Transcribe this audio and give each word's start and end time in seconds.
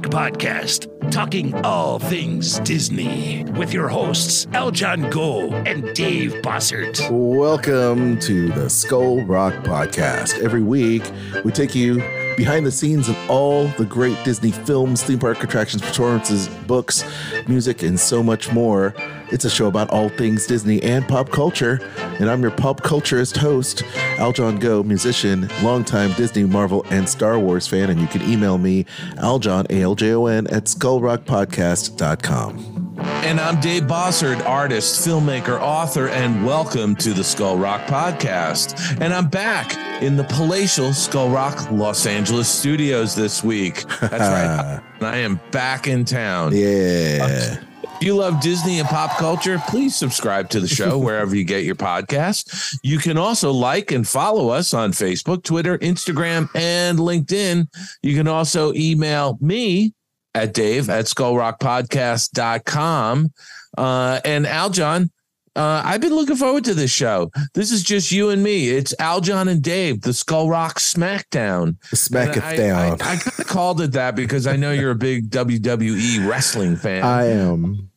Rock 0.00 0.32
Podcast, 0.32 1.10
talking 1.10 1.54
all 1.62 1.98
things 1.98 2.58
Disney 2.60 3.44
with 3.56 3.74
your 3.74 3.88
hosts, 3.88 4.46
Aljon 4.46 5.10
Go 5.10 5.50
and 5.50 5.94
Dave 5.94 6.32
Bossert. 6.42 7.10
Welcome 7.10 8.18
to 8.20 8.48
the 8.52 8.70
Skull 8.70 9.22
Rock 9.24 9.52
Podcast. 9.62 10.42
Every 10.42 10.62
week, 10.62 11.02
we 11.44 11.52
take 11.52 11.74
you 11.74 11.96
behind 12.38 12.64
the 12.64 12.72
scenes 12.72 13.10
of 13.10 13.30
all 13.30 13.66
the 13.76 13.84
great 13.84 14.16
Disney 14.24 14.52
films, 14.52 15.02
theme 15.02 15.18
park 15.18 15.44
attractions, 15.44 15.82
performances, 15.82 16.48
books, 16.66 17.04
music, 17.46 17.82
and 17.82 18.00
so 18.00 18.22
much 18.22 18.50
more. 18.52 18.94
It's 19.30 19.44
a 19.44 19.50
show 19.50 19.66
about 19.66 19.90
all 19.90 20.08
things 20.08 20.46
Disney 20.46 20.82
and 20.82 21.06
pop 21.06 21.28
culture. 21.30 21.78
And 22.20 22.30
I'm 22.30 22.42
your 22.42 22.50
pop 22.50 22.82
culturist 22.82 23.38
host, 23.38 23.78
Aljon 24.18 24.60
Go, 24.60 24.82
musician, 24.82 25.48
longtime 25.62 26.12
Disney, 26.12 26.44
Marvel, 26.44 26.84
and 26.90 27.08
Star 27.08 27.38
Wars 27.38 27.66
fan. 27.66 27.88
And 27.88 27.98
you 27.98 28.06
can 28.08 28.20
email 28.30 28.58
me, 28.58 28.84
Aljon, 29.16 29.64
A-L-J-O-N, 29.70 30.46
at 30.48 30.64
skullrockpodcast.com. 30.64 32.98
And 32.98 33.40
I'm 33.40 33.58
Dave 33.60 33.84
Bossert, 33.84 34.44
artist, 34.44 35.06
filmmaker, 35.06 35.58
author, 35.62 36.08
and 36.08 36.44
welcome 36.44 36.94
to 36.96 37.14
the 37.14 37.24
Skull 37.24 37.56
Rock 37.56 37.86
Podcast. 37.86 39.00
And 39.00 39.14
I'm 39.14 39.28
back 39.28 40.02
in 40.02 40.18
the 40.18 40.24
palatial 40.24 40.92
Skull 40.92 41.30
Rock 41.30 41.70
Los 41.70 42.04
Angeles 42.04 42.50
studios 42.50 43.14
this 43.14 43.42
week. 43.42 43.86
That's 43.98 44.12
right. 44.12 44.82
I 45.00 45.16
am 45.16 45.40
back 45.52 45.86
in 45.86 46.04
town. 46.04 46.54
Yeah. 46.54 47.62
If 48.00 48.06
you 48.06 48.16
love 48.16 48.40
Disney 48.40 48.78
and 48.78 48.88
pop 48.88 49.18
culture, 49.18 49.60
please 49.68 49.94
subscribe 49.94 50.48
to 50.50 50.60
the 50.60 50.66
show 50.66 50.98
wherever 50.98 51.36
you 51.36 51.44
get 51.44 51.64
your 51.64 51.74
podcast. 51.74 52.78
You 52.82 52.96
can 52.96 53.18
also 53.18 53.52
like 53.52 53.92
and 53.92 54.08
follow 54.08 54.48
us 54.48 54.72
on 54.72 54.92
Facebook, 54.92 55.42
Twitter, 55.42 55.76
Instagram, 55.76 56.48
and 56.54 56.98
LinkedIn. 56.98 57.68
You 58.02 58.16
can 58.16 58.26
also 58.26 58.72
email 58.72 59.36
me 59.42 59.92
at 60.34 60.54
dave 60.54 60.88
at 60.88 61.04
skullrockpodcast.com. 61.04 63.32
Uh, 63.76 64.20
and 64.24 64.46
Aljon, 64.46 65.10
uh, 65.54 65.82
I've 65.84 66.00
been 66.00 66.14
looking 66.14 66.36
forward 66.36 66.64
to 66.64 66.72
this 66.72 66.90
show. 66.90 67.30
This 67.52 67.70
is 67.70 67.82
just 67.82 68.10
you 68.10 68.30
and 68.30 68.42
me. 68.42 68.70
It's 68.70 68.94
Aljon 68.94 69.46
and 69.46 69.60
Dave, 69.60 70.00
the 70.00 70.14
Skull 70.14 70.48
Rock 70.48 70.78
Smackdown. 70.78 71.76
Smacketh 71.94 72.42
I, 72.42 72.56
down. 72.56 72.78
I, 72.78 72.94
I 72.94 73.16
kind 73.16 73.40
of 73.40 73.46
called 73.46 73.82
it 73.82 73.92
that 73.92 74.16
because 74.16 74.46
I 74.46 74.56
know 74.56 74.72
you're 74.72 74.92
a 74.92 74.94
big 74.94 75.28
WWE 75.28 76.26
wrestling 76.26 76.76
fan. 76.76 77.04
I 77.04 77.26
am. 77.26 77.89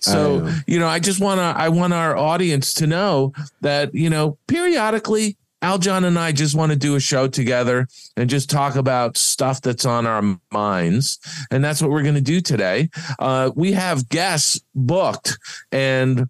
So, 0.00 0.50
you 0.66 0.78
know, 0.78 0.88
I 0.88 0.98
just 0.98 1.20
want 1.20 1.38
to, 1.38 1.60
I 1.60 1.68
want 1.68 1.92
our 1.92 2.16
audience 2.16 2.74
to 2.74 2.86
know 2.86 3.32
that, 3.60 3.94
you 3.94 4.10
know, 4.10 4.38
periodically, 4.46 5.36
Aljon 5.62 6.06
and 6.06 6.18
I 6.18 6.32
just 6.32 6.54
want 6.54 6.72
to 6.72 6.78
do 6.78 6.94
a 6.96 7.00
show 7.00 7.28
together 7.28 7.86
and 8.16 8.30
just 8.30 8.48
talk 8.48 8.76
about 8.76 9.16
stuff 9.16 9.60
that's 9.60 9.84
on 9.84 10.06
our 10.06 10.38
minds. 10.50 11.18
And 11.50 11.62
that's 11.62 11.82
what 11.82 11.90
we're 11.90 12.02
going 12.02 12.14
to 12.14 12.20
do 12.22 12.40
today. 12.40 12.88
Uh, 13.18 13.50
we 13.54 13.72
have 13.72 14.08
guests 14.08 14.60
booked 14.74 15.38
and 15.70 16.28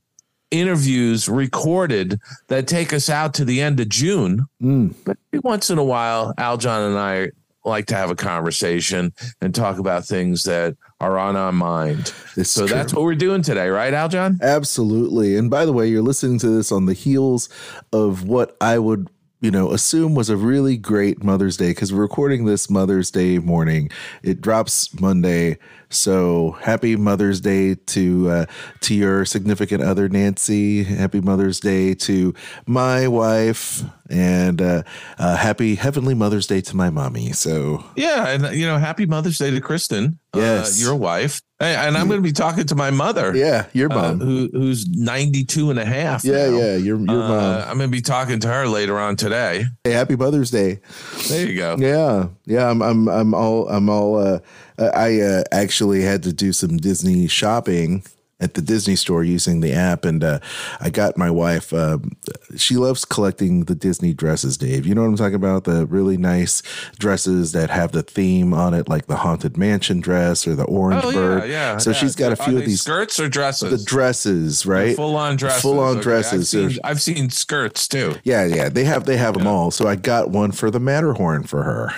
interviews 0.50 1.28
recorded 1.28 2.20
that 2.48 2.66
take 2.66 2.92
us 2.92 3.08
out 3.08 3.34
to 3.34 3.44
the 3.44 3.60
end 3.60 3.78
of 3.78 3.88
June. 3.88 4.46
Mm. 4.60 4.94
But 5.04 5.16
once 5.44 5.70
in 5.70 5.78
a 5.78 5.84
while, 5.84 6.34
Aljon 6.34 6.88
and 6.88 6.98
I 6.98 7.30
like 7.64 7.86
to 7.86 7.94
have 7.94 8.10
a 8.10 8.14
conversation 8.16 9.12
and 9.40 9.54
talk 9.54 9.78
about 9.78 10.04
things 10.04 10.44
that 10.44 10.76
are 11.00 11.18
on 11.18 11.36
our 11.36 11.52
mind. 11.52 12.12
It's 12.36 12.50
So 12.50 12.66
true. 12.66 12.76
that's 12.76 12.94
what 12.94 13.02
we're 13.04 13.14
doing 13.14 13.42
today, 13.42 13.68
right, 13.68 13.92
Aljon? 13.92 14.40
Absolutely. 14.40 15.36
And 15.36 15.50
by 15.50 15.64
the 15.64 15.72
way, 15.72 15.88
you're 15.88 16.02
listening 16.02 16.38
to 16.40 16.48
this 16.48 16.70
on 16.72 16.86
the 16.86 16.92
heels 16.94 17.48
of 17.92 18.24
what 18.24 18.56
I 18.60 18.78
would, 18.78 19.08
you 19.40 19.50
know, 19.50 19.72
assume 19.72 20.14
was 20.14 20.28
a 20.28 20.36
really 20.36 20.76
great 20.76 21.22
Mother's 21.24 21.56
Day 21.56 21.70
because 21.70 21.92
we're 21.92 22.02
recording 22.02 22.44
this 22.44 22.68
Mother's 22.68 23.10
Day 23.10 23.38
morning. 23.38 23.90
It 24.22 24.40
drops 24.42 24.98
Monday. 25.00 25.56
So 25.88 26.52
happy 26.60 26.94
Mother's 26.96 27.40
Day 27.40 27.74
to 27.74 28.30
uh, 28.30 28.46
to 28.80 28.94
your 28.94 29.24
significant 29.24 29.82
other, 29.82 30.08
Nancy. 30.08 30.84
Happy 30.84 31.20
Mother's 31.20 31.58
Day 31.60 31.94
to 31.94 32.34
my 32.66 33.08
wife, 33.08 33.82
and 34.10 34.60
uh, 34.60 34.82
uh, 35.18 35.36
happy 35.36 35.74
Heavenly 35.76 36.14
Mother's 36.14 36.46
Day 36.46 36.60
to 36.62 36.76
my 36.76 36.90
mommy. 36.90 37.32
So 37.32 37.84
Yeah, 37.96 38.28
and 38.28 38.54
you 38.56 38.66
know, 38.66 38.78
happy 38.78 39.06
Mother's 39.06 39.38
Day 39.38 39.50
to 39.50 39.60
Kristen, 39.60 40.18
Yes. 40.34 40.80
uh, 40.80 40.84
your 40.86 40.96
wife. 40.96 41.40
Hey, 41.58 41.74
and 41.74 41.96
I'm 41.98 42.08
going 42.08 42.18
to 42.20 42.26
be 42.26 42.32
talking 42.32 42.64
to 42.68 42.74
my 42.74 42.90
mother, 42.90 43.36
yeah, 43.36 43.66
your 43.74 43.92
uh, 43.92 43.94
mom. 43.96 44.20
who 44.20 44.48
who's 44.52 44.88
92 44.88 45.70
and 45.70 45.78
a 45.78 45.84
half. 45.84 46.24
yeah, 46.24 46.48
now. 46.48 46.56
yeah, 46.58 46.76
your 46.76 46.98
your 46.98 47.22
Uh, 47.22 47.28
mom. 47.28 47.68
I'm 47.68 47.76
going 47.78 47.90
to 47.90 47.96
be 47.96 48.00
talking 48.00 48.40
to 48.40 48.48
her 48.48 48.66
later 48.66 48.98
on 48.98 49.16
today. 49.16 49.64
Hey, 49.84 49.90
happy 49.92 50.16
Mother's 50.16 50.50
Day. 50.50 50.80
There 51.28 51.46
you 51.46 51.56
go. 51.56 51.76
Yeah, 51.78 52.28
yeah. 52.46 52.70
I'm, 52.70 52.80
I'm, 52.82 53.08
I'm 53.08 53.34
all, 53.34 53.68
I'm 53.68 53.88
all. 53.90 54.16
Uh, 54.18 54.38
I 54.78 55.20
uh, 55.20 55.42
actually 55.52 56.00
had 56.02 56.22
to 56.22 56.32
do 56.32 56.54
some 56.54 56.78
Disney 56.78 57.26
shopping 57.28 58.02
at 58.40 58.54
the 58.54 58.62
Disney 58.62 58.96
store 58.96 59.22
using 59.22 59.60
the 59.60 59.72
app, 59.72 60.04
and 60.04 60.24
uh, 60.24 60.38
I 60.80 60.90
got 60.90 61.16
my 61.16 61.30
wife. 61.30 61.72
Um, 61.72 62.16
she 62.56 62.76
loves 62.76 63.04
collecting 63.04 63.64
the 63.64 63.74
Disney 63.74 64.12
dresses, 64.14 64.56
Dave. 64.56 64.86
You 64.86 64.94
know 64.94 65.02
what 65.02 65.08
I'm 65.08 65.16
talking 65.16 65.34
about? 65.34 65.64
The 65.64 65.86
really 65.86 66.16
nice 66.16 66.62
dresses 66.98 67.52
that 67.52 67.70
have 67.70 67.92
the 67.92 68.02
theme 68.02 68.52
on 68.54 68.74
it, 68.74 68.88
like 68.88 69.06
the 69.06 69.16
Haunted 69.16 69.56
Mansion 69.56 70.00
dress 70.00 70.46
or 70.46 70.54
the 70.56 70.64
Orange 70.64 71.04
Oh, 71.04 71.12
Bird. 71.12 71.44
yeah, 71.48 71.72
yeah. 71.74 71.78
So 71.78 71.90
yeah. 71.90 71.96
she's 71.96 72.16
got 72.16 72.32
a 72.32 72.36
few 72.36 72.58
of 72.58 72.64
these 72.64 72.82
skirts 72.82 73.20
or 73.20 73.28
dresses. 73.28 73.70
the 73.70 73.84
dresses, 73.84 74.64
right? 74.66 74.96
Full 74.96 75.16
on 75.16 75.36
dresses. 75.36 75.62
Full-on 75.62 75.96
Okay, 75.96 76.02
dresses. 76.02 76.54
I've 76.54 76.70
seen, 76.72 76.78
I've 76.84 77.02
seen 77.02 77.30
skirts 77.30 77.86
too. 77.86 78.14
Yeah, 78.24 78.44
yeah, 78.46 78.68
they 78.68 78.84
have 78.84 79.04
they 79.04 79.16
have 79.16 79.34
them 79.34 79.46
all. 79.46 79.70
So 79.70 79.86
I 79.86 79.96
got 79.96 80.30
one 80.30 80.52
for 80.52 80.70
the 80.70 80.80
Matterhorn 80.80 81.44
for 81.44 81.62
her, 81.62 81.92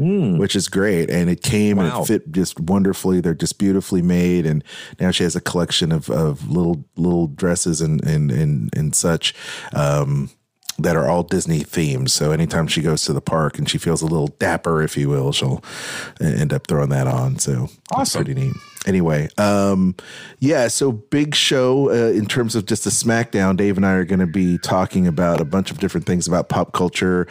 which 0.00 0.56
is 0.56 0.68
great, 0.68 1.10
and 1.10 1.28
it 1.28 1.42
came 1.42 1.78
and 1.78 1.90
Hmm. 1.92 2.00
It 2.02 2.06
fit 2.06 2.32
just 2.32 2.58
wonderfully. 2.58 3.20
They're 3.20 3.34
just 3.34 3.58
beautifully 3.58 4.02
made, 4.02 4.46
and 4.46 4.64
now 4.98 5.10
she 5.10 5.24
has 5.24 5.36
a 5.36 5.40
collection 5.40 5.92
of 5.92 6.08
of 6.10 6.48
little 6.50 6.84
little 6.96 7.26
dresses 7.26 7.80
and 7.80 8.02
and 8.04 8.30
and 8.30 8.70
and 8.76 8.94
such. 8.94 9.34
Um, 9.72 10.30
that 10.78 10.96
are 10.96 11.06
all 11.10 11.22
Disney 11.22 11.60
themed. 11.60 12.08
So 12.08 12.32
anytime 12.32 12.66
she 12.66 12.80
goes 12.80 13.02
to 13.04 13.12
the 13.12 13.20
park 13.20 13.58
and 13.58 13.68
she 13.68 13.76
feels 13.76 14.00
a 14.00 14.06
little 14.06 14.28
dapper, 14.38 14.80
if 14.80 14.96
you 14.96 15.10
will, 15.10 15.30
she'll 15.30 15.62
end 16.22 16.54
up 16.54 16.66
throwing 16.68 16.88
that 16.88 17.06
on. 17.06 17.38
So 17.38 17.64
that's 17.64 17.78
Awesome. 17.92 18.24
pretty 18.24 18.40
neat. 18.40 18.54
Anyway, 18.86 19.28
um, 19.36 19.94
yeah, 20.38 20.66
so 20.66 20.90
big 20.90 21.34
show 21.34 21.90
uh, 21.90 22.12
in 22.12 22.24
terms 22.24 22.54
of 22.54 22.64
just 22.64 22.86
a 22.86 22.88
SmackDown. 22.88 23.54
Dave 23.54 23.76
and 23.76 23.84
I 23.84 23.92
are 23.92 24.06
going 24.06 24.20
to 24.20 24.26
be 24.26 24.56
talking 24.56 25.06
about 25.06 25.38
a 25.38 25.44
bunch 25.44 25.70
of 25.70 25.78
different 25.78 26.06
things 26.06 26.26
about 26.26 26.48
pop 26.48 26.72
culture. 26.72 27.26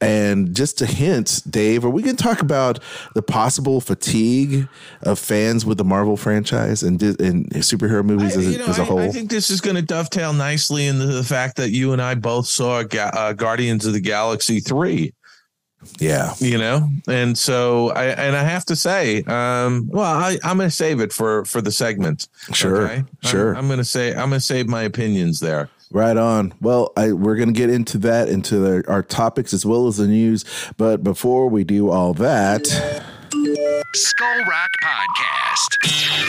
And 0.00 0.56
just 0.56 0.80
a 0.80 0.86
hint, 0.86 1.42
Dave, 1.48 1.84
are 1.84 1.90
we 1.90 2.02
going 2.02 2.16
to 2.16 2.22
talk 2.22 2.40
about 2.40 2.78
the 3.14 3.20
possible 3.20 3.82
fatigue 3.82 4.66
of 5.02 5.18
fans 5.18 5.66
with 5.66 5.76
the 5.76 5.84
Marvel 5.84 6.16
franchise 6.16 6.82
and, 6.82 7.02
and 7.02 7.50
superhero 7.56 8.02
movies 8.02 8.34
I- 8.34 8.40
as, 8.40 8.56
know, 8.56 8.64
as 8.64 8.78
a 8.78 8.82
I- 8.82 8.84
whole? 8.86 8.98
I 9.00 9.10
think 9.10 9.28
this 9.30 9.50
is 9.50 9.60
going 9.60 9.76
to 9.76 9.82
dovetail 9.82 10.32
nicely 10.32 10.86
into 10.86 11.04
the 11.06 11.22
fact 11.24 11.56
that 11.56 11.68
you 11.70 11.92
and 11.92 12.00
I 12.00 12.14
both 12.14 12.46
saw 12.46 12.82
Ga- 12.82 13.10
uh, 13.12 13.32
Guardians 13.34 13.84
of 13.84 13.92
the 13.92 14.00
Galaxy 14.00 14.58
3. 14.58 15.12
Yeah. 15.98 16.32
you 16.38 16.58
know 16.58 16.88
and 17.08 17.36
so 17.38 17.90
i 17.90 18.04
and 18.06 18.36
i 18.36 18.42
have 18.42 18.64
to 18.64 18.76
say 18.76 19.22
um 19.24 19.88
well 19.90 20.04
i 20.04 20.38
i'm 20.44 20.56
gonna 20.58 20.70
save 20.70 21.00
it 21.00 21.12
for 21.12 21.44
for 21.44 21.60
the 21.60 21.72
segment 21.72 22.28
Sure, 22.52 22.88
I'm- 22.88 23.08
sure. 23.22 23.54
I'm, 23.56 23.68
gonna 23.68 23.84
say 23.84 24.10
i'm 24.10 24.30
gonna 24.30 24.40
save 24.40 24.68
my 24.68 24.82
opinions 24.82 25.40
there 25.40 25.68
Right 25.90 26.16
on. 26.16 26.52
Well, 26.60 26.92
I, 26.96 27.12
we're 27.12 27.36
going 27.36 27.54
to 27.54 27.56
get 27.56 27.70
into 27.70 27.98
that, 27.98 28.28
into 28.28 28.58
the, 28.58 28.84
our 28.90 29.00
topics 29.04 29.54
as 29.54 29.64
well 29.64 29.86
as 29.86 29.98
the 29.98 30.08
news. 30.08 30.44
But 30.76 31.04
before 31.04 31.48
we 31.48 31.62
do 31.62 31.88
all 31.88 32.12
that, 32.14 32.66
Skull 33.94 34.40
Rock 34.48 34.70
Podcast 34.82 36.24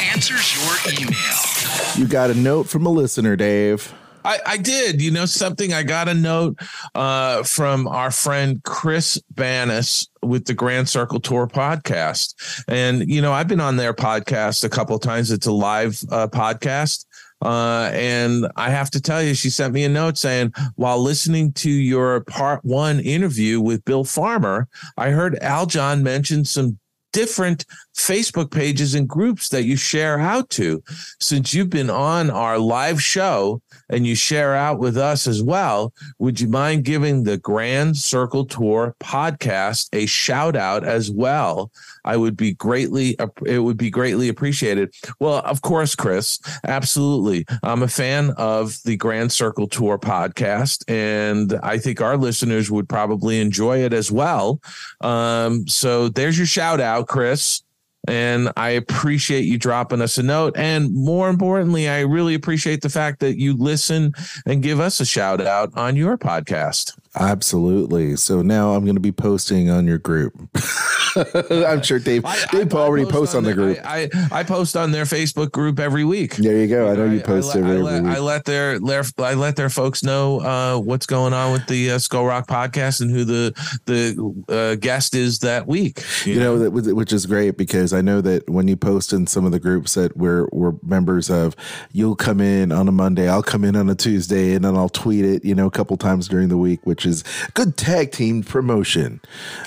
answers 0.00 0.54
your 0.54 0.92
email. 1.00 1.96
you 1.96 2.06
got 2.06 2.30
a 2.30 2.34
note 2.34 2.68
from 2.68 2.86
a 2.86 2.90
listener, 2.90 3.34
Dave. 3.34 3.92
I, 4.24 4.38
I 4.46 4.56
did. 4.56 5.00
You 5.00 5.10
know 5.10 5.26
something? 5.26 5.72
I 5.72 5.82
got 5.82 6.08
a 6.08 6.14
note 6.14 6.58
uh, 6.94 7.42
from 7.42 7.88
our 7.88 8.10
friend 8.10 8.62
Chris 8.64 9.20
Bannis 9.34 10.08
with 10.22 10.44
the 10.44 10.54
Grand 10.54 10.88
Circle 10.88 11.20
Tour 11.20 11.46
podcast, 11.46 12.64
and 12.68 13.08
you 13.08 13.20
know 13.20 13.32
I've 13.32 13.48
been 13.48 13.60
on 13.60 13.76
their 13.76 13.94
podcast 13.94 14.64
a 14.64 14.68
couple 14.68 14.96
of 14.96 15.02
times. 15.02 15.30
It's 15.30 15.46
a 15.46 15.52
live 15.52 16.00
uh, 16.10 16.28
podcast. 16.28 17.06
Uh, 17.42 17.90
and 17.92 18.46
I 18.54 18.70
have 18.70 18.88
to 18.92 19.00
tell 19.00 19.20
you, 19.20 19.34
she 19.34 19.50
sent 19.50 19.74
me 19.74 19.82
a 19.82 19.88
note 19.88 20.16
saying, 20.16 20.52
while 20.76 21.00
listening 21.00 21.52
to 21.54 21.70
your 21.70 22.20
part 22.20 22.64
one 22.64 23.00
interview 23.00 23.60
with 23.60 23.84
Bill 23.84 24.04
Farmer, 24.04 24.68
I 24.96 25.10
heard 25.10 25.36
Aljon 25.42 26.02
mention 26.02 26.44
some 26.44 26.78
different 27.12 27.64
Facebook 27.96 28.50
pages 28.50 28.94
and 28.94 29.08
groups 29.08 29.48
that 29.50 29.64
you 29.64 29.76
share 29.76 30.18
out 30.18 30.50
to. 30.50 30.82
Since 31.20 31.54
you've 31.54 31.70
been 31.70 31.90
on 31.90 32.30
our 32.30 32.58
live 32.58 33.02
show 33.02 33.60
and 33.90 34.06
you 34.06 34.14
share 34.14 34.54
out 34.54 34.78
with 34.78 34.96
us 34.96 35.26
as 35.26 35.42
well, 35.42 35.92
would 36.18 36.40
you 36.40 36.48
mind 36.48 36.84
giving 36.84 37.24
the 37.24 37.38
Grand 37.38 37.96
Circle 37.96 38.46
Tour 38.46 38.96
podcast 39.00 39.88
a 39.92 40.06
shout 40.06 40.56
out 40.56 40.84
as 40.84 41.10
well? 41.10 41.70
I 42.04 42.16
would 42.16 42.36
be 42.36 42.54
greatly 42.54 43.16
it 43.46 43.58
would 43.58 43.76
be 43.76 43.90
greatly 43.90 44.28
appreciated. 44.28 44.94
Well, 45.20 45.38
of 45.44 45.62
course, 45.62 45.94
Chris, 45.94 46.38
absolutely. 46.64 47.44
I'm 47.62 47.82
a 47.82 47.88
fan 47.88 48.30
of 48.36 48.82
the 48.84 48.96
Grand 48.96 49.32
Circle 49.32 49.68
Tour 49.68 49.98
podcast, 49.98 50.84
and 50.88 51.54
I 51.62 51.78
think 51.78 52.00
our 52.00 52.16
listeners 52.16 52.70
would 52.70 52.88
probably 52.88 53.40
enjoy 53.40 53.84
it 53.84 53.92
as 53.92 54.10
well. 54.10 54.60
Um, 55.00 55.66
so 55.68 56.08
there's 56.08 56.38
your 56.38 56.46
shout 56.46 56.80
out, 56.80 57.06
Chris. 57.08 57.62
And 58.08 58.50
I 58.56 58.70
appreciate 58.70 59.44
you 59.44 59.58
dropping 59.58 60.02
us 60.02 60.18
a 60.18 60.22
note. 60.22 60.56
And 60.56 60.92
more 60.92 61.28
importantly, 61.28 61.88
I 61.88 62.00
really 62.00 62.34
appreciate 62.34 62.82
the 62.82 62.88
fact 62.88 63.20
that 63.20 63.38
you 63.38 63.56
listen 63.56 64.12
and 64.44 64.62
give 64.62 64.80
us 64.80 65.00
a 65.00 65.04
shout 65.04 65.40
out 65.40 65.70
on 65.76 65.94
your 65.94 66.18
podcast. 66.18 66.98
Absolutely. 67.14 68.16
So 68.16 68.40
now 68.40 68.72
I'm 68.72 68.84
going 68.84 68.96
to 68.96 69.00
be 69.00 69.12
posting 69.12 69.68
on 69.68 69.86
your 69.86 69.98
group. 69.98 70.34
I'm 71.14 71.82
sure 71.82 71.98
Dave 71.98 72.24
I, 72.24 72.46
Dave 72.50 72.74
I, 72.74 72.78
already 72.78 73.02
I 73.02 73.10
post 73.10 73.14
posts 73.14 73.34
on, 73.34 73.38
on 73.38 73.44
the 73.44 73.54
group. 73.54 73.78
I, 73.84 74.08
I 74.30 74.42
post 74.44 74.76
on 74.76 74.92
their 74.92 75.04
Facebook 75.04 75.52
group 75.52 75.78
every 75.78 76.04
week. 76.04 76.36
There 76.36 76.56
you 76.56 76.66
go. 76.66 76.90
I 76.90 76.94
know 76.94 77.04
you 77.04 77.20
post 77.20 77.54
every, 77.54 77.70
every 77.72 77.82
let, 77.82 78.02
week. 78.02 78.12
I 78.12 78.18
let 78.18 78.44
their, 78.46 78.78
their 78.78 79.04
I 79.18 79.34
let 79.34 79.56
their 79.56 79.68
folks 79.68 80.02
know 80.02 80.40
uh, 80.40 80.78
what's 80.78 81.04
going 81.04 81.34
on 81.34 81.52
with 81.52 81.66
the 81.66 81.92
uh, 81.92 81.98
Skull 81.98 82.24
Rock 82.24 82.46
podcast 82.46 83.02
and 83.02 83.10
who 83.10 83.24
the 83.24 83.52
the 83.84 84.44
uh, 84.48 84.76
guest 84.76 85.14
is 85.14 85.40
that 85.40 85.66
week. 85.66 86.02
You, 86.24 86.34
you 86.34 86.40
know, 86.40 86.56
know 86.56 86.70
that, 86.70 86.94
which 86.94 87.12
is 87.12 87.26
great 87.26 87.58
because 87.58 87.92
I 87.92 88.00
know 88.00 88.22
that 88.22 88.48
when 88.48 88.68
you 88.68 88.76
post 88.76 89.12
in 89.12 89.26
some 89.26 89.44
of 89.44 89.52
the 89.52 89.60
groups 89.60 89.94
that 89.94 90.16
we're 90.16 90.48
we're 90.50 90.72
members 90.82 91.30
of, 91.30 91.54
you'll 91.92 92.16
come 92.16 92.40
in 92.40 92.72
on 92.72 92.88
a 92.88 92.92
Monday, 92.92 93.28
I'll 93.28 93.42
come 93.42 93.64
in 93.64 93.76
on 93.76 93.90
a 93.90 93.94
Tuesday, 93.94 94.54
and 94.54 94.64
then 94.64 94.76
I'll 94.76 94.88
tweet 94.88 95.26
it. 95.26 95.44
You 95.44 95.54
know, 95.54 95.66
a 95.66 95.70
couple 95.70 95.96
times 95.98 96.26
during 96.26 96.48
the 96.48 96.58
week, 96.58 96.80
which 96.84 97.01
which 97.02 97.12
is 97.12 97.24
good 97.54 97.76
tag 97.76 98.12
team 98.12 98.42
promotion. 98.42 99.20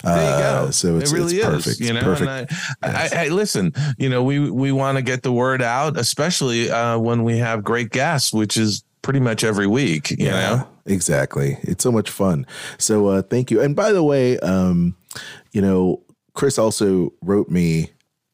There 0.04 0.16
you 0.16 0.44
go. 0.44 0.66
Uh, 0.68 0.72
so 0.72 0.98
it's, 0.98 1.12
it 1.12 1.16
really 1.16 1.38
it's 1.38 1.46
perfect. 1.46 1.82
Is, 1.82 1.88
you 1.88 1.94
know, 1.94 2.02
perfect. 2.02 2.54
I, 2.82 2.88
yes. 2.88 3.14
I, 3.14 3.26
I, 3.26 3.28
listen. 3.30 3.74
You 3.98 4.10
know, 4.10 4.24
we 4.24 4.50
we 4.50 4.72
want 4.72 4.98
to 4.98 5.02
get 5.02 5.24
the 5.24 5.32
word 5.32 5.62
out, 5.62 5.98
especially 5.98 6.70
uh, 6.70 6.98
when 6.98 7.24
we 7.24 7.38
have 7.38 7.64
great 7.64 7.92
guests, 7.92 8.34
which 8.34 8.58
is 8.58 8.84
pretty 9.02 9.20
much 9.20 9.44
every 9.44 9.68
week. 9.68 10.12
You 10.12 10.28
yeah, 10.28 10.32
know, 10.32 10.68
exactly. 10.86 11.58
It's 11.62 11.84
so 11.84 11.92
much 11.92 12.10
fun. 12.10 12.46
So 12.78 13.08
uh, 13.08 13.22
thank 13.22 13.52
you. 13.52 13.62
And 13.62 13.76
by 13.76 13.92
the 13.92 14.04
way, 14.04 14.40
um, 14.40 14.96
you 15.52 15.62
know, 15.62 16.02
Chris 16.34 16.58
also 16.58 17.14
wrote 17.22 17.50
me 17.50 17.90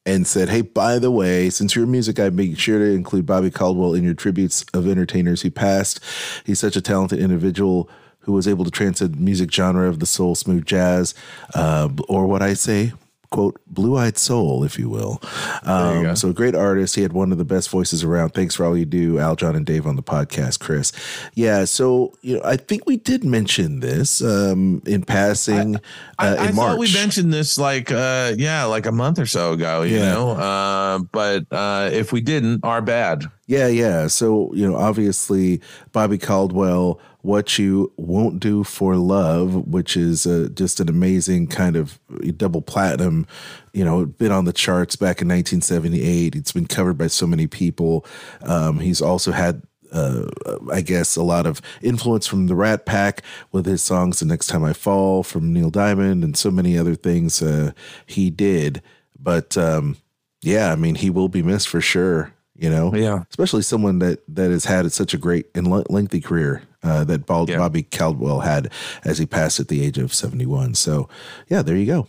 and 0.06 0.26
said, 0.26 0.50
Hey, 0.50 0.62
by 0.62 1.00
the 1.00 1.12
way, 1.12 1.50
since 1.50 1.76
you're 1.76 1.86
a 1.86 1.88
music 1.88 2.16
guy, 2.16 2.30
make 2.30 2.58
sure 2.58 2.80
to 2.80 2.92
include 2.92 3.26
Bobby 3.26 3.52
Caldwell 3.52 3.94
in 3.94 4.04
your 4.04 4.14
tributes 4.14 4.66
of 4.74 4.88
entertainers 4.88 5.42
who 5.42 5.52
passed. 5.52 6.00
He's 6.46 6.60
such 6.60 6.76
a 6.76 6.82
talented 6.82 7.20
individual 7.20 7.90
who 8.22 8.32
was 8.32 8.48
able 8.48 8.66
to 8.66 8.72
transcend 8.72 9.20
music 9.20 9.52
genre 9.52 9.88
of 9.88 10.00
the 10.00 10.06
soul, 10.06 10.36
smooth 10.36 10.66
jazz, 10.66 11.14
uh, 11.56 11.90
or 12.08 12.28
what 12.28 12.42
I 12.42 12.54
say, 12.54 12.94
quote, 13.32 13.62
blue 13.66 13.98
eyed 13.98 14.18
soul, 14.18 14.64
if 14.66 14.78
you 14.78 14.90
will. 14.90 15.22
Um, 15.64 16.06
you 16.06 16.16
so, 16.18 16.30
a 16.30 16.34
great 16.34 16.54
artist. 16.54 16.96
He 16.96 17.02
had 17.02 17.14
one 17.14 17.32
of 17.32 17.38
the 17.38 17.46
best 17.46 17.70
voices 17.70 18.04
around. 18.04 18.32
Thanks 18.32 18.56
for 18.56 18.66
all 18.66 18.78
you 18.78 18.86
do, 18.86 19.20
Al, 19.20 19.38
John, 19.38 19.56
and 19.56 19.66
Dave 19.66 19.88
on 19.88 19.96
the 19.96 20.04
podcast, 20.04 20.60
Chris. 20.60 20.92
Yeah. 21.34 21.64
So, 21.64 22.14
you 22.22 22.36
know, 22.36 22.42
I 22.44 22.58
think 22.58 22.86
we 22.86 22.98
did 22.98 23.24
mention 23.24 23.80
this 23.80 24.22
um, 24.22 24.82
in 24.86 25.04
passing 25.04 25.78
I, 26.20 26.28
uh, 26.28 26.36
I, 26.36 26.44
in 26.44 26.50
I 26.50 26.52
March. 26.52 26.80
we 26.80 26.94
mentioned 26.94 27.34
this 27.34 27.58
like, 27.58 27.90
uh, 27.90 28.34
yeah, 28.38 28.66
like 28.66 28.86
a 28.86 28.92
month 28.92 29.18
or 29.18 29.26
so 29.26 29.54
ago, 29.54 29.84
you 29.84 29.98
yeah. 29.98 30.12
know, 30.12 30.32
uh, 30.32 31.00
but 31.00 31.46
uh, 31.52 31.90
if 31.92 32.12
we 32.12 32.20
didn't, 32.20 32.66
our 32.66 32.82
bad. 32.82 33.24
Yeah. 33.48 33.68
Yeah. 33.68 34.08
So, 34.08 34.54
you 34.54 34.70
know, 34.70 34.76
obviously, 34.76 35.62
Bobby 35.94 36.18
Caldwell 36.18 37.00
what 37.22 37.58
You 37.60 37.92
Won't 37.98 38.40
Do 38.40 38.64
for 38.64 38.96
Love, 38.96 39.68
which 39.68 39.96
is 39.96 40.24
just 40.54 40.80
an 40.80 40.90
amazing 40.90 41.48
kind 41.48 41.76
of 41.76 42.00
double 42.38 42.62
platinum. 42.62 43.28
You 43.74 43.86
know, 43.86 44.06
been 44.06 44.32
on 44.32 44.46
the 44.46 44.54
charts 44.54 44.96
back 44.96 45.22
in 45.22 45.28
1978. 45.28 46.36
It's 46.36 46.52
been 46.52 46.68
covered 46.68 46.98
by 46.98 47.08
so 47.08 47.28
many 47.28 47.48
people. 47.48 48.06
Um, 48.42 48.80
he's 48.80 49.02
also 49.02 49.32
had 49.32 49.62
uh, 49.92 50.26
I 50.72 50.82
guess 50.82 51.16
a 51.16 51.24
lot 51.24 51.46
of 51.46 51.62
influence 51.82 52.26
from 52.26 52.48
the 52.48 52.56
Rat 52.56 52.86
Pack 52.86 53.24
with 53.52 53.66
his 53.66 53.82
songs 53.82 54.20
"The 54.20 54.26
Next 54.26 54.48
Time 54.48 54.64
I 54.64 54.74
Fall" 54.74 55.24
from 55.24 55.54
Neil 55.54 55.70
Diamond 55.70 56.24
and 56.24 56.38
so 56.38 56.50
many 56.50 56.78
other 56.78 56.96
things 56.96 57.42
uh, 57.42 57.72
he 58.06 58.30
did. 58.30 58.82
But 59.20 59.58
um, 59.58 59.98
yeah, 60.42 60.72
I 60.72 60.76
mean, 60.76 60.96
he 60.96 61.10
will 61.10 61.30
be 61.30 61.44
missed 61.44 61.68
for 61.68 61.82
sure. 61.82 62.34
You 62.62 62.70
know, 62.70 62.94
yeah, 62.94 63.24
especially 63.32 63.64
someone 63.64 63.98
that 64.00 64.20
that 64.28 64.52
has 64.52 64.66
had 64.66 64.92
such 64.92 65.16
a 65.16 65.18
great 65.18 65.48
and 65.56 65.68
lengthy 65.90 66.22
career 66.22 66.62
uh, 66.84 67.04
that 67.06 67.26
Bob, 67.26 67.50
yeah. 67.50 67.58
Bobby 67.58 67.84
Caldwell 67.84 68.42
had 68.42 68.72
as 69.04 69.18
he 69.18 69.26
passed 69.26 69.60
at 69.60 69.68
the 69.68 69.84
age 69.84 69.98
of 69.98 70.14
71. 70.14 70.76
So, 70.76 71.10
yeah, 71.48 71.62
there 71.62 71.76
you 71.76 71.86
go. 71.86 72.08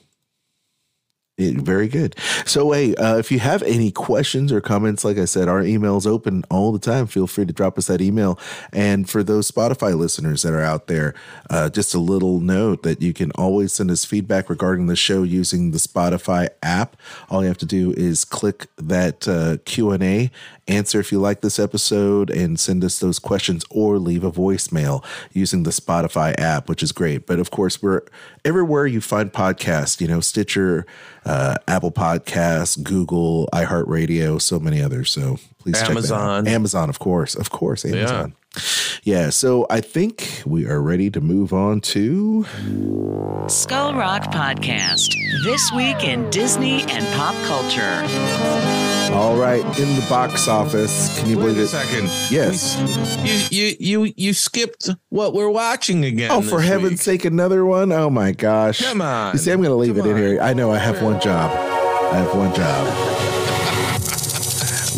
Very 1.51 1.89
good. 1.89 2.17
So, 2.47 2.73
hey, 2.73 2.95
uh, 2.95 3.19
if 3.19 3.31
you 3.31 3.39
have 3.39 3.63
any 3.63 3.91
questions 3.91 4.53
or 4.53 4.61
comments, 4.61 5.05
like 5.05 5.19
I 5.19 5.25
said, 5.25 5.49
our 5.49 5.63
email 5.63 5.97
is 5.97 6.07
open 6.07 6.45
all 6.51 6.73
the 6.73 6.79
time. 6.79 7.07
Feel 7.07 7.27
free 7.27 7.47
to 7.47 7.53
drop 7.53 7.79
us 7.79 7.87
that 7.87 8.01
email. 8.01 8.39
And 8.73 9.09
for 9.09 9.23
those 9.23 9.51
Spotify 9.51 9.97
listeners 9.97 10.43
that 10.43 10.53
are 10.53 10.63
out 10.63 10.87
there, 10.87 11.15
uh, 11.51 11.69
just 11.69 11.95
a 11.95 11.99
little 11.99 12.41
note 12.41 12.83
that 12.83 13.03
you 13.03 13.13
can 13.13 13.31
always 13.33 13.73
send 13.73 13.91
us 13.91 14.05
feedback 14.05 14.49
regarding 14.49 14.87
the 14.87 14.97
show 14.97 15.23
using 15.23 15.71
the 15.71 15.79
Spotify 15.79 16.49
app. 16.63 16.97
All 17.31 17.43
you 17.43 17.49
have 17.49 17.59
to 17.59 17.67
do 17.67 17.93
is 17.97 18.25
click 18.25 18.67
that 18.77 19.27
uh, 19.29 19.59
Q 19.65 19.91
and 19.91 20.03
A, 20.03 20.31
answer 20.69 21.01
if 21.01 21.11
you 21.11 21.19
like 21.21 21.41
this 21.41 21.59
episode, 21.59 22.31
and 22.31 22.59
send 22.59 22.85
us 22.85 22.99
those 22.99 23.19
questions, 23.19 23.65
or 23.71 23.99
leave 23.99 24.25
a 24.25 24.31
voicemail 24.31 25.05
using 25.33 25.63
the 25.65 25.71
Spotify 25.71 26.39
app, 26.39 26.69
which 26.69 26.83
is 26.83 26.93
great. 26.93 27.27
But 27.27 27.39
of 27.39 27.51
course, 27.51 27.83
we're 27.83 28.03
everywhere 28.45 28.87
you 28.87 29.01
find 29.01 29.33
podcasts. 29.33 30.01
You 30.01 30.09
know, 30.09 30.21
Stitcher 30.21 30.87
uh, 31.25 31.57
Apple 31.69 31.93
Podcasts, 31.93 32.83
Google, 32.83 33.49
iHeartRadio, 33.53 34.41
so 34.41 34.59
many 34.59 34.83
others. 34.83 35.11
So 35.11 35.39
please 35.59 35.81
Amazon. 35.83 36.47
Amazon, 36.47 36.89
of 36.89 36.99
course, 36.99 37.35
of 37.35 37.51
course, 37.51 37.85
Amazon. 37.85 38.35
Yeah. 38.55 38.61
yeah. 39.25 39.31
So 39.31 39.67
I 39.71 39.81
think 39.81 40.43
we 40.47 40.67
are 40.67 40.81
ready 40.81 41.11
to 41.11 41.21
move 41.21 41.53
on 41.53 41.81
to 41.93 42.45
Skull 43.49 43.95
Rock 43.95 44.25
Podcast. 44.33 45.09
This 45.45 45.73
week 45.73 46.05
in 46.05 46.29
Disney 46.31 46.83
and 46.83 47.07
pop 47.17 47.35
culture. 47.47 48.07
All 49.13 49.37
right, 49.37 49.61
in 49.79 49.97
the 49.97 50.07
box 50.09 50.49
office. 50.49 51.19
Can 51.19 51.29
you 51.29 51.37
Wait 51.37 51.45
believe 51.45 51.59
a 51.59 51.63
it? 51.65 51.69
second. 51.69 52.05
Yes. 52.31 52.77
You 53.53 53.67
you 53.77 53.77
you 54.05 54.13
you 54.17 54.33
skipped 54.33 54.89
what 55.11 55.35
we're 55.35 55.51
watching 55.51 56.05
again. 56.05 56.31
Oh, 56.31 56.41
for 56.41 56.61
heaven's 56.61 56.93
week. 56.93 57.01
sake, 57.01 57.25
another 57.27 57.65
one! 57.67 57.93
Oh 57.93 58.09
my 58.09 58.33
gosh! 58.33 58.81
Come 58.83 59.03
on. 59.03 59.33
You 59.35 59.39
see, 59.39 59.51
I'm 59.51 59.59
going 59.59 59.71
to 59.71 59.77
leave 59.77 59.97
Come 59.97 60.07
it 60.07 60.11
in 60.11 60.17
here. 60.17 60.41
I 60.41 60.55
know 60.55 60.71
I 60.71 60.79
have 60.79 61.03
one 61.03 61.21
job. 61.21 61.51
I 61.51 62.17
have 62.17 62.35
one 62.35 62.55
job. 62.55 62.87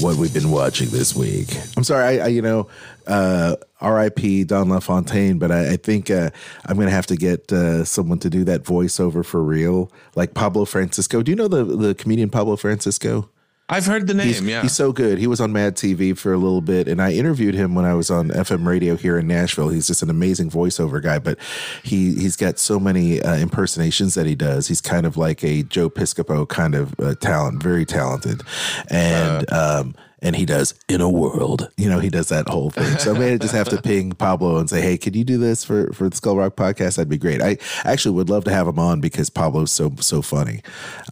what 0.00 0.16
we've 0.16 0.34
been 0.34 0.50
watching 0.50 0.90
this 0.90 1.14
week. 1.16 1.56
I'm 1.76 1.84
sorry. 1.84 2.20
I, 2.20 2.24
I 2.24 2.28
you 2.28 2.42
know, 2.42 2.68
uh, 3.06 3.56
R.I.P. 3.80 4.44
Don 4.44 4.68
LaFontaine, 4.68 5.38
but 5.38 5.50
I, 5.50 5.72
I 5.72 5.76
think 5.76 6.10
uh, 6.10 6.30
I'm 6.66 6.76
going 6.76 6.88
to 6.88 6.94
have 6.94 7.06
to 7.06 7.16
get 7.16 7.52
uh, 7.52 7.84
someone 7.84 8.18
to 8.20 8.30
do 8.30 8.44
that 8.44 8.62
voiceover 8.62 9.24
for 9.24 9.42
real, 9.42 9.90
like 10.16 10.34
Pablo 10.34 10.64
Francisco. 10.64 11.22
Do 11.22 11.30
you 11.30 11.36
know 11.36 11.48
the 11.48 11.64
the 11.64 11.94
comedian 11.94 12.30
Pablo 12.30 12.56
Francisco? 12.56 13.28
I've 13.66 13.86
heard 13.86 14.06
the 14.06 14.12
name. 14.12 14.26
He's, 14.26 14.42
yeah, 14.42 14.60
he's 14.60 14.74
so 14.74 14.92
good. 14.92 15.18
He 15.18 15.26
was 15.26 15.40
on 15.40 15.50
Mad 15.52 15.74
TV 15.74 16.16
for 16.16 16.34
a 16.34 16.36
little 16.36 16.60
bit, 16.60 16.86
and 16.86 17.00
I 17.00 17.12
interviewed 17.12 17.54
him 17.54 17.74
when 17.74 17.86
I 17.86 17.94
was 17.94 18.10
on 18.10 18.28
FM 18.28 18.66
radio 18.66 18.94
here 18.94 19.18
in 19.18 19.26
Nashville. 19.26 19.70
He's 19.70 19.86
just 19.86 20.02
an 20.02 20.10
amazing 20.10 20.50
voiceover 20.50 21.02
guy, 21.02 21.18
but 21.18 21.38
he 21.82 22.14
he's 22.14 22.36
got 22.36 22.58
so 22.58 22.78
many 22.78 23.22
uh, 23.22 23.36
impersonations 23.36 24.14
that 24.14 24.26
he 24.26 24.34
does. 24.34 24.68
He's 24.68 24.82
kind 24.82 25.06
of 25.06 25.16
like 25.16 25.42
a 25.42 25.62
Joe 25.62 25.88
Piscopo 25.88 26.46
kind 26.46 26.74
of 26.74 26.94
uh, 27.00 27.14
talent, 27.14 27.62
very 27.62 27.84
talented, 27.84 28.42
and. 28.88 29.46
Uh, 29.50 29.80
um, 29.80 29.94
and 30.24 30.34
he 30.34 30.46
does 30.46 30.74
in 30.88 31.00
a 31.00 31.08
world. 31.08 31.70
You 31.76 31.88
know, 31.88 32.00
he 32.00 32.08
does 32.08 32.30
that 32.30 32.48
whole 32.48 32.70
thing. 32.70 32.98
So 32.98 33.14
I 33.14 33.18
may 33.18 33.38
just 33.44 33.54
have 33.54 33.68
to 33.68 33.80
ping 33.80 34.12
Pablo 34.12 34.56
and 34.56 34.68
say, 34.68 34.80
"Hey, 34.80 34.96
can 34.96 35.14
you 35.14 35.22
do 35.22 35.38
this 35.38 35.62
for 35.62 35.92
for 35.92 36.08
the 36.08 36.16
Skull 36.16 36.36
Rock 36.36 36.56
podcast?" 36.56 36.96
That'd 36.96 37.08
be 37.08 37.18
great. 37.18 37.42
I 37.42 37.58
actually 37.84 38.16
would 38.16 38.30
love 38.30 38.44
to 38.44 38.50
have 38.50 38.66
him 38.66 38.78
on 38.78 39.00
because 39.00 39.30
Pablo's 39.30 39.70
so 39.70 39.92
so 40.00 40.22
funny. 40.22 40.62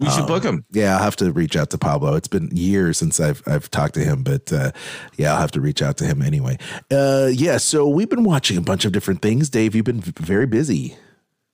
We 0.01 0.11
should 0.11 0.23
um, 0.23 0.27
book 0.27 0.43
him. 0.43 0.65
Yeah, 0.73 0.97
I'll 0.97 1.05
have 1.05 1.17
to 1.17 1.31
reach 1.31 1.57
out 1.57 1.71
to 1.71 1.79
Pablo. 1.79 2.15
It's 2.15 2.29
been 2.29 2.49
years 2.53 2.99
since 2.99 3.21
I've 3.21 3.43
I've 3.47 3.71
talked 3.71 3.95
to 3.95 4.01
him, 4.01 4.23
but 4.23 4.53
uh, 4.53 4.73
yeah, 5.17 5.33
I'll 5.33 5.41
have 5.41 5.53
to 5.53 5.61
reach 5.61 5.83
out 5.83 5.99
to 5.99 6.07
him 6.07 6.23
anyway. 6.23 6.57
Uh, 6.91 7.29
yeah, 7.31 7.59
so 7.59 7.87
we've 7.87 8.11
been 8.11 8.25
watching 8.25 8.57
a 8.57 8.63
bunch 8.63 8.85
of 8.85 8.93
different 8.93 9.21
things. 9.21 9.51
Dave, 9.51 9.75
you've 9.75 9.85
been 9.85 10.01
very 10.01 10.47
busy. 10.47 10.97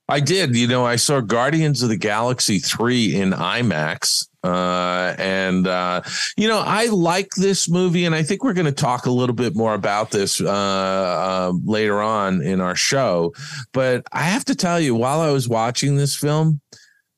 I 0.08 0.20
did. 0.20 0.56
You 0.56 0.66
know, 0.66 0.86
I 0.86 0.96
saw 0.96 1.20
Guardians 1.20 1.82
of 1.82 1.90
the 1.90 1.96
Galaxy 1.96 2.58
3 2.58 3.16
in 3.16 3.30
IMAX. 3.32 4.26
Uh, 4.42 5.14
and, 5.18 5.66
uh, 5.66 6.00
you 6.36 6.48
know, 6.48 6.60
I 6.60 6.86
like 6.86 7.34
this 7.34 7.68
movie, 7.68 8.06
and 8.06 8.14
I 8.14 8.22
think 8.22 8.42
we're 8.42 8.54
going 8.54 8.66
to 8.66 8.72
talk 8.72 9.04
a 9.04 9.10
little 9.10 9.34
bit 9.34 9.54
more 9.54 9.74
about 9.74 10.10
this 10.10 10.40
uh, 10.40 10.46
uh, 10.48 11.52
later 11.64 12.00
on 12.00 12.40
in 12.40 12.60
our 12.60 12.74
show. 12.74 13.34
But 13.72 14.04
I 14.12 14.22
have 14.22 14.46
to 14.46 14.54
tell 14.54 14.80
you, 14.80 14.94
while 14.94 15.20
I 15.20 15.30
was 15.30 15.48
watching 15.48 15.96
this 15.96 16.16
film, 16.16 16.60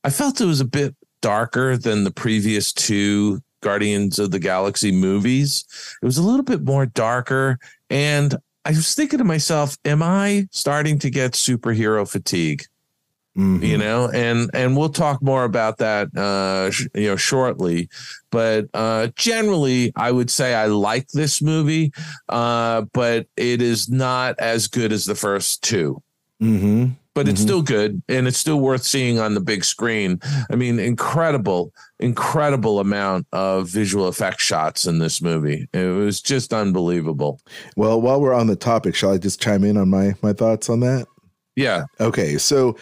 I 0.02 0.10
felt 0.10 0.40
it 0.40 0.46
was 0.46 0.60
a 0.60 0.64
bit 0.64 0.96
darker 1.22 1.76
than 1.76 2.02
the 2.04 2.10
previous 2.10 2.72
two 2.72 3.40
Guardians 3.62 4.18
of 4.18 4.30
the 4.30 4.38
Galaxy 4.38 4.90
movies. 4.90 5.64
It 6.02 6.06
was 6.06 6.18
a 6.18 6.22
little 6.22 6.42
bit 6.42 6.64
more 6.64 6.86
darker. 6.86 7.58
And 7.90 8.34
I 8.64 8.70
was 8.70 8.94
thinking 8.94 9.18
to 9.18 9.24
myself, 9.24 9.76
am 9.84 10.02
I 10.02 10.48
starting 10.50 10.98
to 11.00 11.10
get 11.10 11.32
superhero 11.32 12.08
fatigue? 12.08 12.64
Mhm. 13.38 13.62
you 13.62 13.78
know 13.78 14.08
and 14.12 14.50
and 14.54 14.76
we'll 14.76 14.88
talk 14.88 15.22
more 15.22 15.44
about 15.44 15.78
that 15.78 16.08
uh 16.16 16.70
sh- 16.72 16.86
you 16.96 17.06
know 17.06 17.14
shortly 17.16 17.88
but 18.32 18.66
uh 18.74 19.06
generally 19.14 19.92
i 19.94 20.10
would 20.10 20.28
say 20.30 20.52
i 20.54 20.66
like 20.66 21.06
this 21.14 21.40
movie 21.40 21.92
uh 22.28 22.82
but 22.92 23.26
it 23.36 23.62
is 23.62 23.88
not 23.88 24.36
as 24.40 24.66
good 24.66 24.92
as 24.92 25.04
the 25.04 25.14
first 25.14 25.62
two 25.62 26.02
Mhm. 26.42 26.96
but 27.14 27.28
it's 27.28 27.40
Mhm. 27.40 27.44
still 27.44 27.62
good 27.62 28.02
and 28.08 28.26
it's 28.26 28.38
still 28.38 28.58
worth 28.60 28.82
seeing 28.82 29.20
on 29.20 29.34
the 29.34 29.40
big 29.40 29.62
screen 29.64 30.18
i 30.50 30.56
mean 30.56 30.80
incredible 30.80 31.72
incredible 32.00 32.80
amount 32.80 33.26
of 33.32 33.68
visual 33.68 34.08
effect 34.08 34.40
shots 34.40 34.86
in 34.86 34.98
this 34.98 35.20
movie 35.22 35.68
it 35.72 35.84
was 35.86 36.20
just 36.20 36.52
unbelievable 36.52 37.38
Well, 37.76 38.00
while 38.00 38.20
we're 38.20 38.32
on 38.34 38.46
the 38.48 38.56
topic, 38.56 38.94
shall 38.96 39.12
I 39.12 39.18
just 39.18 39.40
chime 39.40 39.62
in 39.64 39.76
on 39.76 39.88
my 39.90 40.14
my 40.22 40.32
thoughts 40.32 40.68
on 40.70 40.80
that? 40.80 41.06
Yeah 41.60 41.84
Okay, 42.00 42.38
so 42.38 42.76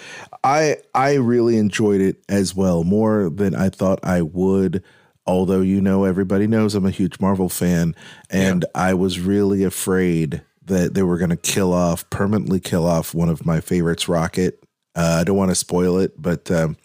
I 0.44 0.76
I 0.94 1.14
really 1.14 1.58
enjoyed 1.58 2.00
it 2.00 2.22
as 2.28 2.54
well, 2.54 2.84
more 2.84 3.30
than 3.30 3.54
I 3.54 3.68
thought 3.68 3.98
I 4.02 4.22
would. 4.22 4.82
Although 5.26 5.60
you 5.60 5.80
know 5.80 6.04
everybody 6.04 6.46
knows 6.46 6.74
I'm 6.74 6.86
a 6.86 6.90
huge 6.90 7.20
Marvel 7.20 7.48
fan, 7.48 7.94
and 8.30 8.64
I 8.74 8.94
was 8.94 9.20
really 9.20 9.62
afraid 9.64 10.42
that 10.64 10.94
they 10.94 11.02
were 11.02 11.18
going 11.18 11.30
to 11.30 11.36
kill 11.36 11.72
off 11.72 12.08
permanently 12.10 12.60
kill 12.60 12.86
off 12.86 13.14
one 13.14 13.28
of 13.28 13.44
my 13.44 13.60
favorites, 13.60 14.08
Rocket. 14.08 14.62
Uh, 14.94 15.18
I 15.20 15.24
don't 15.24 15.36
want 15.36 15.50
to 15.50 15.54
spoil 15.54 15.98
it, 15.98 16.20
but 16.20 16.50
um, 16.50 16.76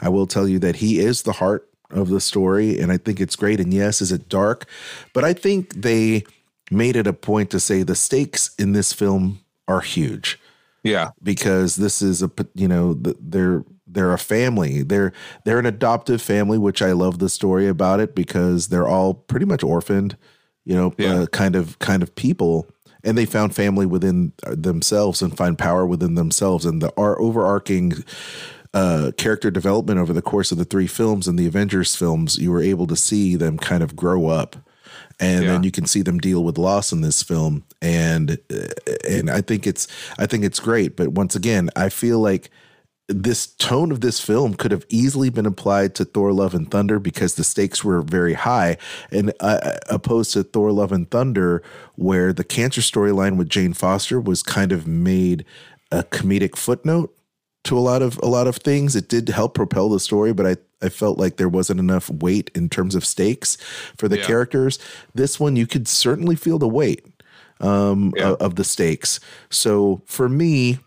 I 0.00 0.08
will 0.08 0.26
tell 0.26 0.46
you 0.46 0.58
that 0.60 0.76
he 0.76 1.00
is 1.00 1.22
the 1.22 1.32
heart 1.32 1.68
of 1.90 2.08
the 2.08 2.20
story, 2.20 2.78
and 2.78 2.92
I 2.92 2.98
think 2.98 3.20
it's 3.20 3.36
great. 3.36 3.60
And 3.60 3.72
yes, 3.72 4.00
is 4.00 4.12
it 4.12 4.28
dark? 4.28 4.66
But 5.12 5.24
I 5.24 5.32
think 5.32 5.74
they 5.74 6.24
made 6.70 6.96
it 6.96 7.06
a 7.06 7.12
point 7.12 7.50
to 7.50 7.60
say 7.60 7.82
the 7.82 7.94
stakes 7.94 8.54
in 8.58 8.72
this 8.72 8.92
film 8.92 9.40
are 9.66 9.80
huge 9.80 10.38
yeah. 10.82 11.10
because 11.22 11.76
this 11.76 12.02
is 12.02 12.22
a 12.22 12.30
you 12.54 12.68
know 12.68 12.94
they're 12.94 13.64
they're 13.86 14.12
a 14.12 14.18
family. 14.18 14.82
They're 14.82 15.12
they're 15.44 15.58
an 15.58 15.66
adoptive 15.66 16.20
family 16.20 16.58
which 16.58 16.82
i 16.82 16.92
love 16.92 17.18
the 17.18 17.28
story 17.28 17.66
about 17.68 18.00
it 18.00 18.14
because 18.14 18.68
they're 18.68 18.86
all 18.88 19.14
pretty 19.14 19.46
much 19.46 19.62
orphaned 19.62 20.16
you 20.64 20.74
know 20.74 20.92
Yeah. 20.98 21.20
uh, 21.20 21.26
kind 21.26 21.56
of 21.56 21.78
kind 21.78 22.02
of 22.02 22.14
people. 22.14 22.66
And 23.04 23.16
they 23.16 23.26
found 23.26 23.54
family 23.54 23.86
within 23.86 24.32
themselves 24.44 25.22
and 25.22 25.34
find 25.36 25.56
power 25.56 25.86
within 25.86 26.16
themselves. 26.16 26.66
And 26.66 26.82
the 26.82 26.92
our 26.96 27.18
overarching 27.20 27.92
uh, 28.74 29.12
character 29.16 29.50
development 29.50 29.98
over 30.00 30.12
the 30.12 30.20
course 30.20 30.52
of 30.52 30.58
the 30.58 30.64
three 30.64 30.86
films 30.88 31.26
and 31.28 31.38
the 31.38 31.46
Avengers 31.46 31.94
films, 31.94 32.36
you 32.38 32.50
were 32.50 32.60
able 32.60 32.86
to 32.88 32.96
see 32.96 33.36
them 33.36 33.56
kind 33.56 33.82
of 33.82 33.94
grow 33.96 34.26
up, 34.26 34.56
and 35.20 35.44
Yeah. 35.44 35.52
then 35.52 35.62
you 35.62 35.70
can 35.70 35.86
see 35.86 36.02
them 36.02 36.18
deal 36.18 36.44
with 36.44 36.58
loss 36.58 36.92
in 36.92 37.00
this 37.00 37.22
film, 37.22 37.64
and 37.82 38.38
uh, 38.52 38.68
and 39.08 39.30
I 39.30 39.40
think 39.40 39.66
it's 39.66 39.86
I 40.18 40.26
think 40.26 40.44
it's 40.44 40.60
great. 40.60 40.96
But 40.96 41.08
once 41.08 41.34
again, 41.36 41.70
I 41.76 41.88
feel 41.88 42.20
like 42.20 42.50
this 43.10 43.46
tone 43.46 43.90
of 43.90 44.02
this 44.02 44.20
film 44.20 44.52
could 44.52 44.70
have 44.70 44.84
easily 44.90 45.30
been 45.30 45.46
applied 45.46 45.94
to 45.96 46.04
Thor: 46.04 46.32
Love 46.32 46.54
and 46.54 46.70
Thunder 46.70 46.98
because 46.98 47.34
the 47.36 47.44
stakes 47.44 47.82
were 47.82 48.02
very 48.02 48.34
high, 48.34 48.76
and 49.10 49.32
uh, 49.40 49.78
opposed 49.88 50.32
to 50.34 50.42
Thor: 50.42 50.72
Love 50.72 50.92
and 50.92 51.10
Thunder, 51.10 51.62
where 51.96 52.32
the 52.32 52.44
cancer 52.44 52.80
storyline 52.82 53.36
with 53.36 53.48
Jane 53.48 53.72
Foster 53.72 54.20
was 54.20 54.42
kind 54.42 54.72
of 54.72 54.86
made 54.86 55.44
a 55.90 56.02
comedic 56.04 56.54
footnote 56.56 57.14
to 57.64 57.76
a 57.76 57.80
lot 57.80 58.02
of 58.02 58.18
a 58.22 58.26
lot 58.26 58.46
of 58.46 58.56
things. 58.56 58.94
It 58.94 59.08
did 59.08 59.28
help 59.30 59.54
propel 59.54 59.88
the 59.88 60.00
story, 60.00 60.34
but 60.34 60.46
I 60.46 60.56
I 60.82 60.88
felt 60.88 61.18
like 61.18 61.36
there 61.36 61.48
wasn't 61.48 61.80
enough 61.80 62.08
weight 62.10 62.50
in 62.54 62.68
terms 62.68 62.94
of 62.94 63.04
stakes 63.04 63.56
for 63.96 64.08
the 64.08 64.18
Yeah. 64.18 64.26
characters. 64.26 64.78
This 65.14 65.40
one 65.40 65.56
you 65.56 65.66
could 65.66 65.88
certainly 65.88 66.36
feel 66.36 66.58
the 66.58 66.68
weight 66.68 67.04
um, 67.60 68.12
Yeah. 68.16 68.30
of, 68.30 68.36
of 68.36 68.54
the 68.54 68.64
stakes. 68.64 69.18
So 69.50 70.02
for 70.06 70.28
me, 70.28 70.78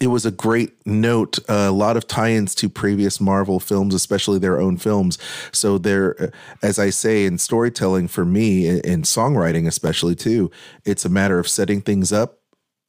it 0.00 0.08
was 0.08 0.26
a 0.26 0.30
great 0.30 0.74
note. 0.86 1.38
Uh, 1.48 1.66
a 1.68 1.72
lot 1.72 1.96
of 1.96 2.06
tie-ins 2.06 2.54
to 2.56 2.68
previous 2.68 3.20
Marvel 3.20 3.58
films, 3.58 3.94
especially 3.94 4.38
their 4.38 4.60
own 4.60 4.76
films. 4.76 5.18
So 5.52 5.78
there, 5.78 6.30
as 6.62 6.78
I 6.78 6.90
say 6.90 7.24
in 7.24 7.38
storytelling, 7.38 8.08
for 8.08 8.24
me 8.24 8.68
in, 8.68 8.80
in 8.80 9.02
songwriting, 9.02 9.66
especially 9.66 10.14
too, 10.14 10.50
it's 10.84 11.04
a 11.04 11.08
matter 11.08 11.38
of 11.38 11.48
setting 11.48 11.80
things 11.80 12.12
up 12.12 12.40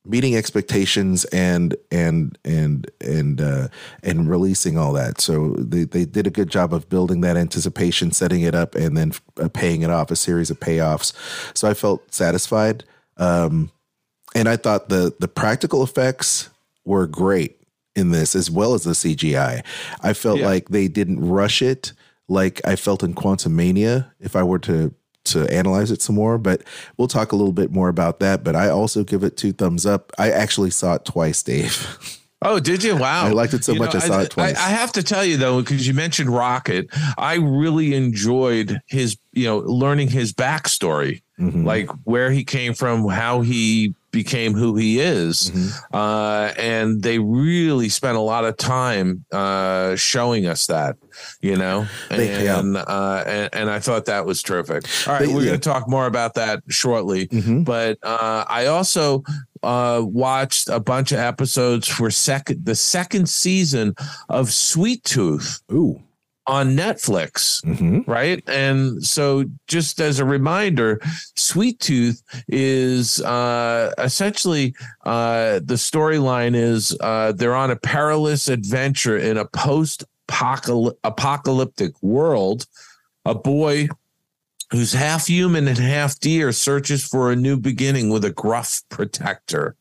meeting 0.08 0.36
expectations 0.36 1.26
and 1.26 1.76
and 1.92 2.38
and 2.46 2.90
and 3.02 3.42
uh 3.42 3.68
and 4.04 4.30
releasing 4.30 4.78
all 4.78 4.94
that. 4.94 5.20
So 5.22 5.56
they 5.58 5.84
they 5.84 6.06
did 6.06 6.28
a 6.28 6.32
good 6.32 6.50
job 6.50 6.74
of 6.74 6.90
building 6.90 7.22
that 7.22 7.38
anticipation 7.38 8.12
setting 8.12 8.42
it 8.42 8.56
up 8.56 8.76
and 8.76 8.96
then 8.98 9.12
uh, 9.40 9.50
paying 9.50 9.82
it 9.82 9.90
off 9.90 10.12
a 10.12 10.16
series 10.16 10.50
of 10.50 10.60
payoffs. 10.60 11.14
So 11.56 11.68
i 11.70 11.74
felt 11.74 12.14
satisfied 12.14 12.84
um 13.18 13.72
and 14.36 14.48
i 14.48 14.56
thought 14.56 14.90
the 14.90 15.14
the 15.20 15.28
practical 15.28 15.84
effects 15.84 16.50
were 16.86 17.08
great 17.08 17.58
in 17.96 18.12
this 18.12 18.36
as 18.36 18.50
well 18.52 18.74
as 18.74 18.84
the 18.84 18.92
cgi 18.92 19.64
i 20.02 20.14
felt 20.14 20.40
Yeah. 20.40 20.46
like 20.46 20.70
they 20.70 20.88
didn't 20.88 21.20
rush 21.20 21.62
it 21.62 21.94
like 22.28 22.62
i 22.66 22.76
felt 22.76 23.04
in 23.04 23.14
Quantumania 23.14 24.12
if 24.20 24.36
i 24.36 24.44
were 24.44 24.60
to 24.60 24.94
to 25.32 25.52
analyze 25.54 25.92
it 25.92 26.02
some 26.02 26.16
more, 26.16 26.38
but 26.38 26.62
we'll 26.98 27.08
talk 27.08 27.32
a 27.32 27.36
little 27.36 27.54
bit 27.54 27.72
more 27.72 27.90
about 27.90 28.20
that. 28.20 28.44
But 28.44 28.56
I 28.56 28.70
also 28.70 29.04
give 29.04 29.24
it 29.24 29.38
two 29.38 29.52
thumbs 29.54 29.86
up. 29.86 30.12
I 30.18 30.32
actually 30.32 30.72
saw 30.72 30.96
it 30.96 31.06
twice, 31.06 31.42
Dave. 31.44 31.98
Oh, 32.40 32.60
did 32.60 32.84
you? 32.84 32.96
Wow. 32.96 33.26
I 33.26 33.32
liked 33.32 33.56
it 33.56 33.64
so 33.64 33.72
You 33.74 33.80
much 33.80 33.96
I 33.96 33.98
saw 34.00 34.20
it 34.22 34.30
twice. 34.30 34.56
I, 34.60 34.68
I 34.68 34.70
have 34.70 34.92
to 34.92 35.02
tell 35.02 35.26
you 35.26 35.38
though, 35.38 35.60
because 35.60 35.88
you 35.88 35.96
mentioned 35.96 36.30
Rocket, 36.30 36.88
I 37.18 37.38
really 37.38 37.96
enjoyed 37.96 38.80
his, 38.86 39.18
you 39.34 39.46
know, 39.46 39.58
learning 39.58 40.10
his 40.10 40.34
backstory, 40.34 41.24
Mhm. 41.40 41.66
like 41.66 41.90
where 42.04 42.30
he 42.30 42.44
came 42.44 42.76
from, 42.76 43.08
how 43.08 43.42
he 43.42 43.96
became 44.12 44.54
who 44.54 44.76
he 44.76 45.00
is. 45.00 45.52
Mm-hmm. 45.52 45.96
Uh, 45.96 46.52
and 46.58 47.02
they 47.04 47.20
really 47.20 47.90
spent 47.90 48.18
a 48.18 48.22
lot 48.22 48.46
of 48.46 48.56
time 48.58 49.26
uh, 49.32 49.96
showing 49.96 50.46
us 50.46 50.68
that, 50.68 50.96
you 51.42 51.56
know, 51.58 51.86
They- 52.10 52.46
yeah. 52.46 52.60
and, 52.60 52.78
uh, 52.78 53.24
and 53.28 53.50
and 53.54 53.70
I 53.70 53.80
thought 53.80 54.06
that 54.06 54.26
was 54.26 54.42
terrific. 54.42 54.86
All 55.08 55.14
right, 55.14 55.26
They- 55.28 55.34
we're 55.34 55.42
yeah. 55.42 55.48
going 55.50 55.60
to 55.60 55.70
talk 55.70 55.90
more 55.90 56.06
about 56.08 56.34
that 56.36 56.64
shortly 56.70 57.28
Mhm. 57.28 57.66
but 57.66 57.98
uh, 58.04 58.46
I 58.48 58.68
also 58.68 59.24
uh, 59.64 60.02
watched 60.06 60.70
a 60.70 60.80
bunch 60.80 61.12
of 61.12 61.20
episodes 61.20 61.88
for 61.88 62.10
second 62.12 62.64
the 62.66 62.76
second 62.76 63.28
season 63.28 63.96
of 64.30 64.52
Sweet 64.54 65.04
Tooth 65.04 65.62
Ooh. 65.72 66.00
On 66.48 66.76
Netflix. 66.76 67.64
hmm 67.78 68.10
Right. 68.10 68.42
And 68.48 69.04
so, 69.04 69.46
just 69.68 70.00
as 70.00 70.20
a 70.20 70.26
reminder, 70.26 71.02
Sweet 71.36 71.80
Tooth 71.80 72.24
is 72.48 73.22
uh, 73.22 73.94
essentially 73.98 74.74
uh, 75.06 75.60
the 75.64 75.76
storyline 75.76 76.56
is 76.56 76.98
uh, 77.02 77.34
they're 77.34 77.56
on 77.56 77.72
a 77.72 77.76
perilous 77.76 78.48
adventure 78.48 79.18
in 79.18 79.38
a 79.38 79.46
post 79.46 80.04
apocalyptic 80.30 82.02
world. 82.02 82.66
A 83.26 83.36
boy 83.36 83.90
who's 84.72 84.94
half 84.94 85.28
human 85.28 85.68
and 85.68 85.78
half 85.78 86.20
deer 86.20 86.52
searches 86.52 87.06
for 87.06 87.32
a 87.32 87.36
new 87.36 87.58
beginning 87.58 88.10
with 88.10 88.26
a 88.26 88.32
gruff 88.32 88.82
protector. 88.90 89.76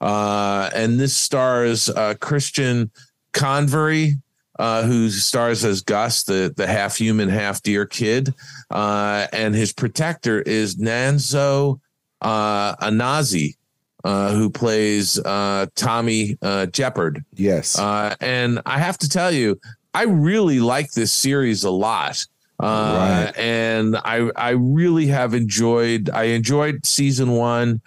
Uh, 0.00 0.70
and 0.74 0.98
this 0.98 1.16
stars 1.16 1.88
uh, 1.90 2.14
Christian 2.20 2.90
Convery, 3.32 4.14
uh, 4.60 4.82
who 4.82 5.08
stars 5.08 5.64
as 5.64 5.80
Gus, 5.82 6.22
the, 6.24 6.52
the 6.54 6.66
half 6.66 6.96
human, 6.96 7.28
half 7.30 7.62
deer 7.62 7.86
kid. 7.86 8.34
Uh, 8.70 9.26
and 9.32 9.54
his 9.54 9.72
protector 9.72 10.42
is 10.42 10.76
Nonso 10.76 11.80
uh, 12.20 12.76
Anozie, 12.76 13.56
uh, 14.04 14.32
who 14.34 14.50
plays 14.50 15.18
uh, 15.18 15.66
Tommy 15.74 16.36
uh, 16.42 16.66
Jepperd. 16.70 17.24
Yes. 17.34 17.78
Uh, 17.78 18.14
and 18.20 18.60
I 18.66 18.78
have 18.78 18.98
to 18.98 19.08
tell 19.08 19.32
you, 19.32 19.58
I 19.94 20.02
really 20.04 20.60
like 20.60 20.92
this 20.92 21.10
series 21.12 21.64
a 21.64 21.70
lot. 21.70 22.24
Uh, 22.62 23.24
Right. 23.26 23.38
and 23.38 23.96
I 23.96 24.30
I 24.36 24.50
really 24.50 25.06
have 25.06 25.32
enjoyed 25.32 26.10
I 26.10 26.24
enjoyed 26.24 26.84
season 26.84 27.30
one. 27.30 27.80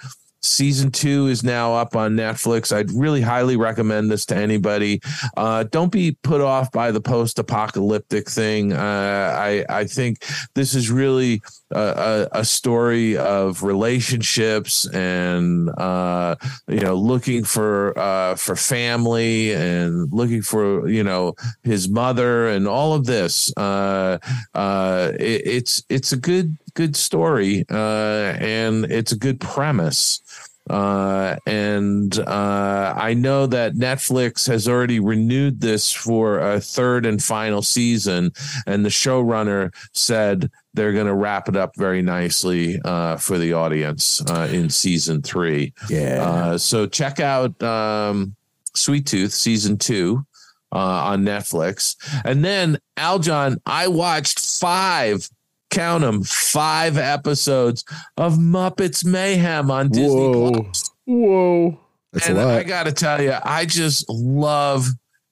Season 0.43 0.91
two 0.91 1.27
is 1.27 1.41
now 1.41 1.73
up 1.73 1.95
on 1.95 2.15
Netflix. 2.15 2.75
I'd 2.75 2.91
really 2.91 3.21
highly 3.21 3.55
recommend 3.55 4.11
this 4.11 4.25
to 4.25 4.35
anybody. 4.35 5.01
Uh, 5.37 5.63
don't 5.63 5.91
be 5.91 6.17
put 6.21 6.41
off 6.41 6.69
by 6.69 6.91
the 6.91 6.99
post-apocalyptic 6.99 8.29
thing. 8.29 8.73
Uh, 8.73 9.35
I 9.39 9.65
I 9.69 9.85
think 9.85 10.23
this 10.53 10.75
is 10.75 10.91
really 10.91 11.41
a, 11.71 12.27
a, 12.33 12.39
a 12.39 12.45
story 12.45 13.17
of 13.17 13.63
relationships 13.63 14.85
and 14.93 15.69
uh, 15.77 16.35
you 16.67 16.81
know 16.81 16.95
looking 16.95 17.45
for 17.45 17.97
uh, 17.97 18.35
for 18.35 18.57
family 18.57 19.53
and 19.53 20.11
looking 20.11 20.41
for 20.41 20.89
you 20.89 21.03
know 21.03 21.35
his 21.63 21.87
mother 21.87 22.47
and 22.49 22.67
all 22.67 22.93
of 22.93 23.05
this. 23.05 23.53
Uh, 23.55 24.17
uh, 24.53 25.11
it, 25.19 25.41
it's 25.45 25.83
it's 25.89 26.11
a 26.11 26.17
good 26.17 26.57
good 26.75 26.95
story 26.95 27.63
and 27.69 28.85
it's 28.85 29.11
a 29.11 29.17
good 29.17 29.39
premise. 29.39 30.22
Uh, 30.69 31.35
and 31.45 32.17
uh, 32.19 32.93
I 32.95 33.13
know 33.13 33.47
that 33.47 33.73
Netflix 33.73 34.47
has 34.47 34.67
already 34.67 34.99
renewed 34.99 35.59
this 35.59 35.91
for 35.91 36.39
a 36.39 36.59
third 36.59 37.05
and 37.05 37.21
final 37.21 37.61
season, 37.61 38.31
and 38.65 38.85
the 38.85 38.89
showrunner 38.89 39.73
said 39.91 40.49
they're 40.73 40.93
going 40.93 41.07
to 41.07 41.13
wrap 41.13 41.49
it 41.49 41.57
up 41.57 41.75
very 41.75 42.01
nicely 42.01 42.79
uh, 42.85 43.17
for 43.17 43.37
the 43.37 43.53
audience 43.53 44.21
uh, 44.29 44.47
in 44.51 44.69
season 44.69 45.21
three. 45.21 45.73
Yeah. 45.89 46.23
Uh, 46.23 46.57
so 46.57 46.87
check 46.87 47.19
out 47.19 47.61
um, 47.61 48.35
Sweet 48.73 49.05
Tooth 49.05 49.33
season 49.33 49.77
two 49.77 50.25
uh, 50.71 50.77
on 50.77 51.23
Netflix, 51.23 51.97
and 52.23 52.43
then 52.43 52.79
Aljon, 52.97 53.57
I 53.65 53.89
watched 53.89 54.39
five. 54.39 55.29
Count 55.73 56.01
them 56.01 56.23
five 56.23 56.97
episodes 56.97 57.83
of 58.17 58.37
Muppets 58.37 59.03
Mayhem 59.03 59.71
on 59.71 59.89
Disney 59.89 60.09
Whoa. 60.09 60.51
Plus. 60.51 60.91
Whoa. 61.05 61.79
That's 62.11 62.29
and 62.29 62.37
a 62.37 62.45
lot. 62.45 62.55
I 62.55 62.63
got 62.63 62.83
to 62.83 62.91
tell 62.91 63.21
you, 63.21 63.35
I 63.43 63.65
just 63.65 64.07
love, 64.09 64.87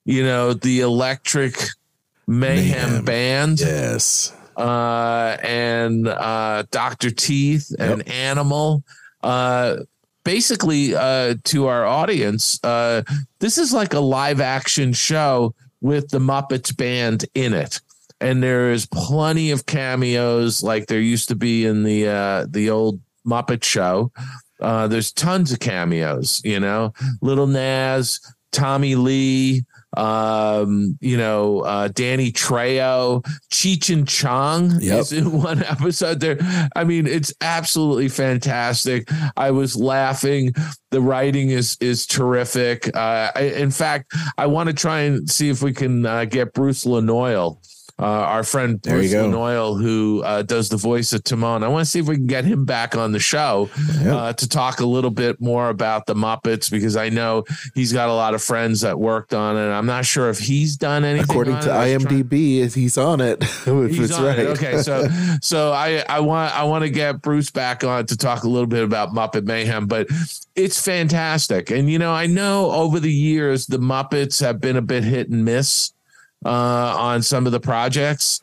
you 0.06 0.24
know, 0.24 0.54
the 0.54 0.82
Electric 0.82 1.56
Mayhem, 2.28 2.90
Mayhem. 2.90 3.06
band 3.06 3.60
yes. 3.60 4.36
uh, 4.58 5.38
and 5.44 6.08
uh, 6.08 6.64
Dr. 6.72 7.12
Teeth 7.12 7.72
and 7.78 8.08
Animal. 8.08 8.84
Uh, 9.22 9.78
basically, 10.24 10.96
uh, 10.96 11.36
to 11.46 11.68
our 11.68 11.86
audience, 11.86 12.60
uh, 12.64 13.04
this 13.40 13.58
is 13.58 13.74
like 13.74 13.94
a 13.94 14.00
live 14.00 14.42
action 14.42 14.94
show 14.94 15.54
with 15.82 16.10
the 16.10 16.20
Muppets 16.20 16.76
band 16.76 17.26
in 17.36 17.54
it. 17.54 17.80
And 18.22 18.42
there 18.42 18.72
is 18.72 18.86
plenty 18.86 19.52
of 19.52 19.66
cameos 19.66 20.64
like 20.64 20.88
there 20.88 21.02
used 21.02 21.28
to 21.30 21.36
be 21.36 21.66
in 21.66 21.84
the 21.84 22.08
uh, 22.08 22.46
the 22.50 22.70
old 22.70 23.02
Muppet 23.26 23.64
show. 23.64 24.12
Uh, 24.62 24.88
there's 24.88 25.12
tons 25.12 25.52
of 25.52 25.60
cameos, 25.60 26.40
you 26.46 26.60
know, 26.60 26.94
Little 27.22 27.48
Nas, 27.48 28.20
Tommy 28.52 28.94
Lee, 28.96 29.66
um, 29.98 30.98
you 31.02 31.18
know, 31.18 31.62
uh, 31.62 31.88
Danny 31.90 32.32
Trejo, 32.32 33.24
Cheech 33.52 33.92
and 33.92 34.08
Chong 34.08 34.80
Yep. 34.80 35.00
is 35.00 35.12
in 35.12 35.32
one 35.42 35.64
episode 35.64 36.20
there. 36.20 36.38
I 36.76 36.84
mean, 36.84 37.08
it's 37.08 37.34
absolutely 37.42 38.08
fantastic. 38.08 39.10
I 39.36 39.52
was 39.52 39.76
laughing. 39.76 40.54
The 40.92 41.02
writing 41.02 41.50
is 41.50 41.78
is 41.82 42.06
terrific. 42.06 42.96
Uh, 42.96 43.32
I, 43.36 43.54
in 43.56 43.72
fact, 43.72 44.14
I 44.38 44.46
want 44.46 44.68
to 44.68 44.74
try 44.74 45.02
and 45.02 45.30
see 45.30 45.50
if 45.50 45.62
we 45.62 45.74
can 45.74 46.06
uh, 46.06 46.26
get 46.26 46.54
Bruce 46.54 46.86
Lanoil. 46.86 47.58
Uh, 48.02 48.06
our 48.06 48.44
friend 48.44 48.82
There 48.82 48.96
Bruce. 48.98 49.14
Lanoil, 49.14 49.80
who 49.80 50.24
uh, 50.26 50.42
does 50.42 50.70
the 50.70 50.78
voice 50.78 51.14
of 51.14 51.24
Timon. 51.24 51.64
I 51.64 51.68
want 51.68 51.86
to 51.86 51.90
see 51.92 52.00
if 52.00 52.08
we 52.08 52.16
can 52.16 52.26
get 52.26 52.46
him 52.46 52.66
back 52.66 52.96
on 52.98 53.12
the 53.12 53.20
show 53.20 53.70
Yep. 54.02 54.14
uh, 54.14 54.34
to 54.34 54.50
talk 54.50 54.80
a 54.80 54.86
little 54.88 55.12
bit 55.12 55.40
more 55.40 55.70
about 55.70 56.08
the 56.08 56.16
Muppets 56.16 56.72
because 56.72 56.96
I 56.96 57.10
know 57.10 57.44
he's 57.76 57.94
got 57.94 58.10
a 58.10 58.14
lot 58.14 58.34
of 58.34 58.42
friends 58.42 58.82
that 58.82 59.00
worked 59.00 59.34
on 59.36 59.56
it. 59.56 59.70
I'm 59.72 59.86
not 59.86 60.06
sure 60.06 60.30
if 60.30 60.40
he's 60.40 60.78
done 60.78 61.04
anything. 61.06 61.30
According 61.30 61.58
to. 61.60 61.64
Trying- 61.66 62.00
IMDb, 62.00 62.58
is 62.58 62.74
he's 62.74 62.98
on 62.98 63.22
it. 63.22 63.44
if 63.68 63.92
He's 63.92 64.00
it's 64.10 64.14
on 64.14 64.26
right. 64.26 64.40
it. 64.40 64.48
Okay, 64.48 64.82
so 64.82 65.08
so 65.42 65.72
I 65.72 66.04
I 66.10 66.22
want 66.22 66.56
I 66.58 66.64
want 66.64 66.84
to 66.84 66.90
get 66.90 67.22
Bruce 67.22 67.52
back 67.52 67.84
on 67.84 68.06
to 68.08 68.18
talk 68.18 68.44
a 68.44 68.50
little 68.50 68.66
bit 68.68 68.84
about 68.84 69.10
Muppet 69.10 69.46
Mayhem, 69.46 69.86
but 69.86 70.08
it's 70.56 70.84
fantastic. 70.84 71.70
And 71.70 71.90
you 71.90 72.00
know, 72.00 72.12
I 72.14 72.26
know 72.26 72.72
over 72.72 73.00
the 73.00 73.12
years 73.12 73.68
the 73.68 73.78
Muppets 73.78 74.42
have 74.42 74.60
been 74.60 74.76
a 74.78 74.82
bit 74.82 75.04
hit 75.04 75.30
and 75.30 75.46
miss 75.46 75.94
uh, 76.46 76.96
on 76.98 77.22
some 77.22 77.46
of 77.46 77.52
the 77.52 77.60
projects. 77.60 78.42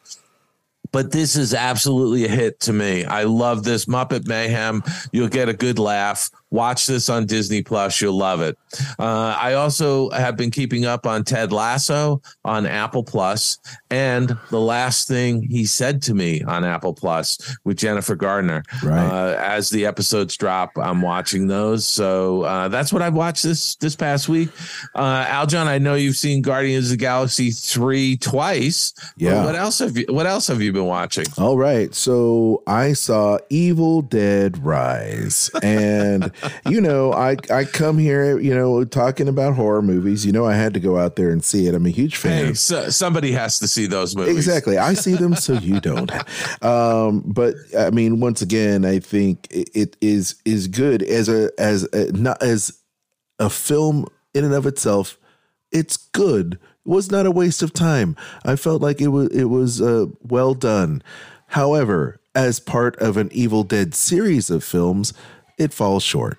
But 0.91 1.13
this 1.13 1.37
is 1.37 1.53
absolutely 1.53 2.25
a 2.25 2.29
hit 2.29 2.61
to 2.61 2.73
me. 2.73 3.05
I 3.05 3.25
love 3.25 3.63
this 3.63 3.85
Muppet 3.85 4.27
Mayhem. 4.27 4.83
You'll 5.13 5.29
get 5.29 5.49
a 5.49 5.53
good 5.53 5.79
laugh. 5.79 6.31
Watch 6.51 6.87
this 6.87 7.09
on 7.09 7.27
Disney 7.27 7.63
Plus. 7.63 8.01
You'll 8.01 8.17
love 8.17 8.41
it. 8.41 8.57
Uh, 8.99 9.37
I 9.39 9.55
also 9.55 10.11
have 10.11 10.37
been 10.37 10.51
keeping 10.51 10.87
up 10.87 11.07
on 11.07 11.25
Ted 11.25 11.53
Lasso 11.53 12.23
on 12.45 12.67
Apple 12.67 13.05
Plus, 13.05 13.59
and 13.91 14.37
the 14.51 14.61
last 14.61 15.09
thing 15.09 15.43
he 15.43 15.67
said 15.67 16.01
to 16.03 16.15
me 16.15 16.43
on 16.43 16.65
Apple 16.65 16.95
Plus 16.95 17.57
with 17.65 17.77
Jennifer 17.77 18.17
Gardner. 18.17 18.63
Right. 18.83 19.07
Uh, 19.07 19.37
as 19.39 19.69
the 19.71 19.85
episodes 19.87 20.37
drop, 20.37 20.73
I'm 20.77 21.03
watching 21.03 21.47
those. 21.47 21.87
So 21.87 22.43
uh, 22.43 22.69
that's 22.69 22.93
what 22.93 23.03
I've 23.03 23.15
watched 23.15 23.43
this 23.43 23.77
this 23.77 23.95
past 23.95 24.29
week. 24.29 24.49
Uh, 24.95 25.25
Aljon, 25.27 25.67
I 25.67 25.79
know 25.79 25.95
you've 25.95 26.17
seen 26.17 26.43
Guardians 26.43 26.87
of 26.87 26.91
the 26.93 26.97
Galaxy 26.97 27.51
three 27.51 28.17
twice. 28.17 28.93
Yeah. 29.17 29.45
What 29.45 29.55
else 29.55 29.79
have 29.81 29.97
you 29.97 30.07
What 30.09 30.27
else 30.27 30.47
have 30.47 30.63
you 30.63 30.73
been 30.73 30.87
watching? 30.87 31.27
All 31.37 31.59
right. 31.59 31.95
So 31.95 32.63
I 32.67 32.95
saw 32.95 33.39
Evil 33.51 34.03
Dead 34.03 34.65
Rise. 34.65 35.51
And, 35.63 36.33
you 36.69 36.81
know, 36.81 37.13
I, 37.13 37.37
I 37.53 37.65
come 37.65 37.99
here, 37.99 38.39
you 38.39 38.55
know, 38.55 38.85
talking 38.85 39.29
about 39.29 39.55
horror 39.55 39.83
movies. 39.83 40.25
You 40.25 40.33
know, 40.33 40.47
I 40.47 40.55
had 40.55 40.75
to 40.75 40.81
go 40.81 40.99
out 40.99 41.17
there 41.17 41.31
and 41.31 41.45
see 41.45 41.67
it. 41.67 41.75
I'm 41.75 41.87
a 41.87 41.91
huge 41.91 42.17
fan. 42.17 42.47
Hey, 42.47 42.55
so, 42.55 42.91
somebody 42.91 43.33
has 43.33 43.59
to 43.61 43.69
see 43.69 43.87
those 43.87 44.17
movies. 44.17 44.37
Exactly. 44.37 44.79
I 44.79 44.95
see 44.95 45.15
them, 45.15 45.35
so 45.35 45.55
you 45.55 45.81
don't. 45.81 46.11
Um, 46.63 47.23
but 47.27 47.55
I 47.79 47.91
mean, 47.91 48.21
once 48.21 48.43
again, 48.43 48.85
I 48.85 48.99
think 48.99 49.47
it, 49.51 49.71
it 49.75 49.97
is 50.01 50.37
is 50.45 50.69
good 50.69 51.03
as 51.03 51.29
a 51.29 51.51
as 51.59 51.85
a, 51.93 52.13
not 52.13 52.43
as 52.43 52.79
a 53.39 53.51
film 53.51 54.07
in 54.35 54.45
and 54.45 54.55
of 54.55 54.67
itself. 54.67 55.19
It's 55.71 55.97
good. 55.97 56.55
It 56.55 56.89
was 56.89 57.11
not 57.11 57.27
a 57.27 57.31
waste 57.31 57.63
of 57.63 57.73
time. 57.73 58.17
I 58.45 58.57
felt 58.57 58.83
like 58.83 59.01
it 59.01 59.09
was 59.09 59.29
it 59.29 59.45
was 59.45 59.81
uh, 59.81 60.07
well 60.23 60.55
done. 60.55 61.03
However, 61.49 62.21
as 62.35 62.61
part 62.61 62.97
of 62.97 63.17
an 63.17 63.31
Evil 63.33 63.65
Dead 63.65 63.95
series 63.95 64.51
of 64.51 64.63
films, 64.63 65.13
it 65.59 65.73
falls 65.73 66.03
short, 66.03 66.39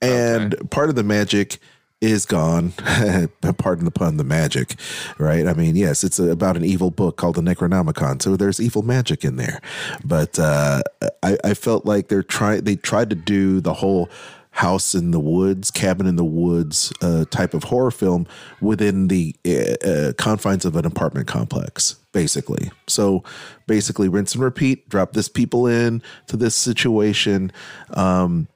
and 0.00 0.70
part 0.70 0.88
of 0.88 0.94
the 0.94 1.02
magic 1.02 1.58
is 2.00 2.24
gone. 2.24 2.72
Pardon 3.58 3.84
the 3.84 3.90
pun, 3.90 4.16
the 4.16 4.24
magic, 4.24 4.76
right? 5.18 5.46
I 5.46 5.52
mean, 5.52 5.76
yes, 5.76 6.02
it's 6.02 6.18
about 6.18 6.56
an 6.56 6.64
evil 6.64 6.90
book 6.90 7.16
called 7.16 7.36
the 7.36 7.42
Necronomicon, 7.42 8.22
so 8.22 8.36
there's 8.36 8.60
evil 8.60 8.82
magic 8.82 9.24
in 9.24 9.36
there. 9.36 9.60
But 10.04 10.38
uh, 10.38 10.82
I, 11.22 11.36
I 11.44 11.54
felt 11.54 11.84
like 11.84 12.08
they're 12.08 12.22
trying. 12.22 12.64
They 12.64 12.76
tried 12.76 13.10
to 13.10 13.16
do 13.16 13.60
the 13.60 13.74
whole 13.74 14.08
house 14.52 14.94
in 14.94 15.10
the 15.10 15.20
woods, 15.20 15.70
cabin 15.70 16.06
in 16.06 16.16
the 16.16 16.24
woods 16.24 16.92
uh, 17.02 17.24
type 17.30 17.54
of 17.54 17.64
horror 17.64 17.90
film 17.90 18.26
within 18.60 19.08
the 19.08 19.34
uh, 19.46 19.88
uh, 19.88 20.12
confines 20.14 20.64
of 20.64 20.76
an 20.76 20.84
apartment 20.84 21.26
complex, 21.28 21.96
basically. 22.12 22.70
So 22.86 23.22
basically, 23.66 24.08
rinse 24.08 24.34
and 24.34 24.42
repeat. 24.42 24.88
Drop 24.88 25.12
this 25.12 25.28
people 25.28 25.66
in 25.66 26.02
to 26.26 26.36
this 26.36 26.54
situation. 26.54 27.52
Um, 27.90 28.48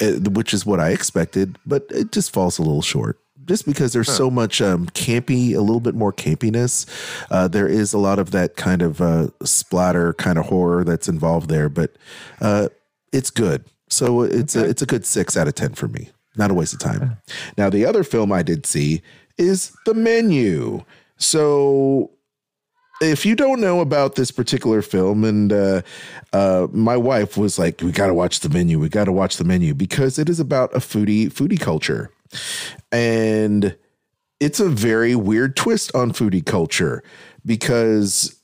which 0.00 0.54
is 0.54 0.64
what 0.64 0.80
I 0.80 0.90
expected, 0.90 1.58
but 1.66 1.86
it 1.90 2.12
just 2.12 2.32
falls 2.32 2.58
a 2.58 2.62
little 2.62 2.82
short. 2.82 3.18
Just 3.44 3.66
because 3.66 3.92
there's 3.92 4.10
so 4.10 4.30
much 4.30 4.62
um, 4.62 4.86
campy, 4.90 5.56
a 5.56 5.60
little 5.60 5.80
bit 5.80 5.96
more 5.96 6.12
campiness. 6.12 6.86
Uh, 7.28 7.48
there 7.48 7.66
is 7.66 7.92
a 7.92 7.98
lot 7.98 8.20
of 8.20 8.30
that 8.30 8.54
kind 8.54 8.82
of 8.82 9.00
uh, 9.00 9.28
splatter 9.42 10.12
kind 10.12 10.38
of 10.38 10.46
horror 10.46 10.84
that's 10.84 11.08
involved 11.08 11.48
there, 11.50 11.68
but 11.68 11.96
uh, 12.40 12.68
it's 13.12 13.30
good. 13.30 13.64
So 13.88 14.22
it's 14.22 14.54
a 14.54 14.64
it's 14.64 14.80
a 14.80 14.86
good 14.86 15.04
six 15.04 15.36
out 15.36 15.48
of 15.48 15.56
ten 15.56 15.74
for 15.74 15.88
me. 15.88 16.10
Not 16.36 16.52
a 16.52 16.54
waste 16.54 16.72
of 16.72 16.78
time. 16.78 17.18
Now 17.58 17.68
the 17.68 17.84
other 17.84 18.04
film 18.04 18.30
I 18.32 18.42
did 18.42 18.64
see 18.64 19.02
is 19.36 19.76
The 19.86 19.94
Menu. 19.94 20.84
So 21.18 22.11
if 23.02 23.26
you 23.26 23.34
don't 23.34 23.60
know 23.60 23.80
about 23.80 24.14
this 24.14 24.30
particular 24.30 24.82
film, 24.82 25.24
and 25.24 25.52
uh, 25.52 25.82
uh, 26.32 26.68
my 26.72 26.96
wife 26.96 27.36
was 27.36 27.58
like, 27.58 27.80
"We 27.80 27.92
got 27.92 28.06
to 28.06 28.14
watch 28.14 28.40
the 28.40 28.48
menu. 28.48 28.78
We 28.78 28.88
got 28.88 29.04
to 29.04 29.12
watch 29.12 29.36
the 29.36 29.44
menu 29.44 29.74
because 29.74 30.18
it 30.18 30.28
is 30.28 30.40
about 30.40 30.74
a 30.74 30.78
foodie 30.78 31.26
foodie 31.32 31.60
culture, 31.60 32.10
and 32.90 33.76
it's 34.40 34.60
a 34.60 34.68
very 34.68 35.14
weird 35.14 35.56
twist 35.56 35.94
on 35.94 36.12
foodie 36.12 36.44
culture 36.44 37.02
because 37.44 38.38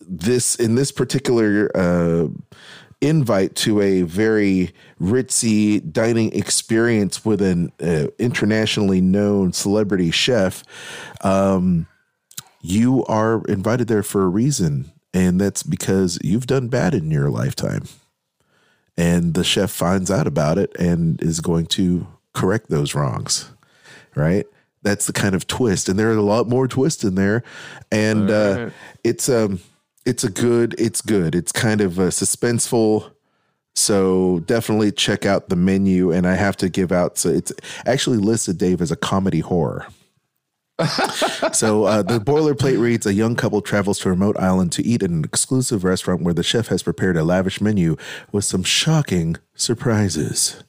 this 0.00 0.56
in 0.56 0.74
this 0.74 0.92
particular 0.92 1.70
uh, 1.74 2.28
invite 3.00 3.56
to 3.56 3.80
a 3.80 4.02
very 4.02 4.72
ritzy 5.00 5.92
dining 5.92 6.32
experience 6.32 7.24
with 7.24 7.42
an 7.42 7.72
uh, 7.82 8.06
internationally 8.18 9.00
known 9.00 9.52
celebrity 9.52 10.10
chef. 10.10 10.62
Um, 11.22 11.86
you 12.62 13.04
are 13.06 13.44
invited 13.46 13.88
there 13.88 14.04
for 14.04 14.22
a 14.22 14.28
reason, 14.28 14.90
and 15.12 15.40
that's 15.40 15.62
because 15.62 16.18
you've 16.22 16.46
done 16.46 16.68
bad 16.68 16.94
in 16.94 17.10
your 17.10 17.28
lifetime. 17.28 17.84
And 18.96 19.34
the 19.34 19.44
chef 19.44 19.70
finds 19.70 20.10
out 20.10 20.26
about 20.26 20.58
it 20.58 20.74
and 20.78 21.20
is 21.22 21.40
going 21.40 21.66
to 21.66 22.06
correct 22.34 22.70
those 22.70 22.94
wrongs, 22.94 23.50
right? 24.14 24.46
That's 24.82 25.06
the 25.06 25.12
kind 25.12 25.34
of 25.34 25.46
twist, 25.46 25.88
and 25.88 25.98
there 25.98 26.10
are 26.10 26.16
a 26.16 26.22
lot 26.22 26.48
more 26.48 26.68
twists 26.68 27.04
in 27.04 27.16
there, 27.16 27.42
and 27.90 28.30
uh, 28.30 28.70
it's 29.04 29.28
um, 29.28 29.60
it's 30.04 30.24
a 30.24 30.30
good, 30.30 30.74
it's 30.78 31.00
good. 31.00 31.34
It's 31.34 31.52
kind 31.52 31.80
of 31.80 31.98
uh, 31.98 32.08
suspenseful. 32.08 33.10
So 33.74 34.40
definitely 34.40 34.92
check 34.92 35.24
out 35.24 35.48
the 35.48 35.56
menu, 35.56 36.12
and 36.12 36.26
I 36.26 36.34
have 36.34 36.56
to 36.58 36.68
give 36.68 36.92
out. 36.92 37.16
So 37.16 37.30
it's 37.30 37.52
actually 37.86 38.18
listed, 38.18 38.58
Dave, 38.58 38.82
as 38.82 38.90
a 38.90 38.96
comedy 38.96 39.40
horror. 39.40 39.86
so 41.52 41.84
uh, 41.84 42.02
the 42.02 42.18
boilerplate 42.18 42.80
reads: 42.80 43.06
A 43.06 43.14
young 43.14 43.36
couple 43.36 43.60
travels 43.62 43.98
to 44.00 44.08
a 44.08 44.12
remote 44.12 44.36
island 44.38 44.72
to 44.72 44.84
eat 44.84 45.02
at 45.02 45.10
an 45.10 45.24
exclusive 45.24 45.84
restaurant 45.84 46.22
where 46.22 46.34
the 46.34 46.42
chef 46.42 46.68
has 46.68 46.82
prepared 46.82 47.16
a 47.16 47.24
lavish 47.24 47.60
menu 47.60 47.96
with 48.30 48.44
some 48.44 48.62
shocking 48.62 49.36
surprises. 49.54 50.62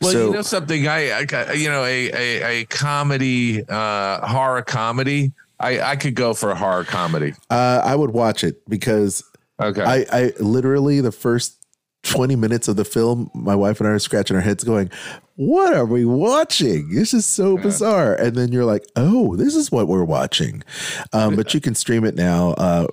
Well, 0.00 0.12
so, 0.12 0.26
you 0.26 0.32
know 0.32 0.42
something, 0.42 0.86
I, 0.86 1.24
I 1.32 1.52
you 1.52 1.68
know 1.68 1.84
a 1.84 2.10
a, 2.12 2.42
a 2.60 2.64
comedy, 2.66 3.64
uh, 3.68 4.26
horror 4.26 4.62
comedy. 4.62 5.32
I 5.58 5.80
I 5.80 5.96
could 5.96 6.14
go 6.14 6.34
for 6.34 6.50
a 6.50 6.54
horror 6.54 6.84
comedy. 6.84 7.34
uh, 7.50 7.80
I 7.84 7.94
would 7.94 8.10
watch 8.10 8.44
it 8.44 8.68
because 8.68 9.24
Okay. 9.60 9.82
I, 9.82 10.04
I 10.12 10.32
literally 10.40 11.00
the 11.00 11.12
first 11.12 11.64
20 12.02 12.34
minutes 12.34 12.66
of 12.66 12.74
the 12.76 12.84
film, 12.84 13.30
my 13.32 13.54
wife 13.54 13.78
and 13.80 13.88
I 13.88 13.92
are 13.92 13.98
scratching 14.00 14.34
our 14.34 14.42
heads 14.42 14.64
going, 14.64 14.90
What 15.36 15.72
are 15.74 15.86
we 15.86 16.04
watching? 16.04 16.90
This 16.90 17.14
is 17.14 17.24
so 17.24 17.56
bizarre. 17.56 18.14
And 18.14 18.36
then 18.36 18.52
you're 18.52 18.66
like, 18.66 18.84
Oh, 18.96 19.34
this 19.36 19.54
is 19.54 19.72
what 19.72 19.88
we're 19.88 20.04
watching. 20.04 20.62
Um, 21.12 21.36
but 21.36 21.54
you 21.54 21.60
can 21.60 21.74
stream 21.74 22.04
it 22.04 22.14
now. 22.14 22.50
Uh, 22.52 22.86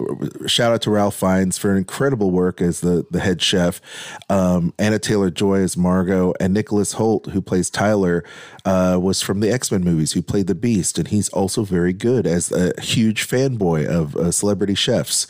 shout 0.47 0.71
out 0.71 0.81
to 0.83 0.91
Ralph 0.91 1.15
Fiennes 1.15 1.57
for 1.57 1.71
an 1.71 1.77
incredible 1.77 2.31
work 2.31 2.61
as 2.61 2.79
the, 2.79 3.05
the 3.11 3.19
head 3.19 3.41
chef. 3.41 3.81
Um, 4.29 4.73
Anya 4.79 4.99
Taylor-Joy 4.99 5.59
as 5.59 5.75
Margot, 5.75 6.33
and 6.39 6.53
Nicholas 6.53 6.93
Hoult, 6.93 7.27
who 7.31 7.41
plays 7.41 7.69
Tyler, 7.69 8.23
uh, 8.63 8.97
was 9.01 9.21
from 9.21 9.41
the 9.41 9.51
X 9.51 9.71
Men 9.71 9.83
movies, 9.83 10.13
who 10.13 10.21
played 10.21 10.47
the 10.47 10.55
Beast. 10.55 10.97
And 10.97 11.09
he's 11.09 11.27
also 11.29 11.63
very 11.63 11.93
good 11.93 12.25
as 12.25 12.51
a 12.51 12.79
huge 12.81 13.27
fanboy 13.27 13.85
of 13.85 14.15
uh, 14.15 14.31
celebrity 14.31 14.75
chefs. 14.75 15.27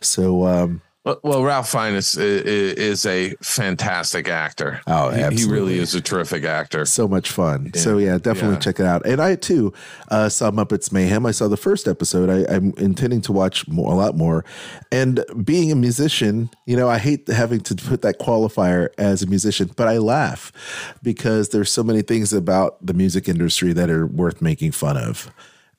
So, 0.00 0.46
um, 0.46 0.82
Well, 1.04 1.18
well, 1.24 1.42
Ralph 1.42 1.68
Fiennes 1.68 2.16
is, 2.16 2.42
is 2.78 3.06
a 3.06 3.30
fantastic 3.42 4.28
actor. 4.28 4.80
Oh, 4.86 5.10
He- 5.10 5.42
he, 5.42 5.50
really 5.50 5.78
is 5.80 5.96
a 5.96 6.00
terrific 6.00 6.44
actor. 6.44 6.84
so 6.84 7.08
much 7.08 7.28
fun. 7.32 7.72
So 7.74 7.98
yeah, 7.98 8.18
definitely 8.18 8.54
Yeah. 8.54 8.60
check 8.60 8.78
it 8.78 8.86
out. 8.86 9.04
And 9.04 9.20
I 9.20 9.34
too 9.34 9.72
uh, 10.12 10.28
saw 10.28 10.52
Muppets 10.52 10.92
Mayhem. 10.92 11.26
I 11.26 11.32
saw 11.32 11.48
the 11.48 11.56
first 11.56 11.88
episode. 11.88 12.30
I, 12.30 12.54
I'm 12.54 12.72
intending 12.76 13.20
to 13.22 13.32
watch 13.32 13.66
more, 13.66 13.92
a 13.92 13.96
lot 13.96 14.16
more. 14.16 14.44
And 14.92 15.24
being 15.44 15.72
a 15.72 15.74
musician, 15.74 16.50
you 16.66 16.76
know, 16.76 16.88
I 16.88 16.98
hate 16.98 17.26
having 17.26 17.62
to 17.62 17.74
put 17.74 18.02
that 18.02 18.20
qualifier 18.20 18.90
as 18.96 19.22
a 19.22 19.26
musician, 19.26 19.72
but 19.76 19.88
I 19.88 19.98
laugh 19.98 20.52
because 21.02 21.48
there's 21.48 21.72
so 21.72 21.82
many 21.82 22.02
things 22.02 22.32
about 22.32 22.84
the 22.86 22.94
music 22.94 23.28
industry 23.28 23.72
that 23.72 23.90
are 23.90 24.06
worth 24.06 24.40
making 24.40 24.70
fun 24.70 24.96
of, 24.96 25.32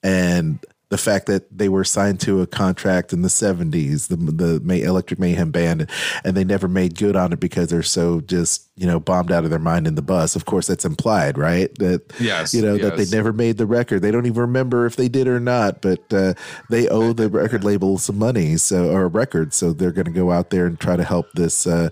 and 0.03 0.59
the 0.93 0.97
fact 0.99 1.25
that 1.25 1.57
they 1.57 1.69
were 1.69 1.83
signed 1.83 2.19
to 2.19 2.39
a 2.41 2.45
contract 2.45 3.13
in 3.13 3.23
the 3.23 3.27
70s 3.27 4.09
the 4.09 4.15
the 4.15 4.59
May, 4.59 4.83
electric 4.83 5.19
mayhem 5.19 5.49
band 5.49 5.89
and 6.23 6.37
they 6.37 6.43
never 6.43 6.67
made 6.67 6.95
good 6.95 7.15
on 7.15 7.33
it 7.33 7.39
because 7.39 7.69
they're 7.69 7.81
so 7.81 8.21
just 8.21 8.69
you 8.75 8.85
know 8.85 8.99
bombed 8.99 9.31
out 9.31 9.43
of 9.43 9.49
their 9.49 9.57
mind 9.57 9.87
in 9.87 9.95
the 9.95 10.03
bus. 10.03 10.35
Of 10.35 10.45
course 10.45 10.67
that's 10.67 10.85
implied 10.85 11.35
right? 11.35 11.73
That 11.79 12.13
Yes, 12.19 12.53
you 12.53 12.61
know 12.61 12.77
that 12.77 12.95
they 12.95 13.05
never 13.05 13.33
made 13.33 13.57
the 13.57 13.65
record. 13.65 14.03
They 14.03 14.11
don't 14.11 14.27
even 14.27 14.39
remember 14.39 14.85
if 14.85 14.95
they 14.95 15.09
did 15.09 15.27
or 15.27 15.39
not 15.39 15.81
but 15.81 16.13
uh, 16.13 16.35
they 16.69 16.87
owe 16.89 17.11
the 17.11 17.27
record 17.41 17.63
label 17.63 17.97
some 17.97 18.19
money 18.19 18.55
so 18.57 18.91
or 18.91 19.05
a 19.05 19.07
record 19.07 19.51
so 19.51 19.73
they're 19.73 19.91
going 19.91 20.05
to 20.05 20.11
go 20.11 20.29
out 20.29 20.51
there 20.51 20.67
and 20.67 20.79
try 20.79 20.95
to 20.95 21.03
help 21.03 21.25
this 21.33 21.65
uh, 21.65 21.89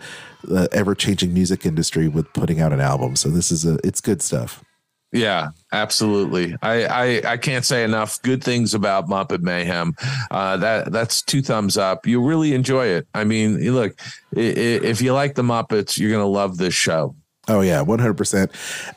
uh, 0.52 0.68
ever-changing 0.72 1.34
music 1.34 1.66
industry 1.66 2.08
with 2.08 2.32
putting 2.34 2.62
out 2.62 2.72
an 2.72 2.80
album. 2.80 3.16
So 3.16 3.30
this 3.30 3.52
is 3.52 3.66
a 3.66 3.80
it's 3.84 4.00
good 4.00 4.22
stuff 4.22 4.64
Yeah, 5.14 5.50
absolutely. 5.74 6.56
I, 6.62 6.86
I 6.86 7.32
I 7.34 7.38
can't 7.38 7.66
say 7.66 7.84
enough 7.84 8.22
good 8.22 8.42
things 8.42 8.74
about 8.74 9.10
Muppet 9.10 9.42
Mayhem. 9.42 9.94
Uh, 10.30 10.56
that 10.58 10.92
that's 10.92 11.22
two 11.22 11.42
thumbs 11.42 11.78
up. 11.78 12.08
You 12.08 12.26
really 12.26 12.54
enjoy 12.54 12.88
it. 12.88 13.08
I 13.14 13.26
mean, 13.26 13.60
look, 13.74 14.00
if 14.32 15.02
you 15.02 15.14
like 15.14 15.36
the 15.36 15.42
Muppets, 15.42 15.98
you're 15.98 16.12
gonna 16.12 16.26
love 16.26 16.58
this 16.58 16.74
show. 16.74 17.14
Oh 17.50 17.60
yeah, 17.60 17.82
one 17.82 18.00
hundred 18.00 18.16
percent. 18.18 18.52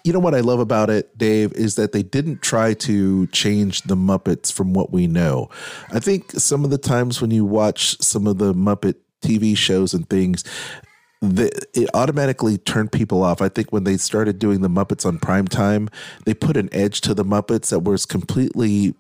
You 0.05 0.13
know 0.13 0.21
what 0.21 0.35
I 0.35 0.41
love 0.41 0.61
about 0.61 0.89
it, 0.89 1.17
Dave, 1.19 1.53
is 1.55 1.75
that 1.75 1.91
they 1.91 2.05
didn't 2.05 2.43
try 2.43 2.75
to 2.75 3.27
change 3.29 3.83
the 3.83 3.97
Muppets 3.97 4.53
from 4.53 4.73
what 4.73 4.93
we 4.93 5.09
know. 5.09 5.49
I 5.91 5.99
think 5.99 6.31
some 6.33 6.65
of 6.65 6.71
the 6.71 6.79
times 6.79 7.21
when 7.21 7.33
you 7.33 7.45
watch 7.45 8.01
some 8.01 8.29
of 8.29 8.39
the 8.39 8.55
Muppet 8.55 8.95
TV 9.23 9.57
shows 9.57 9.95
and 9.95 10.09
things, 10.09 10.45
the, 11.31 11.51
it 11.75 11.89
automatically 11.95 12.59
turned 12.59 12.93
people 12.93 13.23
off. 13.23 13.41
I 13.43 13.49
think 13.49 13.73
when 13.73 13.85
they 13.85 13.97
started 13.97 14.39
doing 14.39 14.61
the 14.61 14.69
Muppets 14.69 15.05
on 15.07 15.19
prime 15.19 15.47
time, 15.49 15.89
they 16.25 16.35
put 16.35 16.57
an 16.57 16.69
edge 16.73 17.01
to 17.03 17.15
the 17.15 17.25
Muppets 17.25 17.71
that 17.71 17.81
was 17.81 18.07
completely 18.07 18.95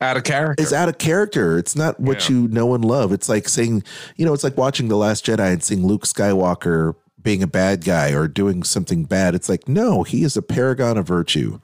Out 0.00 0.16
of 0.16 0.24
character. 0.24 0.62
it's 0.62 0.72
out 0.72 0.88
of 0.88 0.98
character. 0.98 1.58
It's 1.58 1.74
not 1.76 1.98
what 1.98 2.28
Yeah. 2.28 2.36
you 2.36 2.48
know 2.48 2.74
and 2.74 2.84
love. 2.84 3.12
It's 3.12 3.28
like 3.28 3.48
saying, 3.48 3.82
you 4.16 4.26
know, 4.26 4.32
it's 4.34 4.44
like 4.44 4.56
watching 4.56 4.88
The 4.88 4.96
Last 4.96 5.24
Jedi 5.26 5.52
and 5.52 5.62
seeing 5.62 5.86
Luke 5.86 6.04
Skywalker 6.04 6.94
being 7.22 7.42
a 7.42 7.46
bad 7.48 7.84
guy 7.84 8.12
or 8.12 8.28
doing 8.28 8.62
something 8.62 9.04
bad. 9.04 9.34
It's 9.34 9.48
like, 9.48 9.68
no, 9.68 10.02
he 10.04 10.22
is 10.22 10.36
a 10.36 10.42
paragon 10.42 10.96
of 10.96 11.06
virtue. 11.08 11.58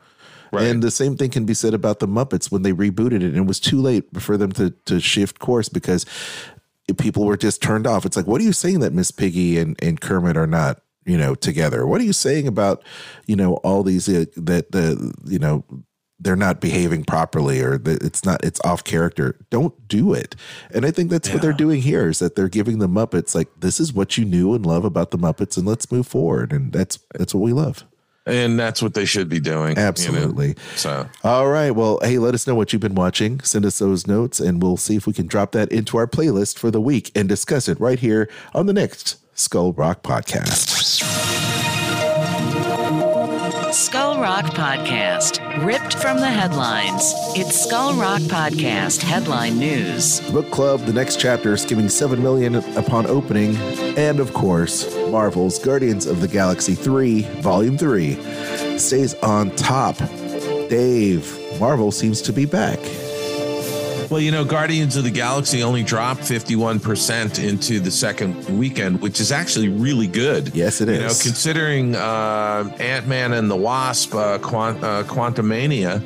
Right. 0.50 0.66
And 0.66 0.82
the 0.82 0.90
same 0.90 1.16
thing 1.16 1.30
can 1.30 1.46
be 1.46 1.54
said 1.54 1.72
about 1.72 1.98
the 2.00 2.06
Muppets 2.08 2.50
when 2.50 2.60
they 2.60 2.72
rebooted 2.72 3.12
it. 3.14 3.22
And 3.22 3.36
it 3.36 3.46
was 3.46 3.58
too 3.58 3.80
late 3.80 4.04
for 4.20 4.36
them 4.36 4.52
to, 4.52 4.70
to 4.86 5.00
shift 5.00 5.38
course 5.38 5.70
because 5.70 6.04
people 6.94 7.24
were 7.24 7.36
just 7.36 7.62
turned 7.62 7.86
off. 7.86 8.04
It's 8.04 8.16
like, 8.16 8.26
what 8.26 8.40
are 8.40 8.44
you 8.44 8.52
saying 8.52 8.80
that 8.80 8.92
Miss 8.92 9.10
Piggy 9.10 9.58
and, 9.58 9.76
and 9.82 10.00
Kermit 10.00 10.36
are 10.36 10.46
not, 10.46 10.82
you 11.04 11.18
know, 11.18 11.34
together? 11.34 11.86
What 11.86 12.00
are 12.00 12.04
you 12.04 12.12
saying 12.12 12.46
about, 12.46 12.82
you 13.26 13.36
know, 13.36 13.54
all 13.56 13.82
these, 13.82 14.08
uh, 14.08 14.26
that 14.36 14.72
the, 14.72 15.14
you 15.24 15.38
know, 15.38 15.64
they're 16.20 16.36
not 16.36 16.60
behaving 16.60 17.02
properly 17.04 17.60
or 17.60 17.76
that 17.78 18.02
it's 18.02 18.24
not, 18.24 18.44
it's 18.44 18.60
off 18.64 18.84
character. 18.84 19.36
Don't 19.50 19.88
do 19.88 20.14
it. 20.14 20.36
And 20.72 20.86
I 20.86 20.92
think 20.92 21.10
that's 21.10 21.28
what 21.28 21.42
they're 21.42 21.52
doing 21.52 21.82
here 21.82 22.08
is 22.08 22.20
that 22.20 22.36
they're 22.36 22.48
giving 22.48 22.78
the 22.78 22.88
Muppets 22.88 23.34
like, 23.34 23.48
this 23.58 23.80
is 23.80 23.92
what 23.92 24.16
you 24.16 24.24
knew 24.24 24.54
and 24.54 24.64
love 24.64 24.84
about 24.84 25.10
the 25.10 25.18
Muppets 25.18 25.56
and 25.56 25.66
let's 25.66 25.90
move 25.90 26.06
forward. 26.06 26.52
And 26.52 26.72
that's, 26.72 27.00
that's 27.18 27.34
what 27.34 27.42
we 27.42 27.52
love. 27.52 27.84
And 28.26 28.58
that's 28.58 28.82
what 28.82 28.94
they 28.94 29.04
should 29.04 29.28
be 29.28 29.40
doing. 29.40 29.70
you 29.70 29.74
know? 29.76 29.82
Absolutely. 29.82 30.54
So 30.76 31.08
All 31.24 31.48
right. 31.48 31.70
Well, 31.72 31.98
hey, 32.02 32.18
let 32.18 32.34
us 32.34 32.46
know 32.46 32.54
what 32.54 32.72
you've 32.72 32.82
been 32.82 32.94
watching. 32.94 33.40
Send 33.40 33.64
us 33.66 33.78
those 33.78 34.06
notes, 34.06 34.40
and 34.40 34.62
we'll 34.62 34.76
see 34.76 34.96
if 34.96 35.06
we 35.06 35.12
can 35.12 35.26
drop 35.26 35.52
that 35.52 35.70
into 35.70 35.96
our 35.96 36.06
playlist 36.06 36.58
for 36.58 36.70
the 36.70 36.80
week 36.80 37.10
and 37.14 37.28
discuss 37.28 37.68
it 37.68 37.78
right 37.80 37.98
here 37.98 38.28
on 38.54 38.66
the 38.66 38.72
next 38.72 39.16
Skull 39.34 39.72
Rock 39.72 40.02
podcast. 40.02 41.02
Skull 43.72 44.20
Rock 44.20 44.44
Podcast, 44.46 45.64
ripped 45.64 45.94
from 45.94 46.18
the 46.18 46.28
headlines. 46.28 47.14
It's 47.34 47.58
Skull 47.58 47.94
Rock 47.94 48.20
Podcast 48.22 49.00
headline 49.02 49.58
news. 49.58 50.20
Book 50.30 50.50
Club, 50.50 50.80
the 50.80 50.92
next 50.92 51.18
chapter, 51.18 51.56
skimming 51.56 51.88
7 51.88 52.22
million 52.22 52.56
upon 52.76 53.06
opening. 53.06 53.56
And 53.96 54.20
of 54.20 54.34
course, 54.34 54.94
Marvel's 55.16 55.58
Guardians 55.58 56.06
of 56.06 56.22
the 56.22 56.26
Galaxy 56.26 56.74
3, 56.74 57.20
Volume 57.42 57.76
3, 57.76 58.14
stays 58.78 59.12
on 59.16 59.54
top. 59.56 59.98
Dave, 60.70 61.38
Marvel 61.60 61.92
seems 61.92 62.22
to 62.22 62.32
be 62.32 62.46
back. 62.46 62.78
Well, 64.10 64.20
you 64.20 64.30
know, 64.30 64.42
Guardians 64.42 64.96
of 64.96 65.04
the 65.04 65.10
Galaxy 65.10 65.62
only 65.62 65.82
dropped 65.82 66.22
51% 66.22 67.46
into 67.46 67.78
the 67.78 67.90
second 67.90 68.58
weekend, 68.58 69.02
which 69.02 69.20
is 69.20 69.30
actually 69.30 69.68
really 69.68 70.06
good. 70.06 70.54
Yes, 70.54 70.80
it 70.80 70.88
You 70.88 70.94
know, 71.00 71.08
considering 71.08 71.94
uh, 71.94 72.74
Ant 72.80 73.06
Man 73.06 73.34
and 73.34 73.50
the 73.50 73.56
Wasp, 73.56 74.14
uh, 74.14 74.38
Quant- 74.38 74.82
uh, 74.82 75.02
Quantumania, 75.04 76.00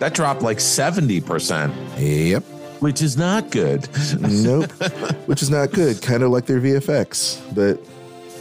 that 0.00 0.12
dropped 0.12 0.42
like 0.42 0.58
70%, 0.58 1.72
Yep. 1.98 2.42
which 2.80 3.00
is 3.00 3.16
not 3.16 3.50
good. 3.50 3.88
Nope. 4.20 4.70
Which 5.26 5.42
is 5.42 5.50
not 5.50 5.70
good. 5.70 6.02
Kind 6.02 6.24
of 6.24 6.30
like 6.30 6.46
their 6.46 6.60
VFX, 6.60 7.40
but 7.54 7.78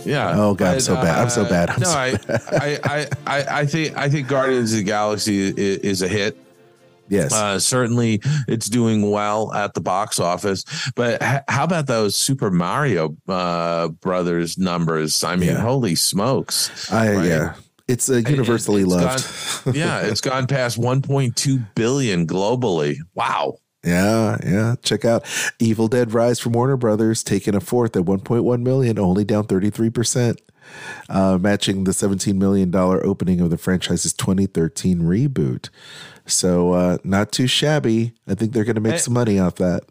Yeah. 0.05 0.33
Oh, 0.35 0.53
God, 0.53 0.75
I'm 0.75 0.79
so 0.79 0.95
bad. 0.95 1.19
I'm 1.19 1.29
so 1.29 1.43
bad. 1.47 1.69
I'm 1.69 1.79
no, 1.81 1.87
so 1.87 1.97
I, 1.97 2.09
I, 2.51 2.79
I, 2.83 3.07
I, 3.27 3.59
I 3.61 3.65
think 3.65 3.97
I 3.97 4.09
think 4.09 4.27
Guardians 4.27 4.71
of 4.73 4.79
the 4.79 4.83
Galaxy 4.83 5.39
is, 5.49 5.55
is 5.77 6.01
a 6.01 6.07
hit. 6.07 6.37
yes. 7.09 7.33
Uh, 7.33 7.59
certainly, 7.59 8.21
it's 8.47 8.69
doing 8.69 9.09
well 9.11 9.51
at 9.53 9.73
the 9.73 9.81
box 9.81 10.19
office. 10.19 10.63
But 10.95 11.21
h- 11.21 11.41
how 11.47 11.63
about 11.63 11.87
those 11.87 12.15
Super 12.15 12.49
Mario 12.51 13.17
uh, 13.27 13.89
Brothers 13.89 14.57
numbers? 14.57 15.23
I 15.23 15.35
mean, 15.35 15.49
Yeah. 15.49 15.59
holy 15.61 15.95
smokes! 15.95 16.91
I 16.91 17.13
right? 17.15 17.25
yeah. 17.25 17.53
It's 17.87 18.07
uh, 18.09 18.17
universally 18.17 18.83
It's 18.83 18.91
loved. 18.91 19.65
gone- 19.65 19.73
yeah, 19.75 20.01
it's 20.01 20.21
gone 20.21 20.45
past 20.45 20.79
1.2 20.79 21.65
billion 21.75 22.27
globally. 22.27 22.97
Wow. 23.15 23.57
Yeah, 23.83 24.37
yeah. 24.45 24.75
Check 24.83 25.05
out 25.05 25.25
Evil 25.59 25.87
Dead 25.87 26.13
Rise 26.13 26.39
from 26.39 26.51
Warner 26.53 26.75
Brothers, 26.77 27.23
taking 27.23 27.55
a 27.55 27.61
fourth 27.61 27.95
at 27.95 28.03
1.1 28.03 28.61
million, 28.61 28.99
only 28.99 29.23
down 29.23 29.45
33%, 29.45 30.37
uh, 31.07 31.37
matching 31.39 31.85
the 31.85 31.93
17 31.93 32.37
million 32.37 32.71
dollar 32.71 33.05
opening 33.05 33.39
of 33.39 33.49
the 33.49 33.57
franchise's 33.57 34.13
2013 34.13 34.99
reboot. 35.01 35.69
So 36.25 36.73
uh, 36.73 36.97
not 37.03 37.31
too 37.31 37.47
shabby. 37.47 38.13
I 38.27 38.35
think 38.35 38.51
they're 38.53 38.65
going 38.65 38.75
to 38.75 38.81
make 38.81 38.93
Hey. 38.93 38.99
some 38.99 39.13
money 39.13 39.39
off 39.39 39.55
that. 39.55 39.83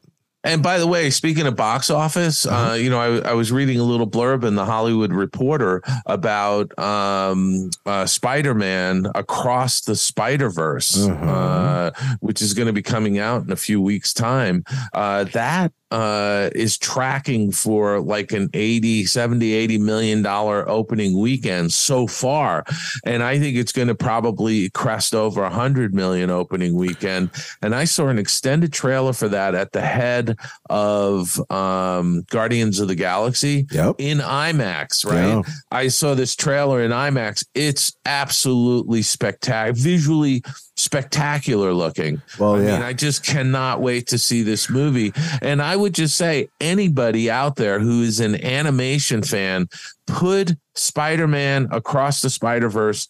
And 0.48 0.62
by 0.62 0.78
the 0.78 0.86
way, 0.86 1.10
speaking 1.10 1.46
of 1.46 1.56
box 1.56 1.90
office, 1.90 2.46
Uh-huh. 2.46 2.70
uh, 2.70 2.74
you 2.74 2.88
know, 2.88 2.98
I, 2.98 3.30
I 3.30 3.34
was 3.34 3.52
reading 3.52 3.78
a 3.78 3.84
little 3.84 4.06
blurb 4.08 4.44
in 4.44 4.54
the 4.54 4.64
Hollywood 4.64 5.12
Reporter 5.12 5.82
about 6.06 6.76
um, 6.78 7.68
uh, 7.84 8.06
Spider-Man 8.06 9.08
Across 9.14 9.82
the 9.82 9.94
Spider-Verse, 9.94 11.06
Uh-huh. 11.06 11.26
uh, 11.30 11.90
which 12.20 12.40
is 12.40 12.54
going 12.54 12.66
to 12.66 12.72
be 12.72 12.80
coming 12.82 13.18
out 13.18 13.42
in 13.44 13.52
a 13.52 13.56
few 13.56 13.78
weeks' 13.82 14.14
time. 14.14 14.64
Uh, 14.94 15.24
that 15.24 15.70
uh, 15.90 16.50
is 16.54 16.76
tracking 16.78 17.50
for 17.52 18.00
like 18.00 18.32
an 18.32 18.50
80, 18.52 19.06
70, 19.06 19.52
80 19.52 19.78
million 19.78 20.22
dollar 20.22 20.68
opening 20.68 21.18
weekend 21.18 21.72
so 21.72 22.06
far. 22.06 22.64
And 23.04 23.22
I 23.22 23.38
think 23.38 23.56
it's 23.56 23.72
going 23.72 23.88
to 23.88 23.94
probably 23.94 24.70
crest 24.70 25.14
over 25.14 25.42
a 25.42 25.50
hundred 25.50 25.94
million 25.94 26.30
opening 26.30 26.74
weekend. 26.74 27.30
And 27.62 27.74
I 27.74 27.84
saw 27.84 28.08
an 28.08 28.18
extended 28.18 28.72
trailer 28.72 29.12
for 29.12 29.28
that 29.28 29.54
at 29.54 29.72
the 29.72 29.80
head 29.80 30.36
of 30.68 31.38
um, 31.50 32.22
Guardians 32.30 32.80
of 32.80 32.88
the 32.88 32.94
Galaxy 32.94 33.66
Yep. 33.70 33.96
in 33.98 34.18
IMAX, 34.18 35.04
right? 35.06 35.28
Yeah. 35.28 35.42
I 35.70 35.88
saw 35.88 36.14
this 36.14 36.36
trailer 36.36 36.82
in 36.82 36.90
IMAX. 36.90 37.44
It's 37.54 37.92
absolutely 38.04 39.02
spectacular, 39.02 39.72
visually 39.74 40.42
spectacular 40.78 41.72
looking. 41.72 42.22
Well, 42.38 42.54
I 42.54 42.62
yeah. 42.62 42.64
mean, 42.72 42.82
I 42.82 42.92
just 42.92 43.24
cannot 43.24 43.80
wait 43.80 44.06
to 44.08 44.18
see 44.18 44.42
this 44.42 44.70
movie. 44.70 45.12
And 45.42 45.60
I 45.60 45.76
would 45.76 45.94
just 45.94 46.16
say, 46.16 46.48
anybody 46.60 47.30
out 47.30 47.56
there 47.56 47.80
who 47.80 48.02
is 48.02 48.20
an 48.20 48.42
animation 48.44 49.22
fan, 49.22 49.68
put 50.06 50.54
Spider 50.74 51.26
Man 51.26 51.68
Across 51.70 52.22
the 52.22 52.30
Spider 52.30 52.68
Verse 52.68 53.08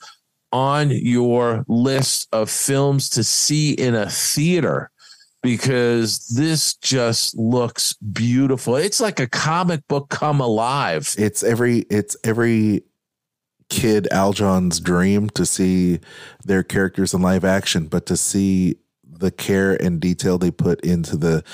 on 0.51 0.91
your 0.91 1.65
list 1.69 2.29
of 2.33 2.51
films 2.51 3.11
to 3.11 3.23
see 3.23 3.73
in 3.73 3.95
a 3.95 4.09
theater 4.09 4.91
because 5.43 6.27
this 6.29 6.75
just 6.75 7.37
looks 7.37 7.95
beautiful. 7.95 8.77
It's 8.77 9.01
like 9.01 9.21
a 9.21 9.29
comic 9.29 9.87
book 9.89 10.09
come 10.09 10.41
alive. 10.41 11.15
it's 11.19 11.43
every 11.43 11.81
it's 11.91 12.17
every 12.25 12.83
kid 13.69 14.09
Aljon's 14.11 14.81
dream 14.81 15.29
to 15.31 15.45
see 15.45 16.01
their 16.45 16.63
characters 16.63 17.15
in 17.15 17.23
live 17.23 17.45
action, 17.45 17.87
but 17.87 18.07
to 18.07 18.17
see 18.17 18.77
the 19.05 19.31
care 19.31 19.75
and 19.83 20.01
detail 20.01 20.39
they 20.39 20.51
put 20.51 20.81
into 20.81 21.17
the 21.17 21.45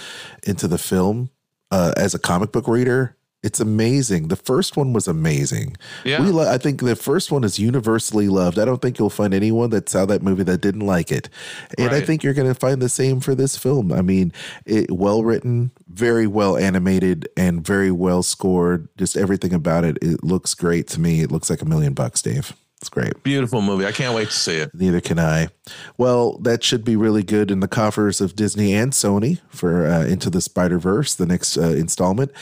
into 0.42 0.68
the 0.68 0.78
film 0.78 1.30
uh, 1.70 1.92
as 1.96 2.14
a 2.14 2.18
comic 2.18 2.52
book 2.52 2.68
reader. 2.68 3.16
It's 3.44 3.60
amazing. 3.60 4.28
The 4.28 4.36
first 4.36 4.74
one 4.76 4.94
was 4.94 5.06
amazing. 5.06 5.76
Yeah. 6.02 6.22
We 6.22 6.32
lo- 6.32 6.50
I 6.50 6.56
think 6.56 6.80
the 6.80 6.96
first 6.96 7.30
one 7.30 7.44
is 7.44 7.58
universally 7.58 8.28
loved. 8.28 8.58
I 8.58 8.64
don't 8.64 8.80
think 8.80 8.98
you'll 8.98 9.10
find 9.10 9.34
anyone 9.34 9.68
that 9.70 9.88
saw 9.88 10.06
that 10.06 10.22
movie 10.22 10.44
that 10.44 10.62
didn't 10.62 10.86
like 10.86 11.12
it. 11.12 11.28
And 11.76 11.90
I 11.90 12.00
think 12.00 12.24
you're 12.24 12.32
going 12.32 12.48
to 12.48 12.58
find 12.58 12.80
the 12.80 12.88
same 12.88 13.20
for 13.20 13.34
this 13.34 13.56
film. 13.56 13.92
I 13.92 14.00
mean, 14.00 14.32
it 14.64 14.90
well 14.90 15.22
written, 15.22 15.72
very 15.88 16.26
well 16.26 16.56
animated, 16.56 17.28
and 17.36 17.64
very 17.64 17.90
well 17.90 18.22
scored. 18.22 18.88
Just 18.96 19.14
everything 19.14 19.52
about 19.52 19.84
it. 19.84 19.98
It 20.00 20.24
looks 20.24 20.54
great 20.54 20.88
to 20.88 21.00
me. 21.00 21.20
It 21.20 21.30
looks 21.30 21.50
like 21.50 21.60
a 21.60 21.66
million 21.66 21.92
bucks, 21.92 22.22
Dave. 22.22 22.54
It's 22.80 22.88
great. 22.88 23.22
Beautiful 23.22 23.62
movie. 23.62 23.86
I 23.86 23.92
can't 23.92 24.14
wait 24.14 24.28
to 24.28 24.34
see 24.34 24.56
it. 24.56 24.70
Neither 24.74 25.00
can 25.00 25.18
I. 25.18 25.48
Well, 25.96 26.38
that 26.38 26.62
should 26.62 26.84
be 26.84 26.96
really 26.96 27.22
good 27.22 27.50
in 27.50 27.60
the 27.60 27.68
coffers 27.68 28.20
of 28.20 28.36
Disney 28.36 28.74
and 28.74 28.92
Sony 28.92 29.40
for 29.48 29.86
uh, 29.86 30.04
Into 30.04 30.28
the 30.28 30.40
Spider 30.40 30.78
Verse, 30.78 31.14
the 31.14 31.26
next 31.26 31.56
uh, 31.56 31.70
installment. 31.70 32.32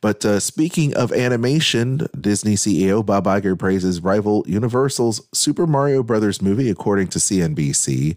But 0.00 0.24
uh, 0.24 0.40
speaking 0.40 0.94
of 0.94 1.12
animation, 1.12 2.08
Disney 2.18 2.54
CEO 2.54 3.04
Bob 3.04 3.24
Iger 3.26 3.56
praises 3.58 4.00
rival 4.00 4.44
Universal's 4.48 5.26
Super 5.32 5.66
Mario 5.66 6.02
Brothers 6.02 6.42
movie, 6.42 6.70
according 6.70 7.08
to 7.08 7.18
CNBC. 7.18 8.16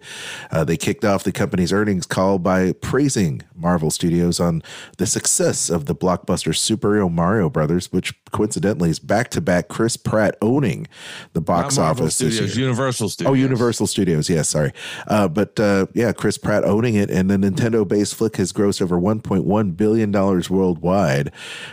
Uh, 0.49 0.63
they 0.63 0.77
kicked 0.77 1.05
off 1.05 1.23
the 1.23 1.31
company's 1.31 1.71
earnings 1.71 2.05
call 2.05 2.39
by 2.39 2.71
praising 2.73 3.41
Marvel 3.55 3.91
Studios 3.91 4.39
on 4.39 4.63
the 4.97 5.05
success 5.05 5.69
of 5.69 5.85
the 5.85 5.95
blockbuster 5.95 6.55
Super 6.55 7.07
Mario 7.07 7.49
Brothers, 7.49 7.91
which 7.91 8.13
coincidentally 8.31 8.89
is 8.89 8.99
back 8.99 9.29
to 9.29 9.41
back 9.41 9.67
Chris 9.67 9.97
Pratt 9.97 10.35
owning 10.41 10.87
the 11.33 11.41
box 11.41 11.77
office 11.77 12.17
this 12.17 12.35
Studios. 12.35 12.57
Universal 12.57 13.09
Studios. 13.09 13.31
Oh, 13.31 13.33
Universal 13.33 13.87
Studios. 13.87 14.29
Yes, 14.29 14.54
sorry. 14.55 14.71
Uh, 15.07 15.27
but 15.27 15.59
uh, 15.59 15.85
yeah, 15.93 16.13
Chris 16.13 16.37
Pratt 16.37 16.63
owning 16.63 16.95
it, 16.95 17.09
and 17.11 17.29
the 17.29 17.35
Nintendo-based 17.35 18.15
flick 18.15 18.37
has 18.37 18.53
grossed 18.53 18.81
over 18.81 18.97
1.1 18.97 19.77
billion 19.77 20.11
dollars 20.11 20.49
worldwide, 20.49 21.31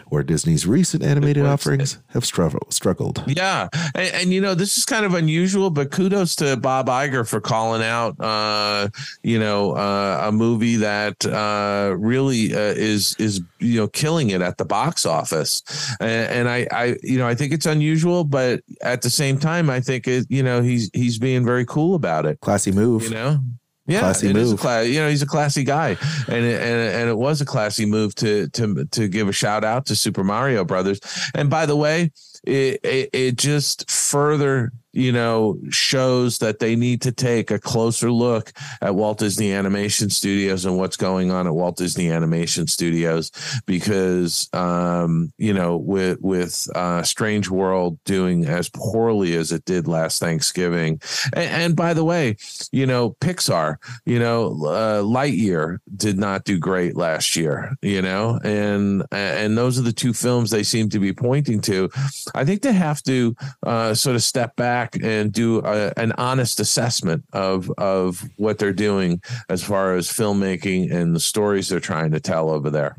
where 0.08 0.22
Disney's 0.22 0.66
recent 0.66 1.02
animated 1.04 1.46
offerings 1.46 1.98
have 2.08 2.24
struggled. 2.24 2.72
Struggled. 2.72 3.22
Yeah, 3.26 3.68
and, 3.94 4.14
and 4.14 4.32
you 4.32 4.40
know 4.40 4.54
this 4.54 4.76
is 4.76 4.84
kind 4.84 5.06
of 5.06 5.14
unusual, 5.14 5.70
but 5.70 5.90
kudos 5.90 6.34
to 6.36 6.56
Bob 6.56 6.88
Iger 6.88 7.28
for 7.28 7.40
calling 7.40 7.82
out, 7.82 8.18
uh, 8.20 8.88
you 9.22 9.38
know, 9.38 9.72
uh, 9.72 10.24
a 10.24 10.32
movie 10.32 10.76
that 10.76 11.24
uh, 11.24 11.94
really 11.96 12.54
uh, 12.54 12.58
is 12.58 13.14
is 13.18 13.40
you 13.60 13.78
know 13.78 13.88
killing 13.88 14.30
it 14.30 14.42
at 14.42 14.58
the 14.58 14.64
box 14.64 15.06
office, 15.06 15.62
and, 16.00 16.32
and 16.32 16.48
I, 16.48 16.66
I, 16.72 16.96
you 17.02 17.18
know, 17.18 17.28
I 17.28 17.34
think 17.34 17.52
it's 17.52 17.66
unusual, 17.66 18.24
but 18.24 18.62
at 18.82 19.02
the 19.02 19.10
same 19.10 19.38
time, 19.38 19.70
I 19.70 19.80
think 19.80 20.08
it, 20.08 20.26
you 20.28 20.42
know, 20.42 20.62
he's 20.62 20.90
he's 20.92 21.18
being 21.18 21.44
very 21.44 21.64
cool 21.64 21.94
about 21.94 22.26
it. 22.26 22.40
Classy 22.40 22.71
move. 22.72 23.04
You 23.04 23.10
know. 23.10 23.40
Yeah, 23.86 23.98
Classy 23.98 24.30
it 24.30 24.36
is 24.36 24.48
a 24.48 24.52
move. 24.52 24.60
class. 24.60 24.86
You 24.86 25.00
know, 25.00 25.08
he's 25.08 25.22
a 25.22 25.26
classy 25.26 25.64
guy, 25.64 25.96
and 26.28 26.44
it, 26.44 26.60
and 26.60 26.94
and 27.00 27.10
it 27.10 27.16
was 27.16 27.40
a 27.40 27.44
classy 27.44 27.84
move 27.84 28.14
to 28.16 28.48
to 28.50 28.84
to 28.92 29.08
give 29.08 29.28
a 29.28 29.32
shout 29.32 29.64
out 29.64 29.86
to 29.86 29.96
Super 29.96 30.22
Mario 30.22 30.64
Brothers. 30.64 31.00
And 31.34 31.50
by 31.50 31.66
the 31.66 31.74
way, 31.74 32.12
it 32.44 32.78
it, 32.84 33.10
it 33.12 33.36
just 33.36 33.90
further 33.90 34.70
you 34.92 35.12
know 35.12 35.58
shows 35.70 36.38
that 36.38 36.58
they 36.58 36.76
need 36.76 37.02
to 37.02 37.12
take 37.12 37.50
a 37.50 37.58
closer 37.58 38.10
look 38.10 38.52
at 38.80 38.94
Walt 38.94 39.18
Disney 39.18 39.52
Animation 39.52 40.10
Studios 40.10 40.64
and 40.64 40.76
what's 40.76 40.96
going 40.96 41.30
on 41.30 41.46
at 41.46 41.54
Walt 41.54 41.76
Disney 41.76 42.10
Animation 42.10 42.66
Studios. 42.66 43.30
Because 43.66 44.48
um 44.52 45.32
you 45.38 45.52
know 45.52 45.76
with 45.76 46.20
with 46.20 46.68
uh 46.74 47.02
Strange 47.02 47.48
World 47.48 47.98
doing 48.04 48.46
as 48.46 48.68
poorly 48.68 49.34
as 49.36 49.52
it 49.52 49.64
did 49.64 49.86
last 49.86 50.20
Thanksgiving. 50.20 51.00
And, 51.32 51.62
and 51.62 51.76
by 51.76 51.94
the 51.94 52.04
way 52.04 52.36
you 52.70 52.86
know 52.86 53.16
Pixar 53.20 53.76
you 54.06 54.18
know 54.18 54.46
uh, 54.66 55.02
Lightyear 55.02 55.78
did 55.96 56.18
not 56.18 56.44
do 56.44 56.58
great 56.58 56.96
last 56.96 57.36
year 57.36 57.76
you 57.82 58.02
know? 58.02 58.40
And 58.42 59.04
and 59.10 59.56
those 59.56 59.78
are 59.78 59.82
the 59.82 59.92
two 59.92 60.12
films 60.12 60.50
they 60.50 60.62
seem 60.62 60.88
to 60.90 60.98
be 60.98 61.12
pointing 61.12 61.60
to. 61.62 61.90
I 62.34 62.44
think 62.44 62.62
they 62.62 62.72
have 62.72 63.02
to 63.04 63.36
uh, 63.62 63.94
sort 63.94 64.16
of 64.16 64.22
step 64.22 64.56
back 64.56 64.81
and 65.02 65.32
do 65.32 65.60
a, 65.64 65.92
an 65.96 66.12
honest 66.18 66.60
assessment 66.60 67.24
of 67.32 67.70
of 67.78 68.28
what 68.36 68.58
they're 68.58 68.72
doing 68.72 69.20
as 69.48 69.62
far 69.62 69.94
as 69.94 70.08
filmmaking 70.08 70.92
and 70.92 71.14
the 71.14 71.20
stories 71.20 71.68
they're 71.68 71.80
trying 71.80 72.10
to 72.12 72.20
tell 72.20 72.50
over 72.50 72.70
there. 72.70 72.96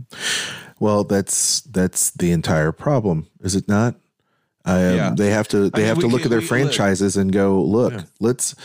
Well, 0.80 1.04
that's 1.04 1.62
that's 1.62 2.12
the 2.12 2.32
entire 2.32 2.72
problem, 2.72 3.28
is 3.42 3.56
it 3.56 3.68
not? 3.68 3.96
Um, 4.66 4.96
Yeah. 4.96 5.14
They 5.16 5.30
have 5.32 5.48
to 5.50 5.70
they 5.70 5.80
mean, 5.80 5.88
have 5.88 6.00
to 6.00 6.08
look 6.08 6.22
can- 6.22 6.28
at 6.28 6.32
their 6.32 6.42
franchises 6.48 7.18
and 7.18 7.32
go, 7.32 7.62
look, 7.62 7.94
Yeah. 7.94 8.04
let's. 8.20 8.56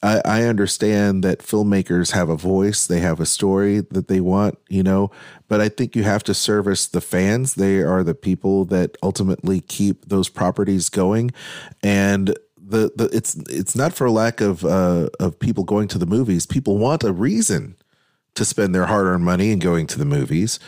I, 0.00 0.22
I 0.24 0.42
understand 0.44 1.24
that 1.24 1.40
filmmakers 1.40 2.12
have 2.12 2.28
a 2.28 2.36
voice, 2.36 2.86
they 2.86 3.00
have 3.00 3.18
a 3.18 3.26
story 3.26 3.80
that 3.90 4.06
they 4.06 4.20
want, 4.20 4.56
you 4.68 4.84
know, 4.84 5.10
but 5.48 5.60
I 5.60 5.68
think 5.68 5.96
you 5.96 6.04
have 6.04 6.22
to 6.24 6.34
service 6.34 6.86
the 6.86 7.00
fans. 7.00 7.54
They 7.56 7.82
are 7.82 8.04
the 8.04 8.14
people 8.14 8.64
that 8.66 8.96
ultimately 9.02 9.60
keep 9.60 10.04
those 10.06 10.28
properties 10.28 10.88
going, 10.88 11.32
and 11.82 12.38
the 12.68 12.92
the 12.96 13.08
it's 13.12 13.34
it's 13.48 13.74
not 13.74 13.92
for 13.94 14.10
lack 14.10 14.40
of 14.40 14.64
uh, 14.64 15.08
of 15.18 15.38
people 15.38 15.64
going 15.64 15.88
to 15.88 15.98
the 15.98 16.06
movies. 16.06 16.46
People 16.46 16.78
want 16.78 17.04
a 17.04 17.12
reason 17.12 17.76
to 18.34 18.44
spend 18.44 18.74
their 18.74 18.86
hard-earned 18.86 19.24
money 19.24 19.50
and 19.50 19.60
going 19.60 19.86
to 19.88 19.98
the 19.98 20.04
movies. 20.04 20.60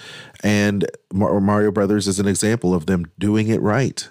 And 0.43 0.91
Mar- 1.13 1.41
Mario 1.41 1.71
Brothers 1.71 2.09
is 2.09 2.19
an 2.19 2.27
example 2.27 2.75
of 2.75 2.87
them 2.87 3.07
doing 3.19 3.49
it 3.49 3.61
right. 3.61 4.09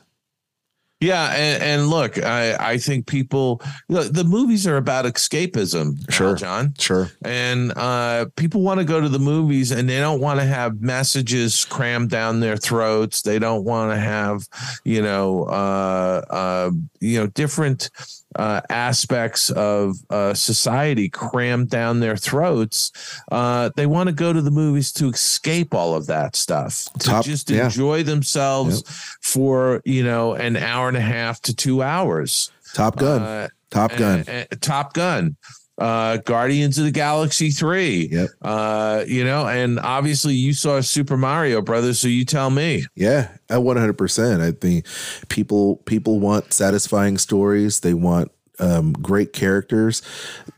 Yeah, 1.01 1.31
and, 1.33 1.63
and 1.63 1.87
look, 1.87 2.21
I 2.21 2.55
I 2.73 2.77
think 2.77 3.07
people 3.07 3.61
the, 3.87 4.01
the 4.01 4.25
movies 4.25 4.67
are 4.67 4.75
about 4.75 5.05
escapism, 5.05 5.95
Sure. 6.11 6.35
John. 6.35 6.73
Sure. 6.77 7.09
and 7.23 7.71
uh, 7.77 8.25
people 8.35 8.61
want 8.61 8.79
to 8.81 8.85
go 8.85 8.99
to 8.99 9.07
the 9.07 9.19
movies 9.19 9.71
and 9.71 9.87
they 9.87 9.99
don't 9.99 10.19
want 10.19 10.41
to 10.41 10.45
have 10.45 10.81
messages 10.81 11.63
crammed 11.65 12.09
down 12.09 12.41
their 12.41 12.57
throats 12.57 13.21
they 13.21 13.39
don't 13.39 13.63
want 13.63 13.91
to 13.91 13.97
have 13.97 14.47
you 14.83 15.01
know 15.01 15.43
uh, 15.45 16.21
uh, 16.29 16.71
you 16.99 17.17
know 17.17 17.27
different 17.27 17.89
uh, 18.35 18.61
aspects 18.69 19.49
of 19.51 19.95
uh, 20.09 20.33
society 20.33 21.09
crammed 21.09 21.69
down 21.69 21.99
their 21.99 22.15
throats 22.15 22.91
uh, 23.31 23.69
they 23.75 23.85
want 23.87 24.07
to 24.07 24.13
go 24.13 24.31
to 24.31 24.41
the 24.41 24.51
movies 24.51 24.91
to 24.91 25.09
escape 25.09 25.73
all 25.73 25.95
of 25.95 26.05
that 26.05 26.35
stuff 26.35 26.85
to 26.99 27.07
Top- 27.07 27.25
just 27.25 27.49
yeah. 27.49 27.65
enjoy 27.65 28.03
themselves 28.03 28.83
for 29.21 29.81
you 29.85 30.03
know 30.03 30.33
an 30.33 30.55
hour 30.57 30.87
and 30.87 30.97
a 30.97 31.01
half 31.01 31.41
to 31.41 31.55
two 31.55 31.81
hours 31.81 32.51
Top 32.73 32.97
Gun. 32.97 33.21
Uh, 33.21 33.47
Top 33.71 33.95
Gun. 33.95 34.23
uh, 34.27 34.45
uh, 34.51 34.55
Top 34.61 34.93
Gun, 34.93 35.35
uh, 35.79 36.17
Guardians 36.17 36.77
of 36.77 36.85
the 36.85 36.91
Galaxy 36.91 37.49
3. 37.49 38.09
Yep. 38.11 38.29
Uh, 38.41 39.03
you 39.07 39.23
know, 39.23 39.47
and 39.47 39.79
obviously 39.79 40.33
you 40.33 40.53
saw 40.53 40.81
Super 40.81 41.17
Mario 41.17 41.61
Brothers, 41.61 41.99
so 41.99 42.07
you 42.07 42.25
tell 42.25 42.49
me. 42.49 42.85
Yeah, 42.95 43.29
at 43.49 43.63
one 43.63 43.77
hundred 43.77 43.97
percent. 43.97 44.41
I 44.41 44.51
think 44.51 44.85
people 45.29 45.77
people 45.77 46.19
want 46.19 46.53
satisfying 46.53 47.17
stories. 47.17 47.79
They 47.79 47.93
want 47.93 48.31
um, 48.59 48.93
great 48.93 49.33
characters. 49.33 50.01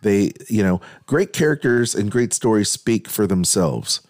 They 0.01 0.31
you 0.49 0.63
know 0.63 0.81
great 1.05 1.33
characters 1.33 1.93
and 1.93 2.11
great 2.11 2.33
stories 2.33 2.69
speak 2.69 3.07
for 3.07 3.27
themselves. 3.27 4.01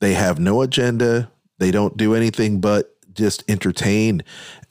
They 0.00 0.14
have 0.14 0.38
no 0.38 0.60
agenda. 0.60 1.30
They 1.58 1.70
don't 1.70 1.96
do 1.96 2.14
anything 2.14 2.60
but 2.60 2.94
just 3.14 3.42
entertain, 3.48 4.22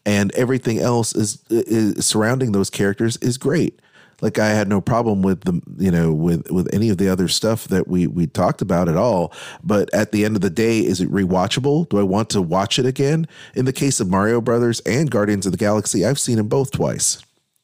and 0.06 0.32
everything 0.36 0.78
else 0.78 1.16
is, 1.16 1.44
is 1.50 2.06
surrounding 2.06 2.52
those 2.52 2.70
characters 2.70 3.18
is 3.18 3.40
great. 3.40 3.82
Like 4.22 4.40
I 4.40 4.50
had 4.50 4.68
no 4.68 4.82
problem 4.82 5.22
with 5.22 5.42
the 5.42 5.62
you 5.78 5.92
know 5.92 6.14
with 6.14 6.50
with 6.52 6.74
any 6.74 6.90
of 6.90 6.98
the 6.98 7.10
other 7.10 7.28
stuff 7.28 7.68
that 7.68 7.88
we 7.88 8.08
we 8.08 8.28
talked 8.28 8.62
about 8.62 8.90
at 8.90 8.98
all. 8.98 9.34
But 9.64 9.94
at 9.94 10.12
the 10.12 10.26
end 10.26 10.36
of 10.36 10.42
the 10.42 10.50
day, 10.50 10.80
is 10.80 11.02
it 11.02 11.12
rewatchable? 11.12 11.90
Do 11.90 12.00
I 12.00 12.04
want 12.04 12.30
to 12.32 12.42
watch 12.42 12.80
it 12.80 12.86
again? 12.86 13.28
In 13.56 13.66
the 13.66 13.74
case 13.74 14.00
of 14.00 14.10
Mario 14.10 14.42
Brothers 14.42 14.80
and 14.82 15.10
Guardians 15.10 15.46
of 15.46 15.52
the 15.52 15.58
Galaxy, 15.58 16.06
I've 16.06 16.20
seen 16.20 16.38
them 16.38 16.48
both 16.48 16.72
twice. 16.72 17.22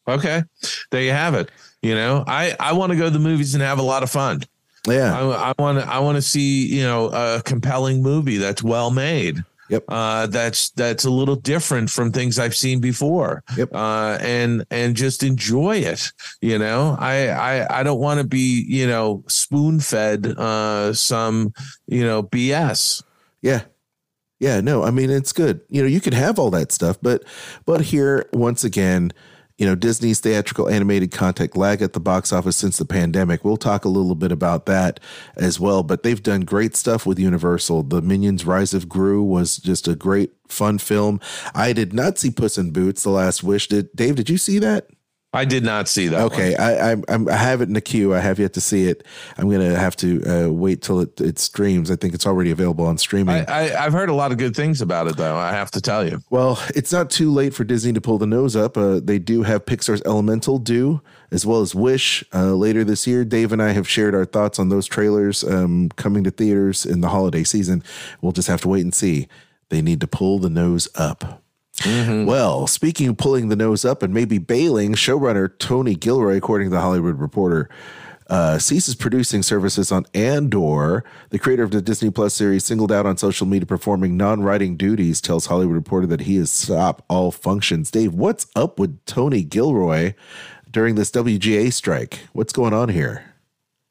Okay, 0.08 0.44
there 0.90 1.02
you 1.02 1.12
have 1.12 1.36
it. 1.36 1.50
You 1.82 1.96
know, 1.96 2.24
I 2.28 2.56
I 2.60 2.74
want 2.74 2.92
to 2.92 2.98
go 2.98 3.06
to 3.06 3.10
the 3.10 3.20
movies 3.20 3.54
and 3.54 3.64
have 3.64 3.80
a 3.80 3.84
lot 3.84 4.04
of 4.04 4.10
fun. 4.10 4.44
Yeah, 4.88 5.16
I 5.16 5.54
want 5.62 5.80
to 5.80 5.88
I 5.88 6.00
want 6.00 6.16
to 6.16 6.22
see 6.22 6.68
you 6.68 6.84
know 6.84 7.10
a 7.10 7.42
compelling 7.44 8.02
movie 8.02 8.38
that's 8.38 8.64
well 8.64 8.92
made. 8.92 9.44
Yep. 9.72 9.86
Uh, 9.88 10.28
that's 10.28 10.70
that's 10.72 11.06
a 11.06 11.10
little 11.10 11.38
different 11.38 11.90
from 11.90 12.12
things 12.12 12.38
I've 12.38 12.56
seen 12.56 12.82
before. 12.82 13.42
Yep. 13.56 13.70
Uh, 13.74 14.18
and 14.20 14.66
and 14.70 14.96
just 14.96 15.24
enjoy 15.24 15.78
it. 15.78 16.12
You 16.42 16.60
know, 16.60 16.98
I 17.00 17.30
I 17.30 17.80
I 17.80 17.84
don't 17.84 18.00
want 18.00 18.20
to 18.20 18.28
be 18.28 18.66
you 18.68 18.86
know 18.86 19.24
spoon 19.28 19.80
fed 19.80 20.28
uh, 20.38 20.94
some 20.94 21.54
you 21.88 22.04
know 22.04 22.22
BS. 22.22 23.02
Yeah. 23.42 23.62
Yeah, 24.40 24.60
no, 24.60 24.84
I 24.84 24.90
mean 24.90 25.12
it's 25.12 25.34
good. 25.34 25.62
You 25.70 25.84
know, 25.84 25.88
you 25.88 26.02
can 26.02 26.14
have 26.14 26.40
all 26.40 26.50
that 26.50 26.72
stuff, 26.72 26.98
but 27.02 27.24
but 27.66 27.82
here 27.82 28.28
once 28.34 28.64
again, 28.64 29.12
you 29.62 29.68
know, 29.68 29.76
Disney's 29.76 30.20
theatrical 30.20 30.68
animated 30.68 31.12
content 31.12 31.56
lag 31.56 31.84
at 31.84 31.94
the 31.94 32.00
box 32.00 32.34
office 32.34 32.58
since 32.58 32.80
the 32.80 32.86
pandemic. 32.86 33.46
We'll 33.46 33.58
talk 33.58 33.86
a 33.86 33.90
little 33.90 34.16
bit 34.16 34.32
about 34.32 34.66
that 34.66 35.00
as 35.36 35.60
well, 35.60 35.84
but 35.84 36.02
they've 36.02 36.24
done 36.24 36.42
great 36.42 36.76
stuff 36.76 37.06
with 37.06 37.20
Universal. 37.20 37.84
The 37.84 38.02
Minions 38.02 38.44
Rise 38.44 38.74
of 38.74 38.90
Gru 38.90 39.22
was 39.22 39.58
just 39.58 39.88
a 39.88 39.96
great 39.96 40.32
fun 40.48 40.80
film. 40.80 41.20
I 41.54 41.74
did 41.74 41.94
not 41.94 42.18
see 42.18 42.32
Puss 42.32 42.58
in 42.58 42.72
Boots: 42.72 43.04
The 43.04 43.12
Last 43.12 43.44
Wish. 43.44 43.68
Did 43.68 43.96
Dave? 43.96 44.16
Did 44.16 44.32
you 44.32 44.40
see 44.40 44.58
that? 44.58 44.88
I 45.34 45.46
did 45.46 45.64
not 45.64 45.88
see 45.88 46.10
that. 46.10 46.20
Okay, 46.24 46.56
I, 46.58 46.92
I 46.92 46.96
I'm 47.08 47.30
I 47.30 47.38
have 47.38 47.62
it 47.62 47.70
in 47.70 47.74
the 47.74 47.82
queue. 47.82 48.14
I 48.14 48.20
have 48.20 48.38
yet 48.38 48.52
to 48.54 48.62
see 48.62 48.88
it. 48.88 49.06
I'm 49.38 49.50
gonna 49.50 49.78
have 49.78 49.96
to 49.98 50.24
uh, 50.26 50.50
wait 50.50 50.82
till 50.82 51.00
it, 51.00 51.22
it 51.22 51.40
streams. 51.40 51.90
I 51.90 51.96
think 51.96 52.14
it's 52.14 52.28
already 52.28 52.52
available 52.52 52.86
on 52.86 52.98
streaming. 52.98 53.46
I, 53.48 53.68
I, 53.74 53.84
have 53.84 53.94
heard 53.94 54.10
a 54.10 54.14
lot 54.14 54.34
of 54.34 54.38
good 54.38 54.56
things 54.56 54.82
about 54.82 55.08
it, 55.08 55.16
though. 55.16 55.38
I 55.38 55.52
have 55.52 55.72
to 55.72 55.82
tell 55.82 56.06
you. 56.06 56.22
Well, 56.30 56.62
it's 56.76 56.92
not 56.92 57.10
too 57.10 57.32
late 57.32 57.54
for 57.54 57.64
Disney 57.64 57.94
to 57.94 58.02
pull 58.02 58.18
the 58.18 58.28
nose 58.28 58.58
up. 58.58 58.76
Uh, 58.76 59.00
they 59.02 59.20
do 59.20 59.44
have 59.44 59.66
Pixar's 59.66 60.02
Elemental 60.06 60.58
due, 60.58 61.02
as 61.32 61.46
well 61.46 61.62
as 61.62 61.74
Wish 61.74 62.26
uh, 62.34 62.54
later 62.54 62.84
this 62.84 63.08
year. 63.08 63.24
Dave 63.24 63.54
and 63.54 63.62
I 63.62 63.72
have 63.72 63.88
shared 63.88 64.14
our 64.14 64.26
thoughts 64.26 64.60
on 64.60 64.68
those 64.68 64.86
trailers 64.86 65.46
um, 65.46 65.90
coming 65.96 66.26
to 66.26 66.32
theaters 66.32 66.86
in 66.86 67.00
the 67.00 67.10
holiday 67.10 67.46
season. 67.46 67.84
We'll 68.22 68.34
just 68.34 68.50
have 68.50 68.62
to 68.62 68.68
wait 68.68 68.82
and 68.82 68.94
see. 68.94 69.30
They 69.70 69.82
need 69.82 70.02
to 70.02 70.08
pull 70.08 70.40
the 70.40 70.50
nose 70.50 70.90
up. 70.96 71.41
Mm-hmm. 71.82 72.26
Well, 72.26 72.68
speaking 72.68 73.08
of 73.10 73.18
pulling 73.18 73.50
the 73.50 73.56
nose 73.56 73.86
up 73.86 74.04
and 74.04 74.14
maybe 74.14 74.38
bailing, 74.38 74.94
showrunner 74.94 75.52
Tony 75.58 75.96
Gilroy, 75.96 76.38
according 76.38 76.70
to 76.70 76.76
the 76.76 76.82
Hollywood 76.82 77.20
Reporter, 77.20 77.70
uh, 78.32 78.58
ceases 78.58 78.96
producing 78.96 79.44
services 79.44 79.92
on 79.92 80.06
Andor. 80.14 81.04
The 81.32 81.40
creator 81.40 81.64
of 81.64 81.72
the 81.72 81.82
Disney 81.82 82.10
Plus 82.10 82.34
series, 82.34 82.64
singled 82.64 82.92
out 82.92 83.06
on 83.06 83.18
social 83.18 83.46
media 83.46 83.66
performing 83.66 84.16
non-writing 84.16 84.78
duties, 84.78 85.20
tells 85.20 85.48
Hollywood 85.48 85.76
Reporter 85.76 86.08
that 86.08 86.22
he 86.22 86.38
has 86.38 86.50
stopped 86.50 87.04
all 87.10 87.32
functions. 87.32 87.92
Dave, 87.92 88.14
what's 88.14 88.48
up 88.56 88.80
with 88.80 89.06
Tony 89.06 89.44
Gilroy 89.44 90.14
during 90.70 90.96
this 90.96 91.12
WGA 91.12 91.74
strike? 91.74 92.22
What's 92.32 92.54
going 92.54 92.74
on 92.74 92.88
here? 92.90 93.31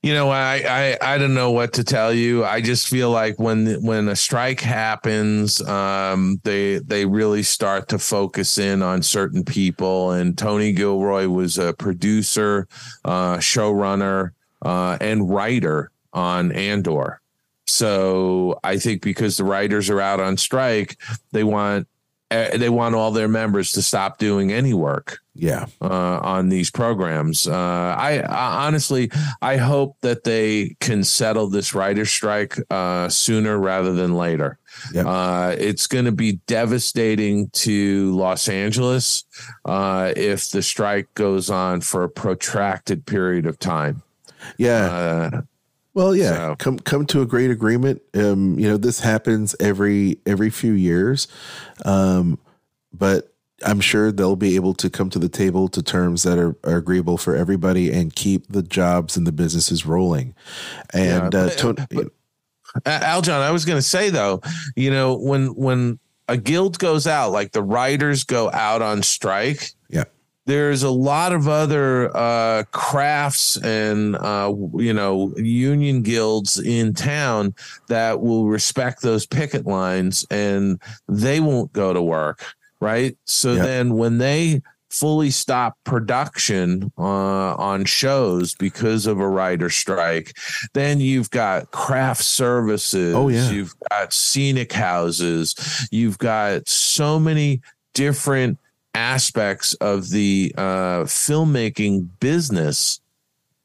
You 0.03 0.15
know, 0.15 0.31
I, 0.31 0.65
I 0.67 1.15
I 1.15 1.19
don't 1.19 1.35
know 1.35 1.51
what 1.51 1.75
to 1.75 1.85
tell 1.85 2.13
you. 2.13 2.43
I 2.43 2.63
just 2.63 2.89
feel 2.89 3.11
like 3.11 3.39
when 3.39 3.83
when 3.85 4.09
a 4.09 4.17
strike 4.17 4.61
happens, 4.61 5.61
um, 5.61 6.41
they 6.43 6.79
they 6.79 7.05
really 7.05 7.43
start 7.43 7.89
to 7.89 7.99
focus 7.99 8.57
in 8.57 8.83
on 8.83 9.03
certain 9.03 9.45
people. 9.45 10.13
And 10.13 10.39
Tony 10.39 10.73
Gilroy 10.73 11.29
was 11.29 11.59
a 11.59 11.75
producer, 11.75 12.67
uh, 13.05 13.37
showrunner, 13.39 14.31
uh, 14.63 14.97
and 15.03 15.29
writer 15.29 15.91
on 16.15 16.51
Andor. 16.53 17.21
So 17.67 18.59
I 18.65 18.79
think 18.79 19.03
because 19.03 19.37
the 19.37 19.45
writers 19.45 19.91
are 19.91 20.01
out 20.01 20.19
on 20.19 20.39
strike, 20.39 20.97
they 21.33 21.45
want 21.45 21.87
uh, 22.31 22.57
they 22.57 22.71
want 22.71 22.95
all 22.95 23.11
their 23.11 23.29
members 23.29 23.73
to 23.73 23.83
stop 23.83 24.17
doing 24.17 24.51
any 24.51 24.73
work 24.73 25.19
yeah 25.41 25.67
uh, 25.81 26.19
on 26.23 26.51
these 26.51 26.71
programs 26.71 27.49
uh, 27.49 27.55
I, 27.99 28.21
I, 28.21 28.67
honestly 28.67 29.11
i 29.41 29.57
hope 29.57 29.97
that 30.03 30.25
they 30.25 30.77
can 30.81 31.03
settle 31.03 31.47
this 31.49 31.75
writer 31.75 32.05
strike 32.05 32.57
uh, 32.71 33.09
sooner 33.09 33.59
rather 33.59 33.93
than 33.93 34.15
later. 34.15 34.59
Uh, 34.97 35.55
it's 35.59 35.87
going 35.87 36.05
to 36.05 36.13
be 36.13 36.33
devastating 36.47 37.49
to 37.51 38.15
los 38.15 38.49
angeles 38.49 39.25
uh, 39.65 40.13
if 40.17 40.51
the 40.51 40.63
strike 40.63 41.13
goes 41.15 41.49
on 41.49 41.81
for 41.81 42.05
a 42.05 42.09
protracted 42.09 43.07
period 43.07 43.47
of 43.47 43.59
time 43.59 44.03
yeah 44.59 45.41
well, 45.93 46.15
yeah, 46.15 46.51
so. 46.51 46.57
come 46.57 46.79
come 46.79 47.05
to 47.07 47.21
a 47.21 47.27
great 47.27 47.51
agreement. 47.51 48.01
Um, 48.15 48.57
you 48.59 48.69
know, 48.69 48.77
this 48.77 49.01
happens 49.01 49.57
every 49.59 50.19
every 50.25 50.49
few 50.49 50.73
years, 50.73 51.27
um, 51.85 52.39
but 52.93 53.35
I'm 53.65 53.81
sure 53.81 54.11
they'll 54.11 54.37
be 54.37 54.57
able 54.57 54.75
to 54.75 54.89
come 54.89 55.11
to 55.11 55.19
the 55.19 55.29
table 55.29 55.69
to 55.69 55.83
terms 55.83 56.23
that 56.23 56.39
are, 56.39 56.57
are 56.65 56.77
agreeable 56.77 57.19
for 57.19 57.37
everybody 57.37 57.93
and 57.93 58.15
keep 58.15 58.47
the 58.49 58.63
jobs 58.63 59.17
and 59.17 59.27
the 59.27 59.33
businesses 59.33 59.85
rolling. 59.85 60.35
And 60.93 61.33
yeah, 61.35 61.41
uh, 61.41 61.51
Tony, 61.51 61.87
but, 61.91 62.11
Aljon, 62.85 63.41
I 63.41 63.51
was 63.51 63.65
going 63.65 63.79
to 63.79 63.83
say 63.83 64.11
though, 64.11 64.41
you 64.77 64.91
know, 64.91 65.17
when 65.17 65.49
when 65.49 65.99
a 66.29 66.37
guild 66.37 66.79
goes 66.79 67.07
out, 67.07 67.33
like 67.33 67.53
the 67.53 67.63
writers 67.63 68.25
go 68.25 68.51
out 68.53 68.83
on 68.83 69.03
strike, 69.03 69.71
yeah. 69.89 70.05
there's 70.47 70.85
a 70.85 70.91
lot 70.91 71.33
of 71.33 71.49
other 71.49 72.17
uh, 72.17 72.63
crafts 72.71 73.57
and 73.57 74.17
uh, 74.17 74.55
you 74.75 74.95
know 74.95 75.35
union 75.37 76.03
guilds 76.03 76.59
in 76.59 76.95
town 76.95 77.55
that 77.89 78.21
will 78.21 78.47
respect 78.47 79.03
those 79.03 79.27
picket 79.27 79.67
lines 79.67 80.25
and 80.31 80.81
they 81.09 81.41
won't 81.41 81.73
go 81.73 81.93
to 81.93 82.01
work 82.01 82.55
right 82.81 83.17
so 83.25 83.55
yep. 83.55 83.65
then 83.65 83.95
when 83.97 84.19
they 84.19 84.61
fully 84.91 85.31
stop 85.31 85.77
production 85.85 86.91
uh, 86.99 87.55
on 87.55 87.85
shows 87.85 88.55
because 88.57 89.07
of 89.07 89.21
a 89.21 89.29
writer 89.29 89.71
strike 89.71 90.37
then 90.75 91.01
you've 91.01 91.31
got 91.31 91.71
craft 91.71 92.23
services 92.23 93.15
oh 93.15 93.29
yeah 93.29 93.49
you've 93.51 93.75
got 93.89 94.13
scenic 94.13 94.73
houses 94.73 95.55
you've 95.93 96.19
got 96.19 96.69
so 96.69 97.21
many 97.21 97.61
different 97.95 98.59
aspects 98.95 99.75
of 99.75 100.11
the 100.11 100.53
uh, 100.57 101.05
filmmaking 101.05 102.09
business 102.19 103.00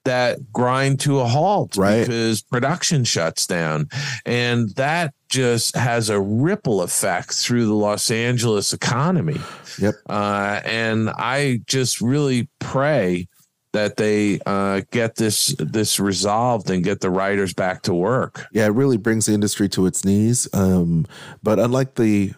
that 0.06 0.52
grind 0.54 1.00
to 1.02 1.20
a 1.20 1.26
halt 1.26 1.76
right. 1.78 2.02
because 2.02 2.42
production 2.42 3.04
shuts 3.04 3.46
down. 3.46 3.90
And 4.26 4.70
that 4.76 5.14
just 5.30 5.76
has 5.76 6.10
a 6.10 6.20
ripple 6.20 6.82
effect 6.82 7.34
through 7.34 7.66
the 7.66 7.74
Los 7.74 8.10
Angeles 8.10 8.72
economy. 8.74 9.42
Yep. 9.80 9.96
Uh, 10.10 10.62
and 10.64 11.10
I 11.10 11.62
just 11.68 12.00
really 12.00 12.48
pray 12.60 13.28
that 13.74 13.98
they 13.98 14.40
uh, 14.46 14.82
get 14.92 15.16
this 15.16 15.54
this 15.60 16.00
resolved 16.00 16.70
and 16.70 16.82
get 16.82 17.02
the 17.02 17.10
writers 17.10 17.54
back 17.54 17.82
to 17.82 17.94
work. 17.94 18.46
Yeah, 18.54 18.68
it 18.68 18.70
really 18.70 18.96
brings 18.96 19.26
the 19.26 19.34
industry 19.34 19.68
to 19.70 19.86
its 19.86 20.06
knees. 20.06 20.48
Um, 20.54 21.06
but 21.44 21.60
unlike 21.60 21.96
the 21.96 22.34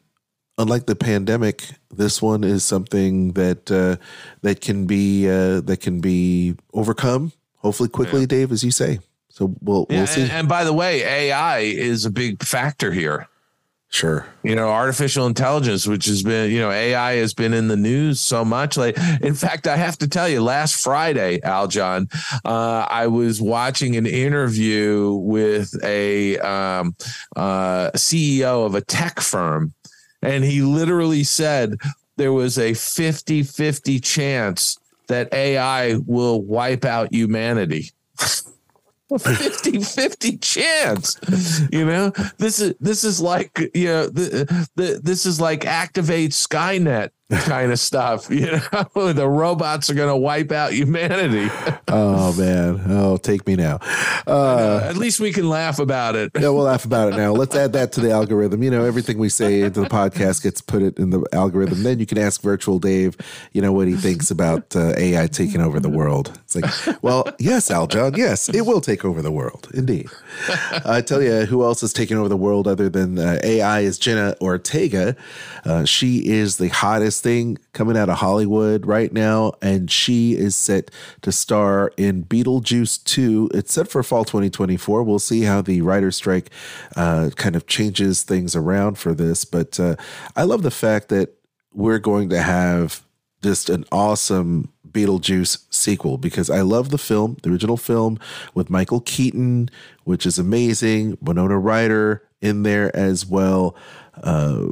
unlike 0.58 0.88
the 0.88 0.96
pandemic, 0.96 1.64
this 1.92 2.24
one 2.24 2.44
is 2.44 2.64
something 2.64 3.34
that 3.34 3.70
uh, 3.72 4.04
that 4.42 4.62
can 4.62 4.88
be 4.88 5.30
uh, 5.30 5.62
that 5.62 5.80
can 5.80 6.00
be 6.02 6.56
overcome. 6.74 7.32
Hopefully, 7.58 7.90
quickly, 7.90 8.22
yeah. 8.22 8.28
Dave, 8.28 8.52
as 8.52 8.64
you 8.64 8.72
say. 8.72 9.00
So 9.30 9.54
we'll 9.62 9.86
we'll 9.90 10.08
see. 10.08 10.22
And, 10.24 10.32
and 10.32 10.50
by 10.50 10.64
the 10.64 10.74
way, 10.74 11.04
AI 11.04 11.60
is 11.60 12.06
a 12.06 12.10
big 12.10 12.44
factor 12.44 12.92
here. 12.92 13.28
Sure. 13.90 14.28
You 14.44 14.54
know, 14.54 14.68
artificial 14.68 15.28
intelligence, 15.28 15.88
which 15.88 16.06
has 16.08 16.22
been, 16.22 16.52
you 16.52 16.60
know, 16.60 16.72
AI 16.72 17.14
has 17.14 17.34
been 17.34 17.54
in 17.54 17.70
the 17.70 17.78
news 17.78 18.20
so 18.20 18.44
much. 18.44 18.76
Like, 18.76 18.98
in 19.22 19.34
fact, 19.34 19.66
I 19.66 19.78
have 19.78 19.98
to 20.00 20.10
tell 20.10 20.28
you, 20.28 20.42
last 20.42 20.84
Friday, 20.84 21.40
Aljon, 21.40 22.12
uh, 22.44 22.86
I 22.90 23.08
was 23.08 23.42
watching 23.42 23.96
an 23.96 24.06
interview 24.06 25.14
with 25.14 25.74
a 25.86 26.38
um, 26.40 26.98
uh, 27.38 27.92
CEO 27.92 28.66
of 28.66 28.76
a 28.76 28.82
tech 28.82 29.22
firm 29.22 29.74
and 30.22 30.44
he 30.44 30.62
literally 30.62 31.24
said 31.24 31.76
there 32.18 32.34
was 32.34 32.58
a 32.58 32.74
50 32.74 33.44
50 33.44 34.00
chance 34.00 34.78
that 35.08 35.34
AI 35.34 35.96
will 36.06 36.42
wipe 36.42 36.86
out 36.86 37.14
humanity. 37.14 37.92
50 39.18 39.84
50 39.84 40.38
chance 40.40 41.18
you 41.72 41.86
know 41.86 42.10
this 42.40 42.60
is 42.60 42.76
this 42.82 43.06
is 43.06 43.22
like 43.22 43.58
you 43.74 43.86
know 43.86 44.08
the, 44.08 44.68
the, 44.76 45.00
this 45.02 45.26
is 45.26 45.40
like 45.40 45.66
activate 45.66 46.32
skynet 46.32 47.12
kind 47.30 47.72
of 47.72 47.80
stuff. 47.80 48.30
You 48.38 48.52
know, 48.94 49.14
the 49.14 49.28
robots 49.28 49.90
are 49.90 49.96
going 49.96 50.10
to 50.10 50.16
wipe 50.16 50.52
out 50.52 50.72
humanity. 50.72 51.50
oh 51.88 52.34
man, 52.38 52.82
oh 52.88 53.18
take 53.18 53.48
me 53.48 53.56
now. 53.56 53.80
Uh, 54.28 54.82
At 54.84 54.96
least 54.98 55.20
we 55.20 55.32
can 55.34 55.50
laugh 55.50 55.80
about 55.80 56.16
it. 56.16 56.32
yeah, 56.36 56.50
we'll 56.50 56.64
laugh 56.66 56.86
about 56.86 57.12
it 57.12 57.18
now. 57.18 57.32
Let's 57.32 57.56
add 57.56 57.74
that 57.74 57.92
to 57.94 58.02
the 58.02 58.12
algorithm. 58.12 58.62
You 58.62 58.70
know, 58.70 58.86
everything 58.86 59.18
we 59.18 59.30
say 59.30 59.62
into 59.62 59.82
the 59.82 59.88
podcast 59.88 60.44
gets 60.44 60.62
put 60.62 60.84
it 60.84 61.00
in 61.00 61.10
the 61.10 61.26
algorithm. 61.34 61.82
Then 61.84 62.00
you 62.00 62.06
can 62.06 62.20
ask 62.20 62.42
Virtual 62.42 62.78
Dave, 62.78 63.18
you 63.54 63.62
know, 63.62 63.72
what 63.74 63.88
he 63.88 63.96
thinks 63.96 64.30
about 64.30 64.76
uh, 64.76 64.94
AI 64.98 65.26
taking 65.28 65.62
over 65.62 65.80
the 65.80 65.90
world. 65.90 66.40
It's 66.44 66.56
like, 66.56 67.02
well, 67.02 67.28
yes, 67.40 67.70
Aljon, 67.70 68.16
yes, 68.18 68.50
it 68.50 68.62
will 68.68 68.82
take 68.82 69.04
over 69.04 69.22
the 69.24 69.32
world, 69.32 69.68
indeed. 69.74 70.10
I 70.86 71.02
tell 71.02 71.24
you, 71.24 71.46
who 71.46 71.64
else 71.64 71.82
is 71.82 71.92
taking 71.92 72.18
over 72.18 72.30
the 72.30 72.38
world 72.38 72.68
other 72.68 72.88
than 72.90 73.18
uh, 73.18 73.40
AI 73.44 73.80
is 73.82 73.98
Jenna 73.98 74.36
Ortega. 74.42 75.16
Uh, 75.66 75.86
she 75.86 76.28
is 76.28 76.58
the 76.58 76.68
hottest 76.70 77.17
thing 77.22 77.58
coming 77.74 77.98
out 77.98 78.10
of 78.10 78.18
Hollywood 78.18 78.86
right 78.86 79.12
now, 79.12 79.54
and 79.62 79.90
she 79.90 80.34
is 80.34 80.56
set 80.56 80.92
to 81.22 81.32
star 81.32 81.92
in 81.98 82.24
Beetlejuice 82.24 83.04
2. 83.04 83.52
It's 83.54 83.74
set 83.74 83.88
for 83.88 84.04
fall 84.04 84.26
2024. 84.26 85.04
We'll 85.04 85.20
see 85.20 85.42
how 85.42 85.62
the 85.62 85.82
writer's 85.82 86.16
strike 86.16 86.50
uh, 86.96 87.30
kind 87.36 87.56
of 87.56 87.68
changes 87.68 88.24
things 88.24 88.56
around 88.56 88.98
for 88.98 89.14
this, 89.14 89.46
but 89.46 89.80
uh, 89.80 89.96
I 90.36 90.44
love 90.44 90.64
the 90.64 90.72
fact 90.72 91.10
that 91.10 91.34
we're 91.74 92.00
going 92.00 92.30
to 92.30 92.42
have 92.42 93.04
just 93.44 93.70
an 93.70 93.86
awesome 93.92 94.74
Beetlejuice 94.92 95.66
sequel 95.70 96.18
because 96.18 96.50
I 96.50 96.62
love 96.62 96.90
the 96.90 96.98
film, 96.98 97.38
the 97.44 97.52
original 97.52 97.78
film 97.78 98.20
with 98.54 98.70
Michael 98.70 99.02
Keaton, 99.02 99.70
which 100.06 100.26
is 100.26 100.40
amazing. 100.40 101.18
Winona 101.22 101.58
Ryder 101.58 102.24
in 102.42 102.64
there 102.64 102.96
as 102.96 103.26
well. 103.26 103.76
Uh, 104.16 104.68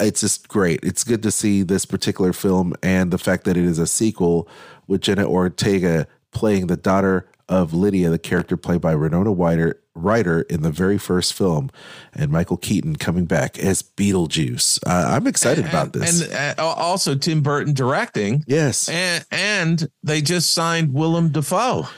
it's 0.00 0.20
just 0.20 0.48
great. 0.48 0.80
It's 0.82 1.04
good 1.04 1.22
to 1.22 1.30
see 1.30 1.62
this 1.62 1.84
particular 1.84 2.32
film 2.32 2.74
and 2.82 3.10
the 3.10 3.18
fact 3.18 3.44
that 3.44 3.56
it 3.56 3.64
is 3.64 3.78
a 3.78 3.86
sequel 3.86 4.48
with 4.86 5.02
Jenna 5.02 5.26
Ortega 5.26 6.06
playing 6.30 6.66
the 6.66 6.76
daughter 6.76 7.28
of 7.48 7.72
Lydia, 7.72 8.10
the 8.10 8.18
character 8.18 8.56
played 8.56 8.80
by 8.80 8.94
Winona 8.94 9.32
Ryder, 9.32 9.80
Ryder 9.94 10.42
in 10.42 10.62
the 10.62 10.70
very 10.70 10.98
first 10.98 11.32
film, 11.32 11.70
and 12.14 12.30
Michael 12.30 12.58
Keaton 12.58 12.96
coming 12.96 13.24
back 13.24 13.58
as 13.58 13.82
Beetlejuice. 13.82 14.80
Uh, 14.86 15.14
I'm 15.14 15.26
excited 15.26 15.64
about 15.66 15.92
this. 15.92 16.30
And 16.30 16.58
uh, 16.58 16.62
also 16.62 17.14
Tim 17.14 17.42
Burton 17.42 17.72
directing. 17.72 18.44
yes. 18.46 18.88
And, 18.88 19.24
and 19.30 19.90
they 20.02 20.20
just 20.20 20.52
signed 20.52 20.92
Willem 20.92 21.30
Dafoe. 21.30 21.88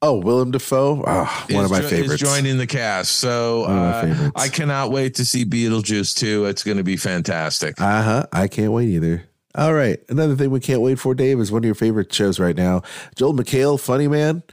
Oh, 0.00 0.18
Willem 0.20 0.52
Dafoe, 0.52 1.02
oh, 1.04 1.46
one 1.50 1.64
of 1.64 1.70
my 1.72 1.80
jo- 1.80 1.88
favorites. 1.88 2.22
Is 2.22 2.28
joining 2.30 2.56
the 2.58 2.68
cast. 2.68 3.12
So 3.12 3.62
One 3.62 3.70
of 3.70 4.18
my 4.18 4.26
uh. 4.26 4.30
I 4.36 4.48
cannot 4.48 4.92
wait 4.92 5.16
to 5.16 5.24
see 5.24 5.44
Beetlejuice 5.44 6.16
2. 6.16 6.44
It's 6.44 6.62
going 6.62 6.76
to 6.76 6.84
be 6.84 6.96
fantastic. 6.96 7.80
Uh 7.80 8.02
huh. 8.02 8.26
I 8.32 8.46
can't 8.46 8.70
wait 8.72 8.88
either. 8.90 9.24
All 9.56 9.74
right. 9.74 9.98
Another 10.08 10.36
thing 10.36 10.50
we 10.50 10.60
can't 10.60 10.82
wait 10.82 11.00
for, 11.00 11.14
Dave, 11.14 11.40
is 11.40 11.50
one 11.50 11.62
of 11.62 11.64
your 11.66 11.74
favorite 11.74 12.12
shows 12.12 12.38
right 12.38 12.56
now. 12.56 12.82
Joel 13.16 13.34
McHale, 13.34 13.80
Funny 13.80 14.06
Man, 14.06 14.44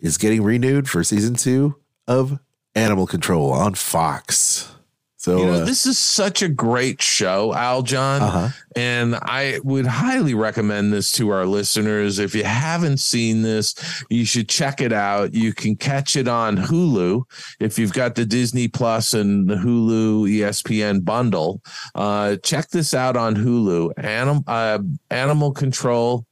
is 0.00 0.18
getting 0.18 0.42
renewed 0.42 0.88
for 0.88 1.04
season 1.04 1.36
two 1.36 1.76
of 2.08 2.40
Animal 2.74 3.06
Control 3.06 3.52
on 3.52 3.74
Fox. 3.74 4.72
So, 5.20 5.36
You 5.36 5.46
know, 5.48 5.52
uh, 5.52 5.64
this 5.66 5.84
is 5.84 5.98
such 5.98 6.40
a 6.40 6.48
great 6.48 7.02
show, 7.02 7.52
Aljon. 7.52 8.22
Uh-huh. 8.22 8.48
And 8.74 9.16
I 9.16 9.60
would 9.62 9.86
highly 9.86 10.32
recommend 10.32 10.94
this 10.94 11.12
to 11.12 11.28
our 11.28 11.44
listeners. 11.44 12.18
If 12.18 12.34
you 12.34 12.42
haven't 12.42 13.00
seen 13.00 13.42
this, 13.42 13.74
you 14.08 14.24
should 14.24 14.48
check 14.48 14.80
it 14.80 14.94
out. 14.94 15.34
You 15.34 15.52
can 15.52 15.76
catch 15.76 16.16
it 16.16 16.26
on 16.26 16.56
Hulu 16.56 17.24
if 17.60 17.78
you've 17.78 17.92
got 17.92 18.14
the 18.14 18.24
Disney 18.24 18.66
Plus 18.66 19.12
and 19.12 19.46
the 19.46 19.56
Hulu 19.56 20.26
ESPN 20.26 21.04
bundle. 21.04 21.60
Uh, 21.94 22.36
check 22.36 22.70
this 22.70 22.94
out 22.94 23.14
on 23.18 23.36
Hulu. 23.36 23.92
Anim- 23.98 24.44
uh, 24.46 24.78
Animal 25.10 25.52
Control 25.52 26.24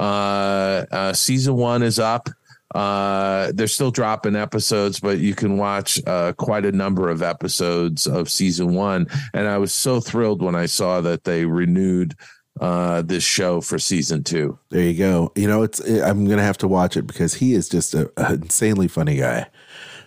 uh, 0.00 0.86
uh, 0.90 1.12
season 1.12 1.54
one 1.54 1.84
is 1.84 2.00
up. 2.00 2.28
Uh, 2.74 3.52
they're 3.54 3.68
still 3.68 3.90
dropping 3.92 4.34
episodes, 4.36 4.98
but 5.00 5.18
you 5.18 5.34
can 5.34 5.56
watch 5.56 6.00
uh, 6.06 6.32
quite 6.32 6.66
a 6.66 6.72
number 6.72 7.08
of 7.08 7.22
episodes 7.22 8.06
of 8.06 8.28
season 8.28 8.74
one. 8.74 9.06
And 9.32 9.46
I 9.46 9.58
was 9.58 9.72
so 9.72 10.00
thrilled 10.00 10.42
when 10.42 10.54
I 10.56 10.66
saw 10.66 11.00
that 11.02 11.22
they 11.24 11.44
renewed 11.46 12.16
uh, 12.60 13.02
this 13.02 13.22
show 13.24 13.60
for 13.60 13.78
season 13.78 14.22
two. 14.24 14.58
there 14.70 14.82
you 14.82 14.98
go. 14.98 15.32
You 15.36 15.46
know, 15.48 15.62
it's 15.62 15.80
I'm 15.80 16.26
gonna 16.26 16.42
have 16.42 16.58
to 16.58 16.68
watch 16.68 16.96
it 16.96 17.06
because 17.06 17.34
he 17.34 17.54
is 17.54 17.68
just 17.68 17.94
a, 17.94 18.10
an 18.16 18.42
insanely 18.42 18.88
funny 18.88 19.16
guy. 19.16 19.46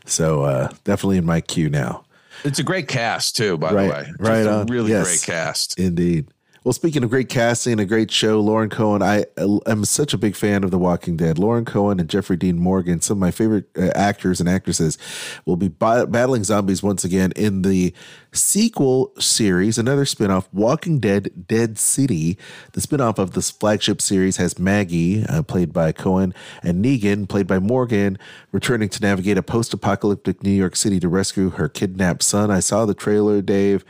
So 0.05 0.43
uh, 0.43 0.69
definitely 0.83 1.17
in 1.17 1.25
my 1.25 1.41
queue 1.41 1.69
now. 1.69 2.03
It's 2.43 2.59
a 2.59 2.63
great 2.63 2.87
cast 2.87 3.35
too, 3.35 3.57
by 3.57 3.73
Right, 3.73 3.83
the 3.87 3.89
way. 3.93 4.03
Just 4.05 4.19
right 4.19 4.45
a 4.45 4.53
on. 4.59 4.67
really 4.67 4.91
Yes. 4.91 5.05
great 5.07 5.21
cast. 5.35 5.77
Indeed. 5.79 6.27
Well, 6.67 6.73
speaking 6.73 7.01
of 7.01 7.09
great 7.09 7.29
casting, 7.29 7.71
and 7.71 7.79
a 7.79 7.85
great 7.85 8.11
show, 8.11 8.41
Lauren 8.41 8.69
Cohan. 8.69 9.01
I 9.01 9.23
am 9.65 9.85
such 9.85 10.13
a 10.13 10.17
big 10.17 10.35
fan 10.35 10.65
of 10.65 10.71
The 10.71 10.77
Walking 10.77 11.15
Dead. 11.15 11.39
Lauren 11.39 11.63
Cohan 11.63 11.97
and 11.97 12.09
Jeffrey 12.09 12.35
Dean 12.35 12.59
Morgan, 12.59 12.99
some 12.99 13.15
of 13.15 13.21
my 13.21 13.31
favorite 13.31 13.69
uh, 13.77 13.91
actors 13.95 14.41
and 14.41 14.49
actresses, 14.49 14.97
will 15.45 15.55
be 15.55 15.69
battling 15.69 16.43
zombies 16.43 16.83
once 16.83 17.05
again 17.05 17.31
in 17.37 17.61
the 17.61 17.93
sequel 18.33 19.13
series, 19.17 19.77
another 19.77 20.03
spinoff, 20.03 20.47
Walking 20.51 20.99
Dead 20.99 21.47
Dead 21.47 21.77
City. 21.77 22.37
The 22.73 22.81
spinoff 22.81 23.17
of 23.17 23.31
this 23.31 23.49
flagship 23.49 24.01
series 24.01 24.35
has 24.35 24.59
Maggie, 24.59 25.23
uh, 25.23 25.43
played 25.43 25.71
by 25.71 25.93
Cohan, 25.93 26.33
and 26.63 26.83
Negan, 26.83 27.29
played 27.29 27.47
by 27.47 27.59
Morgan, 27.59 28.19
returning 28.51 28.89
to 28.89 29.01
navigate 29.01 29.37
a 29.37 29.41
post 29.41 29.73
apocalyptic 29.73 30.43
New 30.43 30.51
York 30.51 30.75
City 30.75 30.99
to 30.99 31.07
rescue 31.07 31.51
her 31.51 31.69
kidnapped 31.69 32.23
son. 32.23 32.51
I 32.51 32.59
saw 32.59 32.85
the 32.85 32.93
trailer, 32.93 33.41
Dave. 33.41 33.85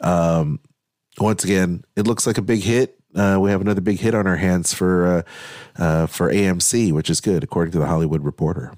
Um, 0.00 0.60
once 1.18 1.44
again, 1.44 1.84
it 1.96 2.06
looks 2.06 2.26
like 2.26 2.38
a 2.38 2.42
big 2.42 2.60
hit. 2.60 2.96
Uh, 3.14 3.38
we 3.40 3.50
have 3.50 3.60
another 3.60 3.80
big 3.80 3.98
hit 3.98 4.14
on 4.14 4.26
our 4.26 4.36
hands 4.36 4.72
for 4.72 5.06
uh, 5.06 5.22
uh, 5.82 6.06
for 6.06 6.32
AMC, 6.32 6.92
which 6.92 7.10
is 7.10 7.20
good, 7.20 7.42
according 7.42 7.72
to 7.72 7.78
the 7.78 7.86
Hollywood 7.86 8.22
Reporter. 8.22 8.72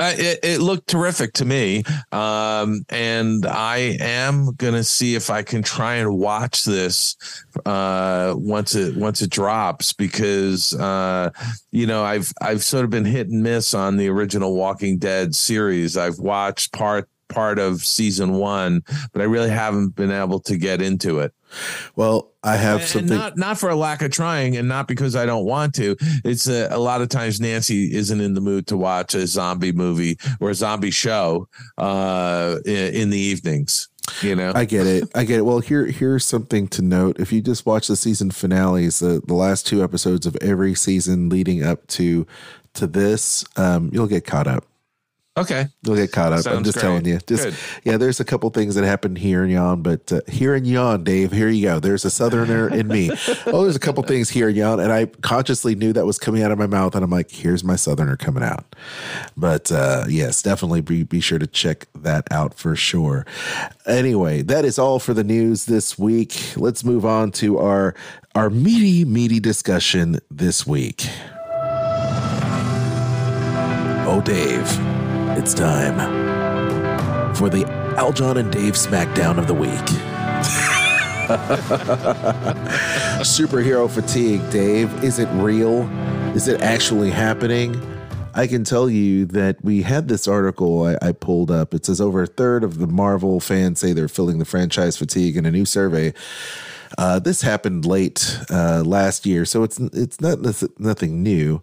Uh, 0.00 0.12
it, 0.16 0.40
it 0.42 0.60
looked 0.60 0.88
terrific 0.88 1.32
to 1.34 1.44
me. 1.44 1.84
Um, 2.10 2.84
and 2.88 3.46
I 3.46 3.96
am 4.00 4.52
going 4.56 4.74
to 4.74 4.82
see 4.82 5.14
if 5.14 5.30
I 5.30 5.42
can 5.42 5.62
try 5.62 5.94
and 5.94 6.18
watch 6.18 6.64
this 6.64 7.16
uh, 7.64 8.34
once 8.36 8.74
it 8.74 8.96
once 8.96 9.22
it 9.22 9.30
drops 9.30 9.92
because 9.92 10.74
uh, 10.74 11.30
you 11.70 11.86
know 11.86 12.02
I've 12.02 12.32
I've 12.42 12.64
sort 12.64 12.84
of 12.84 12.90
been 12.90 13.04
hit 13.04 13.28
and 13.28 13.42
miss 13.42 13.72
on 13.72 13.96
the 13.96 14.08
original 14.08 14.56
Walking 14.56 14.98
Dead 14.98 15.34
series. 15.34 15.96
I've 15.96 16.18
watched 16.18 16.72
part 16.72 17.08
part 17.34 17.58
of 17.58 17.84
season 17.84 18.34
one, 18.34 18.82
but 19.12 19.20
I 19.22 19.24
really 19.24 19.50
haven't 19.50 19.90
been 19.96 20.10
able 20.10 20.40
to 20.40 20.56
get 20.56 20.80
into 20.80 21.20
it. 21.20 21.32
Well, 21.94 22.32
I 22.42 22.56
have 22.56 22.80
And 22.80 22.88
something. 22.88 23.16
not 23.16 23.36
not 23.38 23.58
for 23.58 23.70
a 23.70 23.76
lack 23.76 24.02
of 24.02 24.10
trying, 24.10 24.56
and 24.56 24.68
not 24.68 24.88
because 24.88 25.14
I 25.14 25.24
don't 25.24 25.44
want 25.44 25.74
to. 25.76 25.96
It's 26.24 26.48
a, 26.48 26.68
a 26.70 26.78
lot 26.78 27.00
of 27.00 27.08
times 27.08 27.40
Nancy 27.40 27.94
isn't 27.94 28.20
in 28.20 28.34
the 28.34 28.40
mood 28.40 28.66
to 28.68 28.76
watch 28.76 29.14
a 29.14 29.26
zombie 29.26 29.72
movie 29.72 30.18
or 30.40 30.50
a 30.50 30.54
zombie 30.54 30.90
show 30.90 31.48
uh, 31.78 32.56
in, 32.66 32.94
in 32.94 33.10
the 33.10 33.18
evenings. 33.18 33.88
You 34.20 34.36
know, 34.36 34.52
I 34.54 34.64
get 34.64 34.86
it. 34.86 35.08
I 35.14 35.24
get 35.24 35.38
it. 35.38 35.42
Well, 35.42 35.60
here 35.60 35.86
here's 35.86 36.26
something 36.26 36.68
to 36.68 36.82
note. 36.82 37.18
If 37.20 37.32
you 37.32 37.40
just 37.40 37.64
watch 37.66 37.86
the 37.86 37.96
season 37.96 38.30
finales, 38.32 38.98
the, 38.98 39.22
the 39.26 39.34
last 39.34 39.66
two 39.66 39.82
episodes 39.82 40.26
of 40.26 40.36
every 40.42 40.74
season 40.74 41.28
leading 41.28 41.62
up 41.62 41.86
to 41.88 42.26
to 42.74 42.86
this, 42.88 43.44
um, 43.56 43.90
you'll 43.92 44.08
get 44.08 44.26
caught 44.26 44.46
up. 44.48 44.66
Okay, 45.36 45.66
You'll 45.82 45.96
get 45.96 46.12
caught 46.12 46.32
up. 46.32 46.46
I'm 46.46 46.64
just 46.64 46.74
great. 46.74 46.82
telling 46.82 47.04
you. 47.06 47.18
Just 47.26 47.44
Good. 47.44 47.54
yeah, 47.84 47.96
there's 47.96 48.20
a 48.20 48.24
couple 48.24 48.48
things 48.50 48.74
that 48.74 48.84
happen 48.84 49.16
here 49.16 49.42
and 49.42 49.52
yon, 49.52 49.82
but 49.82 50.12
uh, 50.12 50.20
here 50.28 50.54
and 50.54 50.66
yon, 50.66 51.04
Dave. 51.04 51.32
Here 51.32 51.48
you 51.48 51.62
go. 51.66 51.80
There's 51.80 52.04
a 52.04 52.10
southerner 52.10 52.68
in 52.72 52.88
me. 52.88 53.10
Oh, 53.46 53.62
there's 53.64 53.76
a 53.76 53.80
couple 53.80 54.02
things 54.04 54.30
here 54.30 54.48
and 54.48 54.56
yon, 54.56 54.80
and 54.80 54.92
I 54.92 55.06
consciously 55.06 55.74
knew 55.74 55.92
that 55.92 56.06
was 56.06 56.18
coming 56.18 56.42
out 56.42 56.50
of 56.50 56.58
my 56.58 56.66
mouth, 56.66 56.94
and 56.94 57.04
I'm 57.04 57.10
like, 57.10 57.30
here's 57.30 57.64
my 57.64 57.76
southerner 57.76 58.16
coming 58.16 58.42
out. 58.42 58.74
But 59.36 59.70
uh, 59.72 60.04
yes, 60.08 60.42
definitely 60.42 60.80
be 60.80 61.02
be 61.02 61.20
sure 61.20 61.38
to 61.38 61.46
check 61.46 61.86
that 61.94 62.30
out 62.32 62.54
for 62.54 62.76
sure. 62.76 63.26
Anyway, 63.86 64.42
that 64.42 64.64
is 64.64 64.78
all 64.78 64.98
for 64.98 65.14
the 65.14 65.24
news 65.24 65.66
this 65.66 65.98
week. 65.98 66.56
Let's 66.56 66.84
move 66.84 67.04
on 67.04 67.30
to 67.32 67.58
our 67.58 67.94
our 68.34 68.50
meaty 68.50 69.04
meaty 69.04 69.40
discussion 69.40 70.18
this 70.30 70.66
week. 70.66 71.06
Oh, 74.06 74.20
Dave, 74.24 74.66
it's 75.36 75.54
time 75.54 75.96
for 77.34 77.48
the 77.48 77.64
Aljon 77.96 78.36
and 78.36 78.52
Dave 78.52 78.74
Smackdown 78.74 79.38
of 79.38 79.46
the 79.46 79.54
Week. 79.54 79.70
Superhero 83.24 83.90
fatigue, 83.90 84.48
Dave. 84.50 85.02
Is 85.02 85.18
it 85.18 85.28
real? 85.32 85.88
Is 86.34 86.46
it 86.48 86.60
actually 86.62 87.10
happening? 87.10 87.80
I 88.34 88.46
can 88.46 88.64
tell 88.64 88.88
you 88.90 89.26
that 89.26 89.64
we 89.64 89.82
had 89.82 90.08
this 90.08 90.28
article 90.28 90.84
I, 90.84 90.96
I 91.02 91.12
pulled 91.12 91.50
up. 91.50 91.74
It 91.74 91.86
says 91.86 92.00
over 92.00 92.22
a 92.22 92.26
third 92.26 92.64
of 92.64 92.78
the 92.78 92.86
Marvel 92.86 93.40
fans 93.40 93.80
say 93.80 93.92
they're 93.92 94.08
feeling 94.08 94.38
the 94.38 94.44
franchise 94.44 94.96
fatigue 94.96 95.36
in 95.36 95.46
a 95.46 95.50
new 95.50 95.64
survey. 95.64 96.12
Uh, 96.98 97.18
this 97.18 97.42
happened 97.42 97.86
late 97.86 98.38
uh, 98.50 98.82
last 98.84 99.26
year, 99.26 99.44
so 99.44 99.62
it's 99.62 99.78
it's 99.78 100.20
not 100.20 100.38
nothing 100.78 101.22
new 101.22 101.62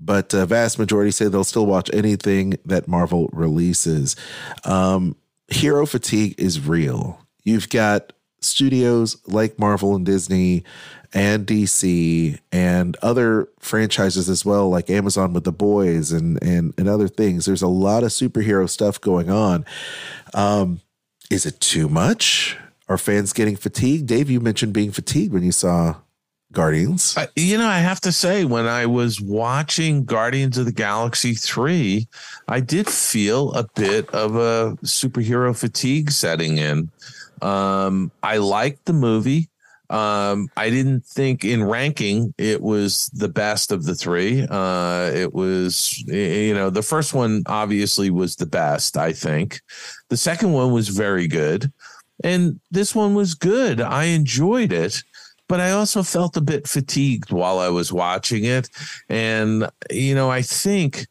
but 0.00 0.32
a 0.34 0.46
vast 0.46 0.78
majority 0.78 1.10
say 1.10 1.28
they'll 1.28 1.44
still 1.44 1.66
watch 1.66 1.90
anything 1.92 2.58
that 2.64 2.88
Marvel 2.88 3.28
releases. 3.32 4.16
Um, 4.64 5.16
hero 5.48 5.86
fatigue 5.86 6.34
is 6.38 6.66
real. 6.66 7.20
You've 7.42 7.68
got 7.68 8.12
studios 8.40 9.16
like 9.26 9.58
Marvel 9.58 9.94
and 9.94 10.06
Disney 10.06 10.64
and 11.12 11.46
DC 11.46 12.38
and 12.52 12.96
other 13.02 13.48
franchises 13.58 14.28
as 14.28 14.44
well, 14.44 14.68
like 14.68 14.90
Amazon 14.90 15.32
with 15.32 15.44
the 15.44 15.52
boys 15.52 16.12
and 16.12 16.42
and 16.42 16.74
and 16.78 16.88
other 16.88 17.08
things. 17.08 17.46
There's 17.46 17.62
a 17.62 17.68
lot 17.68 18.02
of 18.02 18.10
superhero 18.10 18.68
stuff 18.68 19.00
going 19.00 19.30
on. 19.30 19.64
Um, 20.34 20.80
is 21.30 21.46
it 21.46 21.60
too 21.60 21.88
much? 21.88 22.56
Are 22.88 22.98
fans 22.98 23.32
getting 23.32 23.56
fatigued? 23.56 24.06
Dave, 24.06 24.30
you 24.30 24.40
mentioned 24.40 24.72
being 24.72 24.92
fatigued 24.92 25.32
when 25.32 25.42
you 25.42 25.52
saw 25.52 25.96
Guardians. 26.52 27.16
You 27.36 27.58
know, 27.58 27.68
I 27.68 27.78
have 27.78 28.00
to 28.02 28.12
say, 28.12 28.44
when 28.44 28.66
I 28.66 28.86
was 28.86 29.20
watching 29.20 30.04
Guardians 30.04 30.56
of 30.56 30.64
the 30.66 30.72
Galaxy 30.72 31.34
3, 31.34 32.06
I 32.48 32.60
did 32.60 32.88
feel 32.88 33.52
a 33.52 33.64
bit 33.74 34.08
of 34.10 34.36
a 34.36 34.76
superhero 34.82 35.56
fatigue 35.56 36.10
setting 36.10 36.58
in. 36.58 36.90
Um, 37.42 38.10
I 38.22 38.38
liked 38.38 38.86
the 38.86 38.92
movie. 38.92 39.48
Um, 39.90 40.48
I 40.56 40.68
didn't 40.68 41.06
think 41.06 41.44
in 41.44 41.64
ranking 41.64 42.34
it 42.36 42.60
was 42.60 43.08
the 43.14 43.28
best 43.28 43.72
of 43.72 43.84
the 43.84 43.94
three. 43.94 44.46
Uh, 44.48 45.10
it 45.14 45.32
was, 45.32 45.98
you 46.06 46.52
know, 46.52 46.68
the 46.68 46.82
first 46.82 47.14
one 47.14 47.42
obviously 47.46 48.10
was 48.10 48.36
the 48.36 48.46
best, 48.46 48.98
I 48.98 49.12
think. 49.12 49.62
The 50.10 50.18
second 50.18 50.52
one 50.52 50.72
was 50.72 50.88
very 50.88 51.26
good. 51.26 51.72
And 52.22 52.60
this 52.70 52.94
one 52.94 53.14
was 53.14 53.34
good. 53.34 53.80
I 53.80 54.04
enjoyed 54.04 54.72
it 54.72 55.02
but 55.48 55.60
I 55.60 55.72
also 55.72 56.02
felt 56.02 56.36
a 56.36 56.42
bit 56.42 56.68
fatigued 56.68 57.32
while 57.32 57.58
I 57.58 57.68
was 57.68 57.92
watching 57.92 58.44
it. 58.44 58.68
And, 59.08 59.68
you 59.90 60.14
know, 60.14 60.30
I 60.30 60.42
think, 60.42 61.06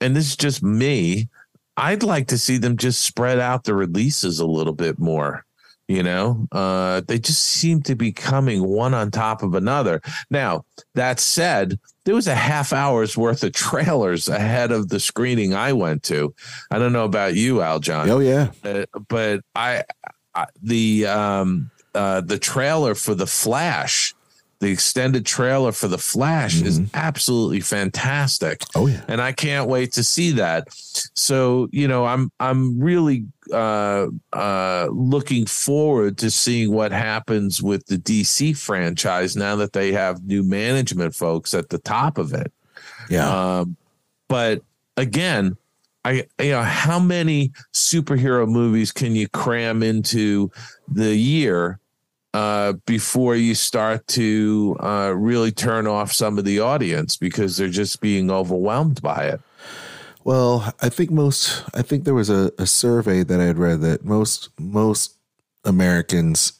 and 0.00 0.16
this 0.16 0.28
is 0.28 0.36
just 0.36 0.62
me, 0.62 1.28
I'd 1.76 2.02
like 2.02 2.28
to 2.28 2.38
see 2.38 2.58
them 2.58 2.76
just 2.76 3.02
spread 3.02 3.38
out 3.38 3.64
the 3.64 3.74
releases 3.74 4.40
a 4.40 4.46
little 4.46 4.72
bit 4.72 4.98
more. 4.98 5.44
You 5.88 6.02
know, 6.02 6.46
uh, 6.52 7.02
they 7.06 7.18
just 7.18 7.42
seem 7.42 7.82
to 7.82 7.94
be 7.94 8.12
coming 8.12 8.66
one 8.66 8.94
on 8.94 9.10
top 9.10 9.42
of 9.42 9.54
another. 9.54 10.00
Now, 10.30 10.64
that 10.94 11.20
said, 11.20 11.78
there 12.04 12.14
was 12.14 12.28
a 12.28 12.34
half 12.34 12.72
hour's 12.72 13.16
worth 13.18 13.42
of 13.42 13.52
trailers 13.52 14.28
ahead 14.28 14.72
of 14.72 14.88
the 14.88 15.00
screening 15.00 15.54
I 15.54 15.72
went 15.74 16.02
to. 16.04 16.34
I 16.70 16.78
don't 16.78 16.92
know 16.94 17.04
about 17.04 17.34
you, 17.34 17.56
Aljon. 17.56 18.08
Oh 18.08 18.20
yeah, 18.20 18.52
uh, 18.64 18.86
but 19.08 19.42
I, 19.54 19.82
I 20.34 20.46
the 20.62 21.06
um 21.06 21.71
uh, 21.94 22.20
the 22.20 22.38
trailer 22.38 22.94
for 22.94 23.14
the 23.14 23.26
Flash, 23.26 24.14
the 24.60 24.70
extended 24.70 25.26
trailer 25.26 25.72
for 25.72 25.88
the 25.88 25.98
Flash 25.98 26.56
mm-hmm. 26.56 26.66
is 26.66 26.80
absolutely 26.94 27.60
fantastic. 27.60 28.62
Oh 28.74 28.86
yeah, 28.86 29.02
and 29.08 29.20
I 29.20 29.32
can't 29.32 29.68
wait 29.68 29.92
to 29.92 30.04
see 30.04 30.30
that. 30.32 30.68
So 31.14 31.68
you 31.72 31.88
know, 31.88 32.04
I'm 32.04 32.30
I'm 32.40 32.78
really 32.80 33.26
uh, 33.52 34.06
uh, 34.32 34.88
looking 34.90 35.46
forward 35.46 36.18
to 36.18 36.30
seeing 36.30 36.72
what 36.72 36.92
happens 36.92 37.62
with 37.62 37.86
the 37.86 37.98
DC 37.98 38.56
franchise 38.56 39.36
now 39.36 39.56
that 39.56 39.72
they 39.72 39.92
have 39.92 40.24
new 40.24 40.42
management 40.42 41.14
folks 41.14 41.54
at 41.54 41.68
the 41.68 41.78
top 41.78 42.18
of 42.18 42.32
it. 42.32 42.52
Yeah, 43.10 43.58
um, 43.60 43.76
but 44.28 44.62
again 44.96 45.56
I 46.04 46.26
you 46.40 46.50
know 46.50 46.62
how 46.62 46.98
many 46.98 47.52
superhero 47.72 48.48
movies 48.48 48.92
can 48.92 49.14
you 49.14 49.28
cram 49.28 49.82
into 49.82 50.50
the 50.88 51.14
year 51.14 51.78
uh, 52.34 52.72
before 52.86 53.36
you 53.36 53.54
start 53.54 54.06
to 54.08 54.76
uh, 54.80 55.12
really 55.14 55.52
turn 55.52 55.86
off 55.86 56.12
some 56.12 56.38
of 56.38 56.44
the 56.44 56.60
audience 56.60 57.16
because 57.16 57.56
they're 57.56 57.68
just 57.68 58.00
being 58.00 58.30
overwhelmed 58.30 59.02
by 59.02 59.24
it. 59.24 59.40
Well, 60.24 60.72
I 60.80 60.88
think 60.88 61.10
most. 61.10 61.64
I 61.74 61.82
think 61.82 62.04
there 62.04 62.14
was 62.14 62.30
a, 62.30 62.52
a 62.58 62.66
survey 62.66 63.24
that 63.24 63.40
I 63.40 63.44
had 63.44 63.58
read 63.58 63.80
that 63.80 64.04
most 64.04 64.50
most 64.58 65.16
Americans 65.64 66.54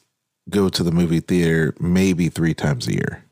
go 0.49 0.69
to 0.69 0.83
the 0.83 0.91
movie 0.91 1.21
theater 1.21 1.73
maybe 1.79 2.29
three 2.29 2.53
times 2.53 2.87
a 2.87 2.93
year. 2.93 3.23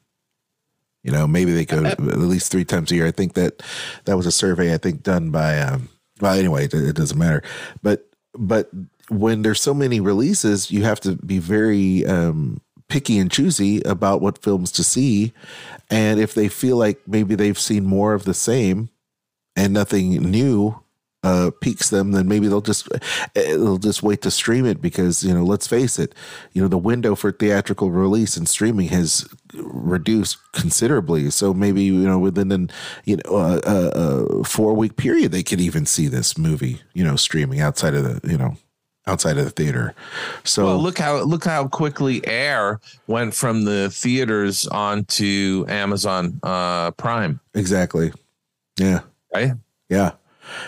You 1.04 1.12
know, 1.12 1.28
maybe 1.28 1.52
they 1.52 1.66
go 1.66 1.84
at 1.86 2.00
least 2.00 2.52
three 2.52 2.66
times 2.66 2.92
a 2.92 2.96
year. 2.96 3.08
I 3.08 3.12
think 3.12 3.34
that 3.34 3.62
that 4.06 4.18
was 4.18 4.26
a 4.26 4.32
survey 4.32 4.74
I 4.74 4.78
think 4.78 5.04
done 5.04 5.32
by. 5.32 5.60
Um, 5.60 5.90
well, 6.22 6.34
anyway, 6.34 6.66
it, 6.66 6.74
it 6.74 6.96
doesn't 6.96 7.18
matter. 7.18 7.44
But 7.82 8.08
but 8.34 8.70
when 9.12 9.42
there's 9.42 9.60
so 9.60 9.74
many 9.74 10.00
releases, 10.00 10.72
you 10.72 10.84
have 10.84 11.02
to 11.02 11.16
be 11.18 11.38
very 11.38 12.06
um, 12.06 12.62
picky 12.88 13.20
and 13.20 13.30
choosy 13.30 13.82
about 13.82 14.22
what 14.22 14.42
films 14.42 14.72
to 14.72 14.86
see. 14.86 15.34
And 15.90 16.18
if 16.18 16.34
they 16.34 16.48
feel 16.48 16.78
like 16.78 17.00
maybe 17.06 17.36
they've 17.36 17.60
seen 17.60 17.86
more 17.86 18.14
of 18.14 18.24
the 18.24 18.34
same 18.34 18.90
and 19.54 19.74
nothing 19.74 20.12
new 20.12 20.82
uh, 21.24 21.52
piques 21.60 21.90
them, 21.90 22.14
then 22.14 22.30
maybe 22.30 22.48
they'll 22.48 22.62
just 22.62 22.88
they'll 23.36 23.78
just 23.78 24.02
wait 24.02 24.22
to 24.22 24.32
stream 24.32 24.66
it 24.66 24.82
because 24.82 25.26
you 25.26 25.34
know, 25.34 25.44
let's 25.44 25.68
face 25.68 26.00
it, 26.00 26.16
you 26.54 26.62
know, 26.62 26.70
the 26.70 26.78
window 26.78 27.14
for 27.14 27.34
theatrical 27.34 27.92
release 27.92 28.38
and 28.38 28.48
streaming 28.48 28.88
has 28.88 29.28
reduced 29.54 30.38
considerably. 30.54 31.30
So 31.32 31.54
maybe 31.54 31.84
you 31.84 32.08
know 32.08 32.18
within 32.18 32.50
an 32.54 32.72
you 33.04 33.18
know 33.18 33.36
a, 33.36 33.60
a, 33.66 33.90
a 34.40 34.44
four 34.46 34.74
week 34.74 34.96
period 34.96 35.34
they 35.34 35.44
could 35.44 35.60
even 35.60 35.86
see 35.86 36.08
this 36.08 36.38
movie 36.38 36.82
you 36.94 37.04
know 37.04 37.18
streaming 37.18 37.60
outside 37.60 37.94
of 37.94 38.04
the 38.04 38.28
you 38.28 38.38
know 38.38 38.56
outside 39.08 39.38
of 39.38 39.46
the 39.46 39.52
theater. 39.52 39.94
So 40.44 40.66
well, 40.66 40.78
look 40.78 40.98
how 40.98 41.22
look 41.24 41.46
how 41.46 41.68
quickly 41.68 42.26
Air 42.26 42.80
went 43.08 43.34
from 43.34 43.66
the 43.66 43.90
theaters 43.90 44.68
onto 44.68 45.66
Amazon 45.68 46.40
uh, 46.44 46.92
Prime. 46.92 47.40
Exactly. 47.54 48.14
Yeah. 48.78 49.02
Right. 49.34 49.54
Yeah. 49.90 50.12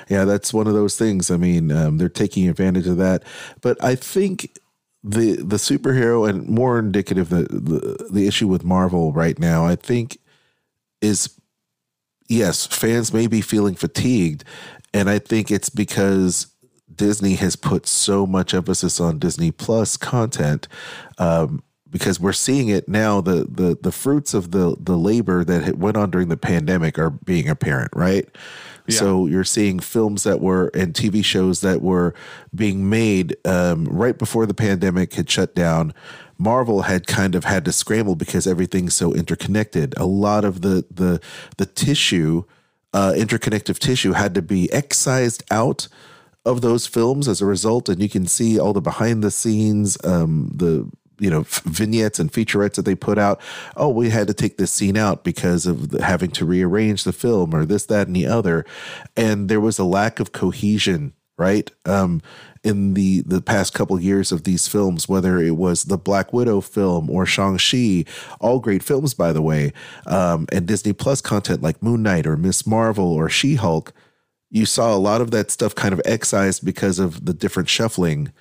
Yeah, 0.08 0.26
that's 0.26 0.54
one 0.54 0.68
of 0.68 0.74
those 0.74 0.98
things. 0.98 1.30
I 1.30 1.38
mean, 1.38 1.72
um, 1.72 1.98
they're 1.98 2.08
taking 2.08 2.48
advantage 2.48 2.88
of 2.88 2.98
that, 2.98 3.24
but 3.62 3.84
I 3.84 3.96
think 3.96 4.58
the 5.04 5.36
the 5.36 5.58
superhero 5.58 6.28
and 6.30 6.48
more 6.48 6.80
indicative 6.80 7.30
the, 7.30 7.44
the 7.44 8.08
the 8.10 8.28
issue 8.28 8.48
with 8.48 8.64
Marvel 8.64 9.12
right 9.12 9.38
now, 9.38 9.66
I 9.66 9.76
think, 9.76 10.18
is 11.02 11.38
yes, 12.30 12.66
fans 12.66 13.14
may 13.14 13.28
be 13.28 13.42
feeling 13.42 13.76
fatigued, 13.76 14.46
and 14.94 15.10
I 15.10 15.20
think 15.20 15.52
it's 15.52 15.70
because 15.70 16.48
Disney 16.96 17.36
has 17.36 17.56
put 17.56 17.88
so 17.88 18.26
much 18.26 18.54
emphasis 18.54 19.00
on 19.00 19.20
Disney 19.20 19.52
Plus 19.52 19.98
content 19.98 20.68
um, 21.18 21.64
because 21.90 22.20
we're 22.20 22.34
seeing 22.34 22.70
it 22.70 22.90
now. 22.90 23.22
The 23.22 23.46
the 23.50 23.78
the 23.82 23.92
fruits 23.92 24.34
of 24.34 24.52
the 24.52 24.76
the 24.80 24.98
labor 24.98 25.44
that 25.44 25.78
went 25.78 25.96
on 25.98 26.10
during 26.10 26.30
the 26.30 26.38
pandemic 26.38 26.98
are 26.98 27.12
being 27.12 27.48
apparent, 27.48 27.92
right? 27.96 28.28
Yeah. 28.88 28.98
So 28.98 29.28
you're 29.28 29.46
seeing 29.46 29.80
films 29.80 30.24
that 30.24 30.42
were 30.42 30.70
and 30.74 30.94
TV 30.94 31.24
shows 31.24 31.62
that 31.62 31.82
were 31.82 32.14
being 32.54 32.90
made 32.90 33.38
um, 33.46 33.86
right 33.86 34.18
before 34.18 34.46
the 34.46 34.54
pandemic 34.54 35.14
had 35.14 35.30
shut 35.30 35.56
down. 35.56 35.94
Marvel 36.38 36.82
had 36.82 37.08
kind 37.08 37.36
of 37.36 37.46
had 37.46 37.64
to 37.66 37.72
scramble 37.72 38.16
because 38.16 38.48
everything's 38.48 38.94
so 38.94 39.14
interconnected. 39.14 39.94
A 39.98 40.06
lot 40.06 40.44
of 40.44 40.62
the 40.62 40.86
the 40.92 41.22
the 41.58 41.66
tissue, 41.66 42.44
uh, 42.94 43.14
interconnective 43.16 43.80
tissue, 43.80 44.14
had 44.14 44.34
to 44.36 44.42
be 44.42 44.72
excised 44.74 45.44
out 45.50 45.88
of 46.46 46.62
those 46.62 46.88
films 46.88 47.28
as 47.28 47.42
a 47.42 47.46
result, 47.46 47.90
and 47.90 48.02
you 48.02 48.10
can 48.10 48.28
see 48.28 48.60
all 48.60 48.74
the 48.74 48.82
behind 48.82 49.24
the 49.24 49.32
scenes, 49.32 49.98
um, 50.04 50.52
the 50.54 50.90
you 51.20 51.30
know 51.30 51.46
vignettes 51.66 52.20
and 52.20 52.32
featurettes 52.32 52.76
that 52.76 52.84
they 52.84 52.96
put 52.96 53.18
out. 53.18 53.40
Oh, 53.78 53.90
we 53.90 54.10
had 54.10 54.28
to 54.28 54.34
take 54.34 54.58
this 54.58 54.72
scene 54.72 54.98
out 54.98 55.24
because 55.24 55.66
of 55.66 55.92
having 55.92 56.32
to 56.32 56.46
rearrange 56.46 57.04
the 57.04 57.14
film 57.14 57.56
or 57.56 57.66
this, 57.66 57.86
that, 57.86 58.08
and 58.08 58.16
the 58.16 58.26
other, 58.26 58.66
and 59.16 59.50
there 59.50 59.62
was 59.62 59.80
a 59.80 59.86
lack 59.86 60.20
of 60.20 60.32
cohesion, 60.32 61.14
right? 61.38 61.72
Um, 61.86 62.22
in 62.64 62.94
the 62.94 63.22
the 63.22 63.42
past 63.42 63.74
couple 63.74 63.96
of 63.96 64.04
years 64.04 64.32
of 64.32 64.44
these 64.44 64.68
films, 64.68 65.08
whether 65.08 65.38
it 65.40 65.56
was 65.58 65.86
the 65.86 65.98
Black 65.98 66.34
Widow 66.34 66.62
film 66.62 67.10
or 67.10 67.26
Shang 67.26 67.58
Chi, 67.58 68.06
all 68.40 68.60
great 68.60 68.84
films 68.84 69.14
by 69.14 69.32
the 69.32 69.42
way, 69.42 69.72
um, 70.06 70.48
and 70.52 70.66
Disney 70.66 70.94
Plus 70.94 71.22
content 71.22 71.62
like 71.62 71.84
Moon 71.84 72.04
Knight 72.04 72.26
or 72.26 72.36
Miss 72.38 72.66
Marvel 72.66 73.14
or 73.14 73.30
She 73.30 73.56
Hulk 73.56 73.94
you 74.54 74.68
saw 74.68 74.96
a 74.96 74.98
lot 74.98 75.20
of 75.20 75.32
that 75.32 75.50
stuff 75.50 75.74
kind 75.74 75.94
of 75.94 76.02
excised 76.06 76.64
because 76.64 77.00
of 77.00 77.26
the 77.26 77.34
different 77.34 77.68
shuffling 77.68 78.32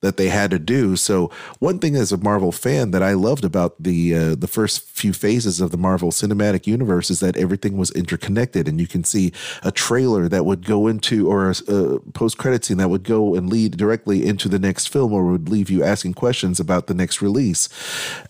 that 0.00 0.16
they 0.16 0.28
had 0.28 0.52
to 0.52 0.58
do. 0.60 0.94
So 0.94 1.32
one 1.58 1.80
thing 1.80 1.96
as 1.96 2.12
a 2.12 2.16
Marvel 2.16 2.52
fan 2.52 2.92
that 2.92 3.02
I 3.02 3.14
loved 3.14 3.44
about 3.44 3.82
the 3.82 4.14
uh, 4.14 4.34
the 4.36 4.46
first 4.46 4.82
few 4.82 5.12
phases 5.12 5.60
of 5.60 5.72
the 5.72 5.76
Marvel 5.76 6.12
Cinematic 6.12 6.68
Universe 6.68 7.10
is 7.10 7.18
that 7.18 7.36
everything 7.36 7.76
was 7.76 7.90
interconnected, 7.90 8.68
and 8.68 8.80
you 8.80 8.86
can 8.86 9.02
see 9.02 9.32
a 9.64 9.72
trailer 9.72 10.28
that 10.28 10.46
would 10.46 10.64
go 10.64 10.86
into 10.86 11.28
or 11.28 11.50
a, 11.50 11.54
a 11.66 11.98
post 12.12 12.38
credit 12.38 12.64
scene 12.64 12.76
that 12.76 12.90
would 12.90 13.02
go 13.02 13.34
and 13.34 13.50
lead 13.50 13.76
directly 13.76 14.24
into 14.24 14.48
the 14.48 14.60
next 14.60 14.86
film, 14.86 15.12
or 15.12 15.24
would 15.24 15.48
leave 15.48 15.70
you 15.70 15.82
asking 15.82 16.14
questions 16.14 16.60
about 16.60 16.86
the 16.86 16.94
next 16.94 17.20
release, 17.20 17.68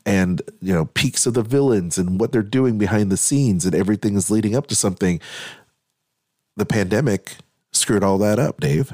and 0.06 0.40
you 0.62 0.72
know 0.72 0.86
peaks 0.86 1.26
of 1.26 1.34
the 1.34 1.42
villains 1.42 1.98
and 1.98 2.18
what 2.18 2.32
they're 2.32 2.42
doing 2.42 2.78
behind 2.78 3.12
the 3.12 3.18
scenes, 3.18 3.66
and 3.66 3.74
everything 3.74 4.16
is 4.16 4.30
leading 4.30 4.56
up 4.56 4.68
to 4.68 4.74
something 4.74 5.20
the 6.58 6.66
pandemic 6.66 7.36
screwed 7.72 8.04
all 8.04 8.18
that 8.18 8.38
up, 8.38 8.60
Dave. 8.60 8.92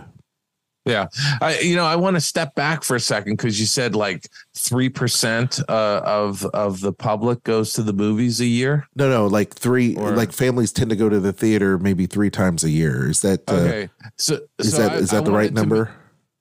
Yeah, 0.86 1.06
I 1.40 1.60
you 1.60 1.76
know 1.76 1.86
I 1.86 1.96
want 1.96 2.16
to 2.16 2.20
step 2.20 2.54
back 2.54 2.84
for 2.84 2.94
a 2.94 3.00
second 3.00 3.38
because 3.38 3.58
you 3.58 3.64
said 3.64 3.96
like 3.96 4.28
three 4.54 4.90
percent 4.90 5.58
uh, 5.66 6.02
of 6.04 6.44
of 6.46 6.82
the 6.82 6.92
public 6.92 7.42
goes 7.42 7.72
to 7.74 7.82
the 7.82 7.94
movies 7.94 8.38
a 8.42 8.46
year. 8.46 8.86
No, 8.94 9.08
no, 9.08 9.26
like 9.26 9.54
three. 9.54 9.96
Or, 9.96 10.10
like 10.10 10.30
families 10.30 10.72
tend 10.72 10.90
to 10.90 10.96
go 10.96 11.08
to 11.08 11.20
the 11.20 11.32
theater 11.32 11.78
maybe 11.78 12.04
three 12.04 12.28
times 12.28 12.64
a 12.64 12.70
year. 12.70 13.08
Is 13.08 13.22
that 13.22 13.50
uh, 13.50 13.54
okay? 13.54 13.88
So 14.18 14.40
is 14.58 14.72
so 14.72 14.82
that 14.82 14.92
I, 14.92 14.94
is 14.96 15.10
that 15.10 15.22
I 15.22 15.24
the 15.24 15.32
right 15.32 15.52
number? 15.54 15.90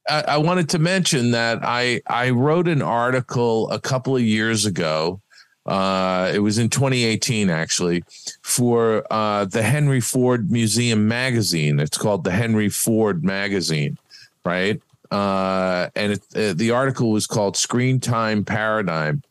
I 0.09 0.35
wanted 0.35 0.67
to 0.69 0.79
mention 0.79 1.31
that 1.31 1.59
I 1.63 2.01
I 2.07 2.31
wrote 2.31 2.67
an 2.67 2.81
article 2.81 3.71
a 3.71 3.79
couple 3.79 4.17
of 4.17 4.21
years 4.21 4.65
ago 4.65 5.21
Uh, 5.65 6.31
it 6.33 6.39
was 6.39 6.57
in 6.57 6.69
2018, 6.69 7.49
actually, 7.49 8.03
for 8.41 9.05
uh, 9.11 9.45
the 9.45 9.63
Henry 9.63 10.01
Ford 10.01 10.51
Museum 10.51 11.07
magazine. 11.07 11.79
It's 11.79 11.97
called 11.97 12.23
the 12.23 12.31
Henry 12.31 12.69
Ford 12.69 13.23
Magazine, 13.23 13.97
right? 14.43 14.81
Uh, 15.09 15.89
and 15.95 16.13
it, 16.13 16.23
uh, 16.35 16.53
the 16.53 16.71
article 16.71 17.11
was 17.11 17.27
called 17.27 17.55
Screen 17.55 17.99
Time 17.99 18.43
Paradigm. 18.43 19.21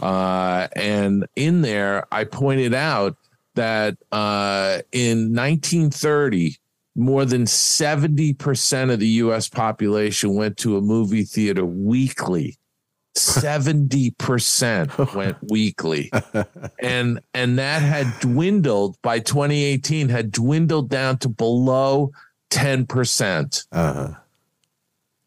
Uh, 0.00 0.68
and 0.76 1.26
in 1.36 1.62
there, 1.62 2.06
I 2.12 2.24
pointed 2.24 2.74
out 2.74 3.16
that 3.54 3.96
uh, 4.12 4.82
in 4.92 5.34
1930, 5.34 6.56
more 6.94 7.24
than 7.24 7.44
70% 7.44 8.92
of 8.92 9.00
the 9.00 9.06
US 9.06 9.48
population 9.48 10.34
went 10.34 10.56
to 10.58 10.76
a 10.76 10.80
movie 10.80 11.24
theater 11.24 11.64
weekly. 11.64 12.56
70% 13.14 15.14
went 15.14 15.36
weekly. 15.50 16.10
And 16.80 17.20
and 17.32 17.58
that 17.58 17.80
had 17.82 18.12
dwindled 18.20 18.96
by 19.02 19.20
2018 19.20 20.08
had 20.08 20.32
dwindled 20.32 20.88
down 20.88 21.18
to 21.18 21.28
below 21.28 22.10
10%. 22.50 23.66
Uh, 23.70 24.08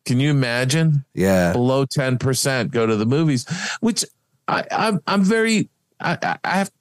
Can 0.06 0.20
you 0.20 0.32
imagine? 0.32 1.06
yeah. 1.14 1.54
Below 1.54 1.86
10% 1.86 2.72
go 2.72 2.86
to 2.86 2.98
the 2.98 3.06
movies, 3.06 3.46
which 3.80 4.04
I, 4.48 4.66
I'm 4.70 5.00
I'm 5.08 5.24
very 5.24 5.70
I, 6.00 6.18
I 6.22 6.38
I 6.44 6.58
have 6.58 6.72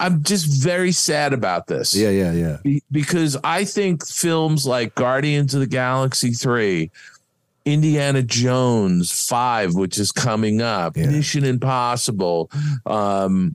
I'm 0.00 0.22
just 0.22 0.46
very 0.62 0.92
sad 0.92 1.32
about 1.32 1.66
this. 1.66 1.94
Yeah, 1.94 2.10
yeah, 2.10 2.32
yeah. 2.32 2.56
Be- 2.62 2.82
because 2.90 3.36
I 3.44 3.64
think 3.64 4.06
films 4.06 4.66
like 4.66 4.94
Guardians 4.94 5.54
of 5.54 5.60
the 5.60 5.66
Galaxy 5.66 6.32
3, 6.32 6.90
Indiana 7.76 8.22
Jones 8.22 9.10
5, 9.28 9.74
which 9.74 9.98
is 9.98 10.12
coming 10.12 10.62
up, 10.62 10.96
Yeah. 10.96 11.06
Mission 11.10 11.44
Impossible, 11.44 12.50
um, 12.86 13.54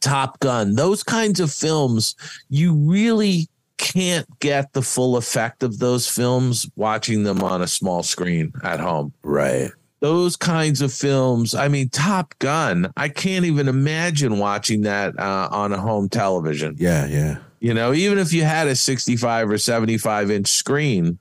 Top 0.00 0.38
Gun, 0.38 0.74
those 0.76 1.02
kinds 1.02 1.40
of 1.40 1.50
films, 1.52 2.14
you 2.50 2.74
really 2.74 3.48
can't 3.78 4.26
get 4.40 4.72
the 4.74 4.82
full 4.82 5.16
effect 5.16 5.62
of 5.62 5.78
those 5.78 6.06
films 6.06 6.68
watching 6.76 7.22
them 7.24 7.42
on 7.42 7.62
a 7.62 7.66
small 7.66 8.02
screen 8.02 8.52
at 8.62 8.80
home 8.80 9.12
Right. 9.22 9.70
those 10.00 10.36
kinds 10.36 10.80
of 10.82 10.92
films. 10.92 11.54
I 11.54 11.68
mean, 11.68 11.88
Top 11.88 12.34
Gun. 12.38 12.92
I 12.96 13.08
can't 13.08 13.44
even 13.46 13.66
imagine 13.66 14.38
watching 14.38 14.82
that 14.82 15.18
uh, 15.18 15.48
on 15.50 15.72
a 15.72 15.78
home 15.80 16.08
television. 16.08 16.76
Yeah, 16.78 17.06
yeah. 17.06 17.38
You 17.60 17.74
know, 17.74 17.92
even 17.92 18.18
if 18.18 18.32
you 18.32 18.44
had 18.44 18.68
a 18.68 18.76
65 18.76 19.50
or 19.50 19.58
75 19.58 20.30
inch 20.30 20.46
screen, 20.48 21.18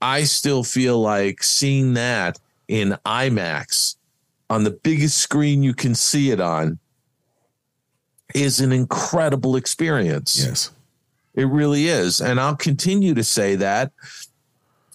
I 0.00 0.24
still 0.24 0.62
feel 0.62 1.00
like 1.00 1.42
seeing 1.42 1.94
that 1.94 2.38
in 2.68 2.96
IMAX 3.04 3.96
on 4.50 4.64
the 4.64 4.70
biggest 4.70 5.18
screen 5.18 5.62
you 5.62 5.74
can 5.74 5.94
see 5.94 6.30
it 6.30 6.40
on 6.40 6.78
is 8.34 8.60
an 8.60 8.72
incredible 8.72 9.56
experience. 9.56 10.44
Yes. 10.44 10.70
It 11.34 11.48
really 11.48 11.88
is. 11.88 12.20
And 12.20 12.40
I'll 12.40 12.56
continue 12.56 13.14
to 13.14 13.24
say 13.24 13.56
that. 13.56 13.92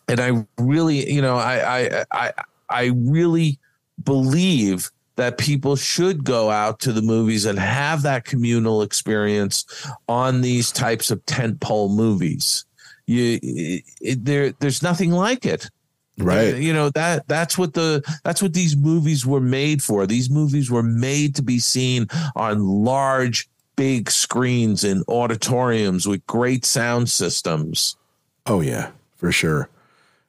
And 0.08 0.20
I 0.20 0.46
really, 0.58 1.12
you 1.12 1.22
know, 1.22 1.38
I 1.38 1.80
I 1.80 2.06
I 2.12 2.34
I 2.70 2.86
really 2.96 3.60
believe 4.04 4.90
that 5.16 5.38
people 5.38 5.76
should 5.76 6.24
go 6.24 6.50
out 6.50 6.80
to 6.80 6.92
the 6.92 7.02
movies 7.02 7.46
and 7.46 7.60
have 7.60 8.02
that 8.02 8.26
communal 8.26 8.82
experience 8.82 9.66
on 10.08 10.42
these 10.42 10.72
types 10.72 11.12
of 11.12 11.24
tentpole 11.26 11.96
movies. 11.96 12.66
You 13.12 13.40
it, 13.42 14.24
there 14.24 14.52
there's 14.54 14.82
nothing 14.82 15.12
like 15.12 15.46
it. 15.46 15.70
Right. 16.18 16.56
You 16.56 16.74
know 16.74 16.90
that 16.92 17.28
that's 17.28 17.58
what 17.58 17.74
the 17.74 18.04
that's 18.24 18.42
what 18.42 18.54
these 18.54 18.76
movies 18.76 19.26
were 19.26 19.42
made 19.42 19.84
for. 19.84 20.08
These 20.08 20.30
movies 20.30 20.72
were 20.72 20.84
made 20.84 21.36
to 21.36 21.42
be 21.42 21.60
seen 21.60 22.08
on 22.36 22.66
large 22.66 23.50
big 23.76 24.12
screens 24.12 24.84
in 24.84 25.04
auditoriums 25.08 26.08
with 26.08 26.26
great 26.28 26.66
sound 26.66 27.10
systems. 27.10 27.98
Oh 28.46 28.62
yeah, 28.62 28.92
for 29.18 29.32
sure. 29.32 29.70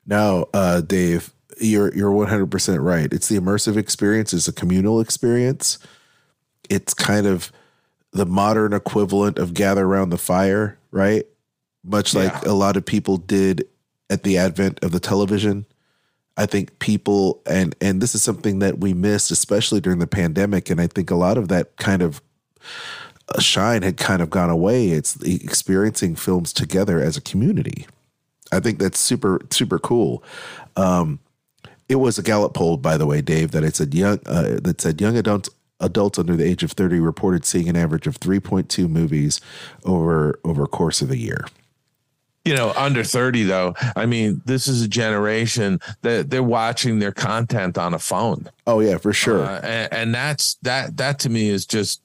Now, 0.06 0.46
uh, 0.52 0.80
Dave, 0.80 1.32
you're 1.60 1.94
you're 1.94 2.12
100 2.12 2.50
percent 2.50 2.80
right. 2.80 3.12
It's 3.12 3.28
the 3.28 3.38
immersive 3.38 3.76
experience. 3.76 4.32
It's 4.32 4.48
a 4.48 4.52
communal 4.52 5.00
experience. 5.00 5.78
It's 6.68 6.94
kind 6.94 7.26
of 7.26 7.52
the 8.12 8.26
modern 8.26 8.72
equivalent 8.72 9.38
of 9.38 9.54
gather 9.54 9.84
around 9.84 10.10
the 10.10 10.18
fire, 10.18 10.78
right? 10.90 11.26
Much 11.84 12.14
like 12.14 12.32
Yeah. 12.32 12.50
a 12.50 12.54
lot 12.54 12.76
of 12.76 12.84
people 12.84 13.16
did 13.16 13.66
at 14.10 14.22
the 14.22 14.38
advent 14.38 14.82
of 14.84 14.92
the 14.92 15.00
television. 15.00 15.66
I 16.36 16.46
think 16.46 16.78
people 16.78 17.42
and 17.46 17.74
and 17.80 18.00
this 18.00 18.14
is 18.14 18.22
something 18.22 18.60
that 18.60 18.78
we 18.78 18.94
missed, 18.94 19.30
especially 19.30 19.80
during 19.80 19.98
the 19.98 20.06
pandemic. 20.06 20.70
And 20.70 20.80
I 20.80 20.86
think 20.86 21.10
a 21.10 21.14
lot 21.16 21.36
of 21.38 21.48
that 21.48 21.76
kind 21.76 22.00
of 22.02 22.22
uh, 23.28 23.40
shine 23.40 23.82
had 23.82 23.96
kind 23.96 24.22
of 24.22 24.30
gone 24.30 24.48
away. 24.50 24.88
It's 24.90 25.16
experiencing 25.22 26.14
films 26.16 26.52
together 26.52 27.00
as 27.00 27.16
a 27.16 27.20
community. 27.20 27.86
I 28.50 28.60
think 28.60 28.78
that's 28.78 28.98
super 28.98 29.40
super 29.50 29.78
cool. 29.78 30.22
Um, 30.76 31.18
it 31.88 31.96
was 31.96 32.18
a 32.18 32.22
Gallup 32.22 32.54
poll, 32.54 32.76
by 32.78 32.96
the 32.96 33.06
way, 33.06 33.20
Dave, 33.20 33.50
that 33.50 33.64
it 33.64 33.76
said 33.76 33.92
young 33.94 34.20
uh, 34.26 34.58
that 34.62 34.80
said 34.80 35.00
young 35.00 35.16
adults 35.16 35.50
adults 35.80 36.18
under 36.18 36.36
the 36.36 36.44
age 36.44 36.62
of 36.62 36.72
thirty 36.72 37.00
reported 37.00 37.44
seeing 37.44 37.68
an 37.68 37.76
average 37.76 38.06
of 38.06 38.16
three 38.16 38.40
point 38.40 38.68
two 38.70 38.88
movies 38.88 39.40
over 39.84 40.38
over 40.44 40.62
a 40.64 40.68
course 40.68 41.02
of 41.02 41.10
a 41.10 41.18
year. 41.18 41.44
You 42.44 42.56
know, 42.56 42.72
under 42.76 43.04
30 43.04 43.44
though, 43.44 43.74
I 43.94 44.06
mean, 44.06 44.42
this 44.46 44.66
is 44.66 44.82
a 44.82 44.88
generation 44.88 45.78
that 46.02 46.28
they're 46.28 46.42
watching 46.42 46.98
their 46.98 47.12
content 47.12 47.78
on 47.78 47.94
a 47.94 48.00
phone. 48.00 48.50
Oh 48.66 48.80
yeah, 48.80 48.98
for 48.98 49.12
sure. 49.12 49.44
Uh, 49.44 49.60
and, 49.60 49.92
and 49.92 50.14
that's 50.14 50.54
that 50.62 50.96
that 50.96 51.20
to 51.20 51.30
me 51.30 51.48
is 51.48 51.66
just 51.66 52.02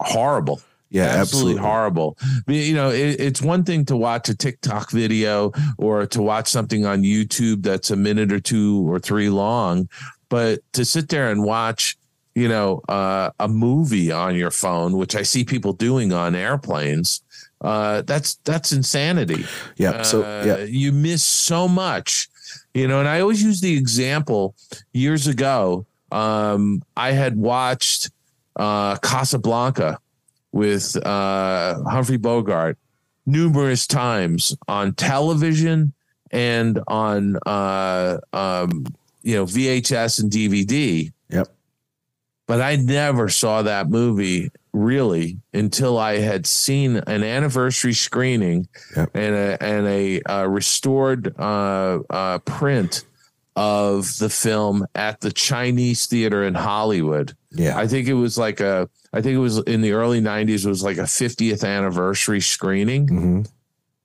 horrible. 0.00 0.62
yeah, 0.88 1.04
absolutely, 1.04 1.52
absolutely. 1.52 1.60
horrible. 1.60 2.18
You 2.46 2.74
know, 2.74 2.90
it, 2.90 3.20
it's 3.20 3.42
one 3.42 3.64
thing 3.64 3.84
to 3.86 3.96
watch 3.96 4.28
a 4.30 4.34
TikTok 4.34 4.90
video 4.90 5.52
or 5.76 6.06
to 6.06 6.22
watch 6.22 6.48
something 6.48 6.86
on 6.86 7.02
YouTube 7.02 7.62
that's 7.62 7.90
a 7.90 7.96
minute 7.96 8.32
or 8.32 8.40
two 8.40 8.90
or 8.90 8.98
three 8.98 9.28
long, 9.28 9.88
but 10.28 10.60
to 10.72 10.84
sit 10.84 11.10
there 11.10 11.30
and 11.30 11.44
watch, 11.44 11.98
you 12.34 12.48
know, 12.48 12.80
uh, 12.88 13.30
a 13.38 13.48
movie 13.48 14.10
on 14.10 14.34
your 14.34 14.50
phone, 14.50 14.96
which 14.96 15.14
I 15.14 15.22
see 15.22 15.44
people 15.44 15.72
doing 15.72 16.12
on 16.12 16.34
airplanes, 16.34 17.22
uh, 17.64 18.02
that's 18.02 18.36
that's 18.44 18.72
insanity. 18.72 19.46
Yeah. 19.76 20.02
So 20.02 20.22
Uh, 20.22 20.44
yeah, 20.46 20.58
you 20.64 20.92
miss 20.92 21.22
so 21.22 21.66
much, 21.66 22.28
you 22.74 22.86
know. 22.86 23.00
And 23.00 23.08
I 23.08 23.20
always 23.20 23.42
use 23.42 23.60
the 23.60 23.76
example 23.76 24.54
years 24.92 25.26
ago. 25.26 25.86
Um, 26.12 26.82
I 26.96 27.12
had 27.12 27.36
watched 27.36 28.10
uh, 28.56 28.96
Casablanca 28.96 29.98
with 30.52 30.94
uh, 31.04 31.82
Humphrey 31.88 32.18
Bogart 32.18 32.78
numerous 33.26 33.86
times 33.86 34.54
on 34.68 34.92
television 34.92 35.94
and 36.30 36.80
on 36.86 37.36
uh, 37.46 38.18
um, 38.34 38.84
you 39.22 39.36
know 39.36 39.46
VHS 39.46 40.22
and 40.22 40.30
DVD. 40.30 41.10
Yep. 41.30 41.48
But 42.46 42.60
I 42.60 42.76
never 42.76 43.30
saw 43.30 43.62
that 43.62 43.88
movie 43.88 44.50
really 44.74 45.38
until 45.54 45.96
I 45.96 46.18
had 46.18 46.46
seen 46.46 46.96
an 46.96 47.22
anniversary 47.22 47.94
screening 47.94 48.68
Yep. 48.96 49.10
and 49.14 49.34
a 49.34 49.62
and 49.62 49.86
a 49.86 50.20
uh, 50.22 50.44
restored 50.46 51.34
uh, 51.38 52.00
uh, 52.10 52.38
print 52.40 53.04
of 53.56 54.18
the 54.18 54.28
film 54.28 54.84
at 54.96 55.20
the 55.20 55.30
Chinese 55.32 56.06
Theater 56.06 56.42
in 56.44 56.54
Hollywood. 56.54 57.36
yeah, 57.52 57.78
I 57.78 57.86
think 57.86 58.08
it 58.08 58.14
was 58.14 58.36
like 58.36 58.58
a 58.60 58.90
I 59.12 59.20
think 59.22 59.34
it 59.36 59.38
was 59.38 59.58
in 59.58 59.80
the 59.80 59.92
early 59.92 60.20
90s 60.20 60.66
it 60.66 60.68
was 60.68 60.82
like 60.82 60.98
a 60.98 61.02
50th 61.02 61.64
anniversary 61.64 62.40
screening 62.40 63.08
hmm 63.08 63.42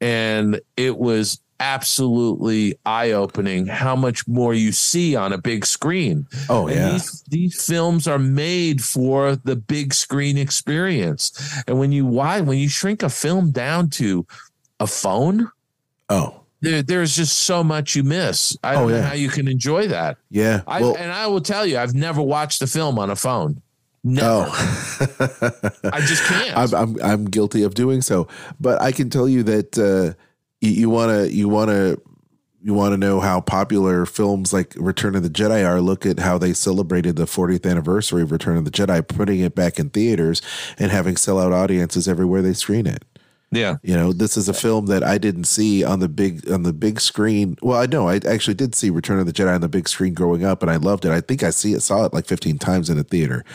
and 0.01 0.61
it 0.77 0.97
was 0.97 1.41
absolutely 1.59 2.75
eye-opening 2.85 3.67
how 3.67 3.95
much 3.95 4.27
more 4.27 4.53
you 4.53 4.71
see 4.71 5.15
on 5.15 5.33
a 5.33 5.37
big 5.37 5.65
screen. 5.65 6.27
Oh 6.49 6.67
And 6.67 6.75
yeah, 6.75 6.91
these, 6.91 7.21
these 7.29 7.65
films 7.65 8.07
are 8.07 8.19
made 8.19 8.83
for 8.83 9.35
the 9.35 9.55
big 9.55 9.93
screen 9.93 10.37
experience. 10.37 11.31
And 11.67 11.79
when 11.79 11.91
you 11.91 12.05
why 12.05 12.41
when 12.41 12.57
you 12.57 12.69
shrink 12.69 13.03
a 13.03 13.09
film 13.09 13.51
down 13.51 13.89
to 13.91 14.25
a 14.79 14.87
phone, 14.87 15.51
oh 16.09 16.35
there, 16.61 16.81
there's 16.83 17.15
just 17.15 17.37
so 17.39 17.63
much 17.63 17.95
you 17.95 18.03
miss. 18.03 18.57
I 18.63 18.75
Oh, 18.75 18.79
don't 18.81 18.89
know 18.91 18.95
yeah. 18.97 19.01
how 19.03 19.13
you 19.13 19.29
can 19.29 19.47
enjoy 19.47 19.87
that. 19.87 20.17
yeah. 20.29 20.61
I, 20.67 20.81
well, 20.81 20.95
and 20.97 21.09
I 21.11 21.27
will 21.27 21.39
tell 21.41 21.65
you, 21.65 21.77
I've 21.77 21.93
never 21.93 22.21
watched 22.21 22.61
a 22.61 22.67
film 22.67 22.99
on 22.99 23.09
a 23.09 23.15
phone. 23.15 23.61
No, 24.03 24.45
oh, 24.47 25.79
I 25.91 25.99
just 26.01 26.23
can't. 26.27 26.57
I'm, 26.57 26.73
I'm 26.73 27.01
I'm 27.03 27.25
guilty 27.25 27.63
of 27.63 27.73
doing 27.75 28.01
so, 28.01 28.27
but 28.59 28.81
I 28.81 28.91
can 28.93 29.09
tell 29.09 29.27
you 29.27 29.43
that 29.43 29.77
uh, 29.77 30.13
you 30.61 30.89
want 30.89 31.11
to 31.11 31.33
you 31.33 31.47
want 31.49 31.69
to 31.69 32.01
you 32.61 32.73
want 32.73 32.93
to 32.93 32.97
know 32.97 33.19
how 33.19 33.39
popular 33.39 34.05
films 34.05 34.51
like 34.51 34.73
Return 34.77 35.15
of 35.15 35.23
the 35.23 35.29
Jedi 35.29 35.65
are. 35.65 35.79
Look 35.79 36.05
at 36.05 36.19
how 36.19 36.37
they 36.37 36.53
celebrated 36.53 37.15
the 37.15 37.25
40th 37.25 37.69
anniversary 37.69 38.21
of 38.21 38.31
Return 38.31 38.57
of 38.57 38.65
the 38.65 38.71
Jedi, 38.71 39.07
putting 39.07 39.39
it 39.39 39.55
back 39.55 39.79
in 39.79 39.89
theaters 39.89 40.41
and 40.77 40.91
having 40.91 41.15
sellout 41.15 41.53
audiences 41.53 42.07
everywhere 42.07 42.41
they 42.41 42.53
screen 42.53 42.85
it. 42.85 43.05
yeah. 43.51 43.77
You 43.81 43.95
know, 43.95 44.11
this 44.11 44.35
is 44.35 44.49
a 44.49 44.53
film 44.53 44.87
that 44.87 45.03
I 45.03 45.17
didn't 45.17 45.45
see 45.45 45.85
on 45.85 45.99
the 46.01 46.09
big 46.09 46.51
on 46.51 46.63
the 46.63 46.73
big 46.73 46.99
screen. 46.99 47.57
Well, 47.61 47.79
I 47.79 47.85
know 47.85 48.09
I 48.09 48.19
actually 48.27 48.55
did 48.55 48.75
see 48.75 48.89
Return 48.89 49.19
of 49.19 49.25
the 49.25 49.33
Jedi 49.33 49.55
on 49.55 49.61
the 49.61 49.69
big 49.69 49.87
screen 49.87 50.13
growing 50.13 50.43
up, 50.43 50.61
and 50.61 50.69
I 50.69 50.75
loved 50.75 51.05
it. 51.05 51.11
I 51.11 51.21
think 51.21 51.43
I 51.43 51.51
see 51.51 51.73
it 51.73 51.81
saw 51.81 52.03
it 52.05 52.13
like 52.13 52.25
15 52.25 52.57
times 52.57 52.89
in 52.89 52.97
a 52.97 53.03
theater, 53.03 53.45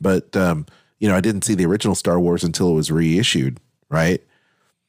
but 0.00 0.34
um, 0.36 0.64
you 1.00 1.08
know, 1.08 1.16
I 1.16 1.20
didn't 1.20 1.44
see 1.44 1.54
the 1.54 1.66
original 1.66 1.94
Star 1.94 2.18
Wars 2.18 2.42
until 2.42 2.70
it 2.70 2.74
was 2.74 2.90
reissued, 2.90 3.60
right? 3.90 4.22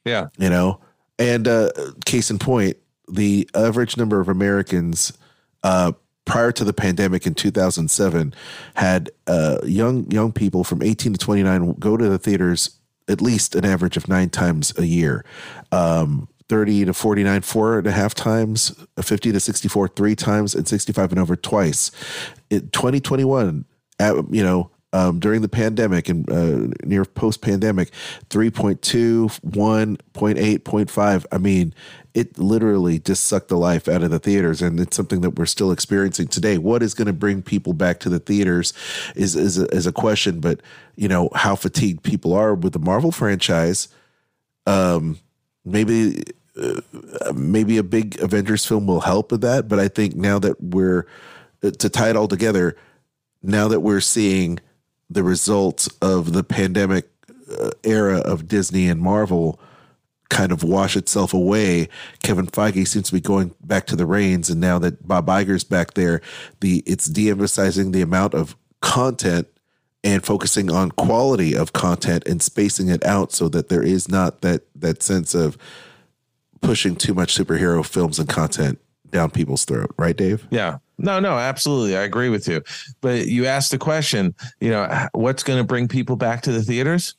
Yeah. 0.06 0.28
You 0.38 0.48
know, 0.48 0.80
and 1.18 1.48
uh, 1.48 1.70
case 2.04 2.30
in 2.30 2.38
point, 2.38 2.76
the 3.08 3.48
average 3.54 3.96
number 3.96 4.20
of 4.20 4.28
Americans 4.28 5.16
uh, 5.62 5.92
prior 6.24 6.52
to 6.52 6.64
the 6.64 6.72
pandemic 6.72 7.26
in 7.26 7.34
2007 7.34 8.34
had 8.74 9.10
uh, 9.26 9.58
young 9.64 10.10
young 10.10 10.32
people 10.32 10.64
from 10.64 10.82
18 10.82 11.12
to 11.14 11.18
29 11.18 11.74
go 11.78 11.96
to 11.96 12.08
the 12.08 12.18
theaters 12.18 12.78
at 13.08 13.22
least 13.22 13.54
an 13.54 13.64
average 13.64 13.96
of 13.96 14.08
nine 14.08 14.28
times 14.28 14.76
a 14.76 14.84
year. 14.84 15.24
Um, 15.72 16.28
30 16.48 16.86
to 16.86 16.94
49 16.94 17.42
four 17.42 17.78
and 17.78 17.86
a 17.88 17.92
half 17.92 18.14
times 18.14 18.72
50 19.00 19.32
to 19.32 19.40
64 19.40 19.88
three 19.88 20.14
times 20.14 20.54
and 20.54 20.68
65 20.68 21.10
and 21.10 21.18
over 21.18 21.34
twice 21.34 21.90
in 22.50 22.68
2021 22.70 23.64
at, 23.98 24.14
you 24.30 24.44
know 24.44 24.70
um, 24.96 25.20
during 25.20 25.42
the 25.42 25.48
pandemic 25.48 26.08
and 26.08 26.30
uh, 26.30 26.74
near 26.84 27.04
post 27.04 27.42
pandemic 27.42 27.90
3.2 28.30 29.44
1 29.54 29.96
0.8 30.14 30.58
0.5 30.60 31.26
i 31.30 31.38
mean 31.38 31.74
it 32.16 32.38
literally 32.38 32.98
just 32.98 33.24
sucked 33.24 33.48
the 33.48 33.58
life 33.58 33.88
out 33.88 34.02
of 34.02 34.10
the 34.10 34.18
theaters 34.18 34.62
and 34.62 34.80
it's 34.80 34.96
something 34.96 35.20
that 35.20 35.32
we're 35.38 35.44
still 35.44 35.70
experiencing 35.70 36.26
today. 36.26 36.56
What 36.56 36.82
is 36.82 36.94
going 36.94 37.08
to 37.08 37.12
bring 37.12 37.42
people 37.42 37.74
back 37.74 38.00
to 38.00 38.08
the 38.08 38.18
theaters 38.18 38.72
is 39.14 39.36
is 39.36 39.58
a, 39.58 39.66
is 39.66 39.86
a 39.86 39.92
question 39.92 40.40
but 40.40 40.60
you 40.96 41.08
know 41.08 41.28
how 41.34 41.54
fatigued 41.54 42.02
people 42.02 42.32
are 42.32 42.54
with 42.54 42.72
the 42.72 42.78
marvel 42.78 43.12
franchise 43.12 43.88
um 44.66 45.18
maybe 45.66 46.22
uh, 46.58 46.80
maybe 47.34 47.76
a 47.76 47.82
big 47.82 48.18
avengers 48.22 48.64
film 48.64 48.86
will 48.86 49.00
help 49.00 49.30
with 49.30 49.42
that 49.42 49.68
but 49.68 49.78
i 49.78 49.86
think 49.86 50.16
now 50.16 50.38
that 50.38 50.58
we're 50.58 51.06
uh, 51.62 51.70
to 51.70 51.90
tie 51.90 52.08
it 52.08 52.16
all 52.16 52.28
together 52.28 52.74
now 53.42 53.68
that 53.68 53.80
we're 53.80 54.00
seeing 54.00 54.58
the 55.08 55.22
results 55.22 55.88
of 56.00 56.32
the 56.32 56.44
pandemic 56.44 57.08
uh, 57.58 57.70
era 57.84 58.18
of 58.18 58.48
disney 58.48 58.88
and 58.88 59.00
marvel 59.00 59.60
kind 60.28 60.52
of 60.52 60.64
wash 60.64 60.96
itself 60.96 61.32
away. 61.32 61.88
Kevin 62.22 62.46
Feige 62.46 62.86
seems 62.86 63.08
to 63.08 63.14
be 63.14 63.20
going 63.20 63.54
back 63.62 63.86
to 63.86 63.96
the 63.96 64.06
reins, 64.06 64.50
and 64.50 64.60
now 64.60 64.78
that 64.78 65.06
Bob 65.06 65.26
Iger's 65.26 65.64
back 65.64 65.94
there, 65.94 66.20
the 66.60 66.82
it's 66.86 67.06
de-emphasizing 67.06 67.92
the 67.92 68.02
amount 68.02 68.34
of 68.34 68.56
content 68.80 69.48
and 70.04 70.24
focusing 70.24 70.70
on 70.70 70.90
quality 70.92 71.54
of 71.54 71.72
content 71.72 72.26
and 72.26 72.42
spacing 72.42 72.88
it 72.88 73.04
out 73.04 73.32
so 73.32 73.48
that 73.48 73.68
there 73.68 73.82
is 73.82 74.08
not 74.08 74.40
that 74.42 74.62
that 74.74 75.02
sense 75.02 75.34
of 75.34 75.56
pushing 76.60 76.96
too 76.96 77.14
much 77.14 77.36
superhero 77.36 77.84
films 77.84 78.18
and 78.18 78.28
content 78.28 78.78
down 79.10 79.30
people's 79.30 79.64
throat, 79.64 79.94
right, 79.98 80.16
Dave? 80.16 80.46
Yeah. 80.50 80.78
No, 80.98 81.20
no, 81.20 81.36
absolutely. 81.36 81.96
I 81.96 82.02
agree 82.02 82.28
with 82.28 82.48
you. 82.48 82.62
But 83.00 83.26
you 83.26 83.46
asked 83.46 83.70
the 83.70 83.78
question, 83.78 84.34
you 84.60 84.70
know, 84.70 85.08
what's 85.12 85.42
going 85.42 85.58
to 85.58 85.64
bring 85.64 85.88
people 85.88 86.16
back 86.16 86.42
to 86.42 86.52
the 86.52 86.62
theaters? 86.62 87.14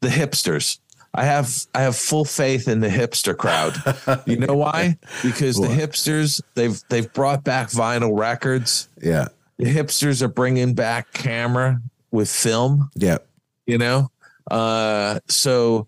The 0.00 0.08
hipsters. 0.08 0.78
I 1.14 1.24
have 1.24 1.66
I 1.74 1.82
have 1.82 1.94
full 1.94 2.24
faith 2.24 2.68
in 2.68 2.80
the 2.80 2.88
hipster 2.88 3.36
crowd. 3.36 3.76
You 4.26 4.36
know 4.36 4.56
why? 4.56 4.96
Because 5.22 5.56
the 5.56 5.68
hipsters 5.68 6.40
they've 6.54 6.80
they've 6.88 7.12
brought 7.12 7.44
back 7.44 7.68
vinyl 7.68 8.18
records. 8.18 8.88
Yeah. 9.02 9.28
The 9.58 9.66
hipsters 9.66 10.22
are 10.22 10.28
bringing 10.28 10.74
back 10.74 11.12
camera 11.12 11.82
with 12.10 12.30
film. 12.30 12.90
Yeah. 12.94 13.18
You 13.66 13.78
know, 13.78 14.10
uh, 14.50 15.20
so 15.28 15.86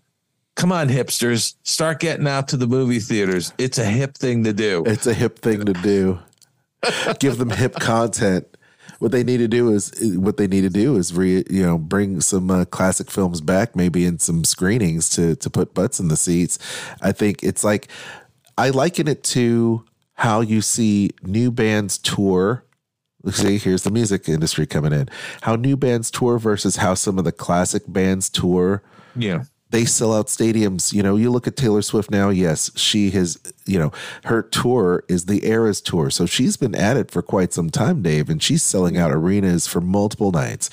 come 0.55 0.71
on, 0.71 0.89
hipsters, 0.89 1.55
start 1.63 1.99
getting 1.99 2.27
out 2.27 2.47
to 2.49 2.57
the 2.57 2.67
movie 2.67 2.99
theaters. 2.99 3.53
It's 3.57 3.77
a 3.77 3.85
hip 3.85 4.17
thing 4.17 4.43
to 4.45 4.53
do. 4.53 4.83
It's 4.85 5.07
a 5.07 5.13
hip 5.13 5.39
thing 5.39 5.65
to 5.65 5.73
do. 5.73 6.19
Give 7.19 7.37
them 7.37 7.49
hip 7.49 7.75
content. 7.75 8.47
What 8.99 9.11
they 9.11 9.23
need 9.23 9.37
to 9.37 9.47
do 9.47 9.71
is 9.71 9.91
what 10.17 10.37
they 10.37 10.47
need 10.47 10.61
to 10.61 10.69
do 10.69 10.95
is 10.95 11.13
re 11.13 11.43
you 11.49 11.63
know 11.63 11.77
bring 11.77 12.21
some 12.21 12.49
uh, 12.49 12.65
classic 12.65 13.11
films 13.11 13.41
back, 13.41 13.75
maybe 13.75 14.05
in 14.05 14.19
some 14.19 14.43
screenings 14.45 15.09
to 15.11 15.35
to 15.35 15.49
put 15.49 15.73
butts 15.73 15.99
in 15.99 16.07
the 16.07 16.15
seats. 16.15 16.57
I 17.01 17.11
think 17.11 17.43
it's 17.43 17.63
like 17.63 17.89
I 18.57 18.69
liken 18.69 19.07
it 19.07 19.23
to 19.25 19.83
how 20.13 20.39
you 20.39 20.61
see 20.61 21.11
new 21.23 21.51
bands 21.51 21.97
tour. 21.97 22.63
See, 23.31 23.57
here's 23.57 23.83
the 23.83 23.91
music 23.91 24.29
industry 24.29 24.65
coming 24.67 24.93
in. 24.93 25.09
How 25.41 25.55
new 25.55 25.75
bands 25.75 26.09
tour 26.11 26.37
versus 26.37 26.77
how 26.77 26.93
some 26.93 27.17
of 27.17 27.25
the 27.25 27.31
classic 27.31 27.83
bands 27.87 28.29
tour 28.29 28.83
Yeah. 29.15 29.43
They 29.71 29.85
sell 29.85 30.13
out 30.13 30.27
stadiums. 30.27 30.93
You 30.93 31.03
know, 31.03 31.15
you 31.15 31.29
look 31.31 31.47
at 31.47 31.55
Taylor 31.55 31.81
Swift 31.81 32.11
now. 32.11 32.29
Yes, 32.29 32.71
she 32.75 33.09
has. 33.11 33.37
You 33.65 33.79
know, 33.79 33.91
her 34.25 34.41
tour 34.43 35.03
is 35.07 35.25
the 35.25 35.45
Eras 35.47 35.81
tour, 35.81 36.09
so 36.09 36.25
she's 36.25 36.55
been 36.55 36.75
at 36.75 36.97
it 36.97 37.09
for 37.11 37.21
quite 37.21 37.51
some 37.53 37.69
time, 37.69 38.01
Dave, 38.01 38.29
and 38.29 38.41
she's 38.41 38.61
selling 38.63 38.97
out 38.97 39.11
arenas 39.11 39.67
for 39.67 39.81
multiple 39.81 40.31
nights. 40.31 40.69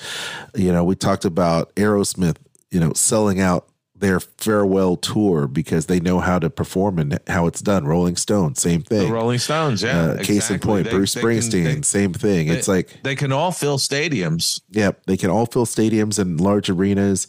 You 0.55 0.71
know, 0.71 0.83
we 0.83 0.95
talked 0.95 1.25
about 1.25 1.73
Aerosmith. 1.75 2.37
You 2.71 2.79
know, 2.79 2.93
selling 2.93 3.39
out 3.39 3.67
their 3.95 4.19
farewell 4.19 4.97
tour 4.97 5.47
because 5.47 5.85
they 5.85 5.99
know 5.99 6.19
how 6.19 6.37
to 6.39 6.49
perform 6.49 6.99
and 6.99 7.19
how 7.27 7.47
it's 7.47 7.61
done. 7.61 7.85
Rolling 7.85 8.15
Stone, 8.17 8.55
same 8.55 8.81
thing. 8.81 9.07
The. 9.07 9.13
Rolling 9.13 9.37
Stones, 9.39 9.81
yeah. 9.81 9.97
uh, 10.01 10.23
case 10.23 10.49
in 10.51 10.59
point, 10.59 10.85
They- 10.85 10.91
Bruce 10.91 11.13
they 11.13 11.21
can- 11.21 11.29
Springsteen, 11.29 11.75
they- 11.75 11.81
same 11.83 12.11
thing. 12.13 12.47
it's 12.49 12.67
like 12.67 12.99
they 13.03 13.15
can 13.15 13.31
all 13.31 13.51
fill 13.53 13.77
stadiums. 13.77 14.59
Yep, 14.71 15.03
they 15.05 15.15
can 15.15 15.29
all 15.29 15.45
fill 15.45 15.65
stadiums 15.65 16.19
and 16.19 16.41
large 16.41 16.69
arenas. 16.69 17.27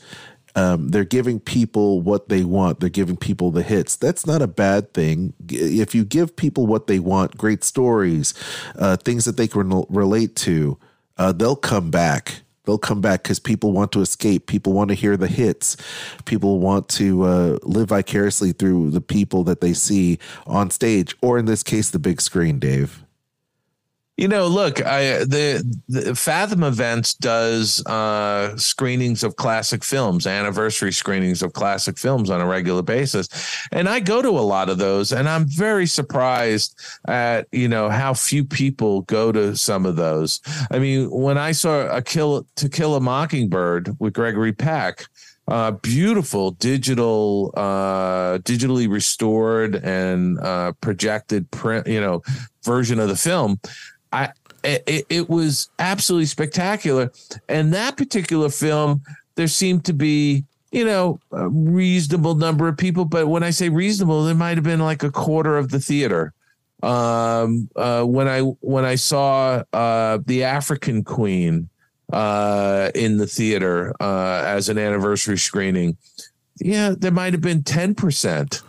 Um, 0.54 0.88
they're 0.88 1.04
giving 1.04 1.40
people 1.40 2.00
what 2.00 2.28
they 2.28 2.44
want. 2.44 2.80
They're 2.80 2.88
giving 2.88 3.16
people 3.16 3.50
the 3.50 3.62
hits. 3.62 3.96
That's 3.96 4.26
not 4.26 4.42
a 4.42 4.46
bad 4.46 4.92
thing. 4.94 5.32
If 5.48 5.94
you 5.94 6.04
give 6.04 6.36
people 6.36 6.66
what 6.66 6.86
they 6.86 6.98
want, 6.98 7.36
great 7.36 7.64
stories, 7.64 8.34
uh, 8.76 8.96
things 8.96 9.24
that 9.24 9.36
they 9.36 9.48
can 9.48 9.68
rel- 9.68 9.86
relate 9.90 10.36
to, 10.36 10.78
uh, 11.18 11.32
they'll 11.32 11.56
come 11.56 11.90
back. 11.90 12.42
They'll 12.64 12.78
come 12.78 13.02
back 13.02 13.22
because 13.22 13.38
people 13.38 13.72
want 13.72 13.92
to 13.92 14.00
escape. 14.00 14.46
People 14.46 14.72
want 14.72 14.88
to 14.88 14.94
hear 14.94 15.16
the 15.18 15.28
hits. 15.28 15.76
People 16.24 16.60
want 16.60 16.88
to 16.90 17.24
uh, 17.24 17.58
live 17.62 17.88
vicariously 17.88 18.52
through 18.52 18.90
the 18.90 19.02
people 19.02 19.44
that 19.44 19.60
they 19.60 19.74
see 19.74 20.18
on 20.46 20.70
stage, 20.70 21.14
or 21.20 21.36
in 21.36 21.44
this 21.44 21.62
case, 21.62 21.90
the 21.90 21.98
big 21.98 22.22
screen. 22.22 22.58
Dave. 22.58 23.03
You 24.16 24.28
know, 24.28 24.46
look, 24.46 24.84
I 24.86 25.24
the, 25.24 25.80
the 25.88 26.14
Fathom 26.14 26.62
Events 26.62 27.14
does 27.14 27.84
uh, 27.86 28.56
screenings 28.56 29.24
of 29.24 29.34
classic 29.34 29.82
films, 29.82 30.24
anniversary 30.24 30.92
screenings 30.92 31.42
of 31.42 31.52
classic 31.52 31.98
films 31.98 32.30
on 32.30 32.40
a 32.40 32.46
regular 32.46 32.82
basis, 32.82 33.28
and 33.72 33.88
I 33.88 33.98
go 33.98 34.22
to 34.22 34.28
a 34.28 34.40
lot 34.40 34.68
of 34.68 34.78
those, 34.78 35.10
and 35.10 35.28
I'm 35.28 35.46
very 35.48 35.86
surprised 35.86 36.78
at 37.08 37.48
you 37.50 37.66
know 37.66 37.90
how 37.90 38.14
few 38.14 38.44
people 38.44 39.00
go 39.02 39.32
to 39.32 39.56
some 39.56 39.84
of 39.84 39.96
those. 39.96 40.40
I 40.70 40.78
mean, 40.78 41.10
when 41.10 41.36
I 41.36 41.50
saw 41.50 41.88
a 41.88 42.00
kill 42.00 42.46
to 42.54 42.68
kill 42.68 42.94
a 42.94 43.00
mockingbird 43.00 43.96
with 43.98 44.12
Gregory 44.12 44.52
Peck, 44.52 45.08
uh, 45.48 45.72
beautiful 45.72 46.52
digital, 46.52 47.52
uh, 47.56 48.38
digitally 48.38 48.88
restored 48.88 49.76
and 49.76 50.38
uh, 50.40 50.72
projected 50.80 51.50
print, 51.50 51.86
you 51.86 52.00
know, 52.00 52.22
version 52.64 52.98
of 52.98 53.08
the 53.08 53.16
film. 53.16 53.60
I 54.14 54.32
it, 54.64 55.06
it 55.10 55.28
was 55.28 55.68
absolutely 55.78 56.26
spectacular, 56.26 57.12
and 57.48 57.74
that 57.74 57.96
particular 57.96 58.48
film, 58.48 59.02
there 59.34 59.48
seemed 59.48 59.84
to 59.84 59.92
be 59.92 60.44
you 60.72 60.84
know 60.84 61.20
a 61.32 61.48
reasonable 61.48 62.34
number 62.34 62.66
of 62.68 62.76
people, 62.76 63.04
but 63.04 63.28
when 63.28 63.42
I 63.42 63.50
say 63.50 63.68
reasonable, 63.68 64.24
there 64.24 64.34
might 64.34 64.56
have 64.56 64.64
been 64.64 64.80
like 64.80 65.02
a 65.02 65.10
quarter 65.10 65.58
of 65.58 65.70
the 65.70 65.80
theater. 65.80 66.32
Um, 66.82 67.68
uh, 67.76 68.04
when 68.04 68.28
I 68.28 68.40
when 68.40 68.84
I 68.84 68.94
saw 68.94 69.62
uh, 69.72 70.18
the 70.24 70.44
African 70.44 71.04
Queen 71.04 71.68
uh, 72.12 72.90
in 72.94 73.18
the 73.18 73.26
theater 73.26 73.94
uh, 74.00 74.42
as 74.46 74.68
an 74.68 74.78
anniversary 74.78 75.38
screening, 75.38 75.96
yeah, 76.60 76.94
there 76.96 77.10
might 77.10 77.32
have 77.32 77.42
been 77.42 77.62
ten 77.62 77.94
percent. 77.94 78.62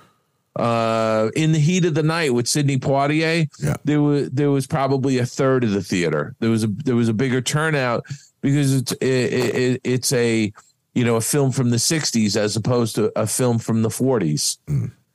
Uh, 0.56 1.30
in 1.36 1.52
the 1.52 1.60
heat 1.60 1.84
of 1.86 1.94
the 1.96 2.04
night 2.04 2.34
with 2.34 2.48
Sidney 2.48 2.78
Poitier, 2.78 3.48
Yeah. 3.60 3.76
there 3.84 4.02
was 4.02 4.30
there 4.32 4.52
was 4.52 4.66
probably 4.68 5.18
a 5.18 5.26
third 5.26 5.64
of 5.64 5.72
the 5.72 5.84
theater. 5.84 6.36
There 6.40 6.50
was 6.50 6.64
a 6.64 6.68
there 6.68 6.96
was 6.96 7.10
a 7.10 7.14
bigger 7.14 7.42
turnout 7.42 8.06
because 8.42 8.74
it's 8.74 8.92
it, 8.94 9.04
it, 9.04 9.82
it's 9.84 10.14
a 10.14 10.54
you 10.94 11.04
know 11.04 11.18
a 11.18 11.22
film 11.22 11.52
from 11.52 11.72
the 11.72 11.78
'60s 11.78 12.38
as 12.38 12.56
opposed 12.56 12.96
to 12.96 13.12
a 13.20 13.28
film 13.28 13.60
from 13.60 13.82
the 13.82 13.90
'40s. 13.90 14.58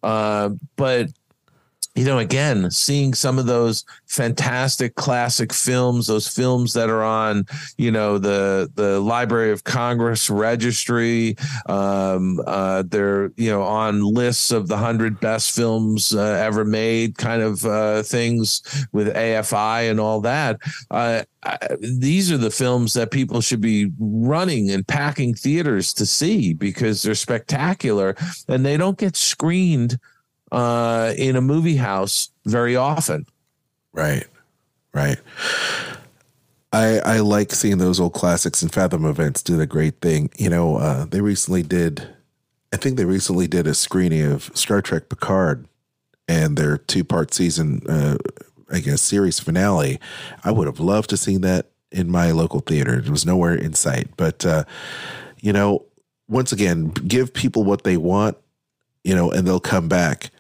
Uh, 0.03 0.51
but 0.76 1.09
you 1.97 2.05
know, 2.05 2.18
again, 2.18 2.70
seeing 2.70 3.14
some 3.14 3.38
of 3.38 3.47
those 3.47 3.84
fantastic 4.07 4.95
classic 4.95 5.53
films, 5.53 6.07
those 6.07 6.28
films 6.28 6.72
that 6.74 6.88
are 6.88 7.03
on, 7.03 7.45
you 7.78 7.91
know, 7.91 8.16
the 8.16 8.70
the 8.76 9.01
Library 9.01 9.51
of 9.51 9.64
Congress 9.64 10.30
registry, 10.30 11.36
um, 11.68 12.41
uh, 12.47 12.84
they're 12.86 13.32
you 13.36 13.51
know 13.51 13.62
on 13.62 14.03
lists 14.03 14.53
of 14.53 14.68
the 14.68 14.76
hundred 14.76 15.18
best 15.18 15.55
films 15.55 16.14
uh, 16.14 16.20
ever 16.20 16.64
made, 16.64 17.18
kind 17.18 17.43
of 17.43 17.64
uh, 17.64 18.05
things 18.05 18.62
with 18.93 19.09
AFI 19.14 19.91
and 19.91 19.99
all 19.99 20.20
that. 20.20 20.61
Uh, 20.93 21.24
I, 21.43 21.59
these 21.80 22.30
are 22.30 22.38
the 22.38 22.51
films 22.51 22.95
that 22.95 23.11
people 23.11 23.41
should 23.41 23.61
be 23.61 23.91
running 23.99 24.70
and 24.70 24.86
packing 24.86 25.34
theaters 25.34 25.93
to 25.95 26.07
see 26.07 26.55
because 26.55 27.03
they're 27.03 27.14
spectacular 27.14 28.14
and 28.47 28.64
they 28.64 28.76
don't 28.76 28.99
get 28.99 29.16
screened 29.16 29.99
uh, 30.53 31.12
in 31.16 31.36
a 31.36 31.40
movie 31.40 31.76
house 31.76 32.30
very 32.44 32.76
often. 32.76 33.26
Right. 33.92 34.26
Right. 34.92 35.18
I, 36.72 37.01
I 37.01 37.18
like 37.20 37.53
seeing 37.53 37.78
those 37.78 37.98
old 37.98 38.12
classics 38.12 38.62
and 38.62 38.72
Fathom 38.72 39.05
events 39.05 39.42
did 39.42 39.61
a 39.61 39.66
great 39.66 40.01
thing. 40.01 40.30
You 40.36 40.51
know, 40.51 40.76
uh, 40.76 41.05
they 41.05 41.20
recently 41.20 41.62
did, 41.62 42.09
I 42.72 42.76
think 42.76 42.96
they 42.96 43.05
recently 43.05 43.48
did 43.48 43.66
a 43.66 43.74
screening 43.74 44.22
of 44.22 44.51
Star 44.55 44.80
Trek 44.80 45.09
Picard 45.09 45.66
and 46.28 46.57
their 46.57 46.78
two 46.78 47.03
part 47.03 47.34
season, 47.34 47.82
uh, 47.88 48.16
I 48.72 48.78
guess, 48.78 49.03
series 49.03 49.40
finale. 49.40 49.98
I 50.44 50.53
would 50.53 50.68
have 50.68 50.78
loved 50.78 51.11
to 51.11 51.16
see 51.16 51.36
that 51.38 51.66
in 51.90 52.09
my 52.09 52.30
local 52.30 52.61
theater. 52.61 52.98
It 53.01 53.11
was 53.11 53.26
nowhere 53.26 53.55
in 53.55 53.74
sight. 53.74 54.09
But, 54.16 54.46
uh, 54.46 54.62
you 55.40 55.53
know, 55.53 55.86
once 56.28 56.53
again, 56.53 56.90
give 56.90 57.34
people 57.34 57.64
what 57.64 57.82
they 57.82 57.96
want, 57.96 58.36
you 59.03 59.16
know, 59.16 59.30
and 59.30 59.44
they'll 59.44 59.59
come 59.59 59.88
back. 59.88 60.30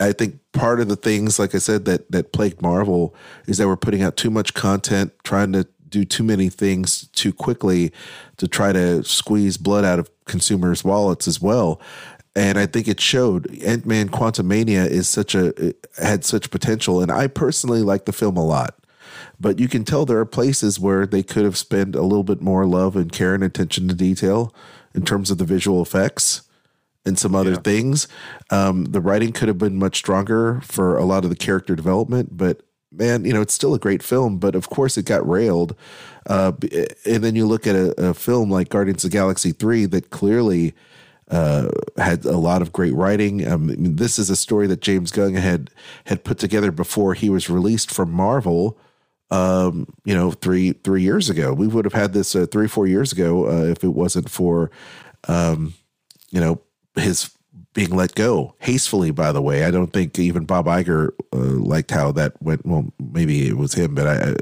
I 0.00 0.12
think 0.12 0.38
part 0.52 0.80
of 0.80 0.88
the 0.88 0.96
things, 0.96 1.38
like 1.38 1.54
I 1.54 1.58
said, 1.58 1.84
that 1.86 2.10
that 2.12 2.32
plagued 2.32 2.62
Marvel 2.62 3.14
is 3.46 3.58
that 3.58 3.66
we're 3.66 3.76
putting 3.76 4.02
out 4.02 4.16
too 4.16 4.30
much 4.30 4.54
content, 4.54 5.12
trying 5.24 5.52
to 5.52 5.66
do 5.88 6.04
too 6.04 6.22
many 6.22 6.48
things 6.48 7.08
too 7.08 7.32
quickly 7.32 7.92
to 8.36 8.46
try 8.46 8.72
to 8.72 9.02
squeeze 9.02 9.56
blood 9.56 9.84
out 9.84 9.98
of 9.98 10.10
consumers' 10.26 10.84
wallets 10.84 11.26
as 11.26 11.40
well. 11.40 11.80
And 12.36 12.58
I 12.58 12.66
think 12.66 12.86
it 12.86 13.00
showed. 13.00 13.50
Ant 13.62 13.86
Man 13.86 14.08
Quantumania 14.08 14.86
is 14.86 15.08
such 15.08 15.34
a 15.34 15.74
had 15.96 16.24
such 16.24 16.50
potential, 16.50 17.00
and 17.00 17.10
I 17.10 17.26
personally 17.26 17.82
like 17.82 18.04
the 18.04 18.12
film 18.12 18.36
a 18.36 18.44
lot. 18.44 18.78
But 19.40 19.58
you 19.58 19.68
can 19.68 19.84
tell 19.84 20.04
there 20.04 20.18
are 20.18 20.26
places 20.26 20.78
where 20.78 21.06
they 21.06 21.22
could 21.24 21.44
have 21.44 21.56
spent 21.56 21.96
a 21.96 22.02
little 22.02 22.24
bit 22.24 22.40
more 22.40 22.66
love 22.66 22.94
and 22.94 23.10
care 23.10 23.34
and 23.34 23.42
attention 23.42 23.88
to 23.88 23.94
detail 23.94 24.54
in 24.94 25.04
terms 25.04 25.30
of 25.30 25.38
the 25.38 25.44
visual 25.44 25.82
effects 25.82 26.47
and 27.08 27.18
some 27.18 27.34
other 27.34 27.52
yeah. 27.52 27.60
things. 27.60 28.06
Um, 28.50 28.84
the 28.84 29.00
writing 29.00 29.32
could 29.32 29.48
have 29.48 29.58
been 29.58 29.76
much 29.76 29.96
stronger 29.96 30.60
for 30.60 30.96
a 30.96 31.04
lot 31.04 31.24
of 31.24 31.30
the 31.30 31.36
character 31.36 31.74
development, 31.74 32.36
but 32.36 32.62
man, 32.92 33.24
you 33.24 33.32
know, 33.32 33.40
it's 33.40 33.54
still 33.54 33.74
a 33.74 33.78
great 33.78 34.02
film, 34.02 34.38
but 34.38 34.54
of 34.54 34.70
course 34.70 34.96
it 34.96 35.04
got 35.04 35.28
railed. 35.28 35.74
Uh, 36.26 36.52
and 37.06 37.24
then 37.24 37.34
you 37.34 37.46
look 37.46 37.66
at 37.66 37.74
a, 37.74 38.10
a, 38.10 38.14
film 38.14 38.50
like 38.50 38.68
Guardians 38.68 39.04
of 39.04 39.10
Galaxy 39.10 39.52
3 39.52 39.86
that 39.86 40.10
clearly 40.10 40.74
uh, 41.30 41.68
had 41.96 42.24
a 42.24 42.36
lot 42.36 42.62
of 42.62 42.72
great 42.72 42.94
writing. 42.94 43.46
Um, 43.46 43.70
I 43.70 43.76
mean, 43.76 43.96
this 43.96 44.18
is 44.18 44.30
a 44.30 44.36
story 44.36 44.66
that 44.66 44.80
James 44.80 45.10
Gunn 45.10 45.34
had 45.34 45.70
had 46.06 46.24
put 46.24 46.38
together 46.38 46.70
before 46.70 47.14
he 47.14 47.30
was 47.30 47.50
released 47.50 47.90
from 47.90 48.10
Marvel. 48.10 48.78
Um, 49.30 49.86
you 50.04 50.14
know, 50.14 50.30
three 50.30 50.72
three 50.72 51.02
years 51.02 51.28
ago, 51.28 51.52
we 51.52 51.66
would 51.66 51.84
have 51.84 51.92
had 51.92 52.14
this 52.14 52.34
uh, 52.34 52.46
three 52.50 52.66
four 52.66 52.86
years 52.86 53.12
ago 53.12 53.46
uh, 53.46 53.64
if 53.64 53.84
it 53.84 53.88
wasn't 53.88 54.30
for, 54.30 54.70
um, 55.28 55.74
you 56.30 56.40
know, 56.40 56.62
his 56.98 57.30
being 57.74 57.90
let 57.90 58.14
go 58.14 58.54
hastily. 58.58 59.10
By 59.10 59.32
the 59.32 59.42
way, 59.42 59.64
I 59.64 59.70
don't 59.70 59.92
think 59.92 60.18
even 60.18 60.44
Bob 60.44 60.66
Iger 60.66 61.10
uh, 61.32 61.36
liked 61.36 61.90
how 61.90 62.12
that 62.12 62.40
went. 62.42 62.66
Well, 62.66 62.92
maybe 62.98 63.48
it 63.48 63.56
was 63.56 63.74
him, 63.74 63.94
but 63.94 64.06
I, 64.06 64.34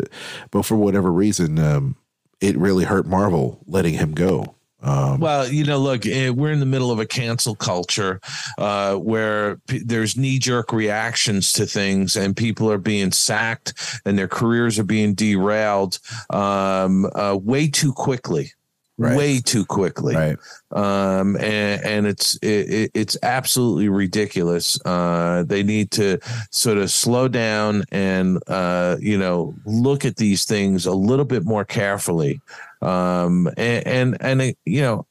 but 0.50 0.64
for 0.64 0.76
whatever 0.76 1.12
reason, 1.12 1.58
um, 1.58 1.96
it 2.40 2.56
really 2.56 2.84
hurt 2.84 3.06
Marvel 3.06 3.60
letting 3.66 3.94
him 3.94 4.12
go. 4.12 4.54
Um, 4.82 5.20
well, 5.20 5.48
you 5.48 5.64
know, 5.64 5.78
look, 5.78 6.06
eh, 6.06 6.28
we're 6.28 6.52
in 6.52 6.60
the 6.60 6.66
middle 6.66 6.90
of 6.90 6.98
a 6.98 7.06
cancel 7.06 7.54
culture 7.56 8.20
uh, 8.58 8.94
where 8.94 9.56
p- 9.66 9.82
there's 9.84 10.16
knee 10.16 10.38
jerk 10.38 10.72
reactions 10.72 11.52
to 11.54 11.66
things, 11.66 12.14
and 12.14 12.36
people 12.36 12.70
are 12.70 12.78
being 12.78 13.10
sacked 13.10 14.00
and 14.04 14.18
their 14.18 14.28
careers 14.28 14.78
are 14.78 14.84
being 14.84 15.14
derailed 15.14 15.98
um, 16.30 17.06
uh, 17.14 17.36
way 17.40 17.68
too 17.68 17.92
quickly 17.92 18.52
right. 18.98 19.16
way 19.16 19.40
too 19.40 19.64
quickly. 19.64 20.14
Right. 20.14 20.38
Um, 20.72 21.36
and, 21.36 21.84
and 21.84 22.06
it's 22.06 22.36
it, 22.42 22.90
it's 22.94 23.16
absolutely 23.22 23.88
ridiculous. 23.88 24.78
Uh, 24.84 25.44
they 25.46 25.62
need 25.62 25.90
to 25.92 26.18
sort 26.50 26.78
of 26.78 26.90
slow 26.90 27.28
down 27.28 27.84
and 27.90 28.42
uh, 28.48 28.96
you 29.00 29.18
know 29.18 29.54
look 29.64 30.04
at 30.04 30.16
these 30.16 30.44
things 30.44 30.86
a 30.86 30.94
little 30.94 31.24
bit 31.24 31.44
more 31.44 31.64
carefully. 31.64 32.40
Um, 32.82 33.48
and 33.56 33.86
and, 33.86 34.16
and 34.20 34.42
it, 34.42 34.58
you 34.64 34.80
know. 34.80 35.06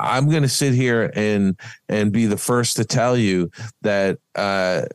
I'm 0.00 0.28
going 0.28 0.42
to 0.42 0.48
sit 0.48 0.74
here 0.74 1.12
and 1.14 1.56
and 1.88 2.10
be 2.10 2.26
the 2.26 2.36
first 2.36 2.76
to 2.76 2.84
tell 2.84 3.16
you 3.16 3.52
that 3.82 4.18
uh, 4.34 4.86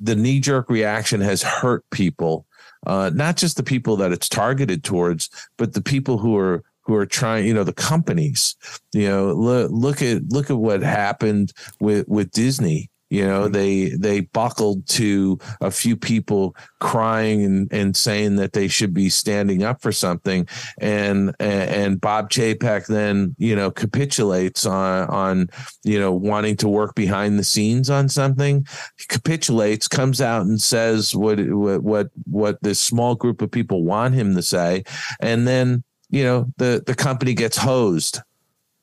the 0.00 0.16
knee 0.16 0.40
jerk 0.40 0.68
reaction 0.68 1.20
has 1.20 1.40
hurt 1.40 1.88
people, 1.90 2.44
uh, 2.84 3.12
not 3.14 3.36
just 3.36 3.56
the 3.56 3.62
people 3.62 3.94
that 3.98 4.10
it's 4.10 4.28
targeted 4.28 4.82
towards, 4.82 5.30
but 5.56 5.74
the 5.74 5.80
people 5.80 6.18
who 6.18 6.36
are 6.36 6.64
who 6.84 6.94
are 6.94 7.06
trying, 7.06 7.46
you 7.46 7.54
know, 7.54 7.64
the 7.64 7.72
companies, 7.72 8.56
you 8.92 9.08
know, 9.08 9.32
look, 9.32 9.70
look 9.70 10.02
at, 10.02 10.30
look 10.30 10.50
at 10.50 10.58
what 10.58 10.82
happened 10.82 11.52
with, 11.80 12.06
with 12.08 12.30
Disney. 12.30 12.90
You 13.10 13.26
know, 13.26 13.42
mm-hmm. 13.42 13.52
they, 13.52 13.88
they 13.90 14.20
buckled 14.22 14.88
to 14.88 15.38
a 15.60 15.70
few 15.70 15.96
people 15.96 16.56
crying 16.80 17.44
and, 17.44 17.72
and 17.72 17.96
saying 17.96 18.36
that 18.36 18.54
they 18.54 18.66
should 18.66 18.92
be 18.92 19.08
standing 19.08 19.62
up 19.62 19.82
for 19.82 19.92
something. 19.92 20.48
And, 20.78 21.32
and 21.38 22.00
Bob 22.00 22.30
Chapek 22.30 22.86
then, 22.86 23.36
you 23.38 23.54
know, 23.54 23.70
capitulates 23.70 24.66
on, 24.66 25.08
on, 25.10 25.48
you 25.84 26.00
know, 26.00 26.12
wanting 26.12 26.56
to 26.56 26.68
work 26.68 26.96
behind 26.96 27.38
the 27.38 27.44
scenes 27.44 27.88
on 27.88 28.08
something. 28.08 28.66
He 28.98 29.04
capitulates, 29.06 29.86
comes 29.86 30.20
out 30.20 30.46
and 30.46 30.60
says 30.60 31.14
what, 31.14 31.38
what, 31.38 31.82
what, 31.84 32.08
what 32.24 32.62
this 32.62 32.80
small 32.80 33.14
group 33.14 33.42
of 33.42 33.50
people 33.50 33.84
want 33.84 34.14
him 34.14 34.34
to 34.34 34.42
say. 34.42 34.82
And 35.20 35.46
then, 35.46 35.84
you 36.14 36.22
know 36.22 36.46
the 36.56 36.82
the 36.86 36.94
company 36.94 37.34
gets 37.34 37.56
hosed 37.56 38.20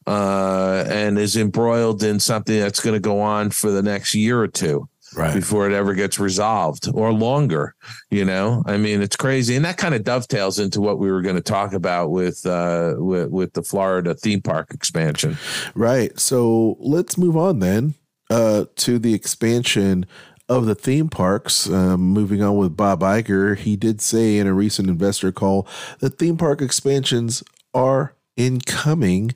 uh, 0.06 0.84
and 0.90 1.18
is 1.18 1.38
embroiled 1.38 2.04
in 2.04 2.20
something 2.20 2.60
that's 2.60 2.80
going 2.80 2.96
to 2.96 3.00
go 3.00 3.22
on 3.22 3.52
for 3.52 3.72
the 3.72 3.82
next 3.82 4.14
year 4.14 4.42
or 4.42 4.48
two 4.48 4.90
right. 5.16 5.34
before 5.34 5.70
it 5.70 5.74
ever 5.74 5.94
gets 5.94 6.20
resolved 6.20 6.90
or 6.94 7.14
longer 7.14 7.74
you 8.10 8.26
know? 8.26 8.64
I 8.66 8.78
mean 8.78 9.02
it's 9.02 9.16
crazy. 9.16 9.56
And 9.56 9.64
that 9.64 9.78
kind 9.78 9.96
of 9.96 10.04
dovetails 10.04 10.60
into 10.60 10.82
what 10.82 11.00
we 11.00 11.10
were 11.10 11.22
going 11.22 11.38
to 11.38 11.42
talk 11.42 11.74
about 11.74 12.10
with 12.10 12.46
uh 12.46 12.96
with, 12.98 13.30
with 13.30 13.54
the 13.54 13.64
florida 13.64 14.14
theme 14.14 14.42
park 14.42 14.74
expansion. 14.74 15.38
Right. 15.74 16.20
So 16.20 16.76
let's 16.80 17.18
move 17.18 17.38
on 17.38 17.60
then 17.60 17.94
uh 18.30 18.66
to 18.78 19.00
the 19.00 19.14
expansion 19.14 20.06
of 20.52 20.66
the 20.66 20.76
theme 20.76 21.08
parks. 21.08 21.70
Um, 21.70 22.02
moving 22.02 22.44
on 22.44 22.58
with 22.58 22.76
Bob 22.76 23.00
Iger, 23.00 23.58
he 23.58 23.78
did 23.78 24.02
say 24.02 24.38
in 24.38 24.48
a 24.48 24.54
recent 24.54 24.90
investor 24.90 25.32
call 25.32 25.66
that 26.00 26.20
theme 26.20 26.36
park 26.36 26.62
expansions 26.62 27.42
are 27.74 28.14
incoming 28.36 29.34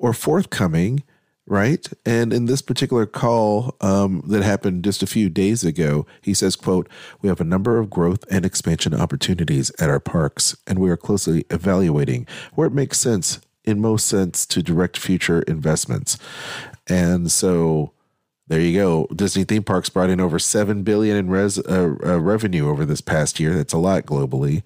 or 0.00 0.12
forthcoming, 0.12 1.04
right? 1.46 1.86
And 2.04 2.32
in 2.32 2.46
this 2.46 2.62
particular 2.62 3.06
call 3.06 3.76
um, 3.80 4.24
that 4.26 4.42
happened 4.42 4.82
just 4.82 5.04
a 5.04 5.06
few 5.06 5.28
days 5.28 5.62
ago, 5.62 6.04
he 6.20 6.34
says, 6.34 6.56
"quote 6.56 6.88
We 7.22 7.28
have 7.28 7.40
a 7.40 7.44
number 7.44 7.78
of 7.78 7.88
growth 7.88 8.24
and 8.28 8.44
expansion 8.44 8.92
opportunities 8.92 9.70
at 9.78 9.88
our 9.88 10.00
parks, 10.00 10.56
and 10.66 10.80
we 10.80 10.90
are 10.90 10.96
closely 10.96 11.44
evaluating 11.48 12.26
where 12.54 12.66
it 12.66 12.74
makes 12.74 12.98
sense." 12.98 13.38
In 13.64 13.80
most 13.80 14.06
sense, 14.06 14.46
to 14.46 14.62
direct 14.62 14.96
future 14.96 15.42
investments. 15.42 16.18
And 16.86 17.32
so 17.32 17.92
there 18.48 18.60
you 18.60 18.78
go. 18.78 19.06
Disney 19.14 19.44
theme 19.44 19.64
parks 19.64 19.88
brought 19.88 20.10
in 20.10 20.20
over 20.20 20.38
seven 20.38 20.82
billion 20.82 21.16
in 21.16 21.28
res, 21.28 21.58
uh, 21.58 21.94
uh, 22.04 22.20
revenue 22.20 22.68
over 22.68 22.84
this 22.84 23.00
past 23.00 23.40
year. 23.40 23.54
That's 23.54 23.72
a 23.72 23.78
lot 23.78 24.06
globally, 24.06 24.62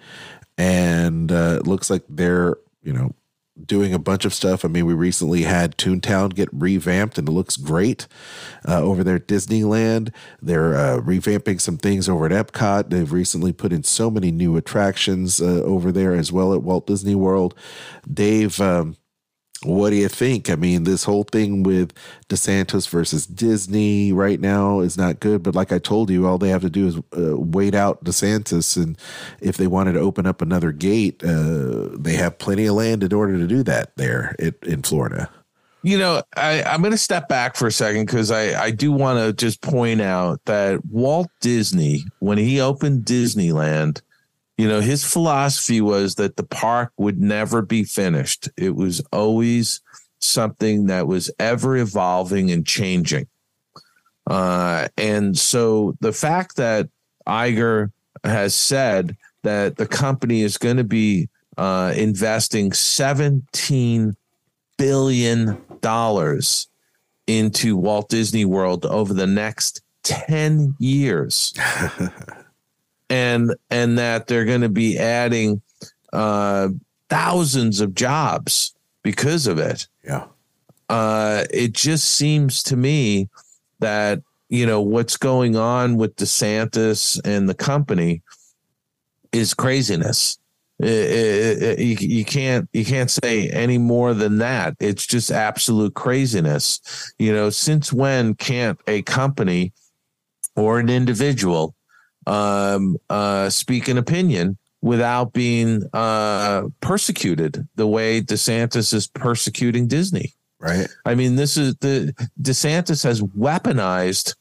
and 0.58 1.32
uh, 1.32 1.58
it 1.60 1.66
looks 1.66 1.88
like 1.88 2.02
they're 2.08 2.56
you 2.82 2.92
know 2.92 3.14
doing 3.66 3.92
a 3.92 3.98
bunch 3.98 4.24
of 4.24 4.34
stuff. 4.34 4.64
I 4.64 4.68
mean, 4.68 4.86
we 4.86 4.94
recently 4.94 5.42
had 5.42 5.76
Toontown 5.76 6.34
get 6.34 6.48
revamped, 6.52 7.18
and 7.18 7.28
it 7.28 7.32
looks 7.32 7.56
great 7.56 8.06
uh, 8.66 8.80
over 8.80 9.02
there 9.02 9.16
at 9.16 9.26
Disneyland. 9.26 10.12
They're 10.40 10.74
uh, 10.74 11.00
revamping 11.00 11.60
some 11.60 11.76
things 11.76 12.08
over 12.08 12.26
at 12.26 12.32
Epcot. 12.32 12.90
They've 12.90 13.10
recently 13.10 13.52
put 13.52 13.72
in 13.72 13.82
so 13.82 14.10
many 14.10 14.30
new 14.30 14.56
attractions 14.56 15.40
uh, 15.40 15.62
over 15.64 15.92
there 15.92 16.14
as 16.14 16.32
well 16.32 16.54
at 16.54 16.62
Walt 16.62 16.86
Disney 16.86 17.14
World. 17.14 17.54
Dave. 18.12 18.60
Um, 18.60 18.96
what 19.62 19.90
do 19.90 19.96
you 19.96 20.08
think? 20.08 20.48
I 20.48 20.56
mean, 20.56 20.84
this 20.84 21.04
whole 21.04 21.24
thing 21.24 21.62
with 21.62 21.92
DeSantis 22.28 22.88
versus 22.88 23.26
Disney 23.26 24.12
right 24.12 24.40
now 24.40 24.80
is 24.80 24.96
not 24.96 25.20
good. 25.20 25.42
But 25.42 25.54
like 25.54 25.70
I 25.70 25.78
told 25.78 26.08
you, 26.08 26.26
all 26.26 26.38
they 26.38 26.48
have 26.48 26.62
to 26.62 26.70
do 26.70 26.86
is 26.86 26.96
uh, 27.16 27.36
wait 27.36 27.74
out 27.74 28.02
DeSantis, 28.04 28.76
and 28.76 28.96
if 29.40 29.56
they 29.56 29.66
wanted 29.66 29.92
to 29.92 30.00
open 30.00 30.26
up 30.26 30.40
another 30.40 30.72
gate, 30.72 31.22
uh, 31.22 31.88
they 31.92 32.14
have 32.14 32.38
plenty 32.38 32.66
of 32.66 32.76
land 32.76 33.02
in 33.02 33.12
order 33.12 33.36
to 33.36 33.46
do 33.46 33.62
that 33.64 33.94
there 33.96 34.34
in 34.62 34.82
Florida. 34.82 35.30
You 35.82 35.98
know, 35.98 36.22
I, 36.36 36.62
I'm 36.62 36.80
going 36.80 36.92
to 36.92 36.98
step 36.98 37.28
back 37.28 37.56
for 37.56 37.66
a 37.66 37.72
second 37.72 38.04
because 38.04 38.30
I, 38.30 38.64
I 38.64 38.70
do 38.70 38.92
want 38.92 39.18
to 39.18 39.32
just 39.32 39.62
point 39.62 40.02
out 40.02 40.44
that 40.44 40.84
Walt 40.86 41.30
Disney, 41.40 42.04
when 42.18 42.36
he 42.36 42.60
opened 42.60 43.06
Disneyland, 43.06 44.02
you 44.60 44.68
know, 44.68 44.82
his 44.82 45.02
philosophy 45.10 45.80
was 45.80 46.16
that 46.16 46.36
the 46.36 46.42
park 46.42 46.92
would 46.98 47.18
never 47.18 47.62
be 47.62 47.82
finished. 47.82 48.50
It 48.58 48.76
was 48.76 49.00
always 49.10 49.80
something 50.18 50.84
that 50.88 51.06
was 51.06 51.30
ever 51.38 51.78
evolving 51.78 52.50
and 52.50 52.66
changing. 52.66 53.26
Uh, 54.26 54.88
and 54.98 55.38
so 55.38 55.96
the 56.00 56.12
fact 56.12 56.56
that 56.56 56.90
Iger 57.26 57.90
has 58.22 58.54
said 58.54 59.16
that 59.44 59.78
the 59.78 59.86
company 59.86 60.42
is 60.42 60.58
going 60.58 60.76
to 60.76 60.84
be 60.84 61.30
uh, 61.56 61.94
investing 61.96 62.70
$17 62.70 64.14
billion 64.76 65.58
into 67.26 67.76
Walt 67.78 68.08
Disney 68.10 68.44
World 68.44 68.84
over 68.84 69.14
the 69.14 69.26
next 69.26 69.80
10 70.02 70.76
years. 70.78 71.54
and 73.10 73.54
and 73.70 73.98
that 73.98 74.28
they're 74.28 74.44
going 74.44 74.60
to 74.62 74.68
be 74.68 74.96
adding 74.96 75.60
uh, 76.12 76.68
thousands 77.08 77.80
of 77.80 77.94
jobs 77.94 78.74
because 79.02 79.46
of 79.46 79.58
it. 79.58 79.86
Yeah. 80.04 80.26
Uh, 80.88 81.44
it 81.50 81.72
just 81.72 82.12
seems 82.12 82.62
to 82.64 82.76
me 82.76 83.28
that 83.80 84.22
you 84.48 84.64
know 84.64 84.80
what's 84.80 85.16
going 85.16 85.56
on 85.56 85.96
with 85.96 86.16
DeSantis 86.16 87.20
and 87.24 87.48
the 87.48 87.54
company 87.54 88.22
is 89.32 89.54
craziness. 89.54 90.38
It, 90.78 90.86
it, 90.86 91.62
it, 91.62 91.78
you, 91.78 91.96
you 92.00 92.24
can't 92.24 92.68
you 92.72 92.84
can't 92.84 93.10
say 93.10 93.48
any 93.50 93.78
more 93.78 94.14
than 94.14 94.38
that. 94.38 94.76
It's 94.80 95.06
just 95.06 95.30
absolute 95.30 95.94
craziness. 95.94 97.12
You 97.18 97.32
know, 97.32 97.50
since 97.50 97.92
when 97.92 98.34
can't 98.34 98.80
a 98.86 99.02
company 99.02 99.72
or 100.56 100.78
an 100.80 100.88
individual 100.88 101.74
um, 102.26 102.96
uh, 103.08 103.50
speak 103.50 103.88
an 103.88 103.98
opinion 103.98 104.56
without 104.82 105.32
being 105.32 105.82
uh, 105.92 106.62
persecuted 106.80 107.66
the 107.74 107.86
way 107.86 108.20
DeSantis 108.20 108.94
is 108.94 109.06
persecuting 109.06 109.86
Disney? 109.86 110.34
Right. 110.58 110.88
I 111.04 111.14
mean, 111.14 111.36
this 111.36 111.56
is 111.56 111.74
the 111.76 112.14
DeSantis 112.40 113.02
has 113.04 113.22
weaponized 113.22 114.34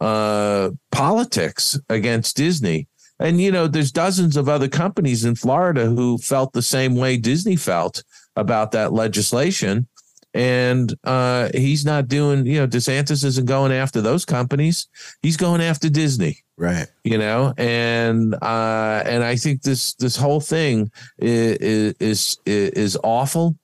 uh, 0.00 0.70
politics 0.90 1.78
against 1.88 2.36
Disney. 2.36 2.88
And, 3.18 3.40
you 3.40 3.52
know, 3.52 3.68
there's 3.68 3.92
dozens 3.92 4.36
of 4.36 4.48
other 4.48 4.68
companies 4.68 5.24
in 5.24 5.34
Florida 5.34 5.86
who 5.86 6.18
felt 6.18 6.52
the 6.52 6.62
same 6.62 6.96
way 6.96 7.16
Disney 7.16 7.56
felt 7.56 8.02
about 8.36 8.72
that 8.72 8.92
legislation. 8.92 9.86
And 10.34 10.94
uh, 11.04 11.50
he's 11.54 11.84
not 11.84 12.08
doing, 12.08 12.46
you 12.46 12.58
know, 12.58 12.66
DeSantis 12.66 13.22
isn't 13.24 13.46
going 13.46 13.70
after 13.70 14.00
those 14.00 14.24
companies. 14.24 14.88
He's 15.22 15.36
going 15.36 15.60
after 15.60 15.88
Disney 15.88 16.42
Right. 16.62 16.86
you 17.02 17.18
know 17.18 17.52
and 17.58 18.34
uh 18.40 19.02
and 19.04 19.24
i 19.24 19.34
think 19.34 19.62
this 19.62 19.94
this 19.94 20.16
whole 20.16 20.38
thing 20.38 20.92
is 21.18 21.96
is 21.98 22.38
is 22.46 22.96
awful. 23.02 23.56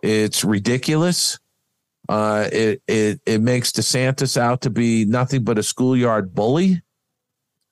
It's 0.00 0.44
ridiculous. 0.44 1.38
Uh 2.08 2.48
it 2.50 2.80
it 2.88 3.20
it 3.26 3.42
makes 3.42 3.70
desantis 3.70 4.38
out 4.38 4.62
to 4.62 4.70
be 4.70 5.04
nothing 5.04 5.44
but 5.44 5.58
a 5.58 5.62
schoolyard 5.62 6.34
bully. 6.34 6.80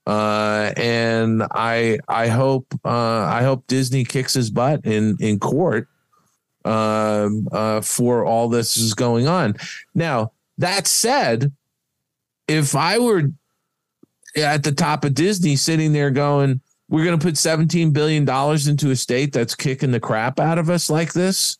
Uh 0.06 0.74
and 0.76 1.42
i 1.52 1.98
i 2.06 2.28
hope 2.28 2.66
uh 2.84 3.24
i 3.38 3.42
hope 3.42 3.66
disney 3.68 4.04
kicks 4.04 4.34
his 4.34 4.50
butt 4.50 4.84
in 4.84 5.16
in 5.20 5.38
court 5.40 5.88
um 6.66 7.48
uh 7.50 7.80
for 7.80 8.26
all 8.26 8.50
this 8.50 8.76
is 8.76 8.92
going 8.92 9.26
on. 9.26 9.54
Now 9.94 10.32
that 10.58 10.86
said 10.86 11.50
if 12.46 12.76
i 12.76 12.98
were 12.98 13.32
at 14.37 14.62
the 14.62 14.72
top 14.72 15.05
of 15.05 15.14
Disney 15.14 15.57
sitting 15.57 15.93
there 15.93 16.11
going, 16.11 16.61
we're 16.89 17.05
going 17.05 17.18
to 17.18 17.24
put 17.24 17.34
$17 17.34 17.93
billion 17.93 18.22
into 18.68 18.91
a 18.91 18.97
state 18.97 19.32
that's 19.32 19.55
kicking 19.55 19.91
the 19.91 20.01
crap 20.01 20.39
out 20.39 20.59
of 20.59 20.70
us 20.70 20.89
like 20.89 21.12
this. 21.12 21.59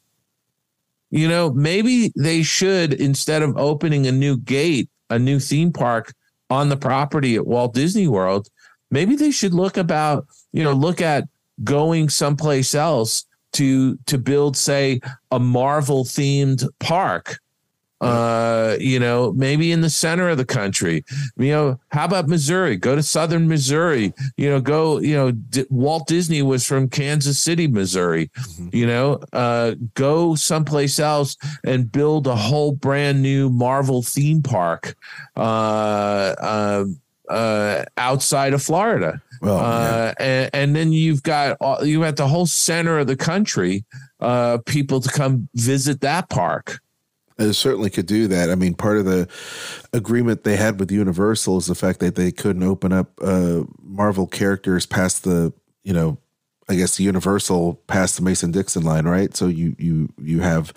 You 1.11 1.29
know, 1.29 1.53
maybe 1.53 2.13
they 2.17 2.43
should, 2.43 2.93
instead 2.93 3.43
of 3.43 3.57
opening 3.57 4.07
a 4.07 4.13
new 4.13 4.37
gate, 4.37 4.89
a 5.11 5.19
new 5.19 5.41
theme 5.41 5.73
park 5.73 6.13
on 6.51 6.69
the 6.69 6.77
property 6.77 7.37
at 7.37 7.47
Walt 7.47 7.75
Disney 7.75 8.09
World, 8.09 8.49
maybe 8.91 9.17
they 9.17 9.31
should 9.31 9.55
look 9.55 9.77
about, 9.77 10.27
you 10.53 10.63
know, 10.63 10.73
look 10.73 11.01
at 11.01 11.25
going 11.65 12.09
someplace 12.09 12.75
else 12.75 13.25
to 13.53 13.97
to 14.07 14.19
build, 14.19 14.57
say, 14.57 15.01
a 15.31 15.39
Marvel 15.39 16.05
themed 16.05 16.69
park 16.81 17.39
uh 18.01 18.77
you 18.79 18.99
know 19.01 19.33
maybe 19.33 19.73
in 19.73 19.81
the 19.81 19.89
center 19.91 20.29
of 20.29 20.37
the 20.37 20.45
country. 20.45 21.05
You 21.39 21.51
know 21.51 21.81
how 21.93 22.05
about 22.05 22.29
missouri? 22.29 22.77
Go 22.77 22.95
to 22.95 23.03
southern 23.03 23.49
missouri. 23.49 24.13
You 24.37 24.51
know 24.51 24.61
go 24.61 24.99
you 24.99 25.15
know 25.15 25.31
D- 25.31 25.65
walt 25.71 26.07
disney 26.07 26.43
was 26.43 26.67
from 26.67 26.89
kansas 26.89 27.41
city 27.41 27.67
missouri. 27.67 28.31
You 28.73 28.87
know 28.87 29.21
uh 29.33 29.77
go 29.95 30.35
someplace 30.35 30.99
else 30.99 31.37
and 31.65 31.91
build 31.91 32.27
a 32.27 32.37
whole 32.37 32.73
brand 32.73 33.23
new 33.23 33.49
marvel 33.49 34.03
theme 34.03 34.43
park 34.43 34.95
uh 35.37 35.41
uh 36.39 36.85
uh 37.29 37.85
outside 37.97 38.53
of 38.53 38.63
florida. 38.63 39.21
Well, 39.43 39.59
uh, 39.59 40.15
and, 40.19 40.51
and 40.55 40.77
then 40.77 40.93
you've 40.93 41.23
got 41.23 41.57
all- 41.61 41.85
you 41.85 42.01
got 42.01 42.17
the 42.17 42.27
whole 42.29 42.47
center 42.47 42.99
of 42.99 43.07
the 43.07 43.17
country 43.17 43.85
uh 44.21 44.59
people 44.67 45.01
to 45.01 45.09
come 45.11 45.49
visit 45.55 46.01
that 46.03 46.29
park 46.31 46.81
It 47.39 47.53
certainly 47.53 47.91
could 47.91 48.07
do 48.07 48.29
that. 48.29 48.51
I 48.51 48.55
mean, 48.55 48.75
part 48.75 48.97
of 48.97 49.05
the 49.05 49.29
agreement 49.93 50.45
they 50.45 50.57
had 50.57 50.81
with 50.81 50.91
Universal 50.91 51.59
is 51.59 51.67
the 51.67 51.75
fact 51.75 52.01
that 52.01 52.15
they 52.15 52.33
couldn't 52.33 52.63
open 52.63 52.93
up 52.93 53.13
uh, 53.21 53.65
Marvel 53.83 54.27
characters 54.27 54.87
past 54.87 55.25
the, 55.25 55.53
you 55.85 55.93
know, 55.93 56.19
I 56.69 56.75
guess 56.75 56.97
the 56.97 57.05
Universal 57.05 57.75
past 57.87 58.17
the 58.17 58.23
Mason 58.23 58.51
Dixon 58.51 58.83
line, 58.83 59.07
right? 59.07 59.37
So 59.37 59.47
you 59.47 59.77
you 59.79 60.13
you 60.21 60.41
have 60.41 60.73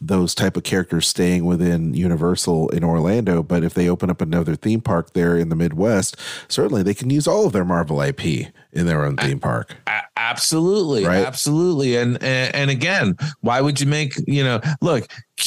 those 0.00 0.36
type 0.36 0.56
of 0.56 0.62
characters 0.62 1.08
staying 1.08 1.44
within 1.44 1.94
Universal 1.94 2.68
in 2.68 2.84
Orlando, 2.84 3.42
but 3.42 3.64
if 3.64 3.74
they 3.74 3.88
open 3.88 4.08
up 4.08 4.20
another 4.20 4.54
theme 4.54 4.80
park 4.80 5.14
there 5.14 5.36
in 5.36 5.48
the 5.48 5.56
Midwest, 5.56 6.16
certainly 6.46 6.84
they 6.84 6.94
can 6.94 7.10
use 7.10 7.26
all 7.26 7.46
of 7.46 7.52
their 7.52 7.64
Marvel 7.64 8.00
IP 8.00 8.52
in 8.72 8.86
their 8.86 9.04
own 9.04 9.16
theme 9.16 9.38
park. 9.38 9.76
A- 9.86 10.00
absolutely 10.16 11.04
Right. 11.04 11.26
absolutely 11.26 11.96
and, 11.96 12.22
and 12.22 12.54
and 12.54 12.70
again 12.70 13.16
why 13.40 13.60
would 13.60 13.80
you 13.80 13.86
make 13.86 14.14
you 14.26 14.44
know 14.44 14.60
look 14.80 15.06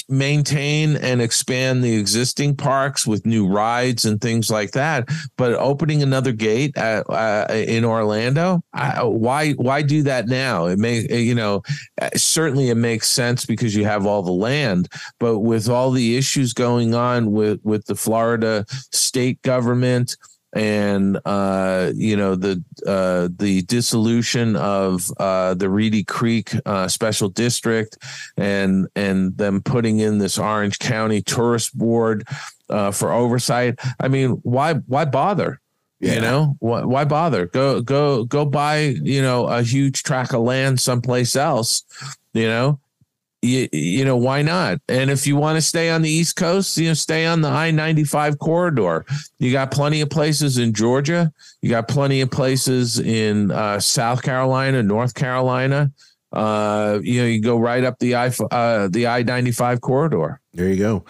maintain 0.09 0.97
and 0.97 1.21
expand 1.21 1.84
the 1.84 1.95
existing 1.95 2.55
parks 2.55 3.07
with 3.07 3.26
new 3.26 3.47
rides 3.47 4.05
and 4.05 4.19
things 4.19 4.49
like 4.51 4.71
that 4.71 5.07
but 5.38 5.53
opening 5.53 6.03
another 6.03 6.32
gate 6.34 6.76
at, 6.78 7.09
uh, 7.09 7.45
in 7.49 7.86
orlando 7.86 8.61
I, 8.73 9.03
why 9.03 9.51
why 9.53 9.82
do 9.82 10.03
that 10.03 10.28
now 10.28 10.65
it 10.65 10.78
may 10.80 11.07
you 11.15 11.36
know 11.36 11.61
uh, 12.01 12.09
certainly 12.15 12.69
it 12.69 12.76
makes 12.76 13.07
sense 13.07 13.45
because 13.45 13.76
you 13.76 13.86
have 13.86 14.05
all 14.05 14.21
the 14.23 14.32
land 14.32 14.89
but 15.19 15.39
with 15.39 15.69
all 15.69 15.91
the 15.91 16.17
issues 16.17 16.53
going 16.53 16.93
on 16.93 17.32
with 17.32 17.59
with 17.63 17.86
the 17.86 17.95
florida 17.95 18.65
state 18.91 19.41
government 19.43 20.17
and 20.56 21.20
uh, 21.26 21.91
you 21.93 22.16
know 22.16 22.36
the 22.36 22.64
uh, 22.88 23.28
the 23.38 23.62
dissolution 23.64 24.56
of 24.56 25.12
uh, 25.20 25.53
the 25.53 25.70
Reedy 25.70 26.03
Creek 26.03 26.51
uh, 26.66 26.88
Special 26.88 27.30
District, 27.30 27.97
and 28.38 28.88
and 28.95 29.38
them 29.38 29.62
putting 29.62 29.99
in 29.99 30.18
this 30.18 30.38
Orange 30.39 30.80
County 30.80 31.22
Tourist 31.22 31.78
Board 31.78 32.26
uh, 32.70 32.91
for 32.91 33.12
oversight. 33.12 33.80
I 33.99 34.08
mean, 34.08 34.32
why 34.43 34.76
why 34.76 35.06
bother? 35.06 35.60
Yeah. 35.99 36.16
You 36.16 36.22
know, 36.22 36.56
why, 36.60 36.84
why 36.84 37.06
bother? 37.06 37.47
Go 37.47 37.82
go 37.82 38.24
go 38.24 38.45
buy 38.45 38.80
you 38.80 39.22
know 39.22 39.47
a 39.47 39.62
huge 39.62 40.03
tract 40.03 40.34
of 40.34 40.41
land 40.41 40.80
someplace 40.80 41.36
else. 41.36 41.84
You 42.34 42.47
know, 42.47 42.80
you, 43.45 43.69
you 43.71 44.05
know 44.05 44.17
why 44.17 44.41
not? 44.41 44.79
And 44.87 45.09
if 45.09 45.27
you 45.27 45.35
want 45.35 45.57
to 45.57 45.61
stay 45.61 45.89
on 45.89 46.01
the 46.01 46.09
east 46.09 46.35
coast 46.35 46.77
you 46.77 46.87
know 46.87 46.93
stay 46.93 47.25
on 47.25 47.41
the 47.41 47.49
i-95 47.49 48.39
corridor. 48.39 49.05
You 49.39 49.51
got 49.51 49.71
plenty 49.71 50.01
of 50.01 50.09
places 50.09 50.57
in 50.57 50.73
georgia. 50.73 51.31
You 51.61 51.69
got 51.69 51.87
plenty 51.87 52.21
of 52.21 52.31
places 52.31 52.99
in 52.99 53.51
uh, 53.51 53.79
south 53.79 54.23
carolina 54.23 54.83
north 54.83 55.13
carolina. 55.13 55.91
Uh, 56.31 56.99
you 57.01 57.21
know 57.21 57.27
you 57.27 57.41
go 57.41 57.57
right 57.57 57.83
up 57.83 57.99
the 57.99 58.15
i 58.15 58.27
uh, 58.27 58.87
the 58.89 59.07
i-95 59.07 59.81
corridor. 59.81 60.41
There 60.53 60.69
you 60.69 60.77
go. 60.77 61.05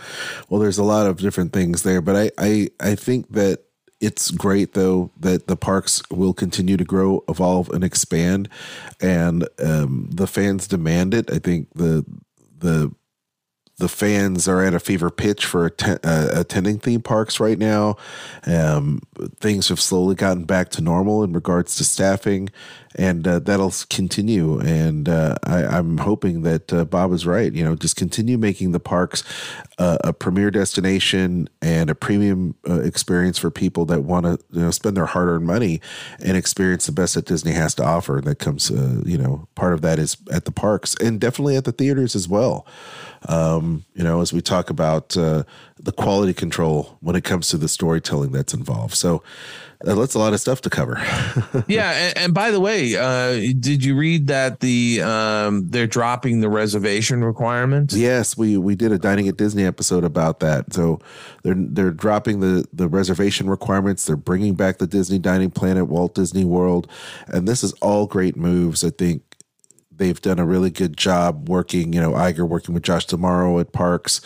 Well, 0.50 0.60
there's 0.60 0.78
a 0.78 0.84
lot 0.84 1.06
of 1.06 1.18
different 1.18 1.54
things 1.54 1.84
there, 1.84 2.02
but 2.02 2.16
I, 2.16 2.32
I, 2.38 2.70
I 2.80 2.96
think 2.96 3.32
that 3.34 3.62
it's 4.02 4.30
great 4.32 4.74
though 4.74 5.12
that 5.20 5.48
the 5.48 5.56
parks 5.56 6.02
will 6.12 6.34
continue 6.34 6.78
to 6.78 6.84
grow, 6.84 7.24
evolve, 7.30 7.70
and 7.70 7.84
expand, 7.84 8.50
and 9.02 9.48
um, 9.64 10.10
the 10.12 10.28
fans 10.28 10.68
demand 10.68 11.14
it. 11.14 11.32
I 11.32 11.40
think 11.40 11.70
the 11.74 12.06
the 12.66 12.92
the 13.78 13.90
fans 13.90 14.48
are 14.48 14.64
at 14.64 14.74
a 14.74 14.80
fever 14.80 15.10
pitch 15.10 15.46
for 15.46 15.74
uh, 15.86 16.30
attending 16.34 16.80
theme 16.80 17.02
parks 17.02 17.40
right 17.40 17.60
now. 17.60 17.98
Um, 18.46 19.02
things 19.40 19.68
have 19.68 19.82
slowly 19.82 20.16
gotten 20.16 20.46
back 20.46 20.70
to 20.72 20.82
normal 20.82 21.24
in 21.24 21.34
regards 21.34 21.76
to 21.76 21.84
staffing, 21.84 22.50
and 22.98 23.28
uh, 23.28 23.40
that'll 23.40 23.74
continue. 23.90 24.60
And 24.60 25.10
uh, 25.10 25.36
I, 25.44 25.66
I'm 25.66 25.98
hoping 25.98 26.44
that 26.44 26.72
uh, 26.72 26.86
Bob 26.86 27.12
is 27.12 27.26
right. 27.26 27.52
You 27.52 27.66
know, 27.66 27.76
just 27.76 27.98
continue 27.98 28.38
making 28.38 28.72
the 28.72 28.80
parks 28.80 29.24
uh, 29.78 29.98
a 30.06 30.14
premier 30.14 30.52
destination 30.52 31.50
and 31.62 31.90
a 31.90 31.96
premium 31.96 32.56
uh, 32.70 32.80
experience 32.80 33.38
for 33.38 33.52
people 33.52 33.84
that 33.88 34.04
want 34.04 34.26
to 34.26 34.40
you 34.52 34.62
know 34.62 34.72
spend 34.72 34.96
their 34.96 35.08
hard-earned 35.08 35.46
money 35.46 35.82
and 36.20 36.38
experience 36.38 36.86
the 36.86 36.94
best 36.94 37.16
that 37.16 37.26
Disney 37.26 37.52
has 37.52 37.76
to 37.76 37.84
offer. 37.84 38.20
And 38.20 38.28
That 38.28 38.40
comes, 38.40 38.70
you 38.70 39.18
know, 39.18 39.50
part 39.56 39.74
of 39.74 39.82
that 39.82 40.00
is 40.00 40.16
at 40.32 40.46
the 40.46 40.52
parks 40.52 40.96
and 41.02 41.20
definitely 41.20 41.58
at 41.58 41.66
the 41.66 41.74
theaters 41.74 42.16
as 42.16 42.30
well 42.30 42.66
um, 43.28 43.86
you 43.94 44.04
know, 44.04 44.22
as 44.22 44.32
we 44.32 44.42
talk 44.42 44.70
about 44.70 45.16
uh, 45.18 45.44
the 45.80 45.92
quality 45.92 46.34
control 46.34 46.98
when 47.02 47.16
it 47.16 47.24
comes 47.24 47.50
to 47.50 47.58
the 47.58 47.68
storytelling 47.68 48.32
that's 48.32 48.54
involved. 48.54 48.96
So 48.96 49.24
uh, 49.86 49.96
that's 49.96 50.16
a 50.16 50.20
lot 50.20 50.34
of 50.34 50.40
stuff 50.40 50.62
to 50.62 50.70
cover. 50.70 50.96
yeah 51.68 51.92
and, 51.92 52.18
and 52.18 52.34
by 52.34 52.50
the 52.50 52.60
way 52.60 52.96
uh, 52.96 53.34
did 53.60 53.84
you 53.84 53.96
read 53.96 54.28
that 54.28 54.62
the 54.62 55.02
um, 55.02 55.70
they're 55.70 55.86
dropping 55.86 56.40
the 56.40 56.50
reservation 56.50 57.24
requirement 57.24 57.94
yes, 57.94 58.38
we 58.38 58.58
we 58.58 58.76
did 58.76 58.92
a 58.92 58.98
dining 58.98 59.28
at 59.28 59.38
Disney 59.38 59.66
episode 59.66 60.04
about 60.04 60.40
that. 60.40 60.74
So 60.74 61.00
they're 61.44 61.56
they're 61.56 61.92
dropping 61.92 62.40
the 62.40 62.66
the 62.72 62.88
reservation 62.88 63.50
requirements. 63.50 64.06
They're 64.06 64.16
bringing 64.16 64.56
back 64.56 64.78
the 64.78 64.88
Disney 64.88 65.20
dining 65.20 65.52
plan 65.52 65.78
at 65.78 65.88
Walt 65.88 66.16
Disney 66.16 66.46
World, 66.46 66.88
and 67.28 67.48
this 67.48 67.64
is 67.64 67.74
all 67.74 68.06
great 68.08 68.36
moves. 68.36 68.84
I 68.84 68.90
think 68.90 69.24
They've 69.98 70.20
done 70.20 70.40
a 70.40 70.46
really 70.46 70.70
good 70.70 70.98
job 70.98 71.50
working. 71.50 71.94
You 71.94 72.02
know, 72.02 72.12
Iger 72.12 72.48
working 72.48 72.74
with 72.74 72.84
Josh 72.84 73.06
D'Amaro 73.06 73.60
at 73.60 73.72
Parks 73.72 74.22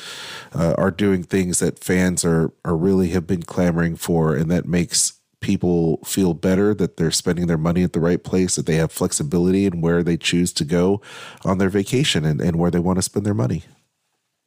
uh, 0.54 0.76
are 0.78 0.92
doing 0.92 1.24
things 1.24 1.60
that 1.60 1.84
fans 1.84 2.26
are 2.26 2.52
are 2.66 2.78
really 2.78 3.10
have 3.10 3.28
been 3.28 3.44
clamoring 3.44 3.96
for, 3.96 4.36
and 4.36 4.50
that 4.52 4.66
makes 4.66 5.14
people 5.42 5.98
feel 6.04 6.34
better 6.34 6.74
that 6.74 6.98
they're 6.98 7.12
spending 7.12 7.48
their 7.48 7.58
money 7.58 7.84
at 7.84 7.94
the 7.94 8.00
right 8.00 8.24
place, 8.24 8.56
that 8.56 8.66
they 8.66 8.76
have 8.76 8.92
flexibility 8.92 9.66
in 9.66 9.82
where 9.82 10.04
they 10.04 10.18
choose 10.18 10.52
to 10.54 10.66
go 10.66 11.02
on 11.46 11.58
their 11.58 11.70
vacation 11.70 12.26
and, 12.26 12.42
and 12.42 12.58
where 12.58 12.72
they 12.72 12.80
want 12.80 12.98
to 12.98 13.02
spend 13.02 13.26
their 13.26 13.34
money. 13.34 13.64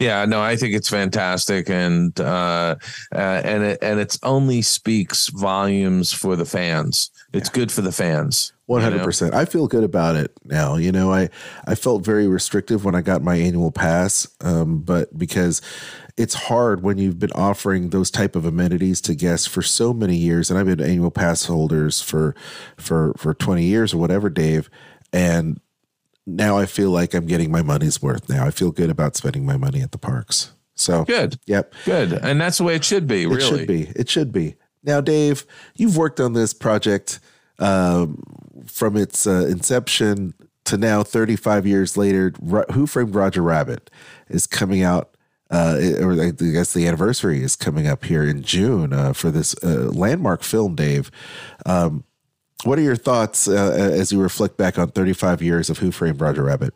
Yeah, 0.02 0.24
no, 0.24 0.42
I 0.42 0.56
think 0.56 0.74
it's 0.74 0.88
fantastic, 0.88 1.70
and 1.70 2.18
uh, 2.18 2.74
uh, 3.14 3.18
and 3.44 3.62
it 3.62 3.78
and 3.82 4.00
it's 4.00 4.18
only 4.24 4.60
speaks 4.60 5.28
volumes 5.28 6.12
for 6.12 6.34
the 6.34 6.44
fans. 6.44 7.10
It's 7.32 7.48
yeah. 7.48 7.54
good 7.54 7.70
for 7.70 7.82
the 7.82 7.92
fans. 7.92 8.52
One 8.72 8.82
hundred 8.82 9.04
percent. 9.04 9.34
I 9.34 9.44
feel 9.44 9.68
good 9.68 9.84
about 9.84 10.16
it 10.16 10.32
now. 10.44 10.76
You 10.76 10.92
know, 10.92 11.12
I 11.12 11.28
I 11.66 11.74
felt 11.74 12.04
very 12.04 12.26
restrictive 12.26 12.84
when 12.84 12.94
I 12.94 13.02
got 13.02 13.22
my 13.22 13.36
annual 13.36 13.70
pass, 13.70 14.26
um, 14.40 14.80
but 14.80 15.16
because 15.16 15.60
it's 16.16 16.34
hard 16.34 16.82
when 16.82 16.98
you've 16.98 17.18
been 17.18 17.32
offering 17.32 17.90
those 17.90 18.10
type 18.10 18.34
of 18.34 18.44
amenities 18.44 19.00
to 19.02 19.14
guests 19.14 19.46
for 19.46 19.62
so 19.62 19.92
many 19.92 20.16
years, 20.16 20.50
and 20.50 20.58
I've 20.58 20.66
been 20.66 20.80
annual 20.80 21.10
pass 21.10 21.44
holders 21.44 22.00
for 22.00 22.34
for 22.76 23.14
for 23.16 23.34
twenty 23.34 23.64
years 23.64 23.92
or 23.92 23.98
whatever, 23.98 24.30
Dave, 24.30 24.70
and 25.12 25.60
now 26.26 26.56
I 26.56 26.66
feel 26.66 26.90
like 26.90 27.14
I'm 27.14 27.26
getting 27.26 27.50
my 27.50 27.62
money's 27.62 28.00
worth. 28.00 28.28
Now 28.28 28.46
I 28.46 28.50
feel 28.50 28.70
good 28.70 28.90
about 28.90 29.16
spending 29.16 29.44
my 29.44 29.56
money 29.56 29.82
at 29.82 29.92
the 29.92 29.98
parks. 29.98 30.52
So 30.74 31.04
good. 31.04 31.38
Yep. 31.46 31.74
Good. 31.84 32.12
And 32.12 32.40
that's 32.40 32.58
the 32.58 32.64
way 32.64 32.74
it 32.74 32.84
should 32.84 33.06
be. 33.06 33.26
Really. 33.26 33.36
It 33.36 33.48
should 33.48 33.66
be. 33.66 33.82
It 33.94 34.08
should 34.08 34.32
be. 34.32 34.56
Now, 34.82 35.00
Dave, 35.00 35.46
you've 35.76 35.96
worked 35.96 36.18
on 36.18 36.32
this 36.32 36.52
project 36.52 37.20
um, 37.62 38.22
from 38.66 38.96
its 38.96 39.26
uh, 39.26 39.46
inception 39.48 40.34
to 40.64 40.76
now, 40.76 41.02
35 41.02 41.66
years 41.66 41.96
later. 41.96 42.32
Who 42.72 42.86
Framed 42.86 43.14
Roger 43.14 43.42
Rabbit 43.42 43.90
is 44.28 44.46
coming 44.46 44.82
out. 44.82 45.16
Uh, 45.50 45.78
or 46.00 46.12
I 46.12 46.30
guess 46.30 46.72
the 46.72 46.86
anniversary 46.86 47.42
is 47.42 47.56
coming 47.56 47.86
up 47.86 48.06
here 48.06 48.24
in 48.24 48.42
June 48.42 48.94
uh, 48.94 49.12
for 49.12 49.30
this 49.30 49.54
uh, 49.62 49.90
landmark 49.92 50.42
film, 50.42 50.74
Dave. 50.74 51.10
Um, 51.66 52.04
what 52.64 52.78
are 52.78 52.82
your 52.82 52.96
thoughts 52.96 53.48
uh, 53.48 53.72
as 53.92 54.12
you 54.12 54.20
reflect 54.20 54.56
back 54.56 54.78
on 54.78 54.92
35 54.92 55.42
years 55.42 55.68
of 55.68 55.78
Who 55.78 55.90
Framed 55.90 56.22
Roger 56.22 56.44
Rabbit? 56.44 56.72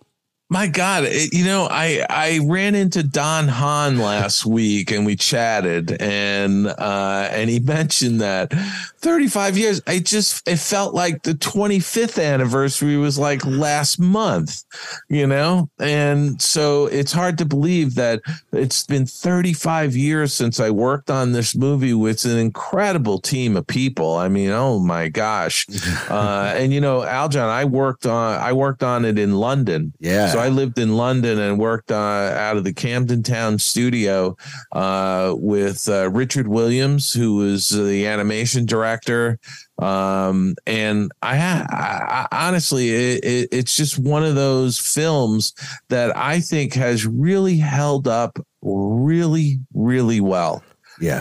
My 0.48 0.68
God, 0.68 1.02
it, 1.06 1.34
you 1.34 1.44
know, 1.44 1.66
I 1.68 2.06
I 2.08 2.38
ran 2.44 2.76
into 2.76 3.02
Don 3.02 3.48
Hahn 3.48 3.98
last 3.98 4.46
week 4.46 4.92
and 4.92 5.04
we 5.04 5.16
chatted 5.16 6.00
and 6.00 6.68
uh 6.68 7.28
and 7.32 7.50
he 7.50 7.58
mentioned 7.66 8.20
that 8.20 8.52
35 8.98 9.58
years. 9.58 9.82
I 9.88 9.98
just 9.98 10.46
it 10.48 10.58
felt 10.58 10.94
like 10.94 11.24
the 11.24 11.32
25th 11.32 12.22
anniversary 12.22 12.96
was 12.96 13.18
like 13.18 13.44
last 13.44 13.98
month, 13.98 14.62
you 15.08 15.26
know? 15.26 15.68
And 15.80 16.40
so 16.40 16.86
it's 16.86 17.12
hard 17.12 17.38
to 17.38 17.44
believe 17.44 17.96
that 17.96 18.20
it's 18.52 18.86
been 18.86 19.04
35 19.04 19.96
years 19.96 20.32
since 20.32 20.60
I 20.60 20.70
worked 20.70 21.10
on 21.10 21.32
this 21.32 21.56
movie 21.56 21.94
with 21.94 22.24
an 22.24 22.38
incredible 22.38 23.18
team 23.18 23.56
of 23.56 23.66
people. 23.66 24.14
I 24.14 24.28
mean, 24.28 24.50
oh 24.50 24.78
my 24.78 25.08
gosh. 25.08 25.66
uh 26.08 26.54
and 26.56 26.72
you 26.72 26.80
know, 26.80 27.00
Aljon, 27.00 27.48
I 27.48 27.64
worked 27.64 28.06
on 28.06 28.40
I 28.40 28.52
worked 28.52 28.84
on 28.84 29.04
it 29.04 29.18
in 29.18 29.34
London. 29.34 29.92
Yeah. 29.98 30.35
So 30.35 30.35
I 30.38 30.48
lived 30.48 30.78
in 30.78 30.96
London 30.96 31.38
and 31.38 31.58
worked 31.58 31.90
uh, 31.90 31.94
out 31.94 32.56
of 32.56 32.64
the 32.64 32.72
Camden 32.72 33.22
Town 33.22 33.58
studio 33.58 34.36
uh, 34.72 35.34
with 35.36 35.88
uh, 35.88 36.10
Richard 36.10 36.48
Williams, 36.48 37.12
who 37.12 37.36
was 37.36 37.70
the 37.70 38.06
animation 38.06 38.66
director. 38.66 39.38
Um, 39.78 40.56
and 40.66 41.12
I, 41.22 41.36
I, 41.38 42.26
I 42.30 42.48
honestly, 42.48 42.90
it, 42.90 43.24
it, 43.24 43.48
it's 43.52 43.76
just 43.76 43.98
one 43.98 44.24
of 44.24 44.34
those 44.34 44.78
films 44.78 45.52
that 45.88 46.16
I 46.16 46.40
think 46.40 46.74
has 46.74 47.06
really 47.06 47.56
held 47.56 48.08
up 48.08 48.38
really, 48.62 49.60
really 49.74 50.20
well. 50.20 50.62
Yeah. 50.98 51.18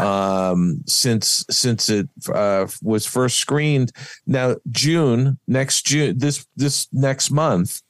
Um 0.52 0.82
since 0.86 1.46
since 1.50 1.90
it 1.90 2.08
uh 2.34 2.68
was 2.82 3.06
first 3.06 3.40
screened. 3.40 3.92
Now 4.26 4.56
june 4.70 5.38
next 5.48 5.86
june 5.86 6.18
this 6.18 6.48
this 6.56 6.88
next 6.94 7.30
month 7.30 7.82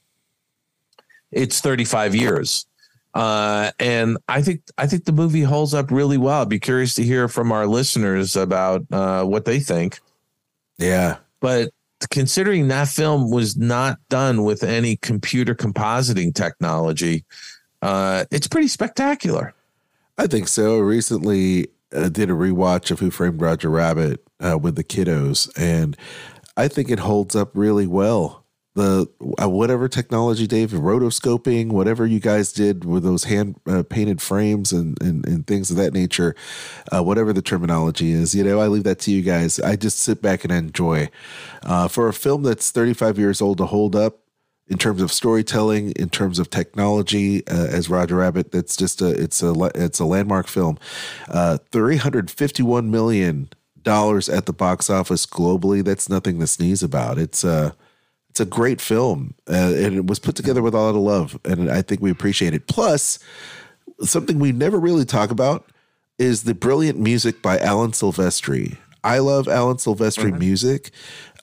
it's 1.36 1.60
35 1.60 2.16
years. 2.16 2.66
Uh, 3.14 3.72
and 3.80 4.18
I 4.28 4.42
think 4.42 4.62
I 4.78 4.88
think 4.88 5.06
the 5.06 5.14
movie 5.14 5.44
holds 5.44 5.74
up 5.74 5.92
really 5.92 6.18
well. 6.18 6.42
I'd 6.42 6.50
be 6.50 6.60
curious 6.60 6.96
to 6.96 7.04
hear 7.04 7.28
from 7.28 7.52
our 7.52 7.66
listeners 7.66 8.36
about 8.36 8.86
uh, 8.92 9.24
what 9.24 9.46
they 9.46 9.60
think. 9.60 10.00
Yeah, 10.78 11.18
but 11.40 11.72
considering 12.12 12.68
that 12.68 12.90
film 12.90 13.32
was 13.32 13.56
not 13.56 14.00
done 14.10 14.44
with 14.44 14.64
any 14.64 14.98
computer 14.98 15.56
compositing 15.56 16.36
technology, 16.36 17.24
uh, 17.82 18.26
it's 18.32 18.48
pretty 18.48 18.68
spectacular. 18.68 19.54
I 20.18 20.28
think 20.28 20.50
so. 20.50 20.80
Recently, 20.80 21.68
uh, 21.94 22.10
did 22.10 22.30
a 22.30 22.34
rewatch 22.34 22.92
of 22.92 23.00
Who 23.00 23.12
Framed 23.12 23.40
Roger 23.40 23.70
Rabbit 23.70 24.28
uh, 24.42 24.58
with 24.58 24.76
the 24.76 24.84
kiddos, 24.84 25.50
and 25.58 25.96
I 26.58 26.68
think 26.68 26.90
it 26.90 27.00
holds 27.00 27.34
up 27.34 27.52
really 27.54 27.88
well 27.88 28.45
the 28.76 29.10
uh, 29.42 29.50
whatever 29.50 29.88
technology, 29.88 30.46
Dave, 30.46 30.72
rotoscoping, 30.72 31.70
whatever 31.70 32.06
you 32.06 32.20
guys 32.20 32.52
did 32.52 32.84
with 32.84 33.04
those 33.04 33.24
hand 33.24 33.56
uh, 33.68 33.84
painted 33.84 34.22
frames 34.22 34.72
and, 34.74 35.02
and, 35.02 35.26
and 35.26 35.48
things 35.48 35.72
of 35.72 35.78
that 35.78 35.94
nature, 35.94 36.36
uh, 36.94 37.02
whatever 37.02 37.32
the 37.32 37.42
terminology 37.42 38.12
is, 38.12 38.36
you 38.36 38.44
know, 38.44 38.60
I 38.60 38.68
leave 38.68 38.84
that 38.84 39.00
to 39.00 39.12
you 39.12 39.22
guys. 39.22 39.60
I 39.60 39.78
just 39.78 40.00
sit 40.00 40.22
back 40.22 40.44
and 40.44 40.52
enjoy. 40.52 41.10
Uh, 41.64 41.88
for 41.88 42.08
a 42.08 42.14
film 42.14 42.44
that's 42.44 42.70
35 42.70 43.18
years 43.18 43.42
old 43.42 43.58
to 43.60 43.66
hold 43.66 43.96
up 43.96 44.20
in 44.68 44.78
terms 44.78 45.02
of 45.02 45.12
storytelling, 45.12 45.92
in 45.92 46.10
terms 46.10 46.38
of 46.38 46.50
technology, 46.50 47.48
uh, 47.48 47.68
as 47.68 47.90
Roger 47.90 48.18
Rabbit, 48.18 48.52
that's 48.52 48.76
just 48.76 49.02
a 49.02 49.10
it's 49.10 49.42
a 49.42 49.54
it's 49.76 50.00
a 50.00 50.06
landmark 50.06 50.48
film. 50.48 50.78
Uh, 51.30 51.60
351 51.72 52.92
million 52.92 53.50
dollars 53.84 54.28
at 54.28 54.48
the 54.48 54.54
box 54.54 54.90
office 54.90 55.26
globally. 55.26 55.84
That's 55.84 56.10
nothing 56.10 56.40
to 56.40 56.48
sneeze 56.48 56.84
about. 56.84 57.18
It's 57.18 57.46
uh 57.46 57.72
it's 58.36 58.42
a 58.42 58.46
great 58.46 58.82
film, 58.82 59.34
uh, 59.50 59.72
and 59.78 59.96
it 59.96 60.08
was 60.08 60.20
put 60.20 60.36
together 60.36 60.62
with 60.62 60.74
a 60.74 60.78
lot 60.78 60.90
of 60.90 60.98
love, 60.98 61.40
and 61.46 61.72
I 61.72 61.82
think 61.82 62.02
we 62.02 62.12
appreciate 62.12 62.54
it. 62.54 62.68
Plus, 62.68 63.18
something 64.02 64.40
we 64.40 64.52
never 64.52 64.78
really 64.78 65.06
talk 65.06 65.32
about 65.32 65.70
is 66.20 66.44
the 66.44 66.54
brilliant 66.54 67.00
music 67.00 67.42
by 67.42 67.58
Alan 67.60 67.92
Silvestri. 67.92 68.78
I 69.06 69.20
love 69.20 69.48
Alan 69.48 69.78
Silvestri 69.78 70.32
mm-hmm. 70.32 70.40
music. 70.40 70.92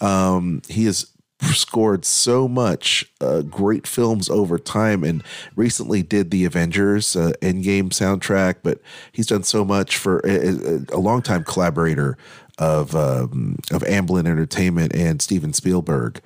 Um, 0.03 0.61
he 0.69 0.85
has 0.85 1.07
scored 1.55 2.05
so 2.05 2.47
much 2.47 3.11
uh, 3.23 3.41
great 3.41 3.87
films 3.87 4.29
over 4.29 4.59
time 4.59 5.03
and 5.03 5.25
recently 5.57 6.03
did 6.03 6.31
the 6.31 6.45
Avengers 6.45 7.17
uh, 7.17 7.33
Endgame 7.41 7.89
soundtrack, 7.89 8.57
but 8.63 8.83
he's 9.13 9.29
done 9.29 9.45
so 9.45 9.65
much 9.65 9.97
for 9.97 10.19
a, 10.27 10.49
a, 10.49 10.79
a 10.93 11.01
longtime 11.01 11.45
collaborator 11.45 12.19
of 12.59 12.95
um, 12.95 13.57
of 13.71 13.81
Amblin 13.85 14.27
Entertainment 14.27 14.95
and 14.95 15.23
Steven 15.23 15.55
Spielberg. 15.55 16.21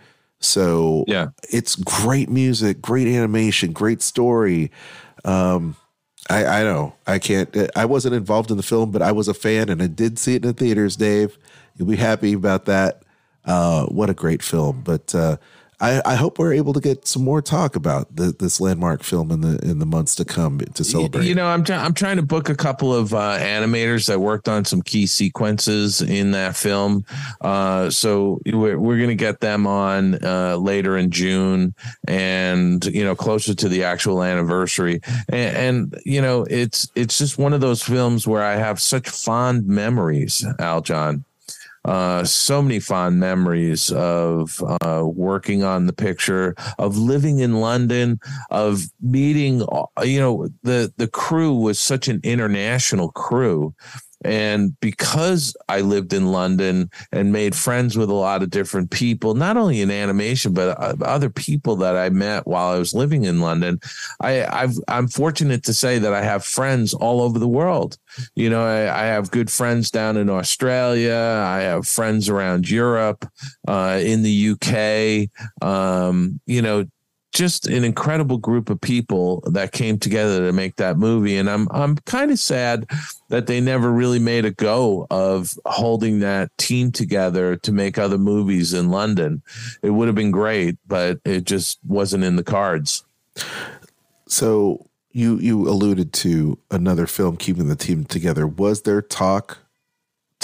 So 0.47 1.05
yeah, 1.07 1.29
it's 1.51 1.77
great 1.77 2.29
music, 2.29 2.81
great 2.81 3.09
animation, 3.09 3.73
great 3.73 4.03
story. 4.03 4.71
Um, 5.25 5.77
I, 6.29 6.45
I 6.45 6.63
know 6.63 6.95
I 7.07 7.19
can't. 7.19 7.55
I 7.77 7.85
wasn't 7.85 8.15
involved 8.15 8.51
in 8.51 8.57
the 8.57 8.63
film, 8.63 8.91
but 8.91 9.03
I 9.03 9.13
was 9.13 9.29
a 9.29 9.35
fan, 9.35 9.69
and 9.69 9.83
I 9.83 9.87
did 9.87 10.19
see 10.19 10.35
it 10.35 10.45
in 10.45 10.49
the 10.49 10.53
theaters. 10.53 10.97
Dave, 10.97 11.39
you'll 11.77 11.89
be 11.89 11.97
happy 11.97 12.33
about 12.33 12.65
that. 12.67 13.03
Uh, 13.45 13.87
what 13.87 14.11
a 14.11 14.15
great 14.15 14.43
film! 14.43 14.83
But 14.85 15.15
uh, 15.15 15.37
I, 15.79 16.01
I, 16.07 16.15
hope 16.15 16.39
we're 16.39 16.55
able 16.55 16.73
to 16.73 16.81
get 16.81 17.07
some 17.07 17.23
more 17.23 17.43
talk 17.43 17.77
about 17.77 18.17
the, 18.17 18.35
this 18.39 18.61
landmark 18.61 19.03
film 19.03 19.31
in 19.31 19.43
the 19.43 19.59
in 19.59 19.79
the 19.79 19.85
months 19.85 20.15
to 20.15 20.25
come 20.25 20.59
to 20.59 20.85
celebrate. 20.85 21.27
You 21.27 21.35
know, 21.35 21.47
I'm 21.47 21.65
I'm 21.69 21.93
trying 21.93 22.17
to 22.17 22.23
book 22.23 22.49
a 22.49 22.55
couple 22.55 22.95
of 22.95 23.13
uh, 23.13 23.39
animators 23.39 24.07
that 24.07 24.21
worked 24.21 24.49
on 24.49 24.65
some 24.65 24.81
key 24.81 25.07
sequences 25.07 26.01
in 26.01 26.31
that 26.31 26.57
film. 26.57 27.05
Uh, 27.43 27.91
so 27.91 28.41
we're, 28.47 28.79
we're 28.79 28.97
going 28.97 29.11
to 29.11 29.15
get 29.15 29.41
them 29.41 29.67
on 29.67 30.25
uh, 30.25 30.57
later 30.57 30.97
in 30.97 31.11
June, 31.11 31.75
and 32.09 32.83
you 32.87 33.05
know, 33.05 33.15
closer 33.15 33.55
to 33.55 33.69
the 33.69 33.85
actual 33.85 34.23
anniversary. 34.23 35.01
And, 35.29 35.57
and 35.57 36.03
you 36.07 36.23
know, 36.23 36.47
it's 36.49 36.91
it's 36.95 37.19
just 37.19 37.37
one 37.37 37.53
of 37.53 37.61
those 37.61 37.83
films 37.83 38.27
where 38.27 38.43
I 38.43 38.57
have 38.57 38.81
such 38.81 39.11
fond 39.11 39.67
memories, 39.67 40.43
Aljon 40.59 41.26
uh, 41.87 42.25
so 42.25 42.61
many 42.61 42.81
fond 42.81 43.21
memories 43.21 43.91
of 43.93 44.63
uh, 44.83 45.03
working 45.07 45.63
on 45.63 45.87
the 45.87 45.93
picture, 45.93 46.55
of 46.79 46.99
living 46.99 47.39
in 47.39 47.61
London, 47.61 48.19
of 48.51 48.83
meeting. 49.01 49.63
Uh, 49.63 50.03
you 50.03 50.19
know, 50.19 50.49
the 50.63 50.93
the 50.97 51.09
crew 51.09 51.55
was 51.55 51.79
such 51.79 52.09
an 52.09 52.21
international 52.25 53.13
crew 53.13 53.73
and 54.25 54.79
because 54.81 55.57
I 55.69 55.81
lived 55.83 56.13
in 56.13 56.27
London 56.27 56.91
and 57.13 57.33
made 57.33 57.55
friends 57.55 57.97
with 57.97 58.09
a 58.09 58.15
lot 58.15 58.43
of 58.43 58.51
different 58.51 58.91
people, 58.91 59.35
not 59.35 59.57
only 59.57 59.81
in 59.81 59.91
animation, 59.91 60.53
but 60.53 60.81
uh, 60.81 60.95
other 61.03 61.31
people 61.31 61.77
that 61.77 61.97
I 61.97 62.09
met 62.09 62.47
while 62.47 62.75
I 62.75 62.79
was 62.79 62.95
living 62.95 63.25
in 63.25 63.41
London, 63.41 63.79
I, 64.21 64.45
I've, 64.47 64.77
I'm 64.89 65.09
fortunate 65.09 65.63
to 65.65 65.75
say 65.75 65.99
that 65.99 66.15
I 66.15 66.23
have 66.23 66.45
friends 66.45 66.95
all 66.95 67.21
over 67.21 67.39
the 67.39 67.49
world. 67.49 67.99
You 68.35 68.49
know, 68.49 68.65
I, 68.65 69.03
I 69.03 69.07
have 69.07 69.31
good 69.31 69.51
friends 69.51 69.91
down 69.91 70.17
in 70.17 70.31
Australia. 70.31 71.45
I 71.47 71.61
have 71.61 71.87
friends 71.87 72.29
around 72.29 72.71
Europe, 72.71 73.27
uh, 73.69 74.01
in 74.03 74.23
the 74.23 74.51
UK. 74.51 75.29
Um, 75.67 76.41
you 76.47 76.63
know, 76.63 76.87
just 77.33 77.67
an 77.67 77.85
incredible 77.85 78.39
group 78.39 78.71
of 78.71 78.81
people 78.81 79.43
that 79.47 79.73
came 79.73 79.99
together 79.99 80.47
to 80.47 80.53
make 80.53 80.77
that 80.77 80.97
movie. 80.97 81.37
And 81.37 81.51
I'm 81.51 81.69
I'm 81.71 81.97
kind 81.99 82.31
of 82.31 82.39
sad 82.39 82.89
that 83.29 83.47
they 83.47 83.61
never 83.61 83.91
really 83.91 84.19
made 84.19 84.45
a 84.45 84.51
go 84.51 85.07
of 85.11 85.55
holding 85.67 86.21
that 86.21 86.57
team 86.59 86.91
together 86.93 87.57
to 87.57 87.73
make 87.73 87.99
other 87.99 88.19
movies 88.19 88.73
in 88.73 88.91
London. 88.91 89.43
It 89.83 89.91
would 89.91 90.09
have 90.09 90.15
been 90.15 90.31
great, 90.31 90.79
but 90.87 91.19
it 91.25 91.45
just 91.45 91.79
wasn't 91.85 92.25
in 92.25 92.37
the 92.37 92.45
cards. 92.45 93.05
So 94.29 94.87
you 95.11 95.39
you 95.39 95.69
alluded 95.69 96.13
to 96.13 96.59
another 96.71 97.07
film 97.07 97.37
keeping 97.37 97.69
the 97.69 97.77
team 97.77 98.05
together. 98.05 98.47
Was 98.47 98.83
there 98.83 99.03
talk 99.03 99.59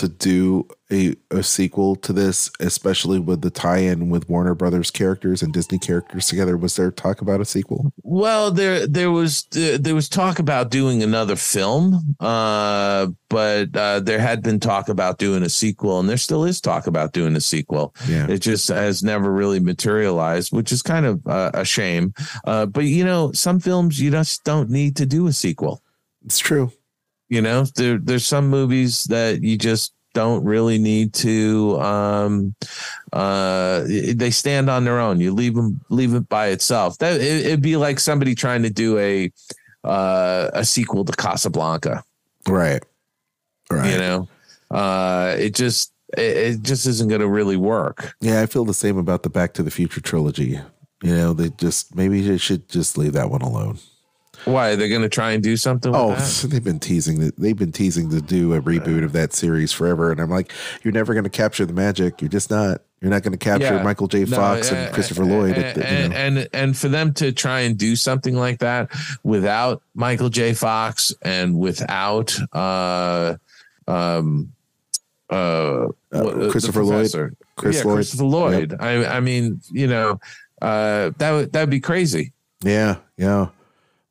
to 0.03 0.09
do 0.09 0.67
a, 0.91 1.15
a 1.31 1.43
sequel 1.45 1.95
to 1.97 2.13
this, 2.13 2.51
especially 2.59 3.21
with 3.21 3.41
the 3.41 3.51
tie-in 3.51 4.11
with 4.11 4.29
Warner 4.29 4.55
Brothers 4.55 4.91
characters 4.91 5.43
and 5.43 5.53
Disney 5.53 5.79
characters 5.79 6.27
together? 6.27 6.57
Was 6.57 6.75
there 6.75 6.91
talk 6.91 7.21
about 7.21 7.41
a 7.41 7.45
sequel? 7.45 7.93
Well, 8.03 8.51
there 8.51 8.85
there 8.87 9.13
was 9.13 9.45
there 9.53 9.95
was 9.95 10.09
talk 10.09 10.41
about 10.41 10.71
doing 10.71 11.03
another 11.03 11.37
film, 11.37 12.17
uh, 12.19 13.07
but 13.29 13.77
uh, 13.77 14.01
there 14.01 14.19
had 14.19 14.43
been 14.43 14.59
talk 14.59 14.89
about 14.89 15.19
doing 15.19 15.45
a 15.45 15.49
sequel, 15.49 16.01
and 16.01 16.09
there 16.09 16.17
still 16.17 16.45
is 16.45 16.61
talk 16.61 16.89
about 16.89 17.13
doing 17.13 17.37
a 17.37 17.41
sequel. 17.41 17.95
Yeah. 18.09 18.27
It 18.29 18.39
just 18.39 18.69
has 18.69 19.03
never 19.05 19.31
really 19.33 19.61
materialized, 19.61 20.53
which 20.53 20.73
is 20.73 20.83
kind 20.83 21.07
of 21.07 21.27
uh, 21.27 21.53
a 21.55 21.65
shame. 21.65 22.13
Uh, 22.45 22.67
but 22.67 22.85
you 22.85 23.05
know, 23.05 23.31
some 23.33 23.61
films 23.61 24.01
you 24.01 24.11
just 24.11 24.43
don't 24.43 24.69
need 24.69 24.97
to 24.97 25.07
do 25.07 25.29
a 25.29 25.33
sequel. 25.33 25.81
It's 26.25 26.39
true. 26.39 26.73
You 27.33 27.41
know, 27.41 27.65
there 27.77 27.97
there's 27.97 28.27
some 28.27 28.49
movies 28.49 29.05
that 29.05 29.43
you 29.43 29.57
just 29.57 29.95
don't 30.13 30.45
really 30.45 30.77
need 30.77 31.15
to 31.15 31.81
um 31.81 32.55
uh 33.15 33.83
they 33.87 34.31
stand 34.31 34.69
on 34.69 34.85
their 34.85 35.01
own 35.01 35.19
you 35.19 35.33
leave 35.33 35.55
them 35.55 35.81
leave 35.89 36.13
it 36.13 36.29
by 36.29 36.49
itself 36.49 36.99
that 36.99 37.19
it, 37.19 37.47
it'd 37.47 37.63
be 37.63 37.79
like 37.79 37.99
somebody 37.99 38.35
trying 38.35 38.63
to 38.63 38.69
do 38.69 38.99
a 38.99 39.33
uh 39.85 40.51
a 40.53 40.67
sequel 40.67 41.03
to 41.03 41.13
casablanca 41.15 42.05
Right. 42.47 42.83
Right. 43.71 43.91
you 43.91 43.97
know 43.97 44.29
uh 44.71 45.35
it 45.39 45.55
just 45.55 45.95
it, 46.19 46.37
it 46.37 46.63
just 46.63 46.85
isn't 46.87 47.09
going 47.09 47.23
to 47.23 47.29
really 47.29 47.57
work 47.57 48.15
Yeah, 48.21 48.43
I 48.43 48.47
feel 48.47 48.67
the 48.67 48.75
same 48.75 48.99
about 48.99 49.23
the 49.23 49.31
Back 49.31 49.55
to 49.55 49.63
the 49.63 49.71
Future 49.71 50.03
trilogy. 50.03 50.61
You 51.03 51.15
know, 51.17 51.33
they 51.33 51.49
just 51.49 51.97
maybe 51.97 52.21
they 52.21 52.37
should 52.37 52.69
just 52.69 52.99
leave 52.99 53.15
that 53.15 53.31
one 53.31 53.41
alone. 53.41 53.79
Why 54.45 54.75
they're 54.77 54.89
going 54.89 55.03
to 55.03 55.09
try 55.09 55.33
and 55.33 55.43
do 55.43 55.57
something 55.57 55.93
with 55.93 56.01
Oh, 56.01 56.15
they've 56.49 56.63
been 56.65 56.81
teasing 56.81 57.21
that 57.21 57.37
they've 57.39 57.57
been 57.57 57.73
teasing 57.73 58.11
to 58.11 58.21
do 58.21 58.55
a 58.55 58.61
reboot 58.61 59.05
of 59.05 59.13
that 59.13 59.33
series 59.33 59.73
forever, 59.73 60.11
and 60.11 60.21
I'm 60.21 60.31
like, 60.31 60.53
you're 60.83 60.93
never 60.93 61.15
going 61.15 61.25
to 61.25 61.31
capture 61.31 61.65
the 61.67 61.73
magic. 61.73 62.21
You're 62.21 62.29
just 62.31 62.51
not. 62.51 62.83
You're 63.01 63.11
not 63.11 63.25
going 63.25 63.33
to 63.33 63.39
capture 63.39 63.75
Yeah. 63.75 63.83
Michael 63.83 64.07
J. 64.07 64.25
Fox 64.27 64.71
uh, 64.71 64.77
and 64.77 64.95
Christopher 64.95 65.25
uh, 65.25 65.27
Lloyd. 65.27 65.57
and, 65.57 65.65
at 65.65 65.75
the- 65.75 65.87
and, 65.91 66.15
and 66.15 66.49
and 66.53 66.77
for 66.77 66.87
them 66.89 67.13
to 67.15 67.33
try 67.33 67.61
and 67.63 67.77
do 67.77 67.97
something 67.97 68.37
like 68.37 68.61
that 68.61 68.91
without 69.25 69.83
Michael 69.95 70.29
J. 70.29 70.55
Fox 70.55 71.13
and 71.21 71.59
without 71.59 72.33
uh 72.53 73.35
um 73.89 74.53
uh, 75.31 75.89
the 76.11 76.49
Christopher 76.53 76.85
Lloyd. 76.85 77.37
Chris 77.57 77.79
yeah, 77.79 77.83
Lloyd. 77.85 77.95
Christopher 77.97 78.25
Lloyd. 78.25 78.77
I 78.79 79.17
I 79.17 79.21
mean, 79.21 79.61
you 79.73 79.89
know, 79.89 80.21
uh 80.61 81.11
that 81.19 81.33
would 81.33 81.53
that'd 81.53 81.71
be 81.71 81.81
crazy. 81.81 82.33
Yeah, 82.63 82.97
yeah. 83.17 83.49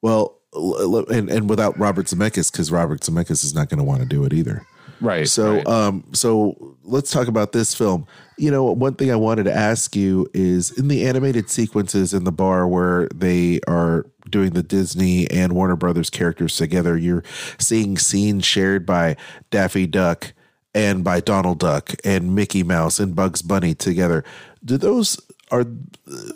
Well, 0.01 0.37
and 0.53 1.29
and 1.29 1.49
without 1.49 1.77
Robert 1.79 2.07
Zemeckis, 2.07 2.51
because 2.51 2.71
Robert 2.71 3.01
Zemeckis 3.01 3.43
is 3.43 3.55
not 3.55 3.69
going 3.69 3.77
to 3.77 3.83
want 3.83 4.01
to 4.01 4.05
do 4.05 4.25
it 4.25 4.33
either. 4.33 4.65
Right. 4.99 5.27
So, 5.27 5.55
right. 5.55 5.67
um, 5.67 6.03
so 6.13 6.77
let's 6.83 7.11
talk 7.11 7.27
about 7.27 7.53
this 7.53 7.73
film. 7.73 8.05
You 8.37 8.51
know, 8.51 8.65
one 8.65 8.93
thing 8.93 9.11
I 9.11 9.15
wanted 9.15 9.45
to 9.45 9.53
ask 9.53 9.95
you 9.95 10.27
is 10.33 10.77
in 10.77 10.87
the 10.89 11.07
animated 11.07 11.49
sequences 11.49 12.13
in 12.13 12.23
the 12.23 12.31
bar 12.31 12.67
where 12.67 13.07
they 13.13 13.59
are 13.67 14.05
doing 14.29 14.51
the 14.51 14.63
Disney 14.63 15.29
and 15.29 15.53
Warner 15.53 15.75
Brothers 15.75 16.09
characters 16.09 16.55
together, 16.55 16.97
you're 16.97 17.23
seeing 17.57 17.97
scenes 17.97 18.45
shared 18.45 18.85
by 18.85 19.17
Daffy 19.49 19.87
Duck 19.87 20.33
and 20.73 21.03
by 21.03 21.19
Donald 21.19 21.59
Duck 21.59 21.93
and 22.03 22.33
Mickey 22.33 22.63
Mouse 22.63 22.99
and 22.99 23.15
Bugs 23.15 23.41
Bunny 23.41 23.73
together. 23.73 24.23
Do 24.63 24.77
those 24.77 25.19
are 25.51 25.65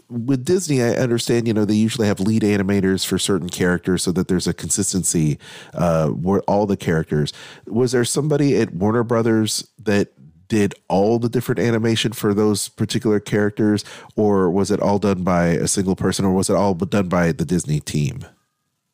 with 0.10 0.46
Disney? 0.46 0.84
I 0.84 0.92
understand, 0.92 1.48
you 1.48 1.54
know, 1.54 1.66
they 1.66 1.74
usually 1.74 2.08
have 2.08 2.20
lead 2.20 2.44
animators 2.44 3.06
for 3.06 3.18
certain 3.18 3.50
characters 3.50 4.04
so 4.04 4.12
that 4.12 4.28
there's 4.28 4.48
a 4.48 4.54
consistency 4.54 5.40
uh, 5.74 6.10
where 6.10 6.42
all 6.42 6.66
the 6.66 6.78
characters. 6.78 7.34
Was 7.66 7.92
there 7.92 8.06
somebody 8.06 8.58
at 8.58 8.74
Warner 8.74 9.04
Brothers 9.04 9.68
that 9.80 10.10
did 10.48 10.76
all 10.90 11.18
the 11.18 11.30
different 11.30 11.60
animation 11.60 12.12
for 12.12 12.34
those 12.34 12.70
particular 12.70 13.20
characters, 13.20 13.84
or 14.16 14.52
was 14.52 14.70
it 14.70 14.80
all 14.80 15.00
done 15.00 15.24
by 15.24 15.46
a 15.48 15.68
single 15.68 15.96
person, 15.96 16.24
or 16.24 16.34
was 16.34 16.50
it 16.50 16.56
all 16.56 16.76
done 16.76 17.08
by 17.10 17.32
the 17.32 17.46
Disney 17.46 17.80
team? 17.80 18.26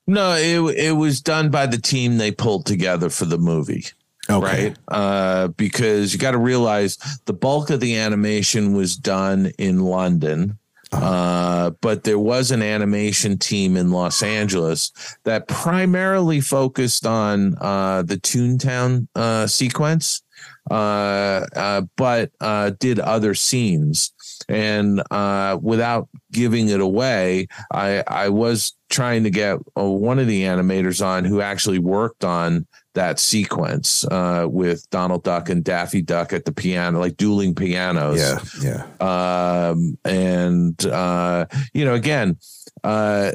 no, 0.07 0.33
it 0.33 0.77
it 0.77 0.91
was 0.93 1.21
done 1.21 1.49
by 1.49 1.65
the 1.65 1.77
team 1.77 2.17
they 2.17 2.31
pulled 2.31 2.65
together 2.65 3.09
for 3.09 3.25
the 3.25 3.37
movie. 3.37 3.85
Right? 4.29 4.77
Uh, 4.87 5.47
because 5.49 6.13
you 6.13 6.19
got 6.19 6.31
to 6.31 6.37
realize 6.37 6.97
the 7.25 7.33
bulk 7.33 7.69
of 7.69 7.79
the 7.79 7.97
animation 7.97 8.73
was 8.73 8.95
done 8.95 9.51
in 9.57 9.79
London. 9.79 10.57
Uh, 10.93 11.69
but 11.79 12.03
there 12.03 12.19
was 12.19 12.51
an 12.51 12.61
animation 12.61 13.37
team 13.37 13.77
in 13.77 13.91
Los 13.91 14.21
Angeles 14.21 14.91
that 15.23 15.47
primarily 15.47 16.41
focused 16.41 17.05
on 17.05 17.55
uh, 17.61 18.01
the 18.01 18.17
Toontown 18.17 19.07
uh, 19.15 19.47
sequence, 19.47 20.21
uh, 20.69 21.45
uh, 21.55 21.81
but 21.95 22.31
uh, 22.41 22.71
did 22.79 22.99
other 22.99 23.33
scenes. 23.33 24.11
And 24.49 25.01
uh, 25.11 25.59
without 25.61 26.09
giving 26.33 26.67
it 26.67 26.81
away, 26.81 27.47
I, 27.71 28.03
I 28.05 28.27
was 28.27 28.73
trying 28.89 29.23
to 29.23 29.29
get 29.29 29.59
uh, 29.77 29.83
one 29.85 30.19
of 30.19 30.27
the 30.27 30.43
animators 30.43 31.05
on 31.05 31.23
who 31.23 31.39
actually 31.39 31.79
worked 31.79 32.25
on 32.25 32.67
that 32.93 33.19
sequence 33.19 34.05
uh, 34.05 34.45
with 34.49 34.89
Donald 34.89 35.23
Duck 35.23 35.49
and 35.49 35.63
Daffy 35.63 36.01
Duck 36.01 36.33
at 36.33 36.45
the 36.45 36.51
piano, 36.51 36.99
like 36.99 37.17
dueling 37.17 37.55
pianos. 37.55 38.19
Yeah, 38.61 38.85
yeah. 38.99 39.69
Um, 39.69 39.97
and 40.03 40.85
uh, 40.85 41.45
you 41.73 41.85
know, 41.85 41.93
again, 41.93 42.37
uh, 42.83 43.31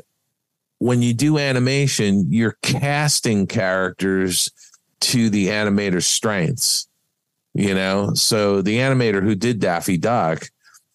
when 0.79 1.03
you 1.03 1.15
do 1.15 1.39
animation, 1.39 2.27
you're 2.31 2.59
casting 2.63 3.47
characters 3.47 4.51
to 5.01 5.31
the 5.31 5.49
animator's 5.49 6.07
strengths. 6.07 6.89
You 7.55 7.75
know, 7.75 8.13
so 8.13 8.61
the 8.61 8.79
animator 8.79 9.23
who 9.23 9.35
did 9.35 9.61
Daffy 9.61 9.97
Duck, 9.97 10.51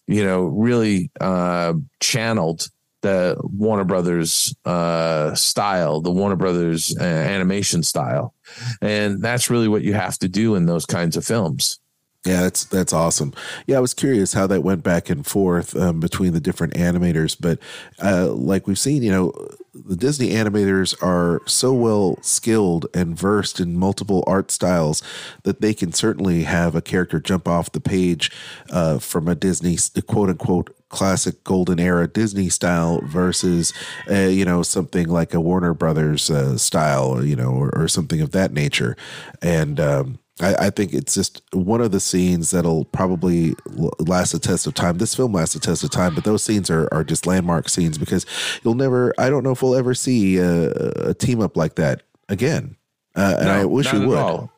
you 0.06 0.24
know, 0.24 0.44
really 0.44 1.10
uh, 1.20 1.74
channeled 1.98 2.68
the 3.02 3.36
Warner 3.42 3.84
Brothers 3.84 4.54
uh, 4.64 5.34
style, 5.34 6.00
the 6.00 6.10
Warner 6.10 6.36
Brothers 6.36 6.96
uh, 6.98 7.04
animation 7.04 7.82
style, 7.82 8.34
and 8.80 9.22
that's 9.22 9.50
really 9.50 9.68
what 9.68 9.82
you 9.82 9.94
have 9.94 10.18
to 10.18 10.28
do 10.28 10.54
in 10.54 10.66
those 10.66 10.86
kinds 10.86 11.16
of 11.16 11.24
films. 11.24 11.78
Yeah, 12.24 12.42
that's 12.42 12.64
that's 12.64 12.92
awesome. 12.92 13.34
Yeah, 13.66 13.78
I 13.78 13.80
was 13.80 13.94
curious 13.94 14.32
how 14.32 14.46
that 14.46 14.62
went 14.62 14.84
back 14.84 15.10
and 15.10 15.26
forth 15.26 15.74
um, 15.74 15.98
between 15.98 16.32
the 16.32 16.40
different 16.40 16.74
animators, 16.74 17.36
but 17.38 17.58
uh, 18.00 18.28
like 18.28 18.68
we've 18.68 18.78
seen, 18.78 19.02
you 19.02 19.10
know, 19.10 19.32
the 19.74 19.96
Disney 19.96 20.30
animators 20.30 20.94
are 21.02 21.40
so 21.46 21.72
well 21.72 22.18
skilled 22.22 22.86
and 22.94 23.18
versed 23.18 23.58
in 23.58 23.76
multiple 23.76 24.22
art 24.26 24.52
styles 24.52 25.02
that 25.42 25.60
they 25.60 25.74
can 25.74 25.92
certainly 25.92 26.44
have 26.44 26.76
a 26.76 26.82
character 26.82 27.18
jump 27.18 27.48
off 27.48 27.72
the 27.72 27.80
page 27.80 28.30
uh, 28.70 29.00
from 29.00 29.26
a 29.26 29.34
Disney 29.34 29.76
quote 30.06 30.28
unquote 30.28 30.76
classic 30.92 31.42
golden 31.42 31.80
era 31.80 32.06
Disney 32.06 32.48
style 32.48 33.00
versus, 33.04 33.72
uh, 34.08 34.28
you 34.28 34.44
know, 34.44 34.62
something 34.62 35.08
like 35.08 35.34
a 35.34 35.40
Warner 35.40 35.74
Brothers 35.74 36.30
uh, 36.30 36.56
style, 36.56 37.24
you 37.24 37.34
know, 37.34 37.50
or, 37.50 37.70
or 37.74 37.88
something 37.88 38.20
of 38.20 38.30
that 38.30 38.52
nature, 38.52 38.96
and. 39.42 39.80
Um, 39.80 40.18
I, 40.40 40.54
I 40.66 40.70
think 40.70 40.94
it's 40.94 41.14
just 41.14 41.42
one 41.52 41.82
of 41.82 41.92
the 41.92 42.00
scenes 42.00 42.50
that'll 42.52 42.86
probably 42.86 43.54
last 43.98 44.32
a 44.32 44.38
test 44.38 44.66
of 44.66 44.72
time. 44.72 44.96
This 44.96 45.14
film 45.14 45.34
lasts 45.34 45.54
a 45.54 45.60
test 45.60 45.84
of 45.84 45.90
time, 45.90 46.14
but 46.14 46.24
those 46.24 46.42
scenes 46.42 46.70
are, 46.70 46.88
are 46.90 47.04
just 47.04 47.26
landmark 47.26 47.68
scenes 47.68 47.98
because 47.98 48.24
you'll 48.64 48.74
never, 48.74 49.12
I 49.18 49.28
don't 49.28 49.44
know 49.44 49.52
if 49.52 49.62
we'll 49.62 49.76
ever 49.76 49.94
see 49.94 50.38
a, 50.38 50.70
a 51.10 51.14
team 51.14 51.42
up 51.42 51.54
like 51.56 51.74
that 51.74 52.02
again. 52.30 52.76
Uh, 53.14 53.36
and 53.38 53.46
No, 53.46 53.52
I 53.52 53.64
wish 53.66 53.92
we 53.92 54.06
would. 54.06 54.18
all. 54.18 54.50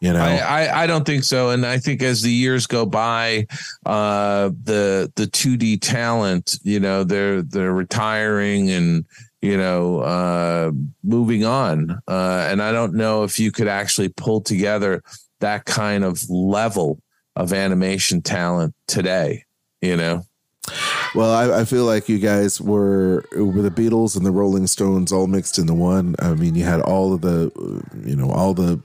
You 0.00 0.12
know, 0.12 0.20
I, 0.20 0.36
I, 0.36 0.82
I 0.84 0.86
don't 0.86 1.04
think 1.04 1.24
so, 1.24 1.50
and 1.50 1.66
I 1.66 1.78
think 1.78 2.02
as 2.02 2.22
the 2.22 2.30
years 2.30 2.68
go 2.68 2.86
by, 2.86 3.46
uh, 3.84 4.50
the 4.62 5.12
the 5.16 5.26
two 5.26 5.56
D 5.56 5.76
talent, 5.76 6.56
you 6.62 6.78
know, 6.78 7.02
they're 7.02 7.42
they're 7.42 7.72
retiring 7.72 8.70
and 8.70 9.04
you 9.42 9.56
know 9.56 9.98
uh, 9.98 10.70
moving 11.02 11.44
on, 11.44 11.98
uh, 12.06 12.46
and 12.48 12.62
I 12.62 12.70
don't 12.70 12.94
know 12.94 13.24
if 13.24 13.40
you 13.40 13.50
could 13.50 13.66
actually 13.66 14.10
pull 14.10 14.40
together 14.40 15.02
that 15.40 15.64
kind 15.64 16.04
of 16.04 16.28
level 16.30 17.00
of 17.34 17.52
animation 17.52 18.22
talent 18.22 18.74
today. 18.86 19.44
You 19.82 19.96
know, 19.96 20.22
Well, 21.14 21.32
I, 21.32 21.60
I 21.60 21.64
feel 21.64 21.84
like 21.84 22.08
you 22.08 22.18
guys 22.18 22.60
were 22.60 23.24
were 23.32 23.62
the 23.62 23.70
Beatles 23.70 24.16
and 24.16 24.24
the 24.24 24.30
Rolling 24.30 24.66
Stones 24.66 25.12
all 25.12 25.26
mixed 25.26 25.58
into 25.58 25.74
one. 25.74 26.14
I 26.18 26.34
mean, 26.34 26.54
you 26.54 26.64
had 26.64 26.80
all 26.80 27.12
of 27.14 27.22
the, 27.22 27.50
you 28.04 28.16
know, 28.16 28.30
all 28.30 28.54
the 28.54 28.80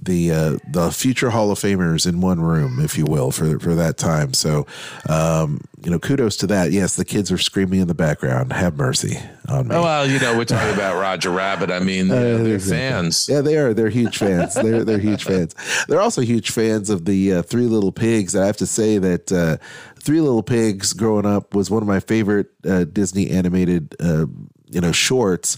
the 0.00 0.30
uh, 0.32 0.58
the 0.70 0.90
future 0.90 1.30
Hall 1.30 1.50
of 1.50 1.58
Famers 1.58 2.06
in 2.06 2.20
one 2.20 2.40
room, 2.40 2.80
if 2.80 2.98
you 2.98 3.04
will, 3.04 3.30
for 3.30 3.58
for 3.58 3.74
that 3.74 3.96
time. 3.96 4.34
So, 4.34 4.66
um, 5.08 5.60
you 5.84 5.90
know, 5.90 5.98
kudos 5.98 6.36
to 6.38 6.46
that. 6.48 6.72
Yes, 6.72 6.96
the 6.96 7.04
kids 7.04 7.30
are 7.30 7.38
screaming 7.38 7.80
in 7.80 7.88
the 7.88 7.94
background. 7.94 8.52
Have 8.52 8.76
mercy 8.76 9.18
on 9.48 9.68
me. 9.68 9.74
Oh, 9.74 9.82
well, 9.82 10.06
you 10.06 10.18
know, 10.18 10.36
we're 10.36 10.44
talking 10.44 10.74
about 10.74 10.98
Roger 10.98 11.30
Rabbit. 11.30 11.70
I 11.70 11.78
mean, 11.78 12.10
uh, 12.10 12.14
they're 12.14 12.54
exactly. 12.54 12.78
fans. 12.78 13.28
Yeah, 13.28 13.40
they 13.40 13.56
are. 13.56 13.74
They're 13.74 13.88
huge 13.88 14.18
fans. 14.18 14.54
they're 14.54 14.84
they're 14.84 14.98
huge 14.98 15.24
fans. 15.24 15.54
They're 15.88 16.00
also 16.00 16.20
huge 16.20 16.50
fans 16.50 16.90
of 16.90 17.04
the 17.04 17.34
uh, 17.34 17.42
Three 17.42 17.66
Little 17.66 17.92
Pigs. 17.92 18.34
I 18.34 18.46
have 18.46 18.56
to 18.58 18.66
say 18.66 18.98
that 18.98 19.32
uh, 19.32 19.56
Three 20.00 20.20
Little 20.20 20.42
Pigs, 20.42 20.92
growing 20.92 21.26
up, 21.26 21.54
was 21.54 21.70
one 21.70 21.82
of 21.82 21.88
my 21.88 22.00
favorite 22.00 22.48
uh, 22.68 22.84
Disney 22.84 23.30
animated 23.30 23.94
uh, 24.00 24.26
you 24.70 24.80
know 24.80 24.92
shorts 24.92 25.56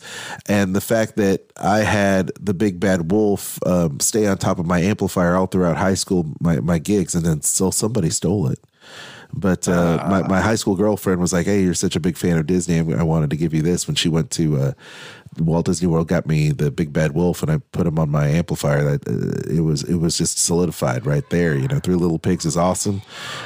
and 0.49 0.75
the 0.75 0.81
fact 0.81 1.17
that 1.17 1.53
i 1.57 1.79
had 1.79 2.31
the 2.41 2.55
big 2.55 2.79
bad 2.79 3.11
wolf 3.11 3.59
um, 3.67 3.99
stay 4.01 4.27
on 4.27 4.39
top 4.39 4.59
of 4.61 4.67
my 4.67 4.81
amplifier 4.81 5.35
all 5.35 5.47
throughout 5.47 5.77
high 5.77 5.95
school 5.95 6.33
my, 6.41 6.61
my 6.61 6.79
gigs 6.79 7.15
and 7.15 7.27
then 7.27 7.41
so 7.43 7.71
somebody 7.71 8.09
stole 8.09 8.49
it 8.49 8.61
but 9.33 9.69
uh, 9.69 10.05
my, 10.09 10.23
my 10.27 10.41
high 10.41 10.55
school 10.55 10.77
girlfriend 10.77 11.21
was 11.21 11.33
like, 11.33 11.47
"Hey, 11.47 11.63
you're 11.63 11.75
such 11.75 11.97
a 11.97 12.01
big 12.01 12.17
fan 12.17 12.39
of 12.39 12.47
Disney. 12.47 12.79
And 12.79 12.95
I 12.95 13.03
wanted 13.03 13.31
to 13.31 13.37
give 13.37 13.55
you 13.55 13.63
this." 13.63 13.87
When 13.87 13.95
she 13.95 14.09
went 14.09 14.31
to 14.33 14.57
uh, 14.57 14.73
Walt 15.39 15.67
Disney 15.67 15.87
World, 15.87 16.09
got 16.09 16.27
me 16.27 16.51
the 16.51 16.71
Big 16.71 16.93
Bad 16.93 17.13
Wolf, 17.13 17.43
and 17.43 17.51
I 17.51 17.59
put 17.73 17.87
him 17.87 17.99
on 17.99 18.11
my 18.11 18.27
amplifier. 18.27 18.97
That 18.97 19.09
uh, 19.09 19.53
it 19.53 19.61
was 19.61 19.85
it 19.85 19.97
was 19.97 20.19
just 20.19 20.39
solidified 20.39 21.07
right 21.07 21.29
there. 21.31 21.55
You 21.55 21.69
know, 21.69 21.79
Three 21.79 21.95
Little 21.95 22.19
Pigs 22.19 22.45
is 22.45 22.57
awesome, 22.57 23.03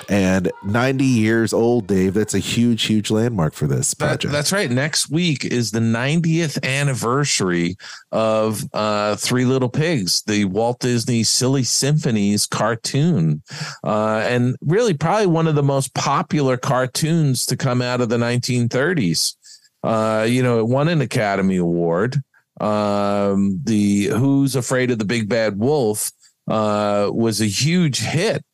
and 0.09 0.51
90 0.65 1.05
years 1.05 1.52
old, 1.52 1.86
Dave. 1.86 2.15
That's 2.15 2.35
a 2.35 2.39
huge, 2.39 2.85
huge 2.85 3.11
landmark 3.11 3.55
for 3.55 3.66
this 3.66 3.93
project. 3.93 4.24
That, 4.24 4.32
that's 4.32 4.52
right. 4.52 4.70
Next 4.70 5.11
week 5.11 5.44
is 5.44 5.70
the 5.73 5.81
90th 5.81 6.62
anniversary 6.65 7.77
of 8.12 8.65
uh, 8.73 9.16
Three 9.16 9.44
Little 9.44 9.69
Pigs, 9.69 10.23
the 10.23 10.47
Walt 10.47 10.81
Disney 10.81 11.23
Silly 11.23 11.65
Symphonies 11.65 12.47
cartoon, 12.47 13.43
uh, 13.82 14.24
and 14.27 14.56
really 14.62 14.94
probably 14.94 15.27
one 15.27 15.47
of 15.47 15.55
the 15.55 15.62
most 15.62 15.94
popular 15.94 16.56
cartoons 16.56 17.47
to 17.47 17.56
come 17.56 17.82
out 17.82 18.01
of 18.01 18.09
the 18.09 18.16
1930s. 18.16 19.36
Uh, 19.85 20.27
you 20.28 20.43
know, 20.43 20.59
it 20.61 20.66
won 20.66 20.89
an 20.89 21.02
Academy 21.02 21.56
Award. 21.56 22.23
Um, 22.61 23.61
the 23.65 24.06
Who's 24.06 24.56
Afraid 24.56 24.90
of 24.90 24.98
the 24.98 25.05
Big 25.05 25.28
Bad 25.28 25.59
Wolf 25.59 26.11
uh, 26.48 27.11
was 27.12 27.40
a 27.40 27.47
huge 27.47 28.01
hit 28.01 28.44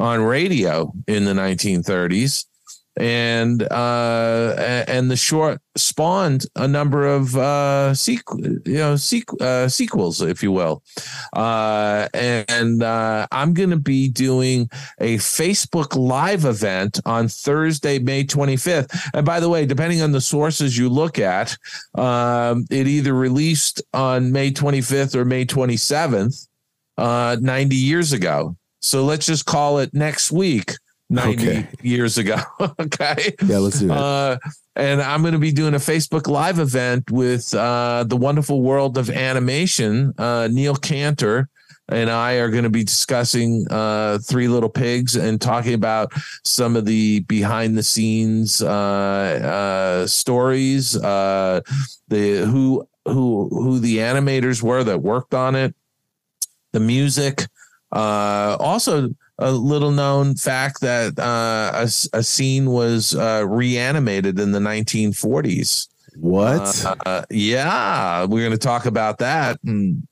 on 0.00 0.20
radio 0.22 0.92
in 1.06 1.24
the 1.24 1.32
1930s 1.32 2.46
and 2.96 3.62
uh, 3.70 4.84
and 4.86 5.10
the 5.10 5.16
short 5.16 5.60
spawned 5.76 6.44
a 6.56 6.68
number 6.68 7.06
of 7.06 7.34
uh, 7.36 7.90
sequ- 7.92 8.66
you 8.66 8.74
know 8.74 8.94
sequ- 8.94 9.40
uh, 9.40 9.68
sequels, 9.68 10.20
if 10.20 10.42
you 10.42 10.52
will. 10.52 10.82
Uh, 11.32 12.08
and 12.14 12.82
uh, 12.82 13.26
I'm 13.32 13.54
going 13.54 13.70
to 13.70 13.78
be 13.78 14.08
doing 14.08 14.68
a 15.00 15.16
Facebook 15.16 15.96
Live 15.96 16.44
event 16.44 17.00
on 17.06 17.28
Thursday, 17.28 17.98
May 17.98 18.24
25th. 18.24 19.10
And 19.14 19.24
by 19.24 19.40
the 19.40 19.48
way, 19.48 19.64
depending 19.64 20.02
on 20.02 20.12
the 20.12 20.20
sources 20.20 20.76
you 20.76 20.88
look 20.88 21.18
at, 21.18 21.56
um, 21.94 22.66
it 22.70 22.86
either 22.86 23.14
released 23.14 23.82
on 23.94 24.32
May 24.32 24.50
25th 24.50 25.14
or 25.14 25.24
May 25.24 25.46
27th, 25.46 26.46
uh, 26.98 27.36
90 27.40 27.74
years 27.74 28.12
ago. 28.12 28.56
So 28.80 29.04
let's 29.04 29.26
just 29.26 29.46
call 29.46 29.78
it 29.78 29.94
next 29.94 30.32
week 30.32 30.72
90 31.12 31.48
okay. 31.48 31.68
years 31.82 32.18
ago. 32.18 32.36
okay. 32.60 33.34
Yeah, 33.44 33.58
let's 33.58 33.80
do 33.80 33.86
it. 33.86 33.92
Uh, 33.92 34.38
and 34.74 35.02
I'm 35.02 35.20
going 35.20 35.34
to 35.34 35.38
be 35.38 35.52
doing 35.52 35.74
a 35.74 35.78
Facebook 35.78 36.26
Live 36.26 36.58
event 36.58 37.10
with 37.10 37.54
uh, 37.54 38.04
the 38.06 38.16
wonderful 38.16 38.62
world 38.62 38.96
of 38.96 39.10
animation. 39.10 40.14
Uh, 40.16 40.48
Neil 40.50 40.74
Cantor 40.74 41.48
and 41.88 42.10
I 42.10 42.34
are 42.34 42.48
going 42.48 42.64
to 42.64 42.70
be 42.70 42.84
discussing 42.84 43.66
uh, 43.70 44.18
Three 44.18 44.48
Little 44.48 44.68
Pigs 44.68 45.16
and 45.16 45.40
talking 45.40 45.74
about 45.74 46.12
some 46.44 46.76
of 46.76 46.84
the 46.84 47.20
behind 47.20 47.76
the 47.76 47.82
scenes 47.82 48.62
uh, 48.62 48.68
uh, 48.68 50.06
stories, 50.06 50.96
uh, 50.96 51.60
the 52.08 52.46
who 52.46 52.88
who 53.04 53.48
who 53.50 53.78
the 53.78 53.98
animators 53.98 54.62
were 54.62 54.84
that 54.84 55.02
worked 55.02 55.34
on 55.34 55.54
it, 55.54 55.74
the 56.72 56.80
music. 56.80 57.42
Uh, 57.90 58.56
also, 58.58 59.10
a 59.38 59.50
little 59.50 59.90
known 59.90 60.34
fact 60.34 60.80
that 60.82 61.18
uh, 61.18 61.72
a, 61.74 62.16
a, 62.18 62.22
scene 62.22 62.66
was 62.70 63.14
uh, 63.14 63.44
reanimated 63.48 64.38
in 64.38 64.52
the 64.52 64.58
1940s. 64.58 65.88
What? 66.16 66.84
Uh, 67.06 67.24
yeah, 67.30 68.24
we're 68.24 68.46
going 68.46 68.52
to 68.52 68.58
talk 68.58 68.86
about 68.86 69.18
that 69.18 69.58
and 69.64 70.06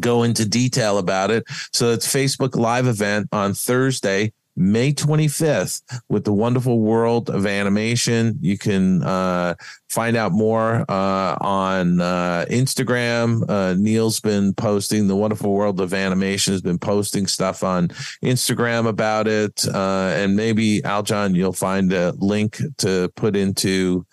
go 0.00 0.22
into 0.22 0.48
detail 0.48 0.98
about 0.98 1.30
it. 1.30 1.44
So 1.72 1.92
it's 1.92 2.12
Facebook 2.12 2.56
Live 2.56 2.86
event 2.86 3.28
on 3.32 3.54
Thursday, 3.54 4.32
May 4.56 4.92
25th 4.92 5.82
with 6.08 6.24
the 6.24 6.32
wonderful 6.32 6.80
world 6.80 7.30
of 7.30 7.46
animation. 7.46 8.38
You 8.40 8.58
can 8.58 9.02
uh, 9.02 9.54
find 9.88 10.16
out 10.16 10.32
more 10.32 10.84
uh, 10.88 11.36
on 11.40 12.00
uh, 12.00 12.44
Instagram. 12.50 13.48
Uh, 13.48 13.74
Neil's 13.74 14.20
been 14.20 14.52
posting 14.54 15.08
the 15.08 15.16
wonderful 15.16 15.52
world 15.52 15.80
of 15.80 15.94
animation 15.94 16.52
has 16.52 16.62
been 16.62 16.78
posting 16.78 17.26
stuff 17.26 17.64
on 17.64 17.88
Instagram 18.22 18.86
about 18.86 19.26
it. 19.26 19.64
Uh, 19.66 20.12
and 20.14 20.36
maybe 20.36 20.82
Aljon, 20.82 21.34
you'll 21.34 21.52
find 21.52 21.92
a 21.92 22.12
link 22.18 22.58
to 22.78 23.10
put 23.16 23.36
into 23.36 24.06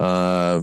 uh, 0.00 0.60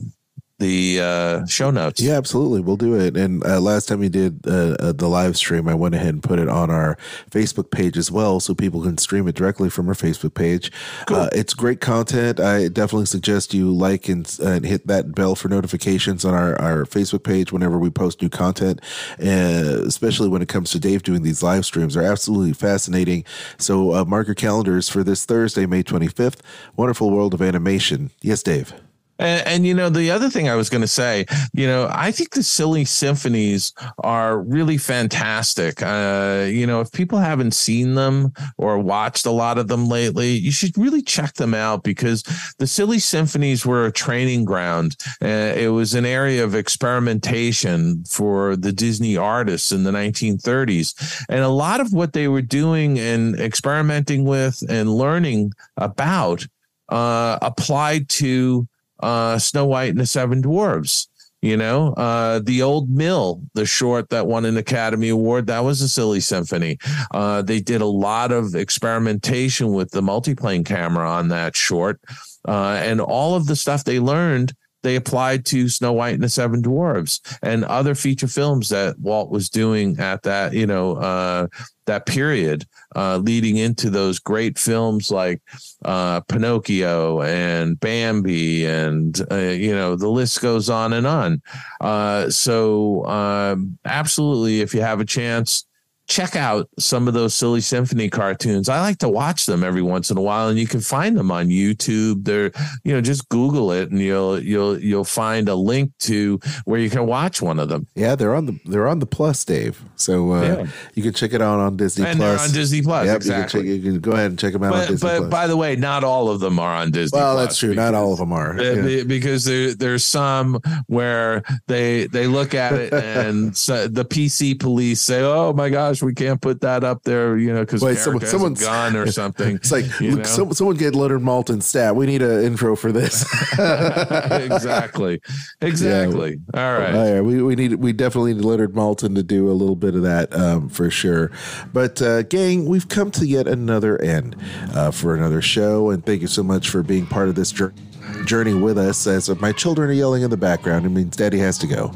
the 0.61 1.01
uh, 1.01 1.45
show 1.47 1.71
notes. 1.71 1.99
Yeah, 1.99 2.13
absolutely. 2.13 2.61
We'll 2.61 2.77
do 2.77 2.93
it. 2.93 3.17
And 3.17 3.43
uh, 3.45 3.59
last 3.59 3.87
time 3.87 3.99
we 3.99 4.09
did 4.09 4.47
uh, 4.47 4.75
uh, 4.79 4.91
the 4.93 5.09
live 5.09 5.35
stream, 5.35 5.67
I 5.67 5.73
went 5.73 5.95
ahead 5.95 6.13
and 6.13 6.23
put 6.23 6.39
it 6.39 6.47
on 6.47 6.69
our 6.69 6.97
Facebook 7.29 7.71
page 7.71 7.97
as 7.97 8.11
well, 8.11 8.39
so 8.39 8.53
people 8.53 8.81
can 8.83 8.97
stream 8.97 9.27
it 9.27 9.35
directly 9.35 9.69
from 9.69 9.89
our 9.89 9.95
Facebook 9.95 10.35
page. 10.35 10.71
Cool. 11.07 11.17
Uh, 11.17 11.29
it's 11.33 11.53
great 11.53 11.81
content. 11.81 12.39
I 12.39 12.67
definitely 12.67 13.07
suggest 13.07 13.53
you 13.53 13.71
like 13.71 14.07
and, 14.07 14.31
and, 14.41 14.61
hit 14.61 14.85
that 14.85 15.15
bell 15.15 15.33
for 15.33 15.49
notifications 15.49 16.23
on 16.23 16.35
our, 16.35 16.59
our 16.61 16.85
Facebook 16.85 17.23
page 17.23 17.51
whenever 17.51 17.79
we 17.79 17.89
post 17.89 18.21
new 18.21 18.29
content, 18.29 18.79
uh, 19.19 19.81
especially 19.85 20.29
when 20.29 20.43
it 20.43 20.47
comes 20.47 20.69
to 20.71 20.79
Dave 20.79 21.01
doing 21.01 21.23
these 21.23 21.41
live 21.41 21.65
streams. 21.65 21.95
They're 21.95 22.03
absolutely 22.03 22.53
fascinating. 22.53 23.25
So 23.57 24.05
mark 24.05 24.27
your 24.27 24.35
calendars 24.35 24.87
for 24.87 25.03
this 25.03 25.25
Thursday, 25.25 25.65
May 25.65 25.81
25th. 25.81 26.39
Wonderful 26.75 27.09
World 27.09 27.33
of 27.33 27.41
Animation. 27.41 28.11
Yes, 28.21 28.43
Dave. 28.43 28.73
And, 29.21 29.47
and, 29.47 29.65
you 29.67 29.73
know, 29.75 29.89
the 29.89 30.09
other 30.09 30.29
thing 30.29 30.49
I 30.49 30.55
was 30.55 30.69
going 30.69 30.81
to 30.81 30.87
say, 30.87 31.25
you 31.53 31.67
know, 31.67 31.87
I 31.91 32.11
think 32.11 32.31
the 32.31 32.41
silly 32.41 32.85
symphonies 32.85 33.71
are 33.99 34.39
really 34.41 34.77
fantastic. 34.77 35.81
Uh, 35.81 36.47
you 36.47 36.65
know, 36.65 36.81
if 36.81 36.91
people 36.91 37.19
haven't 37.19 37.53
seen 37.53 37.93
them 37.93 38.33
or 38.57 38.79
watched 38.79 39.27
a 39.27 39.31
lot 39.31 39.59
of 39.59 39.67
them 39.67 39.87
lately, 39.87 40.31
you 40.31 40.51
should 40.51 40.75
really 40.75 41.03
check 41.03 41.35
them 41.35 41.53
out 41.53 41.83
because 41.83 42.23
the 42.57 42.65
silly 42.65 42.97
symphonies 42.97 43.63
were 43.63 43.85
a 43.85 43.91
training 43.91 44.43
ground. 44.43 44.95
Uh, 45.21 45.53
it 45.55 45.71
was 45.71 45.93
an 45.93 46.05
area 46.05 46.43
of 46.43 46.55
experimentation 46.55 48.03
for 48.05 48.55
the 48.55 48.71
Disney 48.71 49.15
artists 49.15 49.71
in 49.71 49.83
the 49.83 49.91
1930s. 49.91 51.25
And 51.29 51.41
a 51.41 51.49
lot 51.49 51.79
of 51.79 51.93
what 51.93 52.13
they 52.13 52.27
were 52.27 52.41
doing 52.41 52.97
and 52.97 53.39
experimenting 53.39 54.25
with 54.25 54.63
and 54.67 54.91
learning 54.91 55.53
about 55.77 56.47
uh, 56.89 57.37
applied 57.41 58.09
to 58.09 58.67
uh, 59.01 59.37
Snow 59.39 59.65
White 59.65 59.89
and 59.89 59.99
the 59.99 60.05
Seven 60.05 60.41
Dwarves. 60.41 61.07
You 61.41 61.57
know, 61.57 61.93
uh, 61.93 62.39
the 62.43 62.61
old 62.61 62.91
mill, 62.91 63.41
the 63.55 63.65
short 63.65 64.09
that 64.09 64.27
won 64.27 64.45
an 64.45 64.57
Academy 64.57 65.09
Award, 65.09 65.47
that 65.47 65.63
was 65.63 65.81
a 65.81 65.89
silly 65.89 66.19
symphony. 66.19 66.77
Uh, 67.15 67.41
they 67.41 67.59
did 67.59 67.81
a 67.81 67.85
lot 67.87 68.31
of 68.31 68.53
experimentation 68.53 69.73
with 69.73 69.89
the 69.89 70.01
multiplane 70.01 70.63
camera 70.63 71.09
on 71.09 71.29
that 71.29 71.55
short. 71.55 71.99
Uh, 72.47 72.79
and 72.83 73.01
all 73.01 73.33
of 73.33 73.47
the 73.47 73.55
stuff 73.55 73.83
they 73.83 73.99
learned, 73.99 74.53
they 74.83 74.95
applied 74.95 75.45
to 75.47 75.69
Snow 75.69 75.93
White 75.93 76.15
and 76.15 76.23
the 76.23 76.29
Seven 76.29 76.61
Dwarves 76.61 77.19
and 77.41 77.63
other 77.65 77.95
feature 77.95 78.27
films 78.27 78.69
that 78.69 78.99
Walt 78.99 79.29
was 79.29 79.49
doing 79.49 79.99
at 79.99 80.23
that, 80.23 80.53
you 80.53 80.65
know, 80.65 80.95
uh, 80.95 81.47
that 81.85 82.05
period 82.05 82.65
uh, 82.95 83.17
leading 83.17 83.57
into 83.57 83.89
those 83.89 84.19
great 84.19 84.57
films 84.57 85.11
like 85.11 85.41
uh, 85.85 86.21
Pinocchio 86.21 87.21
and 87.21 87.79
Bambi, 87.79 88.65
and 88.65 89.19
uh, 89.31 89.35
you 89.35 89.73
know 89.73 89.95
the 89.95 90.09
list 90.09 90.41
goes 90.41 90.69
on 90.69 90.93
and 90.93 91.07
on. 91.07 91.41
Uh, 91.79 92.29
so 92.29 93.05
um, 93.05 93.77
absolutely, 93.85 94.61
if 94.61 94.73
you 94.73 94.81
have 94.81 94.99
a 94.99 95.05
chance, 95.05 95.65
check 96.07 96.35
out 96.35 96.67
some 96.77 97.07
of 97.07 97.13
those 97.13 97.33
silly 97.33 97.61
symphony 97.61 98.09
cartoons. 98.09 98.69
I 98.69 98.81
like 98.81 98.97
to 98.99 99.09
watch 99.09 99.45
them 99.45 99.63
every 99.63 99.81
once 99.81 100.11
in 100.11 100.17
a 100.17 100.21
while, 100.21 100.49
and 100.49 100.59
you 100.59 100.67
can 100.67 100.81
find 100.81 101.17
them 101.17 101.31
on 101.31 101.47
YouTube. 101.47 102.25
They're 102.25 102.51
you 102.83 102.93
know 102.93 103.01
just 103.01 103.29
Google 103.29 103.71
it, 103.71 103.91
and 103.91 103.99
you'll 103.99 104.39
you'll 104.39 104.79
you'll 104.79 105.03
find 105.03 105.47
a 105.47 105.55
link 105.55 105.91
to 105.99 106.39
where 106.65 106.79
you 106.79 106.89
can 106.89 107.05
watch 107.05 107.41
one 107.41 107.59
of 107.59 107.69
them. 107.69 107.87
Yeah, 107.95 108.15
they're 108.15 108.35
on 108.35 108.45
the 108.45 108.59
they're 108.65 108.87
on 108.87 108.99
the 108.99 109.05
Plus, 109.05 109.43
Dave. 109.45 109.81
So 109.95 110.33
uh, 110.33 110.41
yeah. 110.41 110.67
you 110.95 111.03
can 111.03 111.13
check 111.13 111.33
it 111.33 111.41
out 111.41 111.59
on 111.59 111.77
Disney 111.77 112.05
and 112.05 112.17
Plus. 112.17 112.47
on 112.47 112.53
Disney 112.53 112.81
Plus, 112.81 113.05
yep, 113.05 113.17
exactly. 113.17 113.61
You 113.61 113.65
can, 113.65 113.81
check, 113.81 113.85
you 113.85 113.91
can, 113.91 114.01
go 114.01 114.11
ahead 114.11 114.31
and 114.31 114.39
check 114.39 114.53
them 114.53 114.63
out 114.63 114.71
but, 114.71 114.81
on 114.81 114.87
Disney 114.87 115.09
but 115.09 115.29
by 115.29 115.47
the 115.47 115.57
way, 115.57 115.75
not 115.75 116.03
all 116.03 116.29
of 116.29 116.39
them 116.39 116.59
are 116.59 116.75
on 116.75 116.91
Disney. 116.91 117.17
Well, 117.17 117.35
Plus 117.35 117.45
that's 117.45 117.57
true. 117.59 117.69
Because, 117.69 117.91
not 117.91 117.93
all 117.93 118.13
of 118.13 118.19
them 118.19 118.33
are 118.33 118.61
yeah. 118.61 119.03
because 119.03 119.45
there, 119.45 119.73
there's 119.73 120.03
some 120.03 120.59
where 120.87 121.43
they 121.67 122.07
they 122.07 122.27
look 122.27 122.53
at 122.53 122.73
it 122.73 122.93
and 123.21 123.55
so 123.55 123.87
the 123.87 124.03
PC 124.03 124.59
police 124.59 125.01
say, 125.01 125.21
"Oh 125.21 125.53
my 125.53 125.69
God." 125.69 125.90
Gosh, 125.91 126.01
we 126.01 126.13
can't 126.13 126.41
put 126.41 126.61
that 126.61 126.83
up 126.83 127.03
there, 127.03 127.37
you 127.37 127.53
know, 127.53 127.61
because 127.61 127.81
someone, 127.81 127.97
someone- 127.97 128.25
someone's 128.25 128.61
gone 128.61 128.95
or 128.95 129.07
something. 129.11 129.55
It's 129.57 129.71
like 129.71 129.85
look, 129.99 130.25
some, 130.25 130.53
someone 130.53 130.77
get 130.77 130.95
Leonard 130.95 131.21
Maltin 131.21 131.61
stat. 131.61 131.95
We 131.95 132.05
need 132.05 132.21
an 132.21 132.43
intro 132.43 132.75
for 132.75 132.91
this. 132.91 133.23
exactly, 133.53 135.21
exactly. 135.61 136.39
All 136.53 136.77
right. 136.77 136.95
All 136.95 137.13
right, 137.13 137.21
we, 137.21 137.41
we 137.41 137.55
need 137.55 137.75
we 137.75 137.93
definitely 137.93 138.33
need 138.33 138.43
Leonard 138.43 138.73
Maltin 138.73 139.15
to 139.15 139.23
do 139.23 139.49
a 139.49 139.53
little 139.53 139.75
bit 139.75 139.95
of 139.95 140.03
that 140.03 140.33
um, 140.33 140.69
for 140.69 140.89
sure. 140.89 141.31
But 141.73 142.01
uh, 142.01 142.23
gang, 142.23 142.65
we've 142.65 142.87
come 142.87 143.11
to 143.11 143.25
yet 143.25 143.47
another 143.47 144.01
end 144.01 144.35
uh, 144.73 144.91
for 144.91 145.15
another 145.15 145.41
show, 145.41 145.89
and 145.89 146.05
thank 146.05 146.21
you 146.21 146.27
so 146.27 146.43
much 146.43 146.69
for 146.69 146.83
being 146.83 147.05
part 147.05 147.29
of 147.29 147.35
this 147.35 147.51
journey 147.51 147.75
journey 148.25 148.53
with 148.53 148.77
us 148.77 149.07
as 149.07 149.29
my 149.39 149.51
children 149.51 149.89
are 149.89 149.93
yelling 149.93 150.23
in 150.23 150.29
the 150.29 150.37
background. 150.37 150.85
It 150.85 150.89
means 150.89 151.15
daddy 151.15 151.39
has 151.39 151.57
to 151.59 151.67
go. 151.67 151.91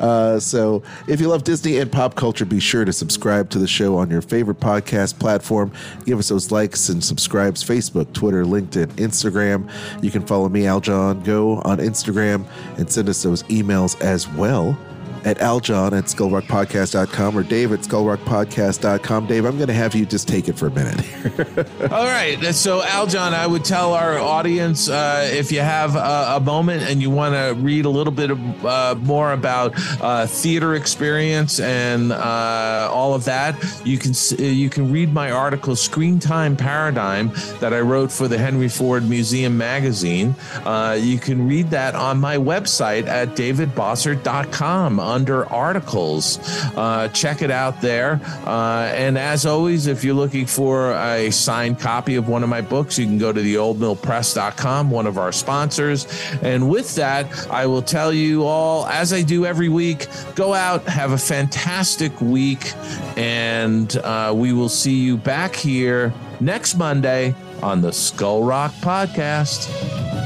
Uh, 0.00 0.38
so 0.40 0.82
if 1.08 1.20
you 1.20 1.28
love 1.28 1.44
disney 1.44 1.78
and 1.78 1.90
pop 1.90 2.14
culture 2.14 2.44
be 2.44 2.60
sure 2.60 2.84
to 2.84 2.92
subscribe 2.92 3.50
to 3.50 3.58
the 3.58 3.66
show 3.66 3.96
on 3.96 4.10
your 4.10 4.22
favorite 4.22 4.60
podcast 4.60 5.18
platform. 5.18 5.72
Give 6.04 6.18
us 6.18 6.28
those 6.28 6.50
likes 6.50 6.88
and 6.88 7.02
subscribes 7.02 7.62
facebook 7.62 8.12
twitter 8.12 8.44
linkedin 8.44 8.86
instagram. 8.94 9.70
You 10.02 10.10
can 10.10 10.26
follow 10.26 10.48
me 10.48 10.62
Aljon 10.62 11.24
Go 11.24 11.56
on 11.62 11.78
instagram 11.78 12.46
and 12.78 12.90
send 12.90 13.08
us 13.08 13.22
those 13.22 13.42
emails 13.44 14.00
as 14.00 14.28
well 14.28 14.78
at 15.24 15.38
aljon 15.38 15.92
at 15.92 16.04
skullrockpodcast.com 16.04 17.36
or 17.36 17.42
dave 17.42 17.72
at 17.72 17.80
skullrockpodcast.com 17.80 19.26
dave 19.26 19.44
i'm 19.44 19.56
going 19.56 19.68
to 19.68 19.74
have 19.74 19.94
you 19.94 20.06
just 20.06 20.28
take 20.28 20.48
it 20.48 20.58
for 20.58 20.66
a 20.66 20.70
minute 20.70 21.00
All 21.90 22.06
right. 22.06 22.38
So, 22.54 22.80
Aljon, 22.80 23.32
I 23.32 23.46
would 23.46 23.64
tell 23.64 23.94
our 23.94 24.18
audience 24.18 24.88
uh, 24.88 25.28
if 25.32 25.52
you 25.52 25.60
have 25.60 25.96
a, 25.96 26.36
a 26.36 26.40
moment 26.40 26.82
and 26.82 27.02
you 27.02 27.10
want 27.10 27.34
to 27.34 27.60
read 27.60 27.84
a 27.84 27.88
little 27.90 28.12
bit 28.12 28.30
of, 28.30 28.66
uh, 28.66 28.94
more 29.00 29.32
about 29.32 29.72
uh, 30.00 30.26
theater 30.26 30.74
experience 30.74 31.60
and 31.60 32.12
uh, 32.12 32.88
all 32.90 33.14
of 33.14 33.24
that, 33.24 33.56
you 33.84 33.98
can 33.98 34.12
you 34.38 34.70
can 34.70 34.92
read 34.92 35.12
my 35.12 35.30
article 35.30 35.76
"Screen 35.76 36.18
Time 36.18 36.56
Paradigm" 36.56 37.32
that 37.60 37.72
I 37.72 37.80
wrote 37.80 38.12
for 38.12 38.28
the 38.28 38.38
Henry 38.38 38.68
Ford 38.68 39.08
Museum 39.08 39.56
magazine. 39.56 40.34
Uh, 40.64 40.98
you 41.00 41.18
can 41.18 41.46
read 41.46 41.70
that 41.70 41.94
on 41.94 42.20
my 42.20 42.36
website 42.36 43.06
at 43.06 43.30
davidbossert.com 43.30 45.00
under 45.10 45.46
articles. 45.46 46.38
Uh, 46.76 47.08
check 47.08 47.42
it 47.42 47.50
out 47.50 47.80
there. 47.80 48.20
Uh, 48.46 48.90
and 48.94 49.18
as 49.18 49.44
always, 49.44 49.86
if 49.86 50.04
you're 50.04 50.14
looking 50.14 50.46
for 50.46 50.92
a 50.92 51.30
signed 51.30 51.78
copy 51.78 52.14
of 52.14 52.28
one 52.28 52.42
of 52.42 52.48
my 52.48 52.60
books, 52.60 52.98
you 52.98 53.06
can 53.06 53.18
go 53.18 53.32
to 53.32 53.40
theoldmillpress.com, 53.40 54.90
one 54.90 55.06
of 55.06 55.18
our 55.18 55.32
sponsors. 55.32 56.06
And 56.42 56.70
with 56.70 56.94
that, 56.94 57.26
I 57.48 57.66
will 57.66 57.82
tell 57.82 58.12
you 58.12 58.44
all, 58.44 58.86
as 58.86 59.12
I 59.12 59.22
do 59.22 59.44
every 59.44 59.68
week, 59.68 60.06
go 60.34 60.54
out, 60.54 60.84
have 60.84 61.12
a 61.12 61.18
fantastic 61.18 62.18
week, 62.20 62.72
and 63.16 63.94
uh, 63.98 64.32
we 64.34 64.52
will 64.52 64.68
see 64.68 64.94
you 64.94 65.16
back 65.16 65.54
here 65.54 66.12
next 66.40 66.76
Monday 66.76 67.34
on 67.62 67.80
the 67.82 67.92
Skull 67.92 68.44
Rock 68.44 68.72
Podcast. 68.74 70.19